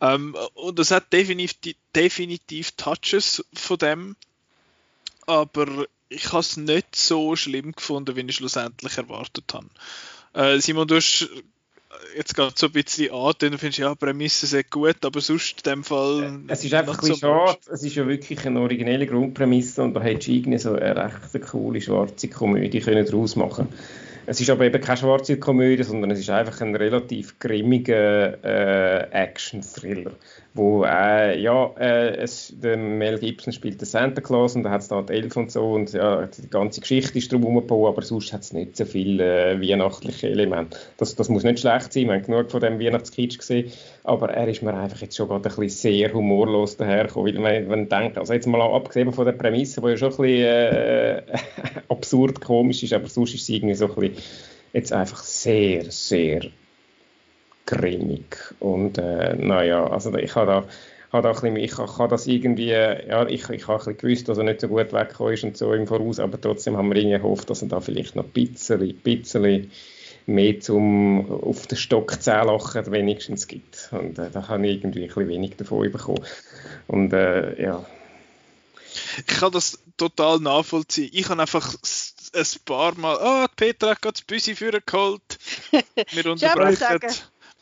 Ähm, 0.00 0.36
und 0.54 0.78
das 0.78 0.90
hat 0.90 1.12
definitiv, 1.12 1.76
definitiv 1.94 2.72
Touches 2.72 3.44
von 3.54 3.78
dem, 3.78 4.16
aber 5.26 5.86
ich 6.14 6.32
habe 6.32 6.40
es 6.40 6.56
nicht 6.56 6.96
so 6.96 7.36
schlimm 7.36 7.72
gefunden, 7.72 8.16
wie 8.16 8.20
ich 8.20 8.36
schlussendlich 8.36 8.96
erwartet 8.96 9.52
habe. 9.52 9.66
Äh, 10.34 10.60
Simon, 10.60 10.88
du 10.88 10.96
hast 10.96 11.28
jetzt 12.16 12.34
gerade 12.34 12.52
so 12.56 12.66
ein 12.66 12.72
bisschen 12.72 13.12
an, 13.12 13.34
dann 13.38 13.58
findest 13.58 13.78
du, 13.78 13.82
ja, 13.82 13.94
Prämisse 13.94 14.46
sehr 14.46 14.64
gut, 14.64 15.04
aber 15.04 15.20
sonst 15.20 15.64
in 15.64 15.72
dem 15.72 15.84
Fall. 15.84 16.40
Es 16.48 16.64
ist 16.64 16.74
einfach 16.74 16.94
ein 16.94 17.00
bisschen 17.00 17.16
so 17.16 17.26
schade, 17.26 17.58
es 17.70 17.82
ist 17.82 17.94
ja 17.94 18.06
wirklich 18.06 18.44
eine 18.46 18.60
originelle 18.60 19.06
Grundprämisse 19.06 19.82
und 19.82 19.94
da 19.94 20.00
hättest 20.00 20.28
du 20.28 20.32
irgendwie 20.32 20.58
so 20.58 20.74
eine 20.74 20.96
recht 20.96 21.46
coole 21.50 21.80
schwarze 21.80 22.28
Komödie 22.28 22.80
können 22.80 23.06
draus 23.06 23.36
machen 23.36 23.68
es 24.26 24.40
ist 24.40 24.50
aber 24.50 24.64
eben 24.64 24.80
keine 24.80 24.96
schwarze 24.96 25.38
Komödie, 25.38 25.82
sondern 25.82 26.10
es 26.10 26.18
ist 26.18 26.30
einfach 26.30 26.60
ein 26.60 26.74
relativ 26.74 27.38
grimmiger 27.38 28.42
äh, 28.42 29.08
Action-Thriller 29.10 30.12
wo 30.54 30.84
äh, 30.84 31.40
ja, 31.40 31.72
äh, 31.80 32.16
es, 32.16 32.54
der 32.56 32.76
Mel 32.76 33.18
Gibson 33.18 33.52
spielt 33.52 33.80
den 33.80 33.86
Santa 33.86 34.20
Claus 34.20 34.54
und 34.54 34.62
da 34.62 34.70
hat 34.70 34.82
es 34.82 34.88
da 34.88 35.02
die 35.02 35.12
Elf 35.12 35.36
und 35.36 35.50
so 35.50 35.72
und 35.72 35.92
ja, 35.92 36.26
die 36.26 36.48
ganze 36.48 36.80
Geschichte 36.80 37.18
ist 37.18 37.32
drum 37.32 37.42
herum 37.42 37.84
aber 37.86 38.02
sonst 38.02 38.32
hat 38.32 38.42
es 38.42 38.52
nicht 38.52 38.76
so 38.76 38.84
viele 38.84 39.52
äh, 39.52 39.60
weihnachtliche 39.60 40.28
Elemente. 40.28 40.78
Das, 40.96 41.16
das 41.16 41.28
muss 41.28 41.42
nicht 41.42 41.58
schlecht 41.58 41.92
sein, 41.92 42.06
wir 42.06 42.14
haben 42.14 42.22
genug 42.22 42.52
von 42.52 42.60
dem 42.60 42.78
Weihnachtskitsch 42.78 43.38
gesehen, 43.38 43.72
aber 44.04 44.30
er 44.30 44.46
ist 44.46 44.62
mir 44.62 44.74
einfach 44.74 45.00
jetzt 45.00 45.16
schon 45.16 45.26
gerade 45.26 45.48
ein 45.48 45.56
bisschen 45.56 45.68
sehr 45.68 46.12
humorlos 46.12 46.76
dahergekommen, 46.76 47.34
weil 47.34 47.62
man, 47.62 47.68
man 47.68 47.88
denkt, 47.88 48.16
also 48.16 48.32
jetzt 48.32 48.46
mal 48.46 48.62
abgesehen 48.62 49.12
von 49.12 49.24
der 49.24 49.32
Prämisse, 49.32 49.80
die 49.80 49.88
ja 49.88 49.96
schon 49.96 50.12
ein 50.12 50.16
bisschen 50.16 50.46
äh, 50.46 51.22
absurd 51.88 52.40
komisch 52.40 52.84
ist, 52.84 52.92
aber 52.92 53.08
sonst 53.08 53.34
ist 53.34 53.42
es 53.42 53.48
irgendwie 53.48 53.74
so 53.74 53.88
ein 53.88 53.94
bisschen 53.96 54.22
jetzt 54.72 54.92
einfach 54.92 55.24
sehr, 55.24 55.90
sehr 55.90 56.42
grimmig. 57.66 58.54
Und 58.60 58.98
äh, 58.98 59.34
naja, 59.36 59.86
also 59.86 60.14
ich 60.14 60.34
habe 60.34 60.46
da, 60.46 60.64
hab 61.12 61.22
da 61.22 61.30
ein 61.30 61.34
bisschen, 61.34 61.56
ich, 61.56 61.72
ich 61.72 61.78
habe 61.78 62.08
das 62.08 62.26
irgendwie, 62.26 62.70
ja, 62.70 63.26
ich, 63.26 63.48
ich 63.48 63.68
habe 63.68 63.86
ein 63.86 63.96
gewusst, 63.96 64.28
dass 64.28 64.38
er 64.38 64.44
nicht 64.44 64.60
so 64.60 64.68
gut 64.68 64.92
weggekommen 64.92 65.34
ist 65.34 65.44
und 65.44 65.56
so 65.56 65.72
im 65.72 65.86
Voraus, 65.86 66.18
aber 66.20 66.40
trotzdem 66.40 66.76
haben 66.76 66.88
wir 66.88 66.96
irgendwie 66.96 67.18
gehofft, 67.18 67.50
dass 67.50 67.62
er 67.62 67.68
da 67.68 67.80
vielleicht 67.80 68.16
noch 68.16 68.24
ein 68.24 68.30
bisschen, 68.30 68.94
bisschen 69.02 69.70
mehr 70.26 70.58
zum 70.60 71.30
auf 71.30 71.66
den 71.66 71.76
Stock 71.76 72.22
zählen 72.22 72.46
lachen 72.46 72.90
wenigstens 72.90 73.46
gibt. 73.46 73.90
Und 73.92 74.18
äh, 74.18 74.30
da 74.30 74.48
habe 74.48 74.66
ich 74.66 74.78
irgendwie 74.78 75.02
ein 75.02 75.08
bisschen 75.08 75.28
wenig 75.28 75.56
davon 75.56 75.90
bekommen. 75.90 76.24
Und 76.86 77.12
äh, 77.12 77.62
ja. 77.62 77.84
Ich 79.18 79.26
kann 79.26 79.52
das 79.52 79.78
total 79.96 80.38
nachvollziehen. 80.38 81.10
Ich 81.12 81.28
habe 81.28 81.42
einfach 81.42 81.74
ein 82.34 82.46
paar 82.64 82.96
Mal, 82.98 83.18
oh, 83.20 83.46
Peter 83.56 83.90
hat 83.90 84.02
gerade 84.02 84.14
das 84.14 84.22
Büsi 84.22 84.54
für 84.54 84.80
geholt. 84.80 85.38
Wir 86.12 86.26
unterbrechen. 86.30 87.00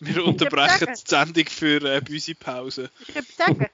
Wir 0.05 0.25
unterbrechen 0.25 0.89
die 0.89 1.01
Sendung 1.09 1.47
für 1.47 1.81
äh, 1.85 2.01
Büsi-Pause. 2.01 2.91
Ich 3.07 3.17
habe 3.17 3.27
sagen. 3.37 3.67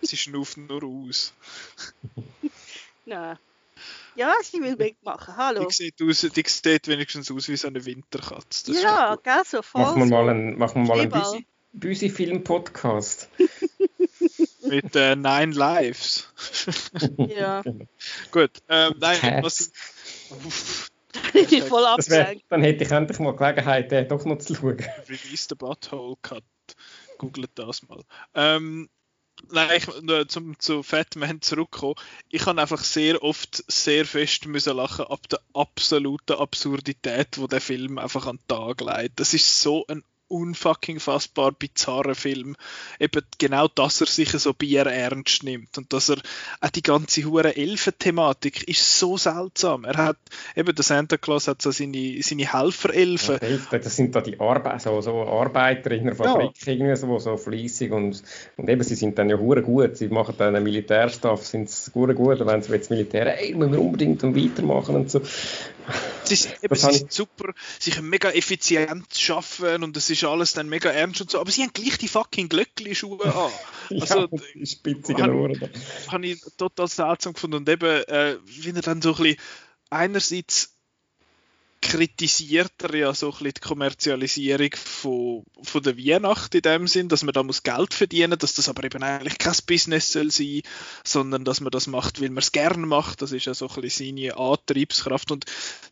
Sie 0.00 0.16
schnauft 0.16 0.56
nur 0.56 0.82
aus. 0.82 1.34
Nein. 3.04 3.38
Ja, 4.16 4.32
sie 4.42 4.62
will 4.62 4.78
wegmachen. 4.78 5.36
Hallo. 5.36 5.66
Die 5.66 5.74
sieht, 5.74 6.00
aus, 6.00 6.20
die 6.20 6.44
sieht 6.46 6.88
wenigstens 6.88 7.30
aus 7.30 7.46
wie 7.48 7.58
so 7.58 7.68
eine 7.68 7.84
Winterkatze. 7.84 8.72
Das 8.72 8.82
ja, 8.82 9.16
gell, 9.22 9.42
so 9.44 9.60
voll. 9.60 9.82
Machen 9.82 9.98
wir 9.98 10.06
mal 10.06 10.30
einen, 10.30 10.56
machen 10.56 10.86
wir 10.86 10.96
mal 10.96 11.00
einen 11.00 11.44
Büsi-Film-Podcast. 11.74 13.28
Mit 14.66 14.96
äh, 14.96 15.14
Nine 15.14 15.52
Lives. 15.52 16.26
ja. 17.18 17.62
Gut, 18.30 18.50
ähm, 18.70 18.94
nein, 18.98 19.42
was. 19.42 19.70
Ich 21.34 21.62
voll 21.62 21.84
abgelenkt. 21.84 22.44
Dann 22.48 22.62
hätte 22.62 22.84
ich 22.84 22.90
endlich 22.90 23.18
mal 23.18 23.34
Gelegenheit, 23.34 23.90
den 23.90 24.08
doch 24.08 24.24
noch 24.24 24.38
zu 24.38 24.54
schauen. 24.54 24.76
Release 25.08 25.46
the 25.48 25.54
Butthole 25.54 26.16
Cut. 26.22 26.44
Googlet 27.18 27.50
das 27.54 27.82
mal. 27.88 28.02
Ähm, 28.34 28.88
nein, 29.50 29.70
ich, 29.76 30.28
zum 30.28 30.58
zu 30.58 30.82
Fatman 30.82 31.40
zurückkommen. 31.40 31.94
Ich 32.28 32.46
habe 32.46 32.60
einfach 32.60 32.84
sehr 32.84 33.22
oft 33.22 33.64
sehr 33.66 34.04
fest 34.04 34.46
müssen 34.46 34.76
lachen 34.76 35.06
ab 35.06 35.28
der 35.28 35.40
absoluten 35.54 36.38
Absurdität, 36.38 37.38
wo 37.38 37.46
der 37.46 37.60
Film 37.60 37.98
einfach 37.98 38.26
an 38.26 38.36
den 38.36 38.46
Tag 38.48 38.80
legt. 38.80 39.18
Das 39.18 39.34
ist 39.34 39.60
so 39.60 39.84
ein 39.88 40.04
unfucking 40.28 41.00
fassbar 41.00 41.52
bizarren 41.52 42.14
Film. 42.14 42.56
Eben 42.98 43.22
genau, 43.38 43.68
dass 43.68 44.00
er 44.00 44.06
sich 44.06 44.30
so 44.30 44.52
bier 44.52 44.86
ernst 44.86 45.42
nimmt 45.42 45.76
und 45.78 45.92
dass 45.92 46.08
er 46.08 46.18
auch 46.60 46.70
die 46.70 46.82
ganze 46.82 47.24
hure 47.24 47.56
Elfen-Thematik 47.56 48.68
ist 48.68 48.98
so 48.98 49.16
seltsam. 49.16 49.84
Er 49.84 49.96
hat 49.96 50.18
eben 50.54 50.74
der 50.74 50.84
Santa 50.84 51.16
Claus 51.16 51.48
hat 51.48 51.62
so 51.62 51.70
seine, 51.70 52.22
seine 52.22 52.52
Helferelfen. 52.52 53.38
Ja, 53.72 53.78
das 53.78 53.96
sind 53.96 54.14
da 54.14 54.20
die 54.20 54.38
Arbe 54.38 54.78
so, 54.78 55.00
so 55.00 55.22
Arbeiter 55.22 55.90
in 55.92 56.02
einer 56.02 56.14
Fabrik 56.14 56.52
ja. 56.64 56.72
irgendwie 56.72 56.96
so, 56.96 57.18
so 57.18 57.36
fließig 57.36 57.90
und, 57.92 58.22
und 58.56 58.68
eben 58.68 58.82
sie 58.82 58.94
sind 58.94 59.18
dann 59.18 59.30
ja 59.30 59.38
hure 59.38 59.62
gut. 59.62 59.96
Sie 59.96 60.08
machen 60.08 60.34
dann 60.38 60.54
einen 60.54 60.64
Militärstaff, 60.64 61.46
sind 61.46 61.70
hure 61.94 62.14
gut, 62.14 62.44
wenn 62.44 62.62
sie 62.62 62.72
jetzt 62.72 62.90
Militär, 62.90 63.40
ey, 63.40 63.54
müssen 63.54 63.72
wir 63.72 63.80
unbedingt 63.80 64.22
weitermachen 64.22 64.94
und 64.94 65.10
so. 65.10 65.20
Sie, 66.24 66.36
sind, 66.36 66.62
eben, 66.62 66.74
sie 66.74 66.92
sind 66.92 67.12
super, 67.12 67.54
sie 67.78 67.90
können 67.90 68.08
mega 68.08 68.30
effizient 68.30 69.06
arbeiten 69.30 69.82
und 69.82 69.96
es 69.96 70.10
ist 70.10 70.24
alles 70.24 70.52
dann 70.52 70.68
mega 70.68 70.90
ernst 70.90 71.20
und 71.20 71.30
so, 71.30 71.40
aber 71.40 71.50
sie 71.50 71.62
haben 71.62 71.72
gleich 71.72 71.98
die 71.98 72.08
fucking 72.08 72.48
Glöckli-Schuhe 72.48 73.34
an. 73.34 73.50
Also, 73.90 74.28
ja, 74.30 74.38
die 74.54 74.66
spitzigen 74.66 75.30
Ohren. 75.30 75.70
Habe 76.08 76.26
ich 76.26 76.42
total 76.58 76.88
seltsam 76.88 77.32
gefunden 77.32 77.56
und 77.56 77.68
eben, 77.70 78.04
äh, 78.04 78.36
wie 78.44 78.68
er 78.68 78.82
dann 78.82 79.00
so 79.00 79.14
ein 79.14 79.22
bisschen 79.22 79.38
einerseits 79.88 80.77
kritisiert 81.80 82.72
er 82.82 82.94
ja 82.94 83.14
so 83.14 83.26
ein 83.26 83.32
bisschen 83.32 83.52
die 83.54 83.60
Kommerzialisierung 83.60 84.70
von, 84.74 85.44
von 85.62 85.82
der 85.82 85.96
Weihnacht 85.96 86.54
in 86.54 86.62
dem 86.62 86.86
Sinn, 86.86 87.08
dass 87.08 87.22
man 87.22 87.32
da 87.32 87.42
muss 87.42 87.62
Geld 87.62 87.94
verdienen, 87.94 88.38
dass 88.38 88.54
das 88.54 88.68
aber 88.68 88.84
eben 88.84 89.02
eigentlich 89.02 89.38
kein 89.38 89.54
Business 89.66 90.12
soll 90.12 90.30
sein, 90.30 90.62
sondern 91.04 91.44
dass 91.44 91.60
man 91.60 91.70
das 91.70 91.86
macht, 91.86 92.20
weil 92.20 92.30
man 92.30 92.38
es 92.38 92.52
gerne 92.52 92.86
macht. 92.86 93.22
Das 93.22 93.32
ist 93.32 93.46
ja 93.46 93.54
so 93.54 93.68
ein 93.68 93.80
bisschen 93.80 94.16
seine 94.16 94.36
Antriebskraft 94.36 95.30
und 95.30 95.44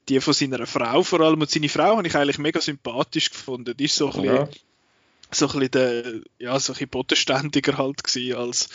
die 0.08 0.20
von 0.20 0.34
seiner 0.34 0.66
Frau 0.66 1.02
vor 1.02 1.20
allem. 1.20 1.40
Und 1.40 1.50
seine 1.50 1.68
Frau 1.68 1.96
habe 1.96 2.06
ich 2.06 2.14
eigentlich 2.14 2.38
mega 2.38 2.60
sympathisch 2.60 3.30
gefunden. 3.30 3.76
Die 3.76 3.84
ist 3.84 3.96
so 3.96 4.12
ein 4.12 4.22
bisschen, 4.22 4.48
so 5.30 5.48
ein 5.48 5.68
bisschen 5.68 6.24
ja, 6.38 6.58
so 6.58 6.72
bisschen 6.72 6.88
bodenständiger 6.88 7.78
halt 7.78 8.02
als 8.34 8.68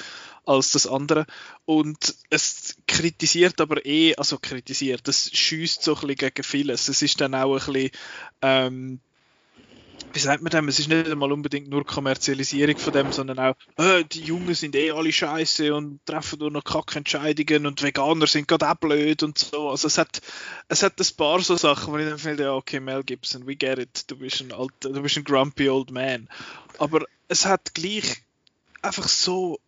als 0.46 0.72
das 0.72 0.88
andere. 0.88 1.26
Und 1.66 2.16
es 2.30 2.76
kritisiert 2.88 3.62
aber 3.62 3.86
eh, 3.86 4.16
also 4.16 4.38
kritisiert, 4.40 5.08
es 5.08 5.30
schießt 5.32 5.84
so 5.84 5.94
ein 5.96 6.08
bisschen 6.08 6.16
gegen 6.16 6.44
vieles. 6.44 6.88
Es 6.88 7.02
ist 7.02 7.22
dann 7.22 7.36
auch 7.36 7.54
ein 7.54 7.74
bisschen, 7.74 7.92
ähm, 8.42 9.00
wie 10.14 10.20
sagt 10.20 10.42
man 10.42 10.50
dem, 10.52 10.68
es 10.68 10.80
ist 10.80 10.90
nicht 10.90 11.08
einmal 11.10 11.32
unbedingt 11.32 11.70
nur 11.70 11.86
Kommerzialisierung 11.86 12.78
von 12.78 12.94
dem, 12.94 13.12
sondern 13.12 13.40
auch, 13.40 13.56
äh, 13.78 14.04
die 14.04 14.22
Jungen 14.22 14.54
sind 14.54 14.76
eh 14.76 14.92
alle 14.92 15.12
scheiße 15.12 15.74
und 15.74 16.06
treffen 16.06 16.40
nur 16.40 16.52
noch 16.52 16.64
Kackentscheidungen 16.64 17.66
und 17.66 17.82
Veganer 17.82 18.28
sind 18.28 18.48
gerade 18.48 18.70
auch 18.70 18.76
blöd 18.76 19.24
und 19.24 19.38
so. 19.38 19.70
Also 19.70 19.88
es 19.88 19.98
hat, 19.98 20.22
es 20.68 20.84
hat 20.84 21.00
ein 21.00 21.16
paar 21.18 21.42
so 21.42 21.56
Sachen, 21.56 21.94
wo 21.94 21.98
ich 21.98 22.08
dann 22.08 22.18
finde, 22.18 22.44
ja, 22.44 22.54
okay, 22.54 22.80
Mel 22.80 23.04
Gibson, 23.04 23.48
we 23.48 23.56
get 23.56 23.80
it, 23.80 24.10
du 24.10 24.18
bist 24.18 24.42
ein 24.42 24.52
alter, 24.52 24.90
du 24.90 25.02
bist 25.02 25.18
ein 25.18 25.24
grumpy 25.24 25.70
old 25.70 25.92
man. 25.92 26.30
Aber 26.78 27.06
es 27.28 27.46
hat 27.46 27.74
gleich 27.74 28.24
einfach 28.82 29.08
so 29.08 29.60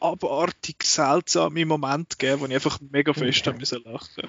abartig 0.00 0.82
seltsame 0.84 1.64
Momente 1.64 2.16
gegeben, 2.16 2.40
wo 2.42 2.46
ich 2.46 2.54
einfach 2.54 2.78
mega 2.90 3.12
fest 3.12 3.46
okay. 3.48 3.58
lachen 3.58 3.90
musste. 3.90 4.28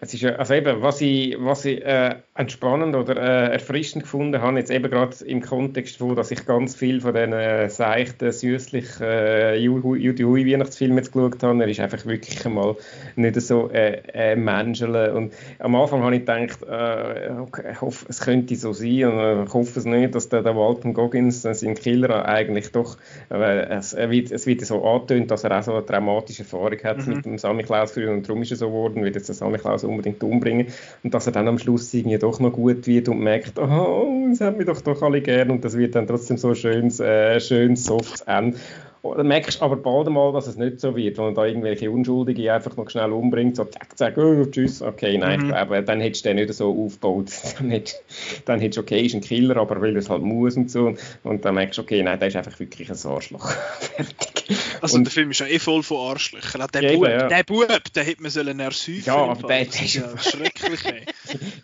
Es 0.00 0.14
ist 0.14 0.24
also 0.24 0.54
eben, 0.54 0.80
was 0.80 1.00
ich, 1.00 1.36
was 1.40 1.64
ich 1.64 1.84
äh, 1.84 2.14
entspannend 2.36 2.94
oder 2.94 3.16
äh, 3.16 3.52
erfrischend 3.54 4.04
gefunden 4.04 4.40
habe, 4.40 4.56
jetzt 4.56 4.70
eben 4.70 4.88
gerade 4.88 5.24
im 5.24 5.40
Kontext 5.40 5.96
von, 5.96 6.14
dass 6.14 6.30
ich 6.30 6.46
ganz 6.46 6.76
viel 6.76 7.00
von 7.00 7.14
diesen 7.14 7.32
äh, 7.32 7.68
seichten, 7.68 8.30
süßlichen 8.30 9.04
äh, 9.04 9.56
Judy 9.56 10.22
Hui 10.22 10.46
Weihnachtsfilmen 10.46 10.98
jetzt 10.98 11.12
geschaut 11.12 11.42
habe, 11.42 11.60
er 11.60 11.68
ist 11.68 11.80
einfach 11.80 12.06
wirklich 12.06 12.46
einmal 12.46 12.76
nicht 13.16 13.40
so 13.40 13.70
äh, 13.72 14.00
äh, 14.12 14.36
menscheln 14.36 15.16
und 15.16 15.32
am 15.58 15.74
Anfang 15.74 16.04
habe 16.04 16.14
ich 16.14 16.20
gedacht, 16.20 16.62
äh, 16.62 17.30
okay, 17.40 17.72
ich 17.72 17.80
hoffe, 17.80 18.06
es 18.08 18.20
könnte 18.20 18.54
so 18.54 18.72
sein 18.72 19.04
und 19.04 19.18
äh, 19.18 19.42
ich 19.42 19.52
hoffe 19.52 19.80
es 19.80 19.84
nicht, 19.84 20.14
dass 20.14 20.28
der, 20.28 20.44
der 20.44 20.54
Walton 20.54 20.94
Goggins, 20.94 21.44
äh, 21.44 21.54
sein 21.54 21.74
Killer, 21.74 22.24
eigentlich 22.24 22.70
doch, 22.70 22.98
es, 23.30 23.96
wird, 23.96 24.30
es 24.30 24.46
wird 24.46 24.60
so 24.60 24.84
angetönt, 24.84 25.32
dass 25.32 25.42
er 25.42 25.58
auch 25.58 25.62
so 25.64 25.72
eine 25.72 25.84
traumatische 25.84 26.44
Erfahrung 26.44 26.78
hat 26.84 27.04
mhm. 27.04 27.14
mit 27.14 27.24
dem 27.24 27.38
Sammy 27.38 27.64
Klaus 27.64 27.90
früher 27.90 28.12
und 28.12 28.28
darum 28.28 28.42
ist 28.42 28.52
er 28.52 28.58
so 28.58 28.68
geworden, 28.68 29.02
wird 29.02 29.16
jetzt 29.16 29.28
der 29.28 29.34
Sammy 29.34 29.58
Klaus 29.58 29.87
unbedingt 29.88 30.22
umbringen. 30.22 30.68
Und 31.02 31.14
dass 31.14 31.26
er 31.26 31.32
dann 31.32 31.48
am 31.48 31.58
Schluss 31.58 31.92
irgendwie 31.94 32.18
doch 32.18 32.40
noch 32.40 32.52
gut 32.52 32.86
wird 32.86 33.08
und 33.08 33.20
merkt, 33.20 33.58
oh, 33.58 34.26
das 34.30 34.40
haben 34.40 34.58
wir 34.58 34.66
doch 34.66 34.80
doch 34.80 35.02
alle 35.02 35.20
gern 35.20 35.50
und 35.50 35.64
das 35.64 35.76
wird 35.76 35.94
dann 35.94 36.06
trotzdem 36.06 36.36
so 36.36 36.50
ein 36.50 36.56
schönes, 36.56 37.00
äh, 37.00 37.40
schönes 37.40 37.84
softes 37.84 38.22
Ende. 38.22 38.58
Dann 39.02 39.28
merkst 39.28 39.60
du 39.60 39.64
aber 39.64 39.76
bald 39.76 40.08
mal, 40.08 40.32
dass 40.32 40.46
es 40.46 40.56
nicht 40.56 40.80
so 40.80 40.96
wird, 40.96 41.18
wenn 41.18 41.34
da 41.34 41.44
irgendwelche 41.44 41.90
Unschuldige 41.90 42.52
einfach 42.52 42.76
noch 42.76 42.90
schnell 42.90 43.12
umbringt, 43.12 43.56
so 43.56 43.64
zack, 43.64 43.96
zack, 43.96 44.18
oh, 44.18 44.44
tschüss, 44.44 44.82
okay, 44.82 45.16
nein, 45.18 45.40
mhm. 45.40 45.46
ich 45.46 45.52
glaube, 45.52 45.82
dann 45.82 46.00
hättest 46.00 46.24
du 46.24 46.30
den 46.30 46.36
nicht 46.36 46.52
so 46.54 46.70
aufgebaut. 46.70 47.30
dann 47.58 47.70
hättest, 47.70 48.02
dann 48.44 48.60
hättest 48.60 48.78
du, 48.78 48.80
okay, 48.82 49.00
ist 49.00 49.14
ein 49.14 49.20
Killer, 49.20 49.56
aber 49.56 49.80
weil 49.80 49.94
er 49.94 49.98
es 49.98 50.10
halt 50.10 50.22
muss 50.22 50.56
und 50.56 50.70
so. 50.70 50.94
Und 51.22 51.44
dann 51.44 51.54
merkst 51.54 51.78
du, 51.78 51.82
okay, 51.82 52.02
nein, 52.02 52.18
der 52.18 52.28
ist 52.28 52.36
einfach 52.36 52.58
wirklich 52.58 52.90
ein 52.90 53.10
Arschloch. 53.10 53.50
Fertig. 53.96 54.56
Also 54.80 54.96
und, 54.96 55.04
der 55.04 55.12
Film 55.12 55.30
ist 55.30 55.40
ja 55.40 55.46
eh 55.46 55.58
voll 55.58 55.82
von 55.82 56.10
Arschlöchern. 56.10 56.66
Der, 56.72 56.82
ja, 56.82 56.92
Bub, 56.94 57.08
ja. 57.08 57.28
der 57.28 57.44
Bub, 57.44 57.92
den 57.94 58.04
hätte 58.04 58.22
man 58.22 58.30
sollen 58.30 58.60
ersäufen 58.60 59.02
Ja, 59.04 59.16
aber 59.16 59.48
der, 59.48 59.64
der 59.64 59.82
ist 59.82 59.94
ja 59.94 60.18
schrecklich. 60.18 60.80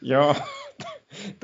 ja, 0.00 0.36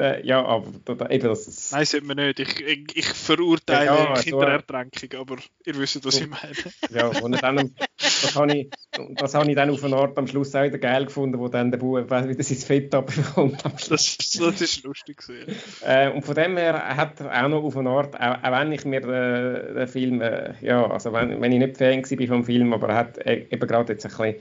der, 0.01 0.24
ja, 0.24 0.44
aber 0.44 0.66
da, 0.84 1.09
eben 1.11 1.28
das. 1.28 1.72
Nein, 1.72 1.84
sollte 1.84 2.07
man 2.07 2.16
nicht. 2.16 2.40
Ich, 2.40 2.61
ich, 2.61 2.96
ich 2.96 3.07
verurteile 3.07 3.86
ja, 3.86 4.14
Kinderertränkung, 4.14 5.20
aber 5.20 5.36
ihr 5.66 5.78
wisst, 5.78 6.05
was 6.05 6.20
ich 6.20 6.28
meine. 6.28 6.55
ja, 6.90 7.09
und 7.22 7.42
dann, 7.42 7.74
das 7.98 8.34
habe 8.34 8.57
ich, 8.57 8.70
das 9.16 9.34
habe 9.34 9.51
ich 9.51 9.57
dann 9.57 9.70
auf 9.70 9.84
eine 9.84 9.96
Art 9.96 10.16
am 10.16 10.26
Schluss 10.26 10.55
auch 10.55 10.62
wieder 10.64 10.78
geil 10.78 11.05
gefunden, 11.05 11.38
wo 11.38 11.48
dann 11.48 11.70
der 11.70 11.78
Bub 11.78 12.11
wieder 12.11 12.42
sein 12.42 12.57
Fett 12.57 12.94
abbekommt. 12.94 13.62
Das, 13.64 13.88
das 13.88 14.61
ist 14.61 14.84
lustig 14.84 15.18
gewesen. 15.18 15.55
Äh, 15.84 16.11
und 16.11 16.22
von 16.22 16.34
dem 16.34 16.57
her 16.57 16.96
hat 16.96 17.20
er 17.20 17.44
auch 17.44 17.48
noch 17.48 17.62
auf 17.64 17.76
eine 17.76 17.90
Art, 17.90 18.14
auch, 18.18 18.42
auch 18.42 18.59
wenn 18.59 18.72
ich 18.72 18.84
mir 18.84 19.01
den, 19.01 19.74
den 19.74 19.88
Film, 19.88 20.22
äh, 20.22 20.55
ja, 20.62 20.90
also 20.90 21.12
wenn, 21.12 21.40
wenn 21.40 21.53
ich 21.53 21.59
nicht 21.59 21.76
Fan 21.76 22.03
war 22.03 22.26
vom 22.26 22.44
Film, 22.44 22.72
aber 22.72 22.88
er 22.88 22.94
hat 22.94 23.18
äh, 23.18 23.46
eben 23.51 23.66
gerade 23.66 23.92
jetzt 23.92 24.07
ein 24.07 24.11
bisschen 24.11 24.36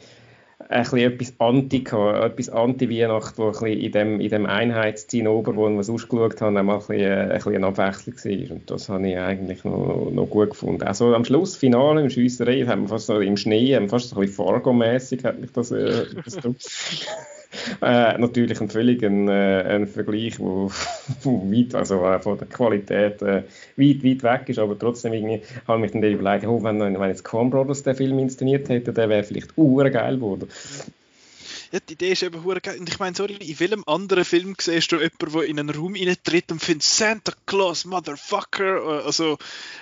ein 0.68 0.84
bisschen 0.84 1.00
etwas 1.00 1.34
Anti 1.40 1.78
etwas 1.78 2.50
Anti-Weihnacht, 2.50 3.38
wo 3.38 3.46
ein 3.46 3.52
bisschen 3.52 3.80
in 3.80 3.92
dem, 3.92 4.20
in 4.20 4.30
dem 4.30 4.46
Einheitszinnober, 4.46 5.56
wo 5.56 5.70
wir 5.70 5.84
sonst 5.84 6.10
geschaut 6.10 6.42
haben, 6.42 6.58
einmal 6.58 6.76
ein 6.76 6.80
bisschen, 6.80 7.02
äh, 7.02 7.22
ein 7.22 7.30
bisschen 7.30 7.56
eine 7.56 7.68
Abwechslung 7.68 8.16
war. 8.16 8.56
Und 8.56 8.70
das 8.70 8.90
habe 8.90 9.10
ich 9.10 9.18
eigentlich 9.18 9.64
noch, 9.64 10.12
noch 10.12 10.30
gut 10.30 10.50
gefunden. 10.52 10.84
Also 10.84 11.16
am 11.16 11.24
Schluss, 11.24 11.56
Finale 11.56 12.02
im 12.02 12.10
Schiesserei, 12.10 12.66
haben 12.66 12.84
wir 12.84 12.90
fast 12.90 13.08
so 13.08 13.20
im 13.20 13.38
Schnee, 13.38 13.80
fast 13.88 14.10
so 14.10 14.18
ein 14.18 14.22
bisschen 14.22 14.46
Fargo-mässig, 14.46 15.24
hat 15.24 15.40
mich 15.40 15.52
das, 15.52 15.72
äh, 15.72 16.06
das 16.26 16.38
äh, 17.82 18.18
natürlich 18.18 18.62
ein 18.62 18.70
völlig 18.70 19.04
ein, 19.04 19.28
äh, 19.28 19.64
ein 19.64 19.88
Vergleich, 19.88 20.40
wo, 20.40 20.72
wo 21.24 21.52
weit, 21.52 21.76
also 21.76 22.06
äh, 22.06 22.20
von 22.20 22.38
der 22.38 22.48
Qualität 22.48 23.22
weit, 23.22 23.48
weit 23.78 24.24
weg 24.24 24.44
ist, 24.48 24.60
aber 24.60 24.78
trotzdem 24.78 25.14
irgendwie 25.14 25.42
habe 25.68 25.86
ich 25.86 25.94
mir 25.94 26.02
dann 26.02 26.12
überlegt, 26.12 26.46
oh, 26.46 26.64
wenn, 26.64 26.80
wenn 26.80 27.10
jetzt 27.10 27.24
Coen 27.24 27.50
Brothers 27.50 27.84
den 27.84 27.96
Film 27.96 28.20
inszeniert 28.20 28.70
hätte, 28.70 28.94
der 28.94 29.10
wäre 29.10 29.24
vielleicht 29.24 29.56
geil 29.56 30.16
geworden. 30.16 30.48
Ja, 31.72 31.80
die 31.80 31.94
Idee 31.94 32.14
ist 32.14 32.24
eben 32.24 32.44
hure 32.44 32.62
geil. 32.62 32.80
Und 32.80 32.90
ich 32.90 32.98
meine, 32.98 33.16
sorry, 33.16 33.36
in 33.36 33.60
welchem 33.60 33.84
anderen 33.86 34.26
Film 34.26 34.56
siehst 34.60 34.92
du 34.92 34.96
jemanden, 34.96 35.32
der 35.32 35.44
in 35.44 35.60
einen 35.60 35.70
Raum 35.70 35.94
reintritt 35.94 36.52
und 36.52 36.64
findet 36.64 36.84
Santa 36.84 37.32
Claus, 37.46 37.86
Motherfucker? 37.86 39.04
Also, 39.06 39.38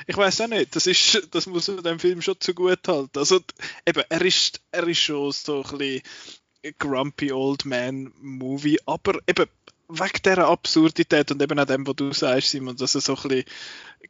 ich 0.05 0.17
weiß 0.17 0.41
auch 0.41 0.47
nicht. 0.47 0.75
Das 0.75 0.85
ist, 0.85 1.29
das 1.31 1.45
muss 1.45 1.69
man 1.69 1.83
dem 1.83 1.99
Film 1.99 2.21
schon 2.21 2.41
zu 2.41 2.53
gut 2.53 2.85
halten. 2.87 3.17
Also, 3.17 3.39
eben, 3.85 4.03
er 4.09 4.21
ist, 4.21 4.59
er 4.71 4.85
ist 4.85 4.99
schon 4.99 5.31
so 5.31 5.63
ein 5.63 5.77
bisschen 5.77 6.01
Grumpy 6.79 7.31
Old 7.31 7.65
Man 7.65 8.11
Movie, 8.21 8.79
aber 8.85 9.19
eben 9.27 9.47
wegen 9.89 10.21
dieser 10.23 10.47
Absurdität 10.49 11.31
und 11.31 11.41
eben 11.41 11.57
auch 11.59 11.65
dem, 11.65 11.87
was 11.87 11.95
du 11.95 12.11
sagst, 12.11 12.51
Simon, 12.51 12.75
dass 12.75 12.95
er 12.95 13.01
so 13.01 13.15
ein 13.15 13.29
bisschen 13.29 13.45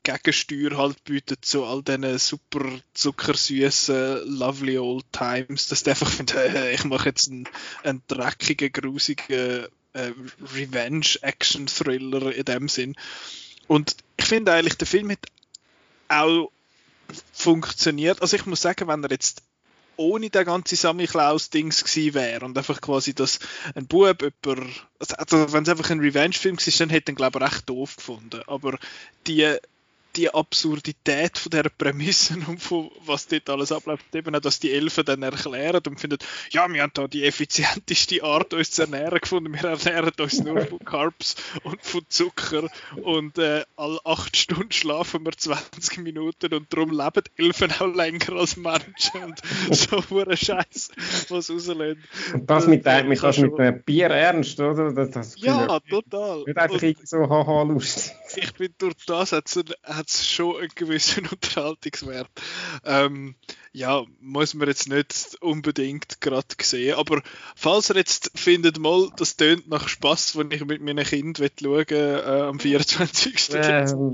Gegensteuer 0.03 0.77
halt 0.77 1.03
bietet 1.03 1.45
zu 1.45 1.65
all 1.65 1.83
diesen 1.83 2.17
super 2.17 2.65
zuckersüßen 2.93 4.39
Lovely 4.39 4.79
Old 4.79 5.05
Times, 5.11 5.67
dass 5.67 5.83
du 5.83 5.91
einfach 5.91 6.09
findest, 6.09 6.39
hey, 6.53 6.73
ich 6.73 6.83
mache 6.83 7.09
jetzt 7.09 7.29
einen, 7.29 7.47
einen 7.83 8.01
dreckigen, 8.07 8.71
grusigen 8.71 9.67
äh, 9.93 10.13
Revenge-Action-Thriller 10.53 12.33
in 12.33 12.45
dem 12.45 12.69
Sinn. 12.69 12.95
Und 13.67 13.97
ich 14.17 14.25
finde 14.25 14.53
eigentlich, 14.53 14.77
der 14.77 14.87
Film 14.87 15.11
hat 15.11 15.27
auch 16.07 16.51
funktioniert. 17.33 18.21
Also 18.21 18.35
ich 18.35 18.45
muss 18.45 18.61
sagen, 18.61 18.87
wenn 18.87 19.03
er 19.03 19.11
jetzt 19.11 19.43
ohne 19.97 20.29
der 20.29 20.45
ganze 20.45 20.75
Sammy 20.75 21.07
Klaus-Dings 21.07 21.83
gewesen 21.83 22.13
wäre 22.13 22.45
und 22.45 22.57
einfach 22.57 22.81
quasi, 22.81 23.13
dass 23.13 23.39
ein 23.75 23.87
Bub 23.87 24.21
über, 24.21 24.55
also 24.99 25.53
wenn 25.53 25.63
es 25.63 25.69
einfach 25.69 25.89
ein 25.89 25.99
Revenge-Film 25.99 26.57
war, 26.57 26.73
dann 26.79 26.89
hätte 26.89 27.11
ich 27.11 27.13
ihn, 27.13 27.15
glaube 27.15 27.39
ich, 27.39 27.45
recht 27.45 27.69
doof 27.69 27.95
gefunden. 27.97 28.41
Aber 28.47 28.77
die 29.25 29.57
die 30.17 30.33
Absurdität 30.33 31.37
von 31.37 31.51
dieser 31.51 31.69
Prämissen 31.69 32.43
und 32.47 32.61
von 32.61 32.89
was 33.05 33.27
dort 33.27 33.49
alles 33.49 33.71
abläuft, 33.71 34.13
eben 34.15 34.35
auch, 34.35 34.39
dass 34.39 34.59
die 34.59 34.71
Elfen 34.71 35.05
dann 35.05 35.23
erklären 35.23 35.81
und 35.87 35.99
finden, 35.99 36.17
ja, 36.51 36.67
wir 36.71 36.81
haben 36.81 36.91
da 36.93 37.07
die 37.07 37.23
effizienteste 37.23 38.23
Art, 38.23 38.53
uns 38.53 38.71
zu 38.71 38.83
ernähren 38.83 39.19
gefunden. 39.19 39.53
Wir 39.53 39.69
ernähren 39.69 40.13
uns 40.19 40.43
nur 40.43 40.61
von 40.65 40.79
Carbs 40.79 41.35
und 41.63 41.81
von 41.83 42.01
Zucker 42.09 42.67
und 43.03 43.37
äh, 43.37 43.63
alle 43.75 43.99
acht 44.03 44.35
Stunden 44.35 44.71
schlafen 44.71 45.25
wir 45.25 45.31
20 45.31 45.99
Minuten 45.99 46.53
und 46.53 46.73
darum 46.73 46.91
leben 46.91 47.23
Elfen 47.37 47.71
auch 47.79 47.93
länger 47.93 48.33
als 48.33 48.57
Menschen 48.57 49.23
und 49.23 49.41
so 49.71 49.97
ein 49.97 50.37
Scheiß, 50.37 50.89
was 51.29 51.49
rauslehnt. 51.49 51.99
Und 52.33 52.49
das 52.49 52.67
mit, 52.67 52.85
dem, 52.85 53.09
mit, 53.09 53.21
das 53.21 53.37
mit 53.37 53.59
einem 53.59 53.83
Bier 53.83 54.07
ernst, 54.07 54.59
oder? 54.59 54.91
Das, 54.93 55.11
das 55.11 55.35
ja, 55.39 55.79
total. 55.79 56.43
Nicht 56.45 56.57
einfach 56.57 56.81
und, 56.81 57.07
so 57.07 57.29
haha 57.29 57.63
lustig. 57.63 58.13
Ich 58.39 58.53
bin 58.53 58.71
durch 58.77 58.93
das, 59.07 59.31
hat 59.31 59.47
es 59.47 60.27
schon 60.27 60.57
einen 60.57 60.69
gewissen 60.75 61.25
Unterhaltungswert. 61.31 62.29
Ähm, 62.85 63.33
ja, 63.71 64.05
muss 64.19 64.53
man 64.53 64.67
jetzt 64.67 64.89
nicht 64.89 65.41
unbedingt 65.41 66.21
gerade 66.21 66.45
sehen. 66.61 66.97
Aber 66.97 67.23
falls 67.55 67.89
ihr 67.89 67.95
jetzt 67.95 68.29
findet, 68.35 68.77
mal, 68.77 69.09
das 69.17 69.37
tönt 69.37 69.67
nach 69.67 69.87
Spaß, 69.87 70.37
wenn 70.37 70.51
ich 70.51 70.63
mit 70.65 70.83
meinen 70.83 71.03
Kindern 71.03 71.49
schauen 71.59 71.85
äh, 71.89 72.21
am 72.21 72.59
24. 72.59 73.55
Ähm, 73.55 74.13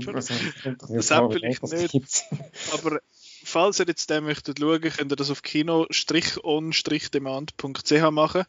das 0.88 1.10
hat 1.10 1.32
vielleicht 1.32 1.62
nicht. 1.62 2.24
Aber 2.72 3.00
falls 3.44 3.78
ihr 3.78 3.86
jetzt 3.86 4.08
den 4.08 4.24
möchtet 4.24 4.58
schauen, 4.58 4.80
könnt 4.80 5.12
ihr 5.12 5.16
das 5.16 5.30
auf 5.30 5.42
kino-on-demand.ch 5.42 8.10
machen. 8.10 8.44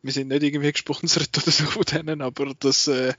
Wir 0.00 0.12
sind 0.12 0.28
nicht 0.28 0.42
irgendwie 0.42 0.72
gesponsert 0.72 1.36
oder 1.36 1.50
so 1.50 1.66
von 1.66 1.82
denen, 1.82 2.22
aber 2.22 2.54
das 2.58 2.88
äh, 2.88 3.12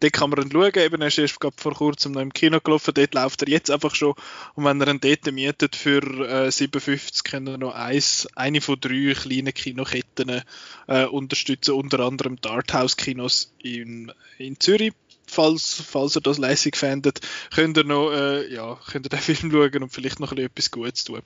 dort 0.00 0.12
kann 0.12 0.30
man 0.30 0.42
ihn 0.42 0.52
schauen. 0.52 0.72
Eben, 0.74 1.00
er 1.00 1.08
ist 1.08 1.18
erst 1.18 1.38
vor 1.56 1.74
kurzem 1.74 2.12
noch 2.12 2.20
im 2.20 2.32
Kino 2.32 2.60
gelaufen. 2.60 2.94
Dort 2.94 3.14
läuft 3.14 3.42
er 3.42 3.48
jetzt 3.48 3.70
einfach 3.70 3.94
schon. 3.94 4.14
Und 4.54 4.64
wenn 4.64 4.80
er 4.80 4.88
ihn 4.88 5.00
dort 5.00 5.32
mietet 5.32 5.76
für 5.76 6.02
äh, 6.28 6.50
57, 6.50 7.24
können 7.24 7.46
er 7.46 7.58
noch 7.58 7.74
eins, 7.74 8.28
eine 8.34 8.60
von 8.60 8.80
drei 8.80 9.14
kleinen 9.14 9.54
Kinoketten 9.54 10.42
äh, 10.86 11.04
unterstützen. 11.06 11.74
Unter 11.74 12.00
anderem 12.00 12.36
die 12.40 12.48
Arthouse-Kinos 12.48 13.54
in, 13.58 14.12
in 14.38 14.58
Zürich. 14.60 14.92
Falls, 15.26 15.82
falls 15.88 16.16
ihr 16.16 16.20
das 16.20 16.36
lässig 16.36 16.76
findet, 16.76 17.20
könnt 17.54 17.78
ihr 17.78 17.84
noch, 17.84 18.12
äh, 18.12 18.52
ja, 18.52 18.78
könnt 18.90 19.06
ihr 19.06 19.10
den 19.10 19.18
Film 19.20 19.50
schauen 19.50 19.82
und 19.82 19.90
vielleicht 19.90 20.20
noch 20.20 20.32
etwas 20.32 20.70
Gutes 20.70 21.04
tun. 21.04 21.22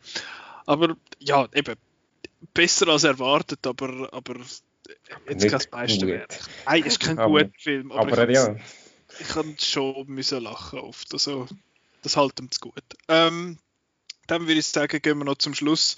Aber, 0.67 0.97
ja, 1.19 1.49
eben, 1.53 1.75
besser 2.55 2.89
als 2.89 3.05
erwartet, 3.05 3.67
aber, 3.67 4.13
aber 4.13 4.37
jetzt 5.29 5.49
kein 5.49 5.81
Meisterwerk. 5.81 6.39
Nein, 6.67 6.83
ist 6.85 7.01
kein 7.01 7.17
guter 7.17 7.51
Film, 7.59 7.93
aber, 7.93 8.13
aber 8.13 8.29
ich, 8.29 8.35
ja. 8.35 8.57
ich 9.21 9.29
kann 9.29 9.57
schon 9.59 10.07
müssen 10.09 10.43
lachen 10.43 10.79
oft. 10.79 11.13
Also, 11.13 11.47
das 12.03 12.17
ihm 12.41 12.51
zu 12.51 12.61
gut. 12.61 12.83
Ähm, 13.09 13.59
dann 14.27 14.43
würde 14.43 14.61
ich 14.61 14.67
sagen, 14.67 15.01
gehen 15.03 15.19
wir 15.19 15.25
noch 15.25 15.39
zum 15.39 15.55
Schluss 15.55 15.97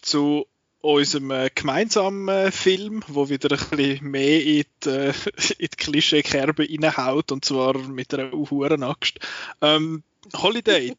zu 0.00 0.46
unserem 0.80 1.30
äh, 1.30 1.50
gemeinsamen 1.54 2.28
äh, 2.28 2.50
Film, 2.50 3.02
wo 3.06 3.28
wieder 3.28 3.52
ein 3.52 3.68
bisschen 3.70 4.10
mehr 4.10 4.44
in 4.44 4.64
die, 4.84 4.88
äh, 4.88 5.12
in 5.58 5.68
die 5.72 5.76
Klischee-Kerbe 5.76 6.66
reinhaut, 6.68 7.32
und 7.32 7.44
zwar 7.44 7.78
mit 7.78 8.12
einer 8.12 8.32
hohen 8.32 8.82
Axt. 8.82 9.18
Ähm, 9.60 10.02
Holiday 10.34 10.96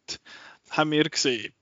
haben 0.69 0.91
wir 0.91 1.03
gesehen. 1.03 1.53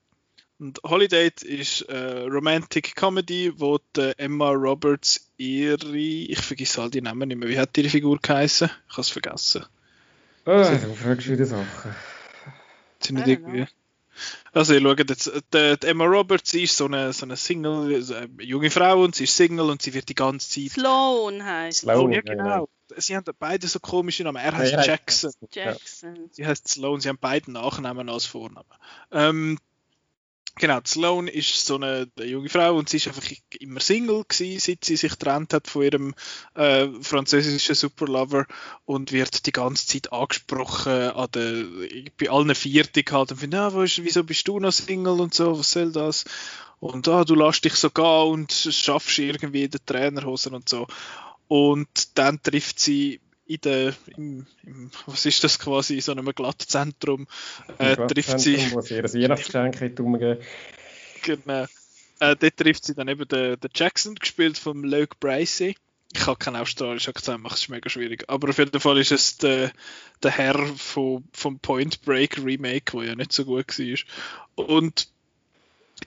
Und 0.62 0.80
Holiday 0.84 1.28
ist 1.42 1.88
eine 1.88 2.26
Romantic 2.26 2.94
Comedy, 2.94 3.52
wo 3.56 3.80
die 3.96 4.12
Emma 4.16 4.50
Roberts 4.50 5.28
ihre, 5.36 5.96
ich 5.96 6.40
vergesse 6.40 6.80
all 6.80 6.88
die 6.88 7.00
Namen 7.00 7.26
nicht 7.26 7.38
mehr, 7.38 7.48
wie 7.48 7.58
hat 7.58 7.76
ihre 7.76 7.88
Figur 7.88 8.16
geheißen? 8.22 8.70
Ich 8.86 8.92
habe 8.92 9.00
es 9.00 9.08
vergessen. 9.08 9.64
Oh, 10.46 10.52
du 10.52 10.94
fragst 10.94 11.28
wieder 11.28 11.46
Sachen. 11.46 11.96
Sind 13.00 13.16
nicht 13.16 13.26
irgendwie... 13.26 13.66
Also, 14.52 14.74
ihr 14.74 14.80
schaut 14.80 15.10
jetzt, 15.10 15.32
die, 15.52 15.76
die, 15.78 15.86
Emma 15.88 16.04
Roberts 16.04 16.54
ist 16.54 16.76
so 16.76 16.84
eine, 16.84 17.12
so 17.12 17.26
eine 17.26 17.36
Single, 17.36 17.96
eine 18.14 18.44
junge 18.44 18.70
Frau 18.70 19.02
und 19.02 19.16
sie 19.16 19.24
ist 19.24 19.36
Single 19.36 19.68
und 19.68 19.82
sie 19.82 19.94
wird 19.94 20.10
die 20.10 20.14
ganze 20.14 20.48
Zeit. 20.48 20.70
Sloan 20.74 21.44
heißt 21.44 21.80
Sloan, 21.80 22.12
ja, 22.12 22.20
genau. 22.20 22.68
Sie 22.96 23.16
haben 23.16 23.24
beide 23.40 23.66
so 23.66 23.80
komische 23.80 24.22
Namen. 24.22 24.36
Er 24.36 24.56
heißt 24.56 24.86
Jackson. 24.86 25.32
Jackson. 25.50 26.28
Sie 26.30 26.46
heißt 26.46 26.68
Sloan, 26.68 27.00
sie 27.00 27.08
haben 27.08 27.18
beide 27.20 27.50
Nachnamen 27.50 28.08
als 28.08 28.26
Vornamen. 28.26 28.68
Ähm, 29.10 29.58
Genau, 30.56 30.80
Sloane 30.86 31.30
ist 31.30 31.64
so 31.66 31.76
eine, 31.76 32.08
eine, 32.16 32.26
junge 32.26 32.50
Frau 32.50 32.76
und 32.76 32.88
sie 32.88 32.98
ist 32.98 33.08
einfach 33.08 33.26
immer 33.58 33.80
Single 33.80 34.24
gewesen, 34.28 34.60
seit 34.60 34.84
sie 34.84 34.96
sich 34.96 35.12
getrennt 35.12 35.54
hat 35.54 35.66
von 35.66 35.82
ihrem 35.82 36.14
äh, 36.54 36.88
französischen 37.00 37.74
Superlover 37.74 38.46
und 38.84 39.12
wird 39.12 39.46
die 39.46 39.52
ganze 39.52 39.86
Zeit 39.86 40.12
angesprochen 40.12 40.92
an 40.92 41.28
der, 41.34 41.64
bei 42.18 42.30
allen 42.30 42.54
Viertig 42.54 43.10
halt 43.12 43.32
und 43.32 43.38
findet, 43.38 43.60
ja, 43.60 43.74
wieso 43.74 44.24
bist 44.24 44.46
du 44.46 44.60
noch 44.60 44.72
Single 44.72 45.20
und 45.20 45.32
so, 45.32 45.58
was 45.58 45.72
soll 45.72 45.90
das? 45.90 46.24
Und 46.80 47.08
ah, 47.08 47.24
du 47.24 47.34
lässt 47.34 47.64
dich 47.64 47.74
so 47.74 47.90
gehen 47.90 48.04
und 48.04 48.52
schaffst 48.52 49.18
irgendwie 49.18 49.64
in 49.64 49.70
den 49.70 49.86
Trainerhosen 49.86 50.54
und 50.54 50.68
so. 50.68 50.86
Und 51.48 52.18
dann 52.18 52.42
trifft 52.42 52.78
sie 52.78 53.20
in 53.54 53.60
der, 53.62 53.94
im, 54.16 54.46
im, 54.64 54.90
was 55.06 55.26
ist 55.26 55.44
das 55.44 55.58
quasi, 55.58 55.96
in 55.96 56.00
so 56.00 56.12
einem 56.12 56.26
Glattzentrum 56.26 57.26
äh, 57.78 57.96
trifft 58.06 58.40
sie... 58.40 58.58
Wo 58.72 58.80
sie 58.80 58.96
ihr 58.96 59.04
Weihnachtsgeschenk 59.04 59.98
umgeben. 60.00 60.40
Genau. 61.22 61.64
Äh, 62.20 62.36
dort 62.36 62.56
trifft 62.56 62.84
sie 62.84 62.94
dann 62.94 63.08
eben 63.08 63.26
den, 63.28 63.58
den 63.58 63.70
Jackson, 63.74 64.14
gespielt 64.14 64.58
von 64.58 64.82
Luke 64.84 65.16
Bracey. 65.18 65.76
Ich 66.14 66.26
habe 66.26 66.38
keinen 66.38 66.56
australischen 66.56 67.10
Akzent, 67.10 67.42
macht 67.42 67.58
es 67.58 67.68
mega 67.68 67.88
schwierig. 67.88 68.24
Aber 68.28 68.50
auf 68.50 68.58
jeden 68.58 68.78
Fall 68.80 68.98
ist 68.98 69.12
es 69.12 69.38
der, 69.38 69.72
der 70.22 70.30
Herr 70.30 70.58
von, 70.76 71.24
vom 71.32 71.58
Point 71.58 72.02
Break 72.02 72.38
Remake, 72.44 72.92
der 72.96 73.04
ja 73.04 73.14
nicht 73.14 73.32
so 73.32 73.44
gut 73.44 73.78
war. 73.78 74.66
Und 74.66 75.08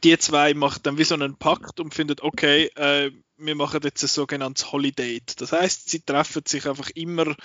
die 0.03 0.17
zwei 0.17 0.53
machen 0.53 0.81
dann 0.83 0.97
wie 0.97 1.03
so 1.03 1.15
einen 1.15 1.35
Pakt 1.35 1.79
und 1.79 1.93
finden, 1.93 2.17
okay, 2.21 2.65
äh, 2.75 3.11
wir 3.37 3.55
machen 3.55 3.81
jetzt 3.83 4.03
ein 4.03 4.07
sogenanntes 4.07 4.71
Holiday. 4.71 5.21
Das 5.37 5.51
heißt, 5.51 5.89
sie 5.89 6.01
treffen 6.01 6.43
sich 6.45 6.67
einfach 6.67 6.89
immer 6.91 7.35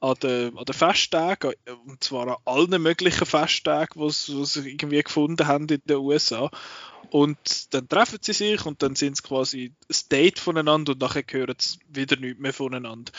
an 0.00 0.14
den, 0.22 0.56
an 0.58 0.64
den 0.64 0.74
Festtagen, 0.74 1.54
und 1.86 2.04
zwar 2.04 2.28
an 2.28 2.36
allen 2.44 2.82
möglichen 2.82 3.26
Festtagen, 3.26 4.00
die 4.00 4.10
sie 4.10 4.70
irgendwie 4.70 5.02
gefunden 5.02 5.46
haben 5.46 5.68
in 5.68 5.80
den 5.84 5.96
USA. 5.96 6.50
Und 7.10 7.72
dann 7.72 7.88
treffen 7.88 8.18
sie 8.20 8.32
sich 8.32 8.66
und 8.66 8.82
dann 8.82 8.96
sind 8.96 9.16
sie 9.16 9.22
quasi 9.22 9.72
ein 9.88 9.96
Date 10.10 10.38
voneinander 10.38 10.92
und 10.92 11.00
nachher 11.00 11.22
hören 11.30 11.54
sie 11.58 11.78
wieder 11.88 12.16
nichts 12.16 12.40
mehr 12.40 12.52
voneinander. 12.52 13.12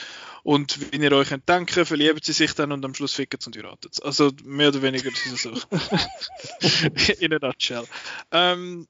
Und 0.44 0.92
wie 0.92 0.98
ihr 0.98 1.12
euch 1.14 1.30
könnt 1.30 1.48
denken, 1.48 1.86
verlieben 1.86 2.20
sie 2.22 2.34
sich 2.34 2.54
dann 2.54 2.74
und 2.74 2.84
am 2.84 2.94
Schluss 2.94 3.14
ficken 3.14 3.40
sie 3.40 3.48
und 3.48 3.58
heiraten 3.58 3.90
sie. 3.92 4.04
Also 4.04 4.32
mehr 4.44 4.70
oder 4.70 4.82
weniger 4.82 5.10
ist 5.10 5.26
es 5.26 5.42
so. 5.42 5.52
In 7.20 7.34
a 7.34 7.40
nutshell. 7.40 7.86
Ähm, 8.32 8.88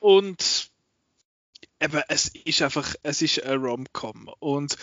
und 0.00 0.70
eben, 1.80 2.02
es 2.08 2.28
ist 2.44 2.62
einfach, 2.62 2.94
es 3.02 3.22
ist 3.22 3.42
ein 3.42 3.60
Rom-Com 3.60 4.30
und 4.38 4.76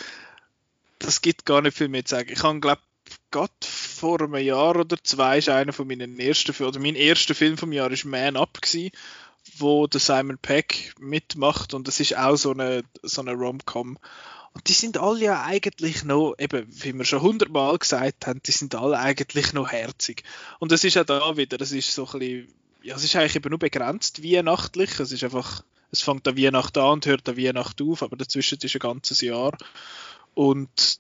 das 1.00 1.22
gibt 1.22 1.46
gar 1.46 1.62
nicht 1.62 1.78
viel 1.78 1.90
mehr 1.90 2.06
zu 2.06 2.16
sagen. 2.16 2.32
Ich 2.32 2.44
habe, 2.44 2.60
glaube 2.60 2.82
gerade 3.32 3.54
vor 3.62 4.22
einem 4.22 4.36
Jahr 4.36 4.76
oder 4.76 4.98
zwei 5.02 5.38
ist 5.38 5.50
einer 5.50 5.74
von 5.74 5.88
meinen 5.88 6.20
ersten 6.20 6.52
oder 6.64 6.80
mein 6.80 6.96
erster 6.96 7.36
Film 7.36 7.58
vom 7.58 7.72
Jahr 7.72 7.92
ist 7.92 8.06
Man 8.06 8.36
Up 8.36 8.62
gewesen, 8.62 8.92
wo 9.58 9.88
der 9.88 10.02
Simon 10.02 10.38
Peck 10.38 10.94
mitmacht 11.00 11.74
und 11.74 11.88
das 11.88 12.00
ist 12.00 12.18
auch 12.18 12.36
so 12.36 12.52
eine 12.52 12.84
so 13.04 13.22
eine 13.22 13.34
Rom-Com 13.34 13.98
und 14.58 14.68
die 14.70 14.74
sind 14.74 14.98
alle 14.98 15.24
ja 15.24 15.44
eigentlich 15.44 16.04
noch, 16.04 16.34
eben, 16.40 16.66
wie 16.68 16.92
wir 16.94 17.06
schon 17.06 17.22
hundertmal 17.22 17.78
gesagt 17.78 18.26
haben, 18.26 18.42
die 18.44 18.52
sind 18.52 18.74
alle 18.74 18.98
eigentlich 18.98 19.54
noch 19.54 19.70
herzig. 19.70 20.24
Und 20.58 20.72
das 20.72 20.84
ist 20.84 20.98
auch 20.98 21.06
da 21.06 21.38
wieder, 21.38 21.60
das 21.60 21.72
ist 21.72 21.94
so 21.94 22.08
ein 22.08 22.18
bisschen, 22.18 22.48
ja, 22.82 22.96
es 22.96 23.04
ist 23.04 23.16
eigentlich 23.16 23.36
eben 23.36 23.50
nur 23.50 23.60
begrenzt 23.60 24.24
weihnachtlich, 24.24 25.00
es 25.00 25.12
ist 25.12 25.24
einfach, 25.24 25.64
es 25.92 26.02
fängt 26.02 26.28
an 26.28 26.38
Weihnachten 26.38 26.80
an 26.80 26.94
und 26.94 27.06
hört 27.06 27.28
an 27.30 27.38
Weihnachten 27.38 27.90
auf, 27.90 28.04
aber 28.04 28.16
dazwischen 28.16 28.60
ist 28.62 28.76
ein 28.76 28.80
ganzes 28.80 29.22
Jahr. 29.22 29.58
Und 30.34 31.00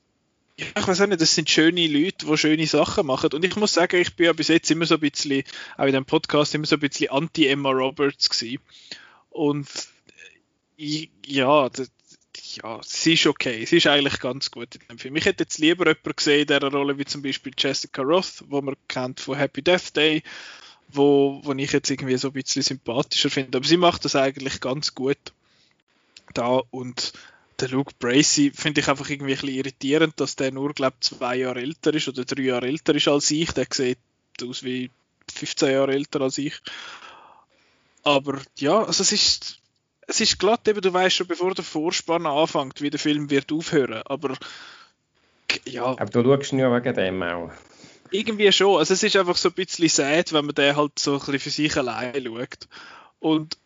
ja, 0.59 0.65
ich 0.75 0.87
weiß 0.87 1.01
auch 1.01 1.07
nicht, 1.07 1.21
das 1.21 1.35
sind 1.35 1.49
schöne 1.49 1.87
Leute, 1.87 2.25
die 2.25 2.37
schöne 2.37 2.65
Sachen 2.65 3.05
machen. 3.05 3.31
Und 3.31 3.45
ich 3.45 3.55
muss 3.55 3.73
sagen, 3.73 4.01
ich 4.01 4.15
bin 4.15 4.25
ja 4.25 4.33
bis 4.33 4.47
jetzt 4.47 4.71
immer 4.71 4.85
so 4.85 4.95
ein 4.95 5.01
bisschen, 5.01 5.43
auch 5.77 5.85
in 5.85 5.93
dem 5.93 6.05
Podcast, 6.05 6.55
immer 6.55 6.65
so 6.65 6.77
ein 6.77 6.79
bisschen 6.79 7.11
anti-Emma 7.11 7.69
Roberts 7.69 8.29
gewesen. 8.29 8.59
Und 9.29 9.67
ich, 10.77 11.11
ja, 11.27 11.69
das, 11.69 11.91
ja, 12.63 12.79
sie 12.83 13.13
ist 13.13 13.27
okay. 13.27 13.65
Sie 13.65 13.77
ist 13.77 13.87
eigentlich 13.87 14.19
ganz 14.19 14.49
gut 14.49 14.75
in 14.75 14.81
dem 14.89 14.97
Film. 14.97 15.15
Ich 15.15 15.25
hätte 15.25 15.43
jetzt 15.43 15.59
lieber 15.59 15.85
jemanden 15.85 16.15
gesehen 16.15 16.41
in 16.41 16.47
dieser 16.47 16.71
Rolle, 16.71 16.97
wie 16.97 17.05
zum 17.05 17.21
Beispiel 17.21 17.53
Jessica 17.55 18.01
Roth, 18.01 18.43
wo 18.47 18.61
man 18.61 18.75
kennt 18.87 19.19
von 19.19 19.37
Happy 19.37 19.61
Death 19.61 19.95
Day, 19.95 20.23
wo, 20.89 21.41
wo 21.43 21.53
ich 21.53 21.71
jetzt 21.71 21.89
irgendwie 21.89 22.17
so 22.17 22.29
ein 22.29 22.33
bisschen 22.33 22.63
sympathischer 22.63 23.29
finde. 23.29 23.57
Aber 23.57 23.67
sie 23.67 23.77
macht 23.77 24.05
das 24.05 24.15
eigentlich 24.15 24.61
ganz 24.61 24.95
gut 24.95 25.17
da 26.33 26.61
und 26.71 27.13
der 27.59 27.69
Luke 27.69 27.93
Bracey 27.97 28.51
finde 28.53 28.81
ich 28.81 28.87
einfach 28.87 29.09
irgendwie 29.09 29.33
ein 29.33 29.39
bisschen 29.39 29.55
irritierend, 29.55 30.19
dass 30.19 30.35
der 30.35 30.51
nur, 30.51 30.73
glaube 30.73 30.97
zwei 30.99 31.37
Jahre 31.37 31.61
älter 31.61 31.93
ist 31.93 32.07
oder 32.07 32.23
drei 32.23 32.43
Jahre 32.43 32.67
älter 32.67 32.93
ist 32.93 33.07
als 33.07 33.31
ich. 33.31 33.51
Der 33.51 33.65
sieht 33.71 33.97
aus 34.43 34.63
wie 34.63 34.91
15 35.33 35.71
Jahre 35.71 35.93
älter 35.93 36.21
als 36.21 36.37
ich. 36.37 36.53
Aber 38.03 38.39
ja, 38.59 38.83
also 38.83 39.01
es 39.01 39.11
ist, 39.11 39.59
es 40.07 40.21
ist 40.21 40.39
glatt, 40.39 40.67
eben, 40.67 40.81
du 40.81 40.93
weißt 40.93 41.15
schon, 41.15 41.27
bevor 41.27 41.53
der 41.53 41.65
Vorspann 41.65 42.25
anfängt, 42.25 42.81
wie 42.81 42.89
der 42.89 42.99
Film 42.99 43.29
wird 43.29 43.51
aufhören. 43.51 44.03
Aber 44.05 44.37
ja. 45.65 45.85
Aber 45.85 46.05
du 46.05 46.23
schaust 46.23 46.51
ja 46.53 46.73
wegen 46.73 46.95
dem 46.95 47.23
auch. 47.23 47.51
Irgendwie 48.11 48.51
schon. 48.51 48.77
Also 48.77 48.93
es 48.93 49.03
ist 49.03 49.15
einfach 49.15 49.37
so 49.37 49.49
ein 49.49 49.55
bisschen 49.55 49.89
sad, 49.89 50.33
wenn 50.33 50.45
man 50.45 50.55
den 50.55 50.75
halt 50.75 50.99
so 50.99 51.13
ein 51.13 51.19
bisschen 51.19 51.39
für 51.39 51.49
sich 51.49 51.77
allein 51.77 52.23
schaut. 52.23 52.67
Und 53.19 53.57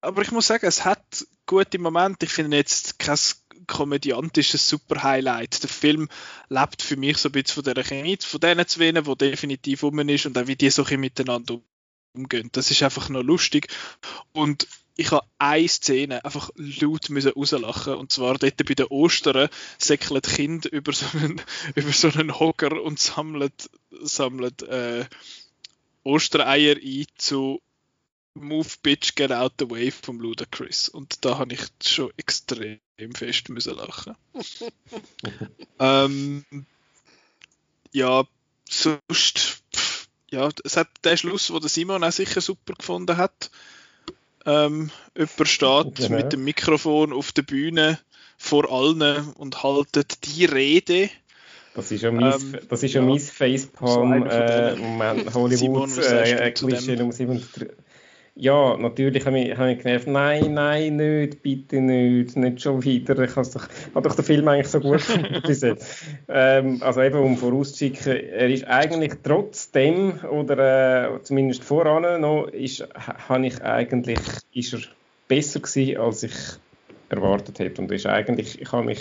aber 0.00 0.22
ich 0.22 0.30
muss 0.30 0.46
sagen, 0.46 0.66
es 0.66 0.84
hat 0.84 1.26
gute 1.46 1.78
Momente. 1.78 2.26
Ich 2.26 2.32
finde 2.32 2.56
jetzt 2.56 2.98
kein 2.98 3.18
komödiantisches 3.66 4.68
Super-Highlight. 4.68 5.62
Der 5.62 5.70
Film 5.70 6.08
lebt 6.48 6.82
für 6.82 6.96
mich 6.96 7.16
so 7.18 7.28
ein 7.28 7.32
bisschen 7.32 7.54
von 7.54 7.64
dieser 7.64 7.84
Chemie, 7.84 8.18
von 8.20 8.40
denen 8.40 8.66
zwei, 8.66 8.92
die 8.92 9.16
definitiv 9.16 9.82
um 9.82 9.98
ist 10.08 10.26
und 10.26 10.38
auch 10.38 10.46
wie 10.46 10.56
die 10.56 10.70
so 10.70 10.84
ein 10.84 11.00
miteinander 11.00 11.60
umgehen. 12.14 12.50
Das 12.52 12.70
ist 12.70 12.82
einfach 12.82 13.08
noch 13.08 13.22
lustig. 13.22 13.68
Und 14.32 14.68
ich 14.96 15.10
habe 15.10 15.26
eine 15.38 15.68
Szene 15.68 16.24
einfach 16.24 16.50
laut 16.56 17.10
müssen 17.10 17.32
rauslachen 17.32 17.94
und 17.94 18.10
zwar 18.10 18.38
dort 18.38 18.56
bei 18.56 18.74
den 18.74 18.86
Ostern 18.86 19.48
säckelt 19.78 20.26
Kind 20.26 20.64
über 20.64 20.92
so 20.92 21.06
einen, 21.18 21.40
über 21.74 21.92
so 21.92 22.08
einen 22.08 22.38
Hocker 22.38 22.82
und 22.82 22.98
sammelt, 22.98 23.70
sammelt 23.90 24.62
äh, 24.62 25.04
Ostereier 26.02 26.76
ein 26.76 27.06
zu 27.18 27.60
Move 28.34 28.68
Bitch 28.82 29.14
Get 29.14 29.32
Out 29.32 29.54
the 29.58 29.70
Way 29.70 29.90
vom 29.90 30.20
Ludacris. 30.20 30.88
Und 30.88 31.24
da 31.24 31.38
habe 31.38 31.54
ich 31.54 31.62
schon 31.82 32.12
extrem 32.16 32.78
fest 33.14 33.48
müssen 33.48 33.76
lachen. 33.76 34.14
ähm, 35.78 36.44
ja, 37.92 38.24
sonst, 38.68 39.62
ja, 40.30 40.48
es 40.64 40.76
hat 40.76 40.88
der 41.04 41.16
Schluss, 41.16 41.50
wo 41.50 41.58
der 41.58 41.70
Simon 41.70 42.04
auch 42.04 42.12
sicher 42.12 42.40
super 42.40 42.74
gefunden 42.74 43.16
hat. 43.16 43.50
Ähm, 44.46 44.90
jemand 45.16 45.48
steht 45.48 45.94
genau. 45.96 46.16
mit 46.16 46.32
dem 46.32 46.44
Mikrofon 46.44 47.12
auf 47.12 47.32
der 47.32 47.42
Bühne 47.42 47.98
vor 48.38 48.70
allen 48.72 49.32
und 49.32 49.62
haltet 49.62 50.24
die 50.24 50.44
Rede. 50.44 51.10
Das 51.74 51.90
ist 51.90 52.02
ja 52.02 52.12
mein, 52.12 52.32
ähm, 52.32 52.58
das 52.68 52.82
ist 52.82 52.94
ja, 52.94 53.02
ja 53.02 53.06
mein 53.08 53.18
Facepalm, 53.18 54.26
äh, 54.26 54.76
Moment, 54.76 55.34
Hollywood, 55.34 55.98
äh, 55.98 56.54
Nummer 56.60 57.12
37 57.12 57.68
ja, 58.38 58.76
natürlich 58.76 59.24
habe 59.24 59.40
ich, 59.40 59.56
hab 59.56 59.66
ich 59.66 59.78
genervt, 59.78 60.06
nein, 60.06 60.52
nein, 60.52 60.96
nicht, 60.96 61.42
bitte 61.42 61.80
nicht, 61.80 62.36
nicht 62.36 62.60
schon 62.60 62.84
wieder. 62.84 63.18
Ich 63.20 63.34
habe 63.34 63.48
doch, 63.48 63.68
hab 63.94 64.02
doch 64.04 64.14
den 64.14 64.24
Film 64.24 64.46
eigentlich 64.46 64.68
so 64.68 64.78
gut 64.78 65.02
bis 65.46 65.62
ähm, 66.28 66.82
Also 66.82 67.00
eben, 67.00 67.18
um 67.18 67.38
vorauszuschicken, 67.38 68.12
er 68.12 68.50
ist 68.50 68.66
eigentlich 68.66 69.14
trotzdem, 69.22 70.20
oder 70.30 71.14
äh, 71.14 71.22
zumindest 71.22 71.64
voran 71.64 72.20
noch, 72.20 72.48
ist, 72.48 72.86
habe 73.28 73.46
ich 73.46 73.62
eigentlich, 73.62 74.20
ist 74.52 74.74
er 74.74 74.80
besser 75.28 75.60
gewesen, 75.60 75.96
als 75.96 76.22
ich 76.22 76.34
erwartet 77.08 77.58
hätte. 77.58 77.80
Und 77.80 77.90
ist 77.90 78.04
eigentlich, 78.04 78.60
ich 78.60 78.70
habe 78.70 78.84
mich 78.84 79.00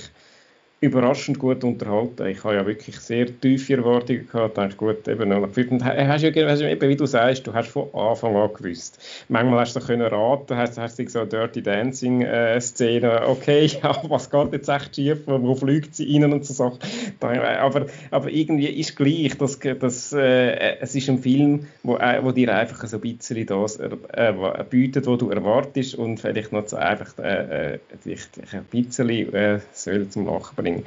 überraschend 0.82 1.40
gut 1.40 1.64
unterhalten. 1.64 2.28
Ich 2.28 2.44
habe 2.44 2.56
ja 2.56 2.66
wirklich 2.66 2.98
sehr 3.00 3.28
tiefe 3.40 3.78
Erwartungen 3.78 4.28
gehabt. 4.28 4.58
Dachte, 4.58 4.76
gut, 4.76 5.08
eben, 5.08 5.32
und 5.32 5.86
hast 5.86 6.22
ja, 6.22 6.30
eben, 6.30 6.90
wie 6.90 6.96
du 6.96 7.06
sagst, 7.06 7.48
du 7.48 7.54
hast 7.54 7.70
von 7.70 7.88
Anfang 7.94 8.36
an 8.36 8.54
gewusst. 8.54 9.00
Manchmal 9.30 9.62
hast 9.62 9.76
du 9.76 9.80
können 9.80 10.06
raten, 10.06 10.56
hast, 10.56 10.78
hast 10.78 11.00
du 11.00 11.08
so 11.08 11.24
Dirty 11.26 11.62
Dancing 11.62 12.22
äh, 12.22 12.60
Szene, 12.60 13.28
okay, 13.28 13.66
ja, 13.84 13.98
was 14.10 14.30
geht 14.30 14.52
jetzt 14.52 14.70
echt 14.70 14.96
schief, 14.96 15.20
wo, 15.26 15.56
fliegt 15.56 15.96
sie 15.96 16.14
rein 16.14 16.34
und 16.34 16.46
so 16.46 16.54
Sachen. 16.54 16.80
Aber, 17.20 17.86
aber 18.12 18.30
irgendwie 18.30 18.68
ist 18.68 18.96
gleich, 18.98 19.38
dass, 19.38 19.60
dass 19.60 20.14
äh, 20.14 20.78
es 20.80 20.94
ist 20.94 21.10
ein 21.10 21.20
Film, 21.20 21.68
wo, 21.84 21.96
äh, 21.96 22.20
wo 22.22 22.32
dir 22.32 22.54
einfach 22.54 22.86
so 22.86 22.98
ein 22.98 23.02
bisschen 23.02 23.46
das 23.46 23.78
äh, 23.78 24.36
bietet, 24.70 25.08
was 25.08 25.18
du 25.18 25.30
erwartest 25.30 25.96
und 25.96 26.20
vielleicht 26.20 26.52
noch 26.52 26.68
so 26.68 26.76
einfach 26.76 27.18
äh, 27.20 27.76
äh 27.76 27.80
ein 28.04 28.66
bisschen 28.72 29.34
äh, 29.34 29.60
soll 29.72 30.10
zum 30.10 30.28
Lachen 30.28 30.65
bringen. 30.66 30.84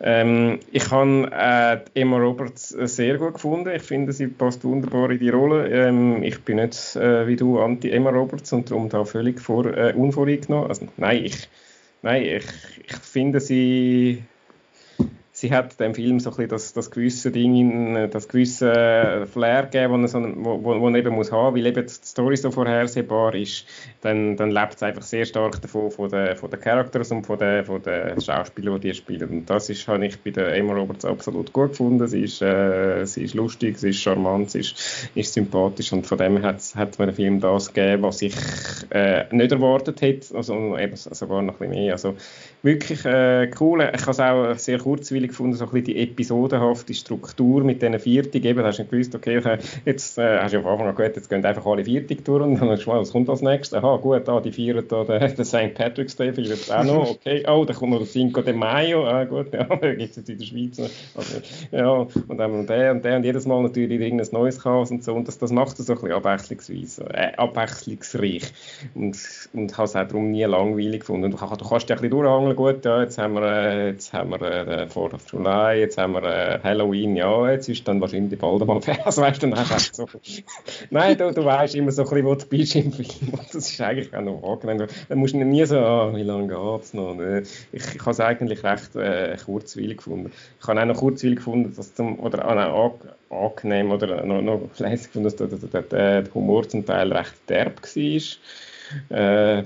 Ähm, 0.00 0.60
ich 0.70 0.90
habe 0.90 1.28
äh, 1.32 2.00
Emma 2.00 2.18
Roberts 2.18 2.72
äh, 2.72 2.86
sehr 2.86 3.18
gut 3.18 3.34
gefunden. 3.34 3.70
Ich 3.74 3.82
finde, 3.82 4.12
sie 4.12 4.28
passt 4.28 4.64
wunderbar 4.64 5.10
in 5.10 5.18
die 5.18 5.28
Rolle. 5.28 5.68
Ähm, 5.68 6.22
ich 6.22 6.40
bin 6.44 6.56
nicht 6.56 6.94
äh, 6.96 7.26
wie 7.26 7.36
du 7.36 7.58
anti-Emma 7.58 8.10
Roberts 8.10 8.52
und 8.52 8.70
darum 8.70 8.88
da 8.88 9.04
völlig 9.04 9.40
vor, 9.40 9.66
äh, 9.66 9.92
unvoreingenommen. 9.94 10.68
Also, 10.68 10.86
nein, 10.96 11.24
ich, 11.24 11.48
nein 12.02 12.22
ich, 12.22 12.44
ich 12.86 12.96
finde, 12.96 13.40
sie 13.40 14.22
sie 15.38 15.52
hat 15.52 15.78
dem 15.78 15.94
Film 15.94 16.18
so 16.18 16.30
ein 16.30 16.36
bisschen 16.36 16.48
das, 16.48 16.72
das 16.72 16.90
gewisse 16.90 17.30
Ding, 17.30 18.10
das 18.10 18.26
gewisse 18.26 19.24
Flair 19.32 19.64
gegeben, 19.64 20.02
das 20.02 20.12
man, 20.14 20.44
wo 20.44 20.90
eben 20.90 21.14
muss 21.14 21.30
haben, 21.30 21.56
weil 21.56 21.66
eben 21.66 21.86
die 21.86 21.92
Story 21.92 22.36
so 22.36 22.50
vorhersehbar 22.50 23.36
ist, 23.36 23.64
dann, 24.00 24.36
dann 24.36 24.50
lebt 24.50 24.74
es 24.74 24.82
einfach 24.82 25.02
sehr 25.02 25.24
stark 25.26 25.62
davon, 25.62 25.92
von 25.92 26.08
den, 26.08 26.36
von 26.36 26.50
den 26.50 26.60
Characters 26.60 27.12
und 27.12 27.24
von 27.24 27.38
den, 27.38 27.64
von 27.64 27.80
den 27.80 28.20
Schauspielern, 28.20 28.80
die 28.80 28.88
die 28.88 28.94
spielen. 28.94 29.28
Und 29.28 29.50
das 29.50 29.70
ist, 29.70 29.86
habe 29.86 30.04
ich 30.04 30.18
bei 30.18 30.30
der 30.30 30.56
Emma 30.56 30.72
Roberts 30.72 31.04
absolut 31.04 31.52
gut 31.52 31.70
gefunden. 31.70 32.08
Sie 32.08 32.22
ist, 32.22 32.42
äh, 32.42 33.04
sie 33.04 33.22
ist 33.22 33.34
lustig, 33.34 33.78
sie 33.78 33.90
ist 33.90 34.00
charmant, 34.00 34.50
sie 34.50 34.60
ist, 34.60 35.08
ist 35.14 35.32
sympathisch 35.32 35.92
und 35.92 36.04
von 36.04 36.18
dem 36.18 36.42
hat, 36.42 36.60
hat 36.74 36.98
mir 36.98 37.06
der 37.06 37.14
Film 37.14 37.38
das 37.38 37.72
gegeben, 37.72 38.02
was 38.02 38.22
ich 38.22 38.34
äh, 38.90 39.24
nicht 39.30 39.52
erwartet 39.52 40.00
hätte, 40.00 40.36
also 40.36 40.76
eben 40.76 40.96
sogar 40.96 41.42
noch 41.42 41.60
ein 41.60 41.68
bisschen 41.68 41.84
mehr. 41.84 41.92
Also 41.92 42.16
wirklich 42.62 43.04
äh, 43.04 43.50
cool. 43.60 43.88
Ich 43.94 44.02
habe 44.02 44.10
es 44.10 44.20
auch 44.20 44.54
sehr 44.58 44.78
kurzweilig 44.78 45.27
kurzweilig 45.28 45.30
gefunden, 45.30 45.56
so 45.56 45.64
ein 45.64 45.70
bisschen 45.70 45.84
die 45.84 46.02
episodenhafte 46.02 46.94
Struktur 46.94 47.64
mit 47.64 47.82
diesen 47.82 47.98
Viertig. 47.98 48.44
Eben, 48.44 48.64
hast 48.64 48.78
du 48.78 48.82
nicht 48.82 48.90
gewusst, 48.90 49.14
okay, 49.14 49.40
jetzt 49.84 50.18
äh, 50.18 50.38
hast 50.38 50.52
du 50.52 50.58
ja 50.58 50.62
von 50.62 50.72
Anfang 50.72 50.88
an 50.88 50.94
gehört, 50.94 51.16
jetzt 51.16 51.28
gehen 51.28 51.44
einfach 51.44 51.66
alle 51.66 51.84
Viertig 51.84 52.24
durch 52.24 52.42
und 52.42 52.56
dann 52.56 52.68
mal, 52.68 52.78
was 52.78 53.12
kommt 53.12 53.28
als 53.28 53.42
nächstes? 53.42 53.78
Aha, 53.78 53.96
gut, 53.96 54.28
ah, 54.28 54.40
die 54.40 54.52
feiern 54.52 54.84
da 54.88 55.04
den, 55.04 55.34
den 55.34 55.44
St. 55.44 55.74
Patrick's 55.74 56.16
Day, 56.16 56.32
vielleicht 56.32 56.72
auch 56.72 56.84
noch, 56.84 57.10
okay. 57.10 57.44
Oh, 57.48 57.64
dann 57.64 57.76
kommt 57.76 57.92
noch 57.92 57.98
der 57.98 58.08
Cinco 58.08 58.42
de 58.42 58.54
Mayo, 58.54 59.06
ah, 59.06 59.24
gut, 59.24 59.48
ja, 59.52 59.64
gibt 59.64 60.10
es 60.10 60.16
jetzt 60.16 60.28
in 60.28 60.38
der 60.38 60.44
Schweiz. 60.44 60.80
Also, 61.14 61.38
ja, 61.72 62.06
und 62.28 62.38
dann 62.38 62.52
und 62.52 62.68
der 62.68 62.92
und 62.92 63.04
der 63.04 63.16
und 63.16 63.24
jedes 63.24 63.46
Mal 63.46 63.62
natürlich 63.62 64.00
irgendein 64.00 64.28
neues 64.32 64.62
Chaos 64.62 64.90
und 64.90 65.04
so. 65.04 65.14
Und 65.14 65.28
das, 65.28 65.38
das 65.38 65.50
macht 65.50 65.78
es 65.78 65.86
so 65.86 65.92
ein 65.92 65.98
bisschen 65.98 66.12
abwechslungsweise, 66.12 67.04
äh, 67.12 67.34
abwechslungsreich. 67.36 68.52
Und, 68.94 69.18
und 69.52 69.76
habe 69.76 69.84
es 69.84 69.96
auch 69.96 70.06
darum 70.06 70.30
nie 70.30 70.44
langweilig 70.44 71.00
gefunden. 71.00 71.24
Und 71.24 71.32
du, 71.32 71.36
kannst, 71.36 71.60
dich 71.60 71.96
ein 71.96 71.96
bisschen 71.96 72.10
durchhangeln, 72.10 72.56
gut, 72.56 72.84
ja, 72.84 73.02
jetzt 73.02 73.18
haben 73.18 73.34
wir, 73.34 73.42
äh, 73.42 73.90
jetzt 73.90 74.12
haben 74.12 74.30
wir 74.30 74.40
äh, 74.42 74.86
4 75.18 75.18
of 75.18 75.32
July, 75.32 75.80
jetzt 75.80 75.98
haben 75.98 76.14
wir 76.14 76.22
äh, 76.22 76.58
Halloween, 76.62 77.16
ja, 77.16 77.50
jetzt 77.50 77.68
ist 77.68 77.86
dann 77.86 78.00
wahrscheinlich 78.00 78.38
bald 78.38 78.66
mal 78.66 78.80
fertig. 78.80 79.04
Also 79.06 79.22
weißt 79.22 79.42
du, 79.42 79.50
dann 79.50 79.66
so, 79.92 80.06
Nein, 80.90 81.16
du, 81.16 81.32
du 81.32 81.44
weißt 81.44 81.74
immer 81.74 81.92
so 81.92 82.02
ein 82.02 82.08
bisschen, 82.08 82.26
wo 82.26 82.34
du 82.34 82.46
bist 82.46 82.76
im 82.76 82.92
Film. 82.92 83.32
Das 83.52 83.70
ist 83.70 83.80
eigentlich 83.80 84.14
auch 84.14 84.22
noch 84.22 84.42
angenehm. 84.42 84.86
Dann 85.08 85.18
musst 85.18 85.34
du 85.34 85.38
nie 85.38 85.64
so, 85.64 85.78
ah, 85.78 86.14
wie 86.14 86.22
lange 86.22 86.48
geht 86.48 86.82
es 86.82 86.94
noch? 86.94 87.16
Ich, 87.72 87.94
ich 87.94 88.00
habe 88.00 88.10
es 88.10 88.20
eigentlich 88.20 88.62
recht 88.64 88.96
äh, 88.96 89.36
kurzweilig 89.44 89.98
gefunden. 89.98 90.32
Ich 90.60 90.66
habe 90.66 90.80
auch 90.80 90.86
noch 90.86 90.96
kurzweilig 90.96 91.36
gefunden, 91.36 91.74
dass 91.74 91.94
zum, 91.94 92.18
oder 92.20 92.46
auch 92.48 92.94
angenehm 93.30 93.90
oder 93.90 94.24
noch, 94.24 94.42
noch 94.42 94.60
leise 94.78 95.06
gefunden, 95.06 95.24
dass 95.24 95.36
der, 95.36 95.46
der, 95.48 95.82
der, 95.82 96.22
der 96.22 96.34
Humor 96.34 96.68
zum 96.68 96.84
Teil 96.84 97.12
recht 97.12 97.34
derb 97.48 97.82
war. 97.82 99.18
Äh, 99.18 99.64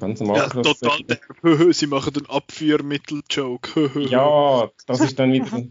ganz 0.00 0.20
am 0.20 0.34
ja, 0.34 0.48
total 0.48 0.98
derb. 1.08 1.20
Sie 1.74 1.86
machen 1.86 2.14
einen 2.16 2.26
Abführmittel-Joke. 2.26 3.90
ja, 4.00 4.70
das 4.86 5.00
ist 5.00 5.18
dann 5.18 5.32
wieder... 5.32 5.64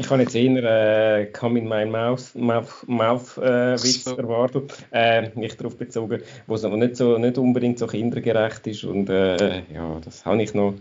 Ich 0.00 0.10
habe 0.10 0.22
jetzt 0.22 0.36
eher 0.36 0.62
äh, 0.62 1.26
Come 1.26 1.58
in 1.58 1.68
my 1.68 1.84
mouth, 1.84 2.34
mouth, 2.36 2.84
mouth 2.86 3.36
äh, 3.38 3.72
Witz 3.74 4.04
so. 4.04 4.16
erwartet, 4.16 4.72
äh, 4.92 5.30
nicht 5.34 5.58
darauf 5.58 5.76
bezogen, 5.76 6.22
wo 6.46 6.54
es 6.54 6.64
aber 6.64 6.76
nicht, 6.76 6.94
so, 6.96 7.18
nicht 7.18 7.36
unbedingt 7.36 7.80
so 7.80 7.88
kindergerecht 7.88 8.64
ist 8.68 8.84
und 8.84 9.10
äh, 9.10 9.64
ja, 9.72 9.98
das 10.04 10.24
habe 10.24 10.40
ich 10.40 10.54
noch 10.54 10.74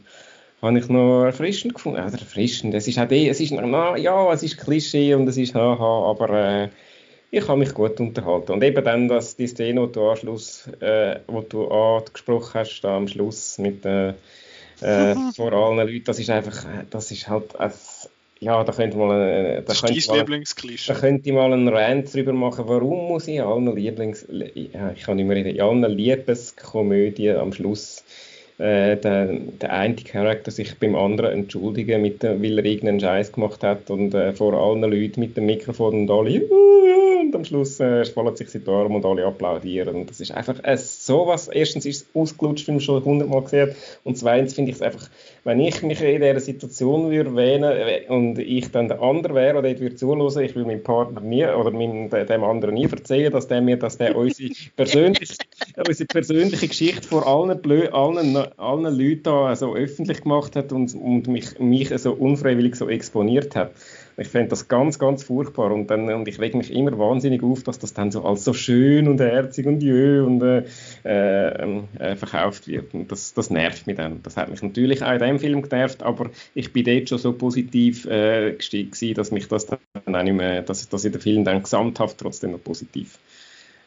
habe 0.61 0.79
ich 0.79 0.87
noch 0.89 1.25
erfrischend 1.25 1.75
gefunden. 1.75 1.99
Oder 1.99 2.19
erfrischend, 2.19 2.73
es 2.73 2.87
ist 2.87 2.99
auch 2.99 3.07
die, 3.07 3.29
es 3.29 3.39
ist, 3.39 3.51
na, 3.51 3.97
ja, 3.97 4.31
es 4.31 4.43
ist 4.43 4.57
Klischee 4.57 5.13
und 5.15 5.27
es 5.27 5.37
ist 5.37 5.55
haha, 5.55 6.09
aber 6.09 6.29
äh, 6.29 6.69
ich 7.31 7.47
habe 7.47 7.59
mich 7.59 7.73
gut 7.73 7.99
unterhalten. 7.99 8.53
Und 8.53 8.63
eben 8.63 8.83
dann, 8.83 9.07
dass 9.07 9.35
die 9.35 9.47
Szene, 9.47 9.87
die 9.87 9.93
du, 9.93 10.09
Anschluss, 10.09 10.67
äh, 10.79 11.19
wo 11.27 11.41
du 11.41 11.67
angesprochen 11.67 12.51
hast, 12.53 12.81
da 12.81 12.97
am 12.97 13.07
Schluss 13.07 13.57
mit 13.57 13.85
äh, 13.85 14.13
äh, 14.81 15.15
vor 15.35 15.53
allen 15.53 15.77
Leuten, 15.77 16.03
das 16.05 16.19
ist 16.19 16.29
einfach, 16.29 16.65
das 16.89 17.11
ist 17.11 17.27
halt, 17.27 17.59
ein, 17.59 17.71
ja, 18.39 18.63
da 18.63 18.71
könnte 18.71 18.97
mal, 18.97 19.27
äh, 19.27 19.63
da 19.63 19.73
könnte 19.73 19.93
mal, 20.07 20.43
da 20.87 20.93
könnte 20.93 21.29
ich 21.29 21.35
mal 21.35 21.51
einen 21.51 21.67
Rant 21.67 22.13
drüber 22.13 22.33
machen, 22.33 22.65
warum 22.67 23.07
muss 23.07 23.27
ich 23.27 23.41
allen 23.41 23.75
Lieblings, 23.75 24.27
ja, 24.29 24.91
ich 24.95 25.03
kann 25.03 25.17
nicht 25.17 25.25
mehr 25.25 25.37
reden, 25.37 25.55
in 25.55 25.61
allen 25.61 25.83
Liebeskomödien 25.83 27.37
am 27.37 27.51
Schluss 27.51 28.03
äh, 28.59 28.97
der, 28.97 29.27
der 29.27 29.73
eine 29.73 29.95
Charakter 29.95 30.51
sich 30.51 30.77
beim 30.79 30.95
anderen 30.95 31.31
entschuldigen, 31.31 32.01
mit, 32.01 32.23
weil 32.23 32.57
er 32.57 32.65
irgendeinen 32.65 32.99
Scheiß 32.99 33.31
gemacht 33.31 33.63
hat 33.63 33.89
und 33.89 34.13
äh, 34.13 34.33
vor 34.33 34.53
allen 34.53 34.81
Leuten 34.81 35.19
mit 35.19 35.37
dem 35.37 35.45
Mikrofon 35.45 36.01
und 36.01 36.11
alle 36.11 36.41
und 37.27 37.35
am 37.35 37.45
Schluss 37.45 37.79
äh, 37.79 38.05
fallen 38.05 38.35
sich 38.35 38.49
die 38.49 38.67
Arme 38.67 38.95
und 38.95 39.05
alle 39.05 39.25
applaudieren. 39.25 39.95
Und 39.95 40.09
das 40.09 40.19
ist 40.19 40.31
einfach 40.31 40.63
äh, 40.63 40.77
sowas. 40.77 41.47
Erstens 41.47 41.85
ist 41.85 42.01
es 42.01 42.15
ausgelutscht, 42.15 42.67
wie 42.67 42.71
man 42.71 42.79
schon 42.79 43.03
hundertmal 43.03 43.43
gesehen. 43.43 43.75
Und 44.03 44.17
zweitens 44.17 44.53
finde 44.53 44.71
ich 44.71 44.77
es 44.77 44.81
einfach, 44.81 45.09
wenn 45.43 45.59
ich 45.59 45.81
mich 45.83 46.01
in 46.01 46.21
dieser 46.21 46.39
Situation 46.39 47.11
würde 47.11 47.35
wählen 47.35 47.63
äh, 47.63 48.05
und 48.09 48.39
ich 48.39 48.71
dann 48.71 48.87
der 48.87 49.01
andere 49.01 49.35
wäre 49.35 49.57
oder 49.57 49.69
ich 49.69 49.79
würde 49.79 49.95
zuhören, 49.95 50.43
ich 50.43 50.55
würde 50.55 50.67
meinem 50.67 50.83
Partner 50.83 51.21
nie 51.21 51.45
oder 51.45 51.71
meinem, 51.71 52.09
dem 52.09 52.43
anderen 52.43 52.75
nie 52.75 52.85
erzählen, 52.85 53.31
dass 53.31 53.47
der 53.47 53.61
mir, 53.61 53.77
dass 53.77 53.97
der 53.97 54.15
unsere 54.15 54.49
persönliche, 54.75 55.35
unsere 55.85 56.07
persönliche 56.07 56.67
Geschichte 56.67 57.07
vor 57.07 57.27
allen, 57.27 57.61
Blö 57.61 57.89
allen, 57.89 58.35
allen 58.35 58.97
Leuten 58.97 59.23
da 59.23 59.55
so 59.55 59.75
öffentlich 59.75 60.21
gemacht 60.21 60.55
hat 60.55 60.71
und, 60.71 60.93
und 60.95 61.27
mich, 61.27 61.59
mich 61.59 61.89
so 61.97 62.13
unfreiwillig 62.13 62.75
so 62.75 62.89
exponiert 62.89 63.55
hat. 63.55 63.71
Ich 64.19 64.29
fände 64.29 64.49
das 64.49 64.67
ganz, 64.67 64.97
ganz 64.97 65.23
furchtbar 65.23 65.71
und, 65.71 65.91
dann, 65.91 66.11
und 66.11 66.27
ich 66.27 66.39
rege 66.39 66.57
mich 66.57 66.73
immer 66.73 66.97
wahnsinnig 66.97 67.43
auf, 67.43 67.61
dass 67.61 67.77
das 67.77 67.93
dann 67.93 68.09
so 68.09 68.23
als 68.23 68.43
so 68.43 68.53
schön 68.53 69.07
und 69.07 69.19
herzig 69.21 69.67
und 69.67 69.83
jö 69.83 70.25
und 70.25 70.41
äh, 70.41 70.63
äh, 71.05 71.81
äh, 71.99 72.15
verkauft 72.15 72.67
wird. 72.67 72.95
Und 72.95 73.11
das, 73.11 73.35
das 73.35 73.51
nervt 73.51 73.85
mich 73.85 73.95
dann. 73.95 74.23
Das 74.23 74.35
hat 74.35 74.49
mich 74.49 74.63
natürlich 74.63 75.03
auch 75.03 75.11
in 75.11 75.19
dem 75.19 75.39
Film 75.39 75.61
genervt, 75.61 76.01
aber 76.01 76.31
ich 76.55 76.73
bin 76.73 76.83
dort 76.83 77.09
schon 77.09 77.19
so 77.19 77.31
positiv 77.33 78.05
äh, 78.07 78.53
gestiegen, 78.53 79.13
dass 79.13 79.29
mich 79.29 79.47
das 79.47 79.67
dann 79.67 79.79
auch 80.05 80.23
nicht 80.23 80.33
mehr, 80.33 80.63
dass, 80.63 80.89
dass 80.89 81.05
ich 81.05 81.11
den 81.11 81.21
Film 81.21 81.43
dann 81.45 81.61
gesamthaft 81.61 82.17
trotzdem 82.17 82.53
noch 82.53 82.63
positiv 82.63 83.19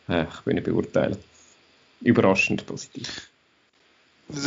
äh, 0.06 0.26
beurteilen. 0.60 1.16
Überraschend 2.02 2.66
positiv. 2.66 3.30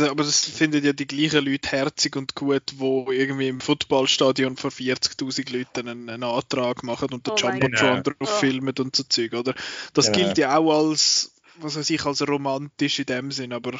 Aber 0.00 0.24
das 0.24 0.44
finden 0.44 0.84
ja 0.84 0.92
die 0.92 1.06
gleichen 1.06 1.44
Leute 1.44 1.70
herzig 1.70 2.16
und 2.16 2.34
gut, 2.34 2.74
wo 2.76 3.10
irgendwie 3.10 3.48
im 3.48 3.60
Footballstadion 3.60 4.56
vor 4.56 4.70
40.000 4.70 5.56
Leuten 5.56 5.88
einen, 5.88 6.08
einen, 6.08 6.24
Antrag 6.24 6.82
machen 6.82 7.08
und 7.12 7.26
den 7.26 7.34
oh 7.34 7.36
Jumbotron 7.36 8.02
drauf 8.02 8.16
oh. 8.20 8.26
filmen 8.26 8.74
und 8.78 8.96
so 8.96 9.02
Zeug, 9.04 9.34
oder? 9.34 9.54
Das 9.92 10.06
genau. 10.06 10.18
gilt 10.18 10.38
ja 10.38 10.56
auch 10.56 10.88
als, 10.88 11.34
was 11.58 11.76
weiß 11.76 11.90
ich, 11.90 12.04
als 12.04 12.26
romantisch 12.26 12.98
in 12.98 13.06
dem 13.06 13.30
Sinn, 13.30 13.52
aber 13.52 13.78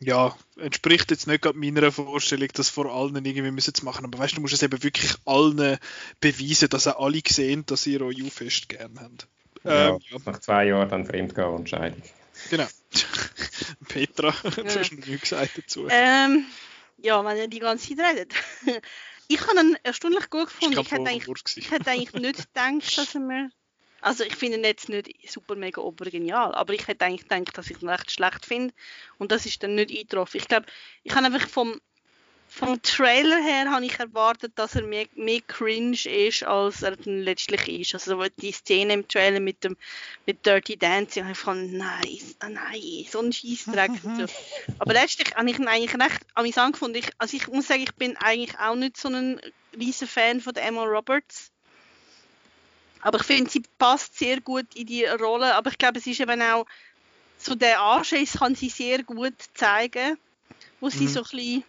ja, 0.00 0.34
entspricht 0.58 1.10
jetzt 1.10 1.26
nicht 1.26 1.42
gerade 1.42 1.58
meiner 1.58 1.92
Vorstellung, 1.92 2.48
das 2.54 2.68
vor 2.68 2.92
allen 2.92 3.24
irgendwie 3.24 3.50
müssen 3.52 3.74
zu 3.74 3.84
machen. 3.84 4.04
Aber 4.04 4.18
weißt 4.18 4.32
du, 4.32 4.36
du 4.36 4.42
musst 4.42 4.54
es 4.54 4.62
eben 4.62 4.82
wirklich 4.82 5.14
allen 5.24 5.78
beweisen, 6.20 6.68
dass 6.68 6.88
auch 6.88 7.04
alle 7.04 7.20
sehen, 7.26 7.64
dass 7.66 7.86
ihr 7.86 8.02
euch 8.02 8.32
fest 8.32 8.68
gern 8.68 8.98
habt. 9.00 9.28
Ja, 9.64 9.90
ähm, 9.90 9.98
ja. 10.10 10.18
Nach 10.26 10.40
zwei 10.40 10.66
Jahren 10.66 10.88
dann 10.88 11.06
Fremdgehen 11.06 11.48
und 11.48 11.68
Scheidung. 11.68 12.02
Genau. 12.50 12.66
Petra, 13.88 14.30
du 14.42 14.64
hast 14.64 14.92
noch 14.92 15.06
nichts 15.06 15.20
gesagt 15.30 15.58
dazu. 15.58 15.88
Ähm, 15.90 16.46
ja, 16.98 17.24
wenn 17.24 17.36
ihr 17.36 17.48
die 17.48 17.58
ganze 17.58 17.96
Zeit 17.96 18.06
redet. 18.06 18.34
ich 19.28 19.40
habe 19.40 19.60
ihn 19.60 19.76
erstaunlich 19.82 20.30
gut 20.30 20.46
gefunden. 20.46 20.78
Ich, 20.78 20.90
hätte 20.90 21.08
eigentlich, 21.08 21.56
ich 21.56 21.70
hätte 21.70 21.90
eigentlich 21.90 22.12
nicht 22.14 22.54
gedacht, 22.54 22.98
dass 22.98 23.14
er 23.14 23.20
mir. 23.20 23.50
Also 24.00 24.24
ich 24.24 24.34
finde 24.34 24.58
ihn 24.58 24.64
jetzt 24.64 24.88
nicht 24.88 25.30
super 25.30 25.54
mega 25.54 25.80
obergenial, 25.80 26.54
aber 26.54 26.74
ich 26.74 26.88
hätte 26.88 27.04
eigentlich 27.04 27.28
gedacht, 27.28 27.56
dass 27.56 27.70
ich 27.70 27.80
ihn 27.80 27.88
recht 27.88 28.10
schlecht 28.10 28.44
finde 28.44 28.74
und 29.18 29.30
das 29.30 29.46
ist 29.46 29.62
dann 29.62 29.76
nicht 29.76 29.90
eingetroffen. 29.90 30.40
Ich 30.40 30.48
glaube, 30.48 30.66
ich 31.04 31.14
habe 31.14 31.26
einfach 31.26 31.48
vom 31.48 31.80
vom 32.54 32.82
Trailer 32.82 33.42
her 33.42 33.70
habe 33.70 33.86
ich 33.86 33.98
erwartet, 33.98 34.52
dass 34.56 34.74
er 34.74 34.82
mehr, 34.82 35.06
mehr 35.14 35.40
cringe 35.40 35.96
ist, 36.04 36.42
als 36.42 36.82
er 36.82 36.96
dann 36.96 37.20
letztlich 37.20 37.66
ist. 37.66 37.94
Also 37.94 38.22
die 38.40 38.52
Szene 38.52 38.92
im 38.92 39.08
Trailer 39.08 39.40
mit 39.40 39.64
dem 39.64 39.74
mit 40.26 40.44
Dirty 40.44 40.76
Dancing, 40.76 41.22
habe 41.24 41.32
ich 41.32 41.38
von 41.38 41.78
nein, 41.78 42.18
nein, 42.40 43.06
so 43.10 43.20
ein 43.20 43.32
Scheißdreck. 43.32 43.92
so. 44.02 44.26
Aber 44.78 44.92
letztlich 44.92 45.34
habe 45.34 45.48
ich 45.50 45.58
ihn 45.58 45.66
eigentlich 45.66 45.94
recht 45.94 46.26
amüsant 46.34 46.74
gefunden. 46.74 46.98
Ich, 46.98 47.08
also 47.16 47.34
ich 47.34 47.48
muss 47.48 47.68
sagen, 47.68 47.84
ich 47.84 47.94
bin 47.94 48.18
eigentlich 48.18 48.58
auch 48.58 48.74
nicht 48.74 48.98
so 48.98 49.08
ein 49.08 49.40
riesen 49.74 50.06
Fan 50.06 50.42
von 50.42 50.54
Emma 50.56 50.84
Roberts. 50.84 51.50
Aber 53.00 53.18
ich 53.18 53.24
finde, 53.24 53.50
sie 53.50 53.62
passt 53.78 54.18
sehr 54.18 54.42
gut 54.42 54.66
in 54.74 54.86
die 54.86 55.06
Rolle. 55.06 55.54
Aber 55.54 55.70
ich 55.70 55.78
glaube, 55.78 55.98
es 55.98 56.06
ist 56.06 56.20
eben 56.20 56.42
auch 56.42 56.66
so 57.38 57.54
der 57.54 57.80
Anschiss 57.80 58.34
kann 58.34 58.54
sie 58.54 58.68
sehr 58.68 59.02
gut 59.04 59.34
zeigen, 59.54 60.18
wo 60.80 60.90
sie 60.90 61.04
mhm. 61.04 61.08
so 61.08 61.20
ein 61.20 61.30
bisschen 61.30 61.64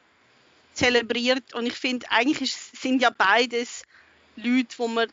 zelebriert 0.73 1.53
und 1.53 1.65
ich 1.65 1.73
finde, 1.73 2.05
eigentlich 2.09 2.53
sind 2.53 3.01
ja 3.01 3.09
beides 3.09 3.83
Leute, 4.35 4.77
wo 4.77 4.87
man 4.87 5.09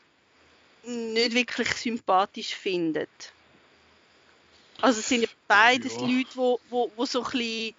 nicht 0.84 1.34
wirklich 1.34 1.68
sympathisch 1.74 2.54
findet. 2.54 3.10
Also 4.80 5.00
es 5.00 5.08
sind 5.08 5.22
ja 5.22 5.28
beides 5.46 5.94
ja. 5.96 6.00
Leute, 6.02 6.30
wo, 6.34 6.60
wo, 6.70 6.90
wo 6.96 7.04
so 7.04 7.22
ein 7.22 7.30
bisschen 7.30 7.74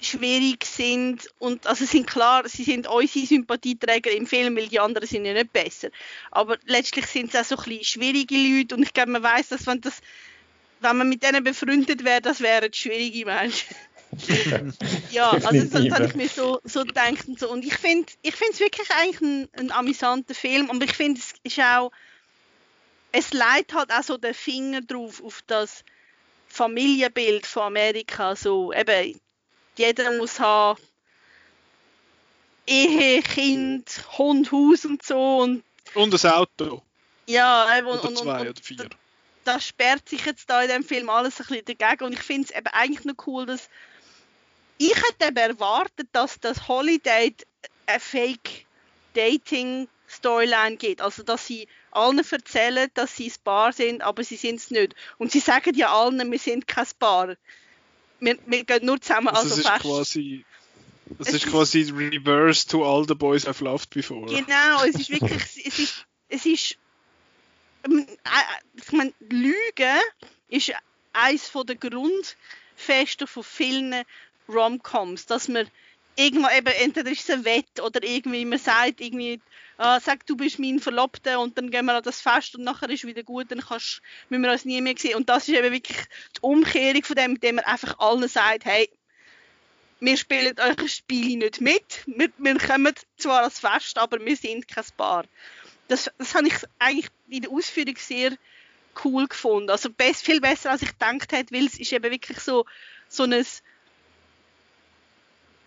schwierig 0.00 0.64
sind 0.64 1.28
und 1.38 1.66
also 1.66 1.84
sind 1.84 2.06
klar, 2.06 2.48
sie 2.48 2.64
sind 2.64 2.86
unsere 2.86 3.26
Sympathieträger 3.26 4.10
im 4.10 4.26
Film, 4.26 4.56
weil 4.56 4.68
die 4.68 4.80
anderen 4.80 5.08
sind 5.08 5.24
ja 5.24 5.32
nicht 5.32 5.52
besser. 5.52 5.88
Aber 6.30 6.58
letztlich 6.66 7.06
sind 7.06 7.34
es 7.34 7.40
auch 7.40 7.44
so 7.44 7.56
ein 7.56 7.64
bisschen 7.64 7.84
schwierige 7.84 8.36
Leute 8.36 8.74
und 8.74 8.82
ich 8.82 8.92
glaube, 8.92 9.12
man 9.12 9.22
weiß, 9.22 9.48
dass 9.48 9.66
wenn 9.66 9.80
das 9.80 10.00
wenn 10.80 10.96
man 10.98 11.08
mit 11.08 11.22
denen 11.22 11.42
befreundet 11.42 12.04
wäre, 12.04 12.20
das 12.20 12.40
wären 12.40 12.72
schwierige 12.72 13.24
Menschen. 13.24 13.74
Ja, 15.10 15.30
also 15.30 15.50
das, 15.50 15.70
das 15.70 15.90
habe 15.90 16.06
ich 16.06 16.14
mir 16.14 16.28
so, 16.28 16.60
so 16.64 16.84
gedacht 16.84 17.26
und 17.26 17.38
so. 17.38 17.50
Und 17.50 17.64
ich 17.64 17.74
finde 17.74 18.10
ich 18.22 18.34
es 18.34 18.60
wirklich 18.60 18.88
eigentlich 18.90 19.20
ein, 19.20 19.48
ein 19.52 19.70
amüsanter 19.72 20.34
Film 20.34 20.70
und 20.70 20.82
ich 20.82 20.92
finde 20.92 21.20
es 21.20 21.34
ist 21.42 21.60
auch, 21.60 21.90
es 23.12 23.32
leitet 23.32 23.74
halt 23.74 23.92
auch 23.92 24.02
so 24.02 24.16
den 24.16 24.34
Finger 24.34 24.80
drauf 24.82 25.22
auf 25.24 25.42
das 25.46 25.84
Familienbild 26.48 27.46
von 27.46 27.64
Amerika. 27.64 28.36
So 28.36 28.72
eben, 28.72 29.20
jeder 29.76 30.16
muss 30.16 30.40
haben 30.40 30.80
Ehe, 32.66 33.22
Kind, 33.22 34.04
Hund, 34.18 34.50
Haus 34.50 34.84
und 34.84 35.02
so. 35.02 35.38
Und, 35.38 35.62
und 35.94 36.24
ein 36.24 36.30
Auto. 36.32 36.82
Ja, 37.26 37.78
eben, 37.78 37.86
oder 37.86 38.04
und, 38.04 38.18
zwei 38.18 38.40
und, 38.40 38.48
oder 38.48 38.62
vier. 38.62 38.88
Das 39.44 39.66
sperrt 39.66 40.08
sich 40.08 40.24
jetzt 40.26 40.50
da 40.50 40.62
in 40.62 40.68
dem 40.68 40.82
Film 40.82 41.08
alles 41.08 41.40
ein 41.40 41.46
bisschen 41.46 41.78
dagegen 41.78 42.04
und 42.04 42.12
ich 42.14 42.22
finde 42.22 42.48
es 42.48 42.56
eben 42.56 42.66
eigentlich 42.68 43.04
noch 43.04 43.26
cool, 43.26 43.46
dass 43.46 43.68
ich 44.78 44.94
hätte 44.94 45.26
eben 45.28 45.36
erwartet, 45.36 46.08
dass 46.12 46.38
das 46.40 46.68
Holiday 46.68 47.34
eine 47.86 48.00
Fake-Dating-Storyline 48.00 50.76
gibt. 50.76 51.00
Also, 51.00 51.22
dass 51.22 51.46
sie 51.46 51.66
allen 51.90 52.18
erzählen, 52.18 52.90
dass 52.94 53.16
sie 53.16 53.28
ein 53.28 53.34
Paar 53.44 53.72
sind, 53.72 54.02
aber 54.02 54.22
sie 54.24 54.36
sind 54.36 54.56
es 54.56 54.70
nicht. 54.70 54.94
Und 55.18 55.32
sie 55.32 55.40
sagen 55.40 55.74
ja 55.74 55.90
allen, 55.92 56.30
wir 56.30 56.38
sind 56.38 56.66
kein 56.68 56.86
Paar. 56.98 57.36
Wir, 58.20 58.38
wir 58.46 58.64
gehen 58.64 58.84
nur 58.86 59.00
zusammen 59.00 59.28
Also, 59.28 59.42
also 59.42 59.54
es 59.54 59.58
ist 59.60 59.68
fest. 59.68 59.82
quasi. 59.82 60.44
Das 61.18 61.28
Es 61.28 61.34
ist 61.34 61.44
ist- 61.44 61.52
quasi 61.52 61.82
reverse 61.94 62.66
to 62.66 62.84
all 62.84 63.06
the 63.06 63.14
boys 63.14 63.46
I've 63.46 63.62
loved 63.62 63.90
before. 63.90 64.26
Genau, 64.26 64.82
es 64.84 64.96
ist 64.96 65.10
wirklich, 65.10 65.66
es 65.66 65.78
ist, 65.78 66.06
es 66.28 66.46
ist, 66.46 66.76
ähm, 67.84 68.06
äh, 68.24 68.42
ich 68.74 68.90
meine, 68.92 69.12
Lügen 69.20 70.00
ist 70.48 70.72
eines 71.12 71.46
von 71.48 71.64
der 71.66 71.76
Grundfesten 71.76 73.26
von 73.28 73.44
vielen 73.44 74.02
Rom-Coms, 74.48 75.26
dass 75.26 75.48
man 75.48 75.68
irgendwann 76.16 76.56
eben, 76.56 76.66
entweder 76.66 77.10
ist 77.10 77.28
es 77.28 77.30
ein 77.30 77.44
Wett 77.44 77.80
oder 77.80 78.02
irgendwie 78.02 78.44
man 78.44 78.58
sagt 78.58 79.00
irgendwie, 79.00 79.40
ah, 79.76 80.00
sag 80.00 80.26
du 80.26 80.36
bist 80.36 80.58
mein 80.58 80.80
Verlobter 80.80 81.40
und 81.40 81.56
dann 81.58 81.70
gehen 81.70 81.84
wir 81.84 81.94
an 81.94 82.02
das 82.02 82.20
Fest 82.20 82.56
und 82.56 82.64
nachher 82.64 82.88
ist 82.90 83.04
wieder 83.04 83.22
gut, 83.22 83.50
dann 83.50 83.60
kannst, 83.60 84.00
müssen 84.28 84.42
wir 84.42 84.52
uns 84.52 84.64
nie 84.64 84.80
mehr 84.80 84.94
sehen. 84.96 85.16
Und 85.16 85.28
das 85.28 85.48
ist 85.48 85.56
eben 85.56 85.72
wirklich 85.72 85.98
die 86.36 86.40
Umkehrung 86.40 87.04
von 87.04 87.16
dem, 87.16 87.34
indem 87.34 87.56
man 87.56 87.64
einfach 87.64 87.98
allen 87.98 88.28
sagt, 88.28 88.64
hey, 88.64 88.88
wir 90.00 90.16
spielen 90.16 90.54
eure 90.58 90.88
Spiele 90.88 91.38
nicht 91.38 91.60
mit. 91.60 92.02
Wir, 92.06 92.30
wir 92.38 92.58
kommen 92.58 92.94
zwar 93.16 93.44
als 93.44 93.60
Fest, 93.60 93.98
aber 93.98 94.24
wir 94.24 94.36
sind 94.36 94.68
kein 94.68 94.84
Paar. 94.96 95.24
Das, 95.88 96.10
das 96.18 96.34
habe 96.34 96.48
ich 96.48 96.54
eigentlich 96.78 97.08
in 97.28 97.42
der 97.42 97.50
Ausführung 97.50 97.96
sehr 97.96 98.36
cool 99.04 99.26
gefunden. 99.26 99.70
Also 99.70 99.90
best, 99.90 100.24
viel 100.24 100.40
besser, 100.40 100.70
als 100.70 100.82
ich 100.82 100.88
gedacht 100.88 101.32
hätte, 101.32 101.54
weil 101.54 101.66
es 101.66 101.78
ist 101.78 101.92
eben 101.92 102.10
wirklich 102.10 102.40
so, 102.40 102.64
so 103.08 103.24
ein 103.24 103.44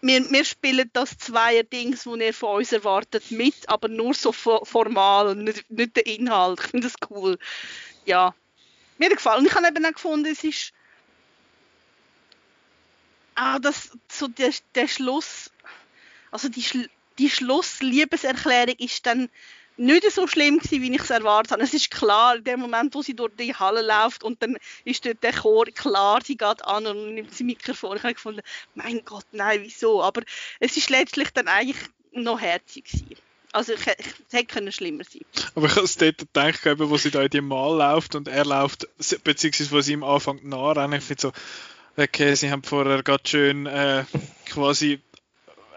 wir, 0.01 0.31
wir 0.31 0.45
spielen 0.45 0.89
das 0.93 1.17
Zweier-Dings, 1.17 2.03
das 2.03 2.15
ihr 2.17 2.33
von 2.33 2.57
uns 2.57 2.71
erwartet, 2.71 3.31
mit, 3.31 3.67
aber 3.67 3.87
nur 3.87 4.13
so 4.13 4.31
fo- 4.31 4.65
formal 4.65 5.35
nicht, 5.35 5.69
nicht 5.69 5.95
der 5.95 6.05
Inhalt. 6.05 6.59
Ich 6.61 6.67
finde 6.67 6.87
das 6.87 7.09
cool. 7.09 7.37
Ja, 8.05 8.33
mir 8.97 9.09
gefallen. 9.09 9.45
Ich 9.45 9.53
habe 9.53 9.67
eben 9.67 9.85
auch 9.85 9.93
gefunden, 9.93 10.25
es 10.31 10.43
ist 10.43 10.73
auch 13.35 13.59
das, 13.59 13.91
so 14.11 14.27
der, 14.27 14.53
der 14.75 14.87
Schluss, 14.87 15.51
also 16.31 16.49
die, 16.49 16.89
die 17.17 17.29
Schlussliebeserklärung 17.29 18.75
ist 18.77 19.05
dann 19.05 19.29
nicht 19.79 20.11
so 20.11 20.27
schlimm 20.27 20.59
gewesen, 20.59 20.81
wie 20.81 20.93
ich 20.93 21.01
es 21.01 21.09
erwartet 21.09 21.53
habe. 21.53 21.63
Es 21.63 21.73
ist 21.73 21.89
klar, 21.89 22.35
in 22.35 22.43
dem 22.43 22.59
Moment, 22.59 22.93
wo 22.93 23.01
sie 23.01 23.15
durch 23.15 23.31
die 23.39 23.55
Halle 23.55 23.81
läuft 23.81 24.23
und 24.23 24.41
dann 24.43 24.57
ist 24.83 25.05
dort 25.05 25.23
der 25.23 25.33
Chor, 25.33 25.65
klar, 25.65 26.19
sie 26.23 26.37
geht 26.37 26.65
an 26.65 26.85
und 26.85 27.15
nimmt 27.15 27.33
sie 27.33 27.45
Mikrofon. 27.45 27.97
Ich 27.97 28.03
habe 28.03 28.13
gefunden, 28.13 28.41
mein 28.75 29.03
Gott, 29.05 29.25
nein, 29.31 29.61
wieso? 29.63 30.03
Aber 30.03 30.21
es 30.59 30.75
ist 30.75 30.89
letztlich 30.89 31.29
dann 31.31 31.47
eigentlich 31.47 31.79
noch 32.11 32.41
herzig 32.41 32.85
gewesen. 32.85 33.15
Also 33.51 33.73
ich, 33.73 33.81
ich, 33.81 34.05
es 34.27 34.33
hätte 34.33 34.53
können 34.53 34.71
schlimmer 34.71 35.03
sein. 35.03 35.21
Aber 35.55 35.65
ich 35.67 35.75
habe 35.75 35.85
es 35.85 35.97
dort 35.97 36.19
gedacht, 36.19 36.59
wo 36.77 36.97
sie 36.97 37.09
da 37.09 37.23
in 37.23 37.29
die 37.29 37.41
Mal 37.41 37.77
läuft 37.77 38.15
und 38.15 38.27
er 38.27 38.45
läuft, 38.45 38.87
beziehungsweise 39.23 39.71
wo 39.71 39.81
sie 39.81 39.93
ihm 39.93 40.03
anfängt 40.03 40.45
nachrennen, 40.45 40.99
ich 40.99 41.05
finde 41.05 41.21
so, 41.21 41.31
okay, 41.97 42.35
sie 42.35 42.51
haben 42.51 42.63
vorher 42.63 43.01
gerade 43.01 43.27
schön 43.27 43.65
äh, 43.65 44.03
quasi 44.45 45.01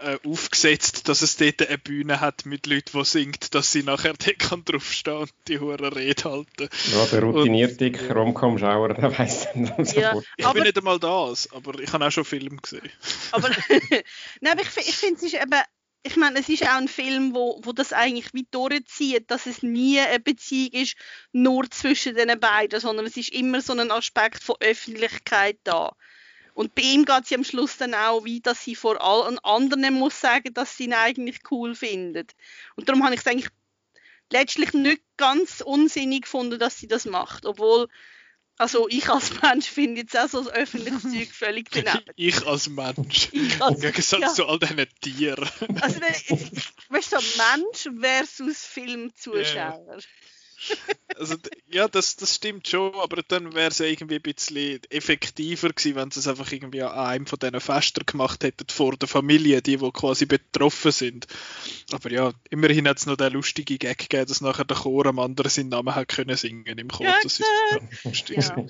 äh, 0.03 0.19
aufgesetzt, 0.27 1.07
dass 1.07 1.21
es 1.21 1.37
dort 1.37 1.67
eine 1.67 1.77
Bühne 1.77 2.19
hat 2.21 2.45
mit 2.45 2.65
Leuten, 2.67 2.97
die 2.99 3.05
singt, 3.05 3.55
dass 3.55 3.71
sie 3.71 3.83
nachher 3.83 4.13
dort 4.13 4.39
kann 4.39 4.63
draufstehen 4.65 5.17
und 5.17 5.31
die 5.47 5.59
hure 5.59 5.95
Rede 5.95 6.23
halten. 6.25 6.69
Ja, 6.91 7.05
der 7.07 7.23
routinierte 7.23 7.91
Rom-Com-Schauer, 8.13 8.93
der 8.93 9.17
weiss 9.17 9.47
dann 9.53 9.65
Ja. 9.65 9.85
sofort. 9.85 10.25
Ich 10.37 10.45
Aber- 10.45 10.53
bin 10.55 10.63
nicht 10.63 10.77
einmal 10.77 10.99
das, 10.99 11.51
aber 11.51 11.79
ich 11.79 11.91
habe 11.93 12.05
auch 12.05 12.11
schon 12.11 12.25
Filme 12.25 12.57
gesehen. 12.57 12.89
Aber, 13.31 13.49
Nein, 14.41 14.51
aber 14.53 14.61
ich, 14.61 14.77
ich 14.77 14.95
finde, 14.95 15.15
es 15.17 15.23
ist 15.23 15.33
eben, 15.35 15.61
ich 16.05 16.17
meine, 16.17 16.39
es 16.39 16.49
ist 16.49 16.63
auch 16.63 16.75
ein 16.77 16.87
Film, 16.89 17.33
wo, 17.33 17.61
wo 17.63 17.71
das 17.71 17.93
eigentlich 17.93 18.33
wie 18.33 18.45
durchzieht, 18.51 19.31
dass 19.31 19.45
es 19.45 19.63
nie 19.63 19.99
eine 20.01 20.19
Beziehung 20.19 20.71
ist, 20.73 20.95
nur 21.31 21.69
zwischen 21.69 22.15
den 22.15 22.37
beiden, 22.39 22.79
sondern 22.81 23.05
es 23.05 23.15
ist 23.15 23.29
immer 23.29 23.61
so 23.61 23.73
ein 23.73 23.89
Aspekt 23.91 24.43
von 24.43 24.55
Öffentlichkeit 24.59 25.57
da. 25.63 25.95
Und 26.53 26.75
bei 26.75 26.83
ihm 26.83 27.05
geht 27.05 27.29
ja 27.29 27.37
am 27.37 27.43
Schluss 27.43 27.77
dann 27.77 27.93
auch 27.95 28.25
wie, 28.25 28.39
dass 28.41 28.63
sie 28.63 28.75
vor 28.75 29.01
allen 29.01 29.39
anderen 29.39 29.93
muss 29.95 30.19
sagen, 30.21 30.53
dass 30.53 30.77
sie 30.77 30.85
ihn 30.85 30.93
eigentlich 30.93 31.39
cool 31.51 31.73
findet. 31.75 32.33
Und 32.75 32.87
darum 32.89 33.03
habe 33.03 33.15
ich 33.15 33.21
es 33.21 33.27
eigentlich 33.27 33.49
letztlich 34.31 34.73
nicht 34.73 35.01
ganz 35.17 35.61
unsinnig 35.61 36.23
gefunden, 36.23 36.59
dass 36.59 36.77
sie 36.77 36.87
das 36.87 37.05
macht. 37.05 37.45
Obwohl, 37.45 37.87
also 38.57 38.87
ich 38.87 39.09
als 39.09 39.31
Mensch 39.41 39.67
finde 39.67 40.01
jetzt 40.01 40.15
auch 40.17 40.29
so 40.29 40.43
das 40.43 40.53
öffentliche 40.53 40.99
Zeug 41.01 41.31
völlig 41.31 41.69
daneben. 41.71 42.03
Ich 42.15 42.45
als 42.45 42.69
Mensch. 42.69 43.29
Ich 43.31 43.55
Im 43.55 43.61
als- 43.61 43.81
Gegensatz 43.81 44.21
ja. 44.21 44.33
zu 44.33 44.45
all 44.45 44.59
diesen 44.59 44.87
Tieren. 45.01 45.49
Also, 45.81 46.01
weißt 46.01 47.11
du, 47.13 47.19
so 47.19 47.41
Mensch 47.41 47.99
versus 47.99 48.65
Filmzuschauer. 48.65 49.97
Also, 51.15 51.35
ja, 51.71 51.87
das, 51.87 52.15
das 52.15 52.35
stimmt 52.35 52.67
schon, 52.67 52.95
aber 52.95 53.21
dann 53.27 53.53
wäre 53.53 53.69
es 53.69 53.77
ja 53.77 53.85
irgendwie 53.85 54.15
ein 54.15 54.21
bisschen 54.21 54.81
effektiver 54.89 55.69
gewesen, 55.69 55.95
wenn 55.95 56.09
sie 56.11 56.19
es 56.19 56.27
einfach 56.27 56.51
irgendwie 56.51 56.81
an 56.81 56.91
einem 56.91 57.25
von 57.27 57.37
diesen 57.37 57.59
Festen 57.59 58.05
gemacht 58.05 58.43
hätten 58.43 58.67
vor 58.69 58.97
der 58.97 59.07
Familie, 59.07 59.61
die, 59.61 59.77
die 59.77 59.91
quasi 59.91 60.25
betroffen 60.25 60.91
sind. 60.91 61.27
Aber 61.91 62.11
ja, 62.11 62.33
immerhin 62.49 62.87
hat 62.87 62.97
es 62.97 63.05
noch 63.05 63.15
den 63.15 63.33
lustigen 63.33 63.77
Gag 63.77 63.99
gegeben, 63.99 64.25
dass 64.25 64.41
nachher 64.41 64.65
der 64.65 64.77
Chor 64.77 65.05
am 65.05 65.19
anderen 65.19 65.51
seinen 65.51 65.69
Namen 65.69 65.93
hat 65.93 66.07
können 66.07 66.35
singen 66.35 66.79
im 66.79 66.87
Chor. 66.87 67.05
Das 67.21 67.39
ist 67.39 68.29
ja. 68.29 68.65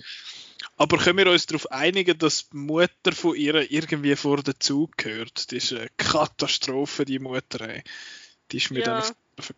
Aber 0.76 0.98
können 0.98 1.20
wir 1.20 1.32
uns 1.32 1.46
darauf 1.46 1.72
einigen, 1.72 2.18
dass 2.18 2.50
die 2.50 2.58
Mutter 2.58 3.12
von 3.14 3.36
ihr 3.36 3.72
irgendwie 3.72 4.16
vor 4.16 4.42
den 4.42 4.56
Zug 4.60 4.98
gehört? 4.98 5.52
Das 5.52 5.64
ist 5.64 5.72
eine 5.74 5.90
Katastrophe, 5.98 7.06
die 7.06 7.20
Mutter. 7.20 7.70
Ey. 7.70 7.84
Die 8.52 8.58
ist 8.58 8.72
mir 8.72 8.80
Ja. 8.80 8.86
dann 9.02 9.14
auf 9.38 9.54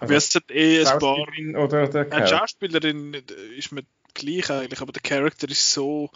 die. 0.00 0.04
Also, 0.04 0.12
Weil 0.12 0.18
es 0.18 0.34
hat 0.34 0.50
eh 0.50 0.86
ein 0.86 0.98
paar 0.98 1.16
Schauspielerin 1.16 1.56
oder 1.56 1.88
der 1.88 2.04
die 2.04 2.10
Kerl? 2.10 2.26
Schauspielerin 2.26 3.14
äh, 3.14 3.22
ist 3.56 3.72
mir 3.72 3.84
gleich 4.14 4.50
eigentlich, 4.50 4.80
aber 4.80 4.92
der 4.92 5.02
Charakter 5.02 5.48
ist 5.48 5.72
so. 5.72 6.10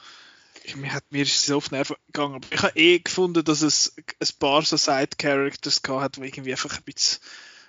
Ich, 0.65 0.77
mir, 0.77 0.93
hat, 0.93 1.05
mir 1.11 1.23
ist 1.23 1.35
es 1.35 1.47
so 1.47 1.57
auf 1.57 1.71
die 1.71 1.75
Nerven 1.75 1.97
gegangen. 2.07 2.37
Aber 2.37 2.47
ich 2.51 2.63
habe 2.63 2.79
eh 2.79 2.99
gefunden, 3.01 3.43
dass 3.45 3.63
es 3.63 3.97
ein 4.21 4.29
paar 4.39 4.63
so 4.63 4.77
Side-Characters 4.77 5.83
gehabt 5.83 6.03
hat, 6.03 6.17
die 6.17 6.21
irgendwie 6.29 6.53
einfach 6.53 6.77
ein 6.77 6.85
bisschen, 6.85 7.21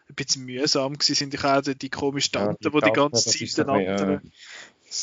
ein 0.10 0.16
bisschen 0.16 0.46
mühsam 0.46 0.96
sind. 1.00 1.34
Ich 1.34 1.42
habe 1.42 1.72
auch 1.72 1.74
die 1.74 1.90
komische 1.90 2.30
Ja, 2.34 2.46
Tante, 2.46 2.58
die 2.62 2.70
die 2.70 2.76
die 2.76 2.80
Tante, 2.82 3.00
ganze 3.00 3.30
Zeit 3.32 3.58
den 3.58 3.70
anderen. 3.70 4.32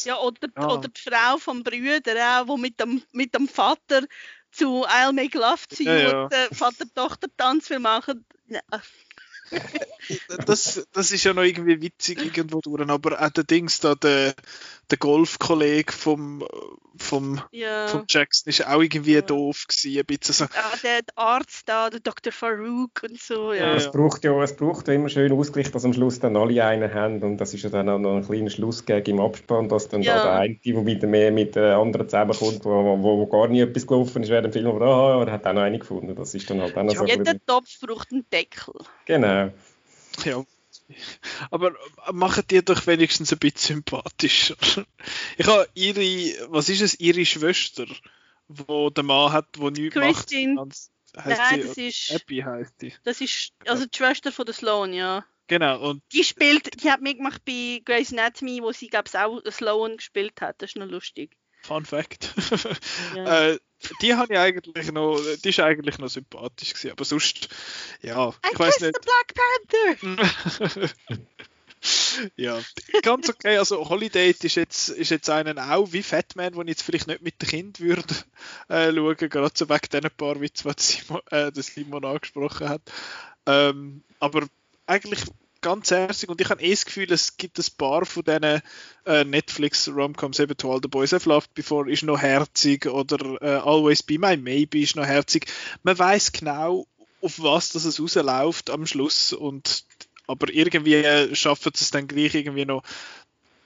Ja, 0.05 0.19
oder, 0.21 0.49
Ja. 0.57 0.69
oder 0.69 0.89
die 0.89 1.01
Frau 1.01 1.39
vom 1.39 1.65
Brüder, 1.65 2.41
auch, 2.43 2.47
wo 2.49 2.57
mit 2.57 2.79
dem, 2.79 3.03
mit 3.13 3.35
dem 3.35 3.49
Vater 3.49 4.07
zu 4.53 4.87
I'll 4.87 5.13
Make 5.13 5.37
Love 5.37 5.67
to 5.69 5.83
You 5.83 5.91
Ja, 5.91 5.99
ja. 5.99 6.23
und 6.25 6.33
der 6.33 6.49
Vater-Tochter-Tanz 6.55 7.71
will 7.71 7.81
machen. 7.81 8.25
Ja, 8.47 8.61
Das, 10.47 10.87
das 10.93 11.13
ist 11.13 11.25
ja 11.25 11.33
noch 11.35 11.43
irgendwie 11.43 11.81
witzig 11.83 12.25
irgendwo 12.25 12.61
durch. 12.61 12.89
Aber 12.89 13.21
auch 13.23 13.31
der 13.31 13.45
Dings 13.45 13.81
da, 13.81 13.95
der, 13.95 14.35
der 14.91 14.99
Golfkollege 14.99 15.93
vom, 15.93 16.45
vom, 16.97 17.41
ja. 17.53 17.87
vom 17.87 18.05
Jackson 18.09 18.51
ist 18.51 18.67
auch 18.67 18.81
irgendwie 18.81 19.15
Ja. 19.15 19.23
doof 19.23 19.67
gewesen. 19.69 19.99
Ein 20.01 20.05
bisschen 20.07 20.35
so. 20.35 20.45
Ah, 20.47 20.77
der 20.83 21.01
Arzt 21.17 21.69
da, 21.69 21.91
der 21.91 22.01
Dr. 22.01 22.33
Farouk 22.33 23.03
und 23.05 23.21
so, 23.21 23.53
Ja, 23.53 23.67
ja. 23.71 23.75
Es 23.75 23.91
braucht 23.91 24.25
ja 24.25 24.41
es 24.43 24.57
braucht 24.57 24.89
ja 24.89 24.95
immer 24.95 25.09
schön 25.09 25.33
Ausgleich, 25.33 25.71
dass 25.71 25.85
am 25.85 25.93
Schluss 25.93 26.19
dann 26.19 26.37
alle 26.37 26.65
einen 26.65 26.93
haben 26.93 27.23
und 27.23 27.37
das 27.39 27.55
ist 27.55 27.63
ja 27.63 27.71
dann 27.71 27.89
auch 27.89 27.99
noch 27.99 28.17
ein 28.17 28.25
kleiner 28.27 28.51
Schlussgag 28.51 29.07
im 29.09 29.21
Abspann, 29.21 29.69
dass 29.69 29.89
dann 29.89 30.03
Ja. 30.03 30.17
da 30.17 30.23
der 30.25 30.33
eine, 30.41 30.57
der 30.57 30.87
wieder 30.87 31.07
mehr 31.07 31.31
mit 31.31 31.55
den 31.57 31.65
anderen 31.65 32.09
zusammenkommt, 32.09 32.65
wo, 32.65 32.71
wo, 32.71 33.19
wo 33.19 33.27
gar 33.27 33.49
nie 33.49 33.61
etwas 33.61 33.87
gelaufen 33.87 34.23
ist 34.23 34.29
während 34.31 34.47
dem 34.47 34.53
Film, 34.53 34.67
aber 34.75 34.87
ah, 34.87 35.25
er 35.25 35.33
hat 35.33 35.47
auch 35.47 35.53
noch 35.53 35.63
einen 35.63 35.79
gefunden. 35.79 36.15
Das 36.15 36.35
ist 36.35 36.49
dann 36.51 36.61
halt 36.61 36.77
auch 36.77 36.83
noch 36.83 36.95
so 36.95 37.03
ein 37.03 37.09
Jeder 37.09 37.35
Topf 37.47 37.81
braucht 37.81 38.13
einen 38.13 38.25
Deckel. 38.33 38.75
Genau. 39.07 39.40
Ja. 40.25 40.45
Aber 41.51 41.73
machen 42.13 42.45
die 42.51 42.65
doch 42.65 42.87
wenigstens 42.87 43.33
ein 43.33 43.39
bisschen 43.39 43.77
sympathischer. 43.77 44.57
Ich 45.39 45.47
habe 45.47 45.69
ihre, 45.75 46.51
was 46.51 46.69
ist 46.69 46.81
es, 46.81 46.99
ihre 47.01 47.25
Schwester, 47.25 47.87
wo 48.49 48.91
der 48.91 49.05
Mann 49.05 49.33
hat, 49.33 49.47
wo 49.57 49.71
nichts 49.71 49.95
Christine. 49.95 50.55
macht. 50.55 50.77
Nein, 51.15 51.63
das 51.67 51.77
ist, 51.77 52.13
Abby 52.13 52.39
heißt 52.39 52.83
die. 52.83 52.93
das 53.03 53.21
ist 53.21 53.53
also 53.67 53.85
die 53.87 53.97
Schwester 53.97 54.31
von 54.31 54.47
der 54.47 54.55
Sloan, 54.55 54.93
ja. 54.93 55.25
Genau, 55.49 55.81
und 55.91 56.03
Die 56.13 56.23
spielt, 56.23 56.83
die 56.83 56.91
hat 56.91 57.01
mitgemacht 57.01 57.45
bei 57.45 57.83
Grey's 57.85 58.13
Anatomy, 58.13 58.63
wo 58.63 58.71
sie, 58.71 58.87
glaube 58.87 59.09
ich, 59.09 59.19
auch 59.19 59.43
Sloan 59.51 59.97
gespielt 59.97 60.41
hat. 60.41 60.63
Das 60.63 60.71
ist 60.71 60.77
noch 60.77 60.87
lustig. 60.87 61.37
Fun 61.63 61.85
Fact. 61.85 62.35
Ja. 63.17 63.49
äh, 63.49 63.59
die 64.03 64.15
habe 64.15 64.33
ich 64.33 64.39
eigentlich 64.39 64.93
noch, 64.93 65.21
die 65.45 65.49
ist 65.49 65.61
eigentlich 65.61 65.99
noch 65.99 66.09
sympathisch 66.09 66.75
gewesen, 66.75 66.93
aber 66.93 67.05
sonst, 67.05 67.49
ja, 68.03 68.33
ich 68.53 68.59
weiß 68.59 68.81
nicht. 68.81 68.95
the 68.95 69.97
Black 69.97 69.99
Panther! 69.99 70.91
ja, 72.37 72.61
ganz 73.03 73.29
okay. 73.29 73.57
Also 73.57 73.89
Holiday 73.89 74.31
ist 74.31 74.55
jetzt, 74.55 74.89
ist 74.91 75.11
jetzt 75.11 75.31
einen 75.31 75.59
auch 75.59 75.93
wie 75.93 76.03
Fatman, 76.03 76.53
den 76.53 76.63
ich 76.63 76.69
jetzt 76.69 76.83
vielleicht 76.83 77.07
nicht 77.07 77.23
mit 77.23 77.41
dem 77.41 77.49
Kind 77.49 77.81
würde 77.81 78.15
äh, 78.69 78.93
schauen, 78.93 79.17
gerade 79.17 79.53
so 79.55 79.69
wegen 79.69 79.89
diesen 79.93 80.11
paar 80.17 80.41
Witz, 80.41 80.63
die 80.63 80.73
Simon, 80.77 81.21
äh, 81.31 81.51
Simon 81.55 82.05
angesprochen 82.05 82.69
hat. 82.69 82.83
Ähm, 83.47 84.03
aber 84.19 84.47
eigentlich 84.87 85.21
ganz 85.61 85.91
herzig 85.91 86.29
und 86.29 86.41
ich 86.41 86.51
habe 86.51 86.63
eh 86.63 86.71
das 86.71 86.85
Gefühl, 86.85 87.11
es 87.13 87.37
gibt 87.37 87.59
ein 87.59 87.65
paar 87.77 88.07
von 88.07 88.25
diesen 88.25 88.63
äh, 89.07 89.25
Netflix-Romcoms, 89.25 90.39
eben 90.41 90.57
To 90.57 90.73
All 90.73 90.81
the 90.83 90.89
Boys 90.89 91.13
Have 91.13 91.29
Loved 91.29 91.55
Before 91.55 91.91
ist 91.91 92.03
noch 92.03 92.21
herzig 92.21 92.87
oder 92.87 93.41
äh, 93.43 93.61
Always 93.61 94.03
Be 94.03 94.19
My 94.19 94.37
Maybe 94.37 94.81
ist 94.81 94.97
noch 94.97 95.07
herzig. 95.07 95.47
Man 95.83 95.99
weiß 95.99 96.33
genau, 96.33 96.87
auf 97.21 97.41
was 97.43 97.71
das 97.71 97.85
es 97.85 98.01
rausläuft 98.01 98.71
am 98.71 98.87
Schluss 98.87 99.33
und 99.33 99.85
aber 100.27 100.53
irgendwie 100.53 101.35
schaffen 101.35 101.73
sie 101.75 101.85
es 101.85 101.91
dann 101.91 102.07
gleich 102.07 102.35
irgendwie 102.35 102.65
noch 102.65 102.83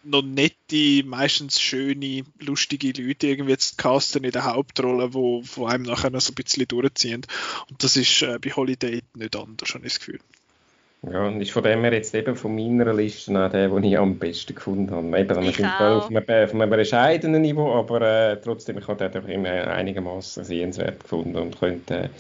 noch 0.05 0.23
nette, 0.23 1.03
meistens 1.05 1.61
schöne, 1.61 2.25
lustige 2.39 2.89
Leute 3.03 3.27
irgendwie 3.27 3.57
zu 3.57 3.77
casten 3.77 4.25
in 4.25 4.33
der 4.33 4.45
Hauptrolle, 4.45 5.15
wo, 5.15 5.43
wo 5.55 5.67
einem 5.67 5.85
nachher 5.85 6.11
noch 6.11 6.21
so 6.21 6.33
ein 6.33 6.35
bisschen 6.35 6.69
durchziehen. 6.69 7.27
Und 7.71 7.83
das 7.83 7.97
ist 7.97 8.23
äh, 8.23 8.39
bei 8.39 8.51
Holiday 8.51 9.03
nicht 9.15 9.37
anders, 9.37 9.75
habe 9.75 9.87
ich 9.87 9.95
das 9.95 10.01
Gefühl. 10.01 10.21
Ja, 11.11 11.27
und 11.27 11.41
ist 11.41 11.51
von 11.51 11.63
dem 11.63 11.83
her 11.83 11.93
jetzt 11.93 12.15
eben 12.15 12.35
von 12.35 12.55
meiner 12.55 12.95
Liste 12.95 13.33
auch 13.33 13.51
der, 13.51 13.69
den 13.69 13.85
ich 13.85 13.99
am 13.99 14.19
besten 14.19 14.55
gefunden 14.55 14.91
habe. 14.91 15.19
Eben, 15.19 15.43
wir 15.43 15.53
sind 15.53 15.67
auf 15.67 16.09
einem, 16.09 16.23
auf 16.23 16.55
einem 16.55 16.71
bescheidenen 16.71 17.43
Niveau, 17.43 17.75
aber 17.75 18.01
äh, 18.01 18.41
trotzdem, 18.41 18.79
ich 18.79 18.89
habe 18.89 19.09
den 19.09 19.23
doch 19.23 19.29
immer 19.29 19.51
einigermaßen 19.51 20.45
sehenswert 20.45 21.01
gefunden 21.01 21.37
und 21.37 21.59
könnte 21.59 22.11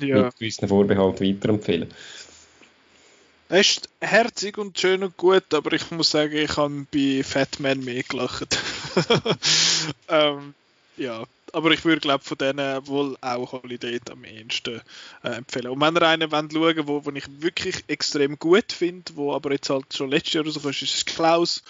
äh, 0.00 0.06
ja. 0.06 0.24
mit 0.24 0.38
gewissen 0.38 0.68
Vorbehalt 0.68 1.20
weiterempfehlen. 1.20 1.88
Er 3.48 3.60
ist 3.60 3.88
herzig 4.00 4.58
und 4.58 4.78
schön 4.78 5.04
und 5.04 5.16
gut, 5.16 5.54
aber 5.54 5.72
ich 5.72 5.90
muss 5.92 6.10
sagen, 6.10 6.36
ich 6.36 6.56
habe 6.56 6.86
bei 6.92 7.22
Fatman 7.22 7.84
mehr 7.84 8.02
gelacht. 8.02 8.58
ähm, 10.08 10.52
ja, 10.96 11.24
aber 11.56 11.70
ich 11.70 11.86
würde 11.86 12.02
glaube 12.02 12.22
von 12.22 12.36
denen 12.36 12.86
wohl 12.86 13.16
auch 13.22 13.52
Holiday 13.52 13.98
am 14.10 14.24
ehesten 14.24 14.82
äh, 15.22 15.28
empfehlen. 15.28 15.68
Und 15.68 15.80
wenn 15.80 15.96
ihr 15.96 16.02
einen 16.02 16.30
wollt 16.30 16.52
schauen 16.52 16.86
wo, 16.86 17.06
wo 17.06 17.10
ich 17.12 17.24
wirklich 17.40 17.82
extrem 17.88 18.38
gut 18.38 18.72
finde, 18.72 19.16
wo 19.16 19.32
aber 19.32 19.52
jetzt 19.52 19.70
halt 19.70 19.86
schon 19.94 20.10
letztes 20.10 20.34
Jahr 20.34 20.44
rausgekommen 20.44 20.74
ist, 20.74 20.82
ist 20.82 20.94
es 20.94 21.06
Klaus, 21.06 21.62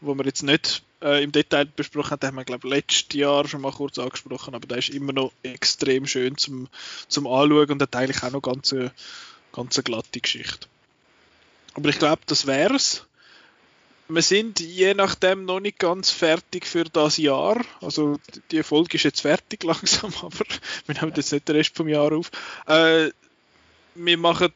wo 0.00 0.12
wir 0.16 0.24
jetzt 0.24 0.42
nicht 0.42 0.82
äh, 1.02 1.22
im 1.22 1.30
Detail 1.30 1.66
besprochen 1.66 2.10
haben, 2.10 2.20
den 2.20 2.26
haben 2.30 2.36
wir 2.36 2.44
glaube 2.46 2.68
letztes 2.68 3.16
Jahr 3.16 3.46
schon 3.46 3.60
mal 3.60 3.70
kurz 3.70 4.00
angesprochen, 4.00 4.56
aber 4.56 4.66
der 4.66 4.78
ist 4.78 4.88
immer 4.88 5.12
noch 5.12 5.30
extrem 5.44 6.08
schön 6.08 6.36
zum, 6.36 6.66
zum 7.06 7.28
Anschauen 7.28 7.70
und 7.70 7.80
hat 7.82 7.94
eigentlich 7.94 8.24
auch 8.24 8.32
noch 8.32 8.42
ganz, 8.42 8.74
ganz 9.52 9.76
eine 9.76 9.84
glatte 9.84 10.20
Geschichte. 10.20 10.66
Aber 11.74 11.88
ich 11.90 12.00
glaube, 12.00 12.22
das 12.26 12.48
wär's. 12.48 13.06
Wir 14.10 14.22
sind 14.22 14.60
je 14.60 14.94
nachdem 14.94 15.44
noch 15.44 15.60
nicht 15.60 15.78
ganz 15.78 16.10
fertig 16.10 16.66
für 16.66 16.84
das 16.84 17.18
Jahr. 17.18 17.60
Also 17.82 18.18
die 18.50 18.62
Folge 18.62 18.96
ist 18.96 19.04
jetzt 19.04 19.20
fertig 19.20 19.62
langsam, 19.64 20.12
aber 20.22 20.46
wir 20.86 20.94
nehmen 20.94 21.12
jetzt 21.14 21.32
nicht 21.32 21.46
den 21.46 21.56
Rest 21.56 21.76
vom 21.76 21.88
Jahr 21.88 22.12
auf. 22.12 22.30
Äh, 22.66 23.10
wir 23.94 24.16
machen, 24.16 24.52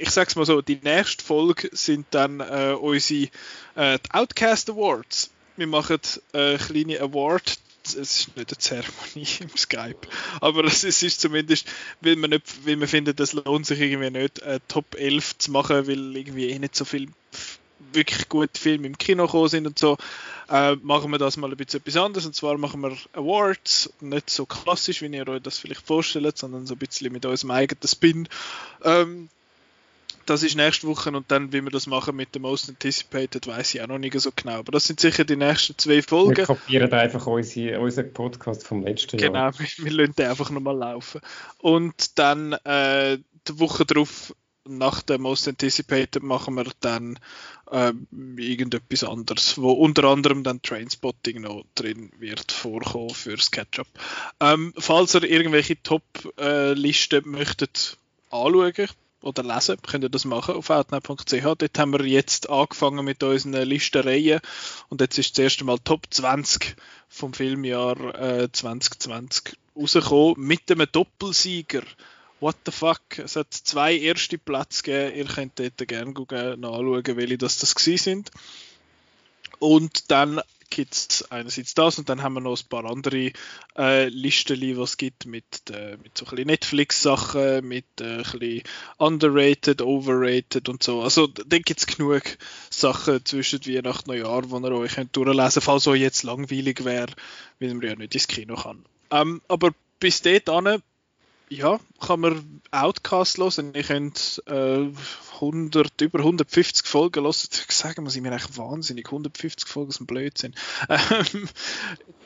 ich 0.00 0.10
sag's 0.10 0.36
mal 0.36 0.44
so, 0.44 0.60
die 0.60 0.80
nächste 0.82 1.24
Folge 1.24 1.70
sind 1.72 2.06
dann 2.10 2.40
äh, 2.40 2.76
unsere 2.78 3.30
äh, 3.74 3.98
Outcast 4.10 4.68
Awards. 4.68 5.30
Wir 5.56 5.66
machen 5.66 6.00
äh, 6.32 6.58
kleine 6.58 7.00
Award 7.00 7.58
es 7.84 7.94
ist 7.94 8.36
nicht 8.36 8.50
eine 8.50 8.58
Zeremonie 8.58 9.28
im 9.40 9.56
Skype, 9.56 10.06
aber 10.40 10.64
es 10.64 10.84
ist 10.84 11.20
zumindest, 11.20 11.66
weil 12.00 12.16
man, 12.16 12.30
nicht, 12.30 12.66
weil 12.66 12.76
man 12.76 12.86
findet, 12.86 13.18
es 13.18 13.32
lohnt 13.32 13.66
sich 13.66 13.80
irgendwie 13.80 14.10
nicht, 14.10 14.42
eine 14.42 14.64
Top 14.68 14.94
11 14.94 15.38
zu 15.38 15.50
machen, 15.50 15.86
weil 15.86 16.16
irgendwie 16.16 16.50
eh 16.50 16.58
nicht 16.58 16.76
so 16.76 16.84
viel 16.84 17.08
wirklich 17.92 18.28
gute 18.28 18.60
Filme 18.60 18.86
im 18.86 18.98
Kino 18.98 19.26
gekommen 19.26 19.48
sind 19.48 19.66
und 19.66 19.78
so, 19.78 19.96
äh, 20.50 20.76
machen 20.76 21.10
wir 21.10 21.18
das 21.18 21.36
mal 21.36 21.50
ein 21.50 21.56
bisschen 21.56 21.80
etwas 21.80 21.96
anderes. 21.96 22.26
Und 22.26 22.34
zwar 22.34 22.58
machen 22.58 22.80
wir 22.80 22.96
Awards, 23.12 23.92
nicht 24.00 24.30
so 24.30 24.46
klassisch, 24.46 25.02
wie 25.02 25.06
ihr 25.06 25.28
euch 25.28 25.42
das 25.42 25.58
vielleicht 25.58 25.86
vorstellt, 25.86 26.38
sondern 26.38 26.66
so 26.66 26.74
ein 26.74 26.78
bisschen 26.78 27.12
mit 27.12 27.24
unserem 27.24 27.50
eigenen 27.52 27.88
Spin. 27.88 28.28
Ähm, 28.84 29.28
das 30.26 30.42
ist 30.42 30.56
nächste 30.56 30.86
Woche 30.86 31.10
und 31.10 31.30
dann, 31.30 31.52
wie 31.52 31.62
wir 31.62 31.70
das 31.70 31.86
machen 31.86 32.16
mit 32.16 32.34
dem 32.34 32.42
Most 32.42 32.68
Anticipated, 32.68 33.46
weiß 33.46 33.74
ich 33.74 33.82
auch 33.82 33.88
noch 33.88 33.98
nicht 33.98 34.18
so 34.20 34.30
genau. 34.34 34.58
Aber 34.58 34.72
das 34.72 34.84
sind 34.84 35.00
sicher 35.00 35.24
die 35.24 35.36
nächsten 35.36 35.76
zwei 35.78 36.02
Folgen. 36.02 36.36
Wir 36.36 36.46
kopieren 36.46 36.92
einfach 36.92 37.26
unsere, 37.26 37.80
unseren 37.80 38.12
Podcast 38.12 38.66
vom 38.66 38.84
letzten 38.84 39.16
genau, 39.16 39.34
Jahr. 39.34 39.52
Genau, 39.52 39.70
wir, 39.76 39.84
wir 39.84 39.92
lassen 39.92 40.14
den 40.16 40.26
einfach 40.26 40.50
nochmal 40.50 40.76
laufen. 40.76 41.20
Und 41.58 42.18
dann 42.18 42.52
äh, 42.52 43.18
die 43.48 43.58
Woche 43.58 43.84
darauf, 43.84 44.34
nach 44.64 45.02
dem 45.02 45.22
Most 45.22 45.48
Anticipated, 45.48 46.22
machen 46.22 46.54
wir 46.54 46.66
dann 46.80 47.18
äh, 47.70 47.92
irgendetwas 48.36 49.04
anderes, 49.04 49.58
wo 49.58 49.72
unter 49.72 50.04
anderem 50.04 50.42
dann 50.44 50.62
Trainspotting 50.62 51.42
noch 51.42 51.64
drin 51.74 52.12
wird 52.18 52.52
vorkommen 52.52 53.10
fürs 53.10 53.50
Catch-up. 53.50 53.88
Ähm, 54.40 54.72
falls 54.78 55.14
ihr 55.14 55.24
irgendwelche 55.24 55.82
Top-Listen 55.82 57.28
möchtet 57.28 57.98
anschauen, 58.30 58.88
oder 59.22 59.42
lesen, 59.42 59.76
könnt 59.82 60.04
ihr 60.04 60.10
das 60.10 60.24
machen 60.24 60.56
auf 60.56 60.70
outnet.ch. 60.70 61.42
Dort 61.42 61.78
haben 61.78 61.92
wir 61.92 62.04
jetzt 62.04 62.50
angefangen 62.50 63.04
mit 63.04 63.22
unseren 63.22 63.66
Listenreihen 63.66 64.40
und 64.88 65.00
jetzt 65.00 65.18
ist 65.18 65.38
das 65.38 65.44
erste 65.44 65.64
Mal 65.64 65.78
Top 65.78 66.06
20 66.10 66.76
vom 67.08 67.32
Filmjahr 67.32 68.14
äh, 68.20 68.48
2020 68.50 69.56
rausgekommen 69.76 70.44
mit 70.44 70.70
einem 70.70 70.86
Doppelsieger. 70.90 71.82
What 72.42 72.56
the 72.66 72.72
fuck? 72.72 73.18
Es 73.18 73.36
hat 73.36 73.54
zwei 73.54 73.96
erste 73.96 74.36
Plätze 74.36 74.82
gegeben. 74.82 75.16
Ihr 75.16 75.24
könnt 75.26 75.60
dort 75.60 75.86
gerne 75.86 76.56
nachschauen, 76.56 77.16
welche 77.16 77.38
das, 77.38 77.58
das 77.58 77.70
sind. 77.70 78.32
Und 79.60 80.10
dann 80.10 80.40
gibt 80.68 80.92
es 80.92 81.30
einerseits 81.30 81.74
das 81.74 82.00
und 82.00 82.08
dann 82.08 82.20
haben 82.24 82.32
wir 82.32 82.40
noch 82.40 82.60
ein 82.60 82.68
paar 82.68 82.84
andere 82.84 83.30
äh, 83.78 84.08
Listen, 84.08 84.58
die 84.58 84.72
es 84.72 84.96
gibt 84.96 85.24
mit, 85.26 85.70
äh, 85.70 85.96
mit 86.02 86.18
so 86.18 86.26
Netflix-Sachen, 86.34 87.68
mit 87.68 87.84
äh, 88.00 88.24
ein 88.24 88.62
underrated, 88.96 89.80
overrated 89.80 90.68
und 90.68 90.82
so. 90.82 91.00
Also 91.00 91.28
da 91.28 91.58
gibt 91.58 91.78
es 91.78 91.86
genug 91.86 92.24
Sachen 92.70 93.24
zwischen 93.24 93.64
Weihnachten 93.66 94.10
und 94.10 94.16
Neujahr, 94.16 94.42
die 94.42 94.54
ihr 94.66 94.72
euch 94.72 94.94
könnt 94.96 95.14
durchlesen 95.14 95.52
könnt, 95.52 95.64
falls 95.64 95.86
euch 95.86 96.00
jetzt 96.00 96.24
langweilig 96.24 96.84
wäre, 96.84 97.12
weil 97.60 97.74
man 97.74 97.86
ja 97.86 97.94
nicht 97.94 98.16
ins 98.16 98.26
Kino 98.26 98.56
kann. 98.56 98.84
Ähm, 99.12 99.42
aber 99.46 99.70
bis 100.00 100.22
dahin 100.22 100.82
ja, 101.48 101.80
kann 102.00 102.20
man 102.20 102.62
Outcast 102.70 103.38
hören. 103.38 103.72
Ich 103.74 103.86
könnte 103.86 104.42
äh, 104.46 104.90
100, 105.34 106.00
über 106.00 106.20
150 106.20 106.86
Folgen 106.86 107.24
hören. 107.24 107.32
Sagen 107.32 108.04
wir, 108.04 108.10
sind 108.10 108.22
mir 108.22 108.34
echt 108.34 108.56
wahnsinnig. 108.56 109.06
150 109.06 109.68
Folgen 109.68 109.92
sind 109.92 110.06
Blödsinn. 110.06 110.54
Ähm, 110.88 111.48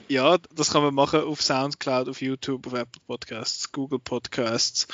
ja, 0.09 0.39
das 0.55 0.71
kann 0.71 0.83
man 0.83 0.95
machen 0.95 1.21
auf 1.21 1.43
Soundcloud, 1.43 2.09
auf 2.09 2.21
YouTube, 2.21 2.67
auf 2.67 2.75
Apple 2.75 3.03
Podcasts, 3.07 3.73
Google 3.73 3.99
Podcasts, 3.99 4.87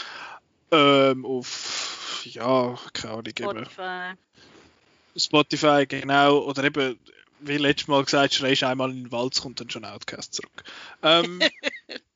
ähm, 0.70 1.26
auf, 1.26 2.24
ja, 2.24 2.78
keine 2.92 3.14
Ahnung. 3.14 3.32
Spotify. 3.34 4.14
Spotify, 5.16 5.86
genau. 5.86 6.38
Oder 6.38 6.64
eben, 6.64 6.98
wie 7.40 7.58
letztes 7.58 7.88
Mal 7.88 8.04
gesagt, 8.04 8.34
schreist 8.34 8.62
einmal 8.62 8.90
in 8.90 9.04
den 9.04 9.12
Wald, 9.12 9.38
kommt 9.40 9.60
dann 9.60 9.68
schon 9.68 9.84
Outcast 9.84 10.34
zurück. 10.34 10.64
Ähm, 11.02 11.40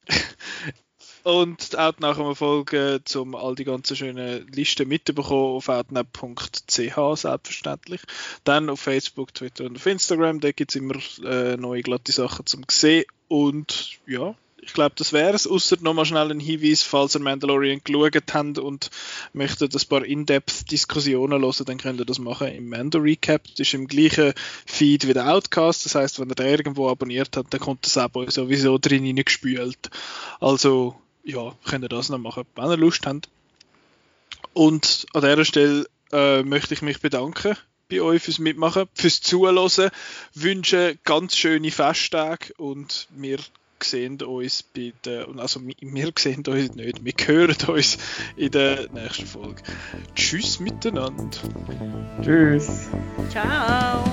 und 1.27 1.77
auch 1.77 1.99
nach 1.99 2.21
einer 2.21 2.37
Folge 2.37 3.01
zum 3.05 3.35
all 3.35 3.57
die 3.57 3.65
ganzen 3.65 3.97
schönen 3.97 4.47
Listen 4.47 4.87
mitbekommen 4.87 5.57
auf 5.57 5.69
outnet.ch 5.69 6.97
selbstverständlich. 7.17 8.01
Dann 8.45 8.71
auf 8.71 8.79
Facebook, 8.79 9.35
Twitter 9.35 9.65
und 9.65 9.77
auf 9.77 9.87
Instagram, 9.87 10.39
da 10.39 10.53
gibt 10.53 10.71
es 10.71 10.77
immer 10.77 10.95
äh, 11.25 11.57
neue 11.57 11.83
glatte 11.83 12.13
Sachen 12.13 12.47
zum 12.47 12.63
sehen 12.71 13.07
und 13.27 13.99
ja, 14.07 14.37
ich 14.63 14.73
glaube, 14.73 14.95
das 14.97 15.13
wäre 15.13 15.35
es. 15.35 15.49
Außer 15.49 15.79
nochmal 15.81 16.07
schnell 16.07 16.31
ein 16.31 16.39
Hinweis, 16.39 16.83
falls 16.83 17.17
ihr 17.17 17.21
Mandalorian 17.21 17.81
geschaut 17.83 18.33
habt 18.33 18.59
und 18.59 18.91
möchtet 19.33 19.75
ein 19.75 19.89
paar 19.89 20.05
In-Depth-Diskussionen 20.05 21.43
hören, 21.43 21.65
dann 21.67 21.79
könnt 21.79 22.01
ihr 22.01 22.07
das 22.07 22.21
machen 22.21 22.49
im 22.49 22.69
Mando 22.69 22.99
Recap. 22.99 23.43
Das 23.51 23.67
ist 23.67 23.75
im 23.75 23.89
gleichen 23.89 24.33
Feed 24.65 25.09
wie 25.09 25.13
der 25.13 25.29
Outcast. 25.29 25.87
Das 25.87 25.97
heißt, 25.97 26.21
wenn 26.21 26.29
ihr 26.29 26.37
den 26.37 26.47
irgendwo 26.47 26.89
abonniert 26.89 27.37
habt, 27.37 27.53
dann 27.53 27.61
kommt 27.61 27.85
das 27.85 27.97
Abo 27.97 28.29
sowieso 28.31 28.79
drin 28.79 29.15
gespült. 29.17 29.91
Also 30.41 30.97
ja, 31.27 31.55
könnt 31.65 31.85
ihr 31.85 31.89
das 31.89 32.09
noch 32.09 32.19
machen, 32.19 32.45
wenn 32.55 32.71
ihr 32.71 32.77
Lust 32.77 33.07
habt. 33.07 33.29
Und 34.55 35.07
an 35.13 35.23
dieser 35.23 35.45
Stelle 35.45 35.87
äh, 36.13 36.43
möchte 36.43 36.73
ich 36.73 36.83
mich 36.83 37.01
bedanken 37.01 37.57
bei 37.91 38.01
euch 38.01 38.23
fürs 38.23 38.39
Mitmachen, 38.39 38.89
fürs 38.95 39.21
Zuhören, 39.21 39.91
wünsche 40.35 40.97
ganz 41.05 41.37
schöne 41.37 41.71
Festtage 41.71 42.53
und 42.57 43.07
wir 43.11 43.39
sehen 43.83 44.21
uns 44.23 44.63
bei 44.63 44.93
der, 45.05 45.29
also 45.37 45.61
wir 45.63 46.13
sehen 46.19 46.43
uns 46.47 46.75
nicht, 46.75 47.05
wir 47.05 47.27
hören 47.27 47.57
uns 47.69 47.99
in 48.37 48.51
der 48.51 48.91
nächsten 48.93 49.27
Folge. 49.27 49.63
Tschüss 50.15 50.59
miteinander. 50.59 51.39
Tschüss. 52.23 52.89
Ciao. 53.31 54.05